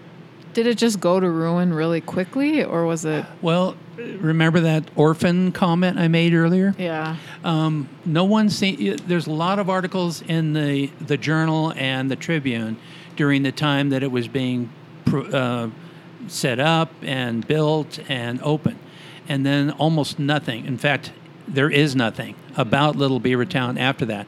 Did 0.53 0.67
it 0.67 0.79
just 0.79 1.01
go 1.01 1.21
to 1.21 1.31
ruin 1.31 1.73
really 1.73 2.01
quickly, 2.01 2.65
or 2.65 2.85
was 2.85 3.05
it? 3.05 3.25
Well, 3.41 3.77
remember 3.97 4.61
that 4.61 4.85
orphan 4.97 5.53
comment 5.53 5.99
I 5.99 6.09
made 6.09 6.35
earlier? 6.35 6.75
Yeah. 6.79 7.17
Um, 7.45 7.89
no 8.05 8.25
one 8.25 8.51
seen. 8.51 8.97
There's 9.07 9.27
a 9.27 9.33
lot 9.33 9.59
of 9.59 9.71
articles 9.71 10.23
in 10.23 10.53
the 10.53 10.89
the 11.01 11.17
Journal 11.17 11.73
and 11.77 12.11
the 12.11 12.17
Tribune 12.17 12.79
during 13.17 13.43
the 13.43 13.53
time 13.53 13.91
that 13.91 14.03
it 14.03 14.11
was 14.11 14.29
being 14.29 14.71
pr- 15.05 15.35
uh, 15.35 15.71
set 16.27 16.59
up 16.59 16.93
and 17.03 17.47
built 17.47 18.01
and 18.09 18.41
open, 18.43 18.79
and 19.29 19.47
then 19.47 19.71
almost 19.73 20.19
nothing. 20.19 20.67
In 20.67 20.79
fact, 20.79 21.13
there 21.47 21.71
is 21.71 21.95
nothing 21.95 22.35
about 22.57 22.97
Little 22.97 23.21
Beaver 23.21 23.45
Town 23.45 23.79
after 23.79 24.05
that. 24.07 24.27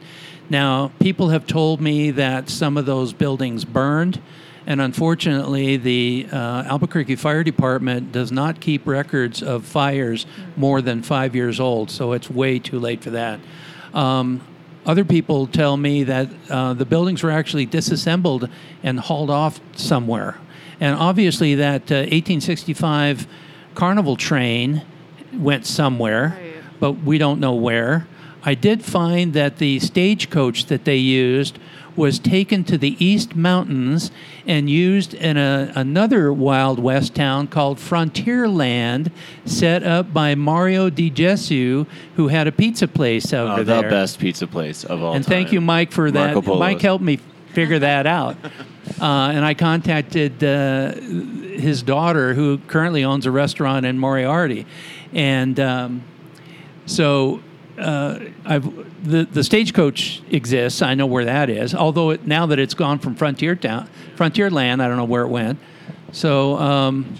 Now, 0.49 0.91
people 0.99 1.29
have 1.29 1.47
told 1.47 1.81
me 1.81 2.11
that 2.11 2.49
some 2.49 2.77
of 2.77 2.85
those 2.85 3.13
buildings 3.13 3.65
burned. 3.65 4.21
And 4.65 4.79
unfortunately, 4.79 5.77
the 5.77 6.27
uh, 6.31 6.63
Albuquerque 6.63 7.17
Fire 7.17 7.43
Department 7.43 8.11
does 8.11 8.31
not 8.31 8.61
keep 8.61 8.87
records 8.87 9.43
of 9.43 9.65
fires 9.65 10.25
more 10.55 10.81
than 10.81 11.03
five 11.03 11.35
years 11.35 11.59
old, 11.59 11.91
so 11.91 12.13
it's 12.13 12.29
way 12.29 12.59
too 12.59 12.79
late 12.79 13.03
for 13.03 13.09
that. 13.11 13.39
Um, 13.93 14.41
other 14.85 15.05
people 15.05 15.47
tell 15.47 15.77
me 15.77 16.03
that 16.03 16.29
uh, 16.49 16.73
the 16.73 16.85
buildings 16.85 17.23
were 17.23 17.31
actually 17.31 17.65
disassembled 17.65 18.49
and 18.83 18.99
hauled 18.99 19.29
off 19.29 19.59
somewhere. 19.75 20.37
And 20.79 20.95
obviously, 20.95 21.55
that 21.55 21.91
uh, 21.91 22.07
1865 22.07 23.27
Carnival 23.75 24.15
train 24.15 24.81
went 25.33 25.65
somewhere, 25.65 26.37
but 26.79 26.93
we 26.93 27.17
don't 27.17 27.39
know 27.39 27.53
where. 27.53 28.07
I 28.43 28.55
did 28.55 28.83
find 28.83 29.33
that 29.33 29.57
the 29.57 29.79
stagecoach 29.79 30.65
that 30.65 30.83
they 30.83 30.97
used 30.97 31.57
was 31.95 32.19
taken 32.19 32.63
to 32.65 32.77
the 32.77 32.95
East 33.03 33.35
Mountains 33.35 34.11
and 34.47 34.69
used 34.69 35.13
in 35.13 35.37
a, 35.37 35.71
another 35.75 36.31
Wild 36.33 36.79
West 36.79 37.13
town 37.15 37.47
called 37.47 37.77
Frontierland, 37.77 39.11
set 39.45 39.83
up 39.83 40.13
by 40.13 40.35
Mario 40.35 40.89
Di 40.89 41.09
Gesu, 41.11 41.85
who 42.15 42.27
had 42.29 42.47
a 42.47 42.51
pizza 42.51 42.87
place 42.87 43.31
over 43.33 43.53
Oh, 43.53 43.63
the 43.63 43.81
there. 43.81 43.89
best 43.89 44.19
pizza 44.19 44.47
place 44.47 44.83
of 44.83 45.01
all 45.03 45.13
And 45.13 45.23
time. 45.23 45.33
And 45.33 45.43
thank 45.43 45.53
you, 45.53 45.61
Mike, 45.61 45.91
for 45.91 46.09
that. 46.11 46.33
Polo's. 46.33 46.59
Mike 46.59 46.81
helped 46.81 47.03
me 47.03 47.19
figure 47.53 47.79
that 47.79 48.07
out. 48.07 48.37
Uh, 48.99 49.31
and 49.33 49.45
I 49.45 49.53
contacted 49.53 50.43
uh, 50.43 50.91
his 50.93 51.81
daughter, 51.83 52.33
who 52.33 52.57
currently 52.67 53.05
owns 53.05 53.25
a 53.25 53.31
restaurant 53.31 53.85
in 53.85 53.97
Moriarty. 53.97 54.65
And 55.13 55.57
um, 55.57 56.03
so 56.85 57.41
uh, 57.79 58.19
I've, 58.45 59.09
the, 59.09 59.25
the 59.25 59.43
stagecoach 59.43 60.21
exists. 60.29 60.81
I 60.81 60.93
know 60.93 61.05
where 61.05 61.25
that 61.25 61.49
is. 61.49 61.73
Although 61.73 62.11
it, 62.11 62.27
now 62.27 62.45
that 62.47 62.59
it's 62.59 62.73
gone 62.73 62.99
from 62.99 63.15
Frontier 63.15 63.55
Town, 63.55 63.89
Frontierland, 64.15 64.81
I 64.81 64.87
don't 64.87 64.97
know 64.97 65.03
where 65.05 65.23
it 65.23 65.29
went. 65.29 65.59
So 66.11 66.57
um, 66.57 67.15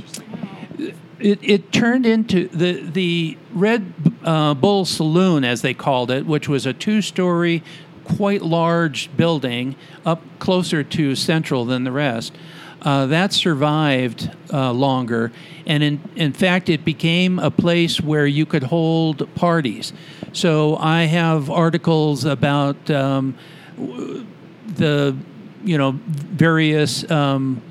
it, 1.20 1.40
it 1.42 1.72
turned 1.72 2.06
into 2.06 2.48
the 2.50 2.82
the 2.82 3.38
Red 3.54 3.94
uh, 4.24 4.54
Bull 4.54 4.86
Saloon, 4.86 5.44
as 5.44 5.62
they 5.62 5.74
called 5.74 6.12
it, 6.12 6.26
which 6.26 6.48
was 6.48 6.66
a 6.66 6.74
two-story, 6.74 7.64
quite 8.04 8.42
large 8.42 9.16
building 9.16 9.76
up 10.06 10.22
closer 10.40 10.84
to 10.84 11.16
Central 11.16 11.66
than 11.66 11.84
the 11.84 11.92
rest. 11.92 12.36
Uh, 12.82 13.06
that 13.06 13.32
survived 13.32 14.30
uh, 14.52 14.74
longer, 14.74 15.32
and 15.66 15.82
in 15.82 16.02
in 16.16 16.34
fact, 16.34 16.68
it 16.68 16.84
became 16.84 17.40
a 17.40 17.50
place 17.50 18.02
where 18.02 18.28
you 18.28 18.46
could 18.46 18.64
hold 18.64 19.34
parties. 19.36 19.94
So 20.34 20.78
I 20.78 21.04
have 21.04 21.52
articles 21.52 22.26
about 22.26 22.90
um, 22.90 23.38
the 23.78 25.16
you 25.64 25.78
know 25.78 25.92
various 25.92 27.10
um, 27.12 27.62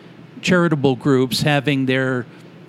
charitable 0.42 0.96
groups 0.96 1.42
having 1.42 1.86
their 1.86 2.24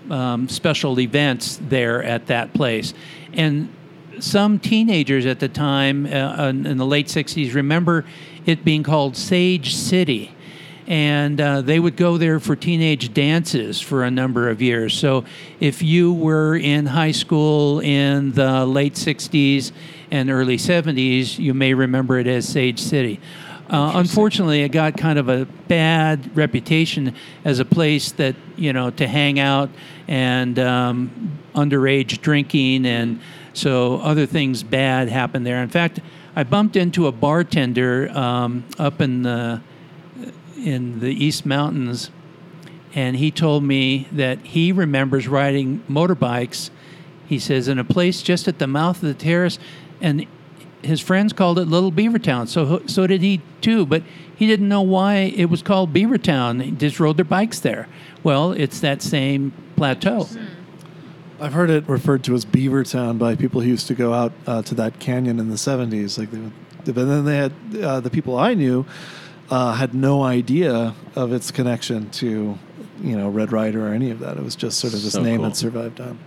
um, 0.09 0.49
special 0.49 0.99
events 0.99 1.59
there 1.61 2.03
at 2.03 2.25
that 2.27 2.53
place. 2.53 2.95
And 3.33 3.71
some 4.19 4.59
teenagers 4.59 5.27
at 5.27 5.39
the 5.39 5.49
time 5.49 6.07
uh, 6.07 6.49
in 6.49 6.65
in 6.65 6.77
the 6.77 6.85
late 6.85 7.07
60s 7.07 7.53
remember 7.53 8.03
it 8.47 8.65
being 8.65 8.81
called 8.81 9.15
Sage 9.15 9.75
City. 9.75 10.35
And 10.87 11.39
uh, 11.39 11.61
they 11.61 11.79
would 11.79 11.95
go 11.95 12.17
there 12.17 12.39
for 12.39 12.55
teenage 12.55 13.13
dances 13.13 13.79
for 13.79 14.03
a 14.03 14.11
number 14.11 14.49
of 14.49 14.61
years. 14.61 14.93
So, 14.93 15.23
if 15.59 15.81
you 15.81 16.11
were 16.13 16.57
in 16.57 16.85
high 16.85 17.11
school 17.11 17.79
in 17.79 18.33
the 18.33 18.65
late 18.65 18.95
60s 18.95 19.71
and 20.11 20.29
early 20.29 20.57
70s, 20.57 21.39
you 21.39 21.53
may 21.53 21.73
remember 21.73 22.19
it 22.19 22.27
as 22.27 22.47
Sage 22.47 22.79
City. 22.79 23.21
Uh, 23.69 23.93
unfortunately, 23.95 24.61
it 24.61 24.69
got 24.69 24.97
kind 24.97 25.17
of 25.17 25.29
a 25.29 25.45
bad 25.67 26.35
reputation 26.35 27.15
as 27.45 27.59
a 27.59 27.65
place 27.65 28.11
that 28.11 28.35
you 28.55 28.73
know 28.73 28.91
to 28.91 29.07
hang 29.07 29.39
out 29.39 29.69
and 30.07 30.59
um, 30.59 31.39
underage 31.55 32.21
drinking, 32.21 32.85
and 32.85 33.19
so 33.53 33.97
other 34.01 34.25
things 34.25 34.61
bad 34.63 35.07
happened 35.07 35.45
there. 35.45 35.63
In 35.63 35.69
fact, 35.69 36.01
I 36.35 36.43
bumped 36.43 36.75
into 36.75 37.07
a 37.07 37.11
bartender 37.11 38.09
um, 38.11 38.65
up 38.77 39.01
in 39.01 39.23
the 39.23 39.61
in 40.63 40.99
the 40.99 41.11
East 41.11 41.45
Mountains, 41.45 42.09
and 42.95 43.15
he 43.17 43.31
told 43.31 43.63
me 43.63 44.07
that 44.11 44.39
he 44.39 44.71
remembers 44.71 45.27
riding 45.27 45.83
motorbikes. 45.89 46.69
He 47.27 47.39
says 47.39 47.67
in 47.67 47.79
a 47.79 47.83
place 47.83 48.21
just 48.21 48.47
at 48.47 48.59
the 48.59 48.67
mouth 48.67 48.97
of 48.97 49.07
the 49.07 49.13
terrace, 49.13 49.59
and 50.01 50.25
his 50.81 50.99
friends 50.99 51.33
called 51.33 51.59
it 51.59 51.65
Little 51.65 51.91
Beaver 51.91 52.19
Town. 52.19 52.47
So 52.47 52.83
so 52.87 53.07
did 53.07 53.21
he 53.21 53.41
too, 53.61 53.85
but 53.85 54.03
he 54.35 54.47
didn't 54.47 54.67
know 54.67 54.81
why 54.81 55.33
it 55.35 55.45
was 55.45 55.61
called 55.61 55.93
Beaver 55.93 56.17
Town. 56.17 56.57
They 56.57 56.71
just 56.71 56.99
rode 56.99 57.17
their 57.17 57.25
bikes 57.25 57.59
there. 57.59 57.87
Well, 58.23 58.51
it's 58.51 58.79
that 58.81 59.01
same 59.01 59.53
plateau. 59.75 60.27
I've 61.39 61.53
heard 61.53 61.69
it 61.69 61.87
referred 61.89 62.23
to 62.25 62.35
as 62.35 62.45
Beaver 62.45 62.83
Town 62.83 63.17
by 63.17 63.35
people 63.35 63.61
who 63.61 63.69
used 63.69 63.87
to 63.87 63.95
go 63.95 64.13
out 64.13 64.31
uh, 64.47 64.61
to 64.63 64.75
that 64.75 64.99
canyon 64.99 65.39
in 65.39 65.49
the 65.49 65.55
70s. 65.55 66.17
Like 66.17 66.31
they 66.31 66.39
would, 66.39 66.53
but 66.85 66.95
then 66.95 67.25
they 67.25 67.37
had 67.37 67.53
uh, 67.81 67.99
the 67.99 68.09
people 68.09 68.37
I 68.37 68.53
knew 68.53 68.85
uh, 69.49 69.73
had 69.73 69.93
no 69.93 70.23
idea 70.23 70.95
of 71.15 71.31
its 71.33 71.51
connection 71.51 72.09
to, 72.11 72.57
you 73.01 73.17
know, 73.17 73.29
Red 73.29 73.51
Ryder 73.51 73.87
or 73.87 73.93
any 73.93 74.11
of 74.11 74.19
that. 74.19 74.37
It 74.37 74.43
was 74.43 74.55
just 74.55 74.79
sort 74.79 74.93
of 74.93 75.01
this 75.01 75.13
So 75.13 75.21
name 75.21 75.37
cool. 75.39 75.49
that 75.49 75.55
survived 75.55 75.99
on. 75.99 76.17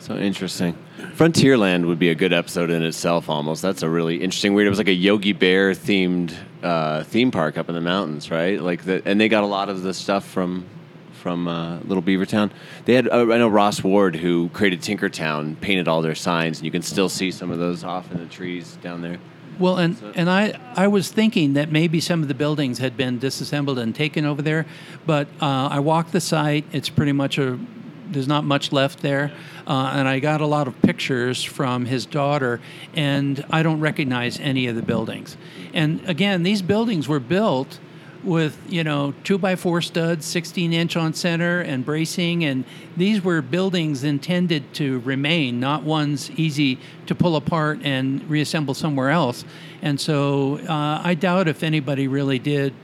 So 0.00 0.16
interesting. 0.16 0.76
Frontierland 1.16 1.86
would 1.86 1.98
be 1.98 2.10
a 2.10 2.14
good 2.14 2.32
episode 2.32 2.70
in 2.70 2.82
itself. 2.82 3.30
Almost. 3.30 3.62
That's 3.62 3.82
a 3.82 3.88
really 3.88 4.16
interesting. 4.16 4.52
Weird. 4.52 4.66
It 4.66 4.70
was 4.70 4.78
like 4.78 4.88
a 4.88 4.92
Yogi 4.92 5.32
Bear 5.32 5.72
themed 5.72 6.34
uh, 6.62 7.04
theme 7.04 7.30
park 7.30 7.56
up 7.56 7.68
in 7.68 7.74
the 7.74 7.80
mountains, 7.80 8.30
right? 8.30 8.60
Like 8.60 8.84
the, 8.84 9.02
and 9.06 9.20
they 9.20 9.28
got 9.28 9.44
a 9.44 9.46
lot 9.46 9.68
of 9.68 9.82
the 9.82 9.94
stuff 9.94 10.26
from 10.26 10.66
from 11.12 11.48
uh, 11.48 11.78
Little 11.80 12.02
Beaver 12.02 12.26
Town. 12.26 12.50
They 12.84 12.94
had 12.94 13.08
uh, 13.08 13.20
I 13.32 13.38
know 13.38 13.48
Ross 13.48 13.82
Ward 13.82 14.14
who 14.16 14.50
created 14.50 14.80
Tinkertown 14.82 15.58
painted 15.60 15.88
all 15.88 16.02
their 16.02 16.14
signs, 16.14 16.58
and 16.58 16.66
you 16.66 16.70
can 16.70 16.82
still 16.82 17.08
see 17.08 17.30
some 17.30 17.50
of 17.50 17.58
those 17.58 17.82
off 17.82 18.12
in 18.12 18.18
the 18.18 18.26
trees 18.26 18.76
down 18.82 19.00
there. 19.00 19.18
Well, 19.58 19.78
and, 19.78 19.96
and 20.16 20.28
I, 20.28 20.58
I 20.74 20.88
was 20.88 21.10
thinking 21.10 21.52
that 21.54 21.70
maybe 21.70 22.00
some 22.00 22.22
of 22.22 22.28
the 22.28 22.34
buildings 22.34 22.78
had 22.78 22.96
been 22.96 23.18
disassembled 23.18 23.78
and 23.78 23.94
taken 23.94 24.24
over 24.24 24.42
there, 24.42 24.66
but 25.06 25.28
uh, 25.40 25.68
I 25.70 25.80
walked 25.80 26.12
the 26.12 26.20
site. 26.20 26.64
It's 26.72 26.88
pretty 26.88 27.12
much 27.12 27.38
a 27.38 27.58
there's 28.06 28.28
not 28.28 28.44
much 28.44 28.72
left 28.72 29.00
there, 29.00 29.32
uh, 29.66 29.92
and 29.94 30.06
I 30.08 30.20
got 30.20 30.40
a 30.40 30.46
lot 30.46 30.68
of 30.68 30.80
pictures 30.82 31.42
from 31.42 31.86
his 31.86 32.06
daughter, 32.06 32.60
and 32.94 33.44
I 33.50 33.62
don't 33.62 33.80
recognize 33.80 34.38
any 34.40 34.66
of 34.66 34.76
the 34.76 34.82
buildings. 34.82 35.36
And 35.72 36.06
again, 36.08 36.42
these 36.42 36.62
buildings 36.62 37.08
were 37.08 37.20
built 37.20 37.78
with 38.24 38.58
you 38.68 38.84
know 38.84 39.14
two 39.24 39.38
by 39.38 39.56
four 39.56 39.80
studs, 39.80 40.26
16 40.26 40.72
inch 40.72 40.96
on 40.96 41.14
center, 41.14 41.60
and 41.60 41.84
bracing, 41.84 42.44
and 42.44 42.64
these 42.96 43.22
were 43.22 43.42
buildings 43.42 44.04
intended 44.04 44.72
to 44.74 45.00
remain, 45.00 45.60
not 45.60 45.82
ones 45.82 46.30
easy 46.32 46.78
to 47.06 47.14
pull 47.14 47.36
apart 47.36 47.80
and 47.82 48.28
reassemble 48.28 48.74
somewhere 48.74 49.10
else. 49.10 49.44
And 49.82 50.00
so 50.00 50.58
uh, 50.68 51.00
I 51.02 51.14
doubt 51.14 51.48
if 51.48 51.62
anybody 51.62 52.08
really 52.08 52.38
did 52.38 52.74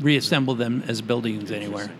reassemble 0.00 0.54
them 0.54 0.82
as 0.88 1.00
buildings 1.02 1.50
anywhere. 1.50 1.90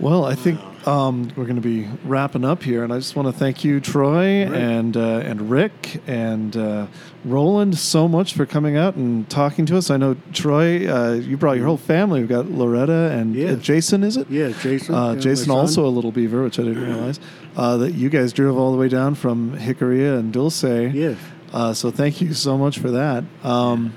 Well, 0.00 0.24
I 0.24 0.34
think 0.34 0.60
um, 0.88 1.30
we're 1.36 1.44
going 1.44 1.56
to 1.56 1.62
be 1.62 1.88
wrapping 2.04 2.44
up 2.44 2.62
here, 2.62 2.82
and 2.84 2.92
I 2.92 2.98
just 2.98 3.14
want 3.16 3.26
to 3.28 3.32
thank 3.32 3.64
you, 3.64 3.80
Troy, 3.80 4.44
and 4.44 4.96
uh, 4.96 5.18
and 5.24 5.48
Rick, 5.50 6.02
and 6.06 6.54
uh, 6.56 6.86
Roland, 7.24 7.78
so 7.78 8.08
much 8.08 8.34
for 8.34 8.44
coming 8.44 8.76
out 8.76 8.96
and 8.96 9.28
talking 9.30 9.66
to 9.66 9.76
us. 9.78 9.90
I 9.90 9.96
know 9.96 10.16
Troy, 10.32 10.86
uh, 10.92 11.12
you 11.14 11.36
brought 11.36 11.56
your 11.56 11.66
whole 11.66 11.76
family. 11.76 12.20
We've 12.20 12.28
got 12.28 12.46
Loretta 12.50 13.10
and 13.12 13.34
Yes. 13.34 13.52
uh, 13.56 13.60
Jason. 13.60 14.02
Is 14.02 14.16
it? 14.16 14.28
Yeah, 14.28 14.48
Jason. 14.50 14.94
Uh, 14.94 15.12
yeah, 15.12 15.20
Jason 15.20 15.50
also 15.52 15.86
a 15.86 15.88
little 15.88 16.12
beaver, 16.12 16.42
which 16.42 16.58
I 16.58 16.64
didn't 16.64 16.82
realize. 16.84 17.20
Uh, 17.56 17.76
that 17.78 17.92
you 17.94 18.10
guys 18.10 18.32
drove 18.32 18.58
all 18.58 18.72
the 18.72 18.78
way 18.78 18.88
down 18.88 19.14
from 19.14 19.56
Jicarilla 19.56 20.18
and 20.18 20.32
Dulce. 20.32 20.64
Yes. 20.64 21.16
Uh, 21.52 21.72
so 21.72 21.92
thank 21.92 22.20
you 22.20 22.34
so 22.34 22.58
much 22.58 22.80
for 22.80 22.90
that. 22.90 23.22
Um, 23.44 23.94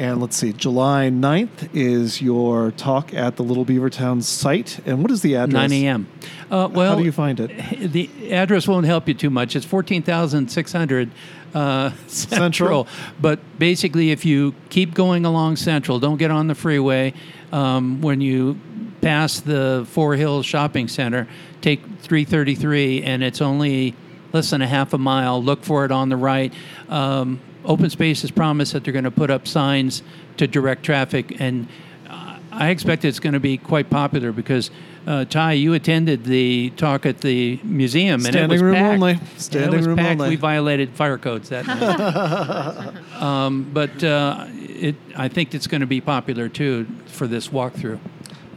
and 0.00 0.18
let's 0.18 0.34
see, 0.34 0.54
July 0.54 1.10
9th 1.12 1.74
is 1.74 2.22
your 2.22 2.70
talk 2.70 3.12
at 3.12 3.36
the 3.36 3.42
Little 3.42 3.66
Beavertown 3.66 4.22
site. 4.22 4.80
And 4.86 5.02
what 5.02 5.10
is 5.10 5.20
the 5.20 5.36
address? 5.36 5.70
9 5.70 5.72
a.m. 5.72 6.08
Uh, 6.50 6.70
well, 6.72 6.92
How 6.92 6.98
do 6.98 7.04
you 7.04 7.12
find 7.12 7.38
it? 7.38 7.92
the 7.92 8.32
address 8.32 8.66
won't 8.66 8.86
help 8.86 9.08
you 9.08 9.12
too 9.12 9.28
much. 9.28 9.54
It's 9.54 9.66
14,600 9.66 11.10
uh, 11.52 11.90
Central. 12.06 12.38
Central. 12.38 12.88
But 13.20 13.40
basically, 13.58 14.10
if 14.10 14.24
you 14.24 14.54
keep 14.70 14.94
going 14.94 15.26
along 15.26 15.56
Central, 15.56 16.00
don't 16.00 16.16
get 16.16 16.30
on 16.30 16.46
the 16.46 16.54
freeway. 16.54 17.12
Um, 17.52 18.00
when 18.00 18.22
you 18.22 18.58
pass 19.02 19.40
the 19.40 19.86
Four 19.90 20.14
Hills 20.14 20.46
Shopping 20.46 20.88
Center, 20.88 21.28
take 21.60 21.82
333, 21.98 23.02
and 23.02 23.22
it's 23.22 23.42
only 23.42 23.94
less 24.32 24.48
than 24.48 24.62
a 24.62 24.66
half 24.66 24.94
a 24.94 24.98
mile. 24.98 25.42
Look 25.42 25.62
for 25.62 25.84
it 25.84 25.92
on 25.92 26.08
the 26.08 26.16
right. 26.16 26.54
Um, 26.88 27.40
Open 27.64 27.90
Space 27.90 28.22
has 28.22 28.30
promised 28.30 28.72
that 28.72 28.84
they're 28.84 28.92
going 28.92 29.04
to 29.04 29.10
put 29.10 29.30
up 29.30 29.46
signs 29.46 30.02
to 30.38 30.46
direct 30.46 30.82
traffic, 30.82 31.40
and 31.40 31.68
uh, 32.08 32.38
I 32.52 32.70
expect 32.70 33.04
it's 33.04 33.20
going 33.20 33.34
to 33.34 33.40
be 33.40 33.58
quite 33.58 33.90
popular 33.90 34.32
because 34.32 34.70
uh, 35.06 35.24
Ty, 35.24 35.52
you 35.54 35.72
attended 35.74 36.24
the 36.24 36.70
talk 36.70 37.06
at 37.06 37.20
the 37.22 37.58
museum, 37.62 38.20
and 38.26 38.28
it 38.28 38.32
Standing 38.32 38.50
was 38.50 38.62
room 38.62 38.74
packed. 38.74 38.94
only. 38.94 39.12
And 39.12 39.28
Standing 39.40 39.72
it 39.72 39.76
was 39.76 39.86
room 39.86 39.96
packed. 39.96 40.20
only. 40.20 40.28
We 40.30 40.36
violated 40.36 40.90
fire 40.90 41.18
codes 41.18 41.48
that 41.48 41.66
night. 41.66 42.96
um, 43.22 43.70
but 43.72 44.02
uh, 44.04 44.46
it, 44.50 44.94
I 45.16 45.28
think 45.28 45.54
it's 45.54 45.66
going 45.66 45.80
to 45.80 45.86
be 45.86 46.00
popular 46.00 46.48
too 46.48 46.86
for 47.06 47.26
this 47.26 47.48
walkthrough. 47.48 47.98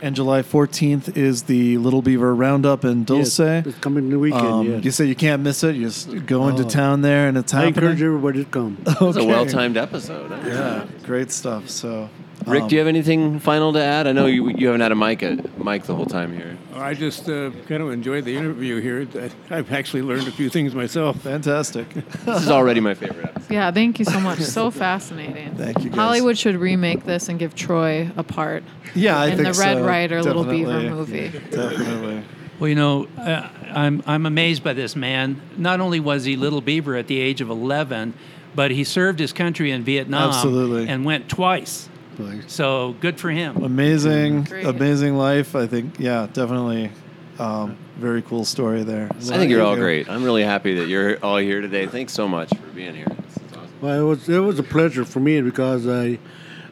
And 0.04 0.18
July 0.18 0.42
14th 0.42 1.16
is 1.16 1.44
the 1.44 1.78
Little 1.78 2.02
Beaver 2.02 2.36
Roundup 2.36 2.84
in 2.84 3.06
Dulce. 3.06 3.40
Yes, 3.40 3.66
it's 3.68 3.78
coming 3.80 4.10
the 4.10 4.20
weekend. 4.20 4.46
Um, 4.46 4.68
yes. 4.70 4.84
You 4.84 4.92
say 4.92 5.06
you 5.06 5.16
can't 5.16 5.42
miss 5.42 5.64
it. 5.64 5.78
You 5.78 5.86
just 5.86 6.26
go 6.26 6.50
into 6.50 6.66
Oh. 6.66 6.68
town 6.70 7.04
there, 7.04 7.30
and 7.30 7.38
it's 7.38 7.54
happening. 7.54 7.68
I 7.68 7.70
happening. 7.70 7.92
encourage 7.92 8.04
everybody 8.04 8.44
to 8.44 8.50
come. 8.50 8.78
It 8.86 9.00
was 9.00 9.16
a 9.16 9.24
well 9.24 9.46
timed 9.46 9.78
episode. 9.78 10.30
Yeah, 10.46 10.88
great 11.04 11.32
stuff. 11.32 11.70
So, 11.70 12.10
Rick, 12.46 12.64
um, 12.64 12.68
do 12.68 12.76
you 12.76 12.80
have 12.80 12.88
anything 12.88 13.40
final 13.40 13.72
to 13.74 13.82
add? 13.82 14.06
I 14.06 14.12
know 14.12 14.26
you, 14.26 14.50
you 14.50 14.68
haven't 14.68 14.82
had 14.82 14.92
a 14.92 14.96
mic, 14.96 15.22
a 15.22 15.38
mic 15.64 15.84
the 15.84 15.96
whole 15.96 16.06
time 16.06 16.36
here. 16.36 16.58
I 16.76 16.94
just 16.94 17.30
uh, 17.30 17.52
kind 17.68 17.82
of 17.82 17.92
enjoyed 17.92 18.26
the 18.26 18.36
interview 18.36 18.82
here. 18.82 19.08
I've 19.50 19.72
actually 19.72 20.02
learned 20.02 20.28
a 20.28 20.32
few 20.32 20.50
things 20.50 20.76
myself. 20.76 21.22
Fantastic. 21.22 21.88
This 21.94 22.44
is 22.44 22.50
already 22.50 22.80
my 22.80 22.96
favorite 22.96 23.26
episode. 23.28 23.54
Yeah, 23.54 23.72
thank 23.72 24.00
you 24.00 24.06
so 24.06 24.20
much. 24.20 24.40
So 24.40 24.72
fascinating. 24.72 25.56
Thank 25.56 25.84
you, 25.84 25.90
guys. 25.90 26.00
Hollywood 26.00 26.38
should 26.38 26.56
remake 26.56 27.06
this 27.06 27.30
and 27.30 27.38
give 27.38 27.56
Troy 27.56 28.10
a 28.18 28.24
part 28.24 28.64
yeah, 28.96 29.20
I 29.20 29.28
in 29.28 29.38
think 29.38 29.54
the 29.54 29.60
Red 29.60 29.78
so. 29.78 29.86
Ryder 29.86 30.24
Little 30.24 30.44
Beaver 30.44 30.72
Definitely. 30.72 30.90
movie. 30.90 31.40
Definitely. 31.50 32.24
Well, 32.60 32.70
you 32.70 32.76
know, 32.76 33.08
uh, 33.18 33.50
I'm 33.72 34.04
I'm 34.06 34.26
amazed 34.26 34.64
by 34.64 34.74
this 34.74 34.96
man. 34.96 35.42
Not 35.58 35.80
only 35.80 36.00
was 36.00 36.24
he 36.26 36.36
Little 36.36 36.62
Beaver 36.62 36.96
at 36.96 37.08
the 37.08 37.20
age 37.20 37.42
of 37.42 37.50
11, 37.50 38.14
but 38.56 38.72
he 38.72 38.84
served 38.84 39.20
his 39.20 39.34
country 39.34 39.72
in 39.72 39.84
Vietnam 39.84 40.30
Absolutely. 40.30 40.88
and 40.88 41.06
went 41.06 41.30
twice. 41.30 41.90
Like, 42.20 42.44
So 42.48 42.96
good 43.00 43.20
for 43.20 43.30
him. 43.32 43.64
Amazing, 43.64 44.44
Great. 44.44 44.66
amazing 44.66 45.16
life. 45.16 45.56
I 45.56 45.68
think, 45.68 46.00
yeah, 46.00 46.28
definitely. 46.32 46.92
Um, 47.40 47.78
very 47.98 48.22
cool 48.22 48.46
story 48.46 48.84
there. 48.84 49.10
I 49.12 49.20
think 49.20 49.50
you're 49.50 49.64
all 49.64 49.76
great. 49.76 50.08
I'm 50.10 50.24
really 50.24 50.44
happy 50.44 50.76
that 50.76 50.88
you're 50.88 51.18
all 51.24 51.38
here 51.38 51.62
today. 51.62 51.88
Thanks 51.88 52.14
so 52.14 52.28
much 52.28 52.50
for 52.50 52.68
being 52.76 52.94
here. 52.96 53.08
Awesome. 53.10 53.68
Well, 53.82 54.00
it 54.00 54.04
was 54.04 54.30
it 54.30 54.38
was 54.40 54.60
a 54.60 54.64
pleasure 54.64 55.04
for 55.06 55.20
me 55.20 55.42
because 55.42 55.88
I 55.88 56.20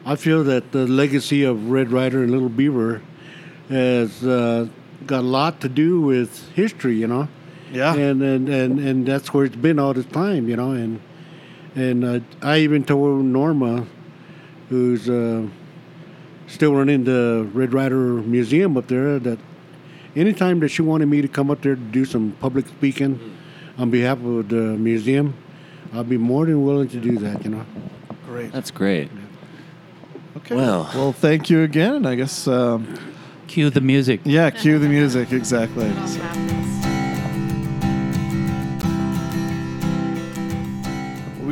I 0.06 0.14
feel 0.16 0.44
that 0.44 0.70
the 0.72 0.86
legacy 0.86 1.42
of 1.44 1.70
Red 1.70 1.90
Ryder 1.90 2.22
and 2.22 2.30
Little 2.30 2.48
Beaver 2.48 3.02
has 3.68 4.24
uh, 4.24 4.68
got 5.06 5.20
a 5.20 5.26
lot 5.26 5.60
to 5.62 5.68
do 5.68 6.00
with 6.00 6.48
history, 6.54 6.94
you 6.96 7.06
know. 7.08 7.28
Yeah. 7.72 7.94
And 7.94 8.22
and, 8.22 8.48
and 8.48 8.78
and 8.78 9.06
that's 9.06 9.32
where 9.34 9.44
it's 9.44 9.56
been 9.56 9.78
all 9.78 9.94
this 9.94 10.06
time, 10.06 10.48
you 10.48 10.56
know. 10.56 10.70
And 10.72 11.00
and 11.74 12.04
uh, 12.04 12.20
I 12.40 12.58
even 12.58 12.84
told 12.84 13.24
Norma, 13.24 13.86
who's 14.72 15.08
uh, 15.08 15.46
still 16.46 16.74
running 16.74 17.04
the 17.04 17.48
Red 17.52 17.72
Ryder 17.72 18.22
Museum 18.22 18.76
up 18.76 18.88
there, 18.88 19.18
that 19.18 19.38
anytime 20.16 20.60
that 20.60 20.68
she 20.68 20.82
wanted 20.82 21.06
me 21.06 21.22
to 21.22 21.28
come 21.28 21.50
up 21.50 21.62
there 21.62 21.74
to 21.74 21.80
do 21.80 22.04
some 22.04 22.32
public 22.40 22.66
speaking 22.66 23.36
on 23.78 23.90
behalf 23.90 24.18
of 24.24 24.48
the 24.48 24.76
museum, 24.76 25.34
I'd 25.92 26.08
be 26.08 26.16
more 26.16 26.46
than 26.46 26.64
willing 26.64 26.88
to 26.88 26.98
do 26.98 27.18
that, 27.18 27.44
you 27.44 27.50
know. 27.50 27.66
Great. 28.26 28.50
That's 28.52 28.70
great. 28.70 29.10
Okay. 30.38 30.56
Well. 30.56 30.90
well, 30.94 31.12
thank 31.12 31.50
you 31.50 31.62
again. 31.62 32.06
I 32.06 32.14
guess, 32.14 32.48
um, 32.48 32.98
Cue 33.46 33.68
the 33.68 33.82
music. 33.82 34.20
yeah, 34.24 34.48
cue 34.48 34.78
the 34.78 34.88
music. 34.88 35.32
Exactly. 35.32 35.92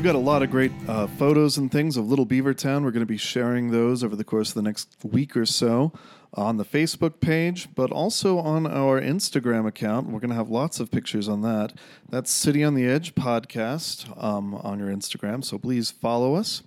We 0.01 0.05
got 0.05 0.15
a 0.15 0.19
lot 0.19 0.43
of 0.43 0.51
great 0.51 0.73
uh, 0.89 1.09
photos 1.09 1.59
and 1.59 1.71
things 1.71 1.99
of 1.99 2.09
Little 2.09 2.25
Beaver 2.25 2.55
Town. 2.55 2.85
We're 2.85 2.91
going 2.91 3.03
to 3.03 3.07
be 3.07 3.19
sharing 3.19 3.71
those 3.71 4.03
over 4.03 4.17
the 4.17 4.25
course 4.25 4.49
of 4.49 4.55
the 4.55 4.63
next 4.63 4.97
week 5.03 5.37
or 5.37 5.45
so 5.45 5.93
on 6.33 6.57
the 6.57 6.65
Facebook 6.65 7.21
page, 7.21 7.69
but 7.75 7.93
also 7.93 8.39
on 8.39 8.67
our 8.67 8.99
Instagram 8.99 9.67
account. 9.67 10.09
We're 10.09 10.21
going 10.21 10.31
to 10.31 10.37
have 10.37 10.49
lots 10.49 10.81
of 10.81 10.91
pictures 10.91 11.29
on 11.29 11.43
that. 11.43 11.75
That's 12.09 12.31
City 12.31 12.65
on 12.65 12.73
the 12.73 12.87
Edge 12.87 13.15
podcast 13.15 14.11
um, 14.25 14.55
on 14.55 14.79
your 14.79 14.89
Instagram, 14.89 15.45
so 15.45 15.59
please 15.59 15.91
follow 15.91 16.35
us. 16.35 16.63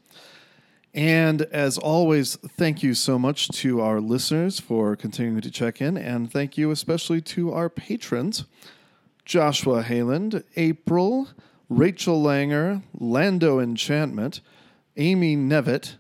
And 0.94 1.42
as 1.52 1.80
always, 1.80 2.36
thank 2.36 2.84
you 2.84 2.94
so 2.94 3.18
much 3.18 3.48
to 3.48 3.82
our 3.82 4.00
listeners 4.00 4.60
for 4.60 4.96
continuing 4.96 5.42
to 5.42 5.50
check 5.50 5.82
in, 5.82 5.98
and 5.98 6.32
thank 6.32 6.56
you 6.56 6.70
especially 6.70 7.20
to 7.22 7.52
our 7.52 7.68
patrons. 7.68 8.46
Joshua 9.26 9.82
Hayland, 9.82 10.44
April, 10.56 11.30
Rachel 11.78 12.22
Langer, 12.22 12.84
Lando 13.00 13.60
Enchantment, 13.60 14.42
Amy 14.96 15.36
Nevitt, 15.36 15.96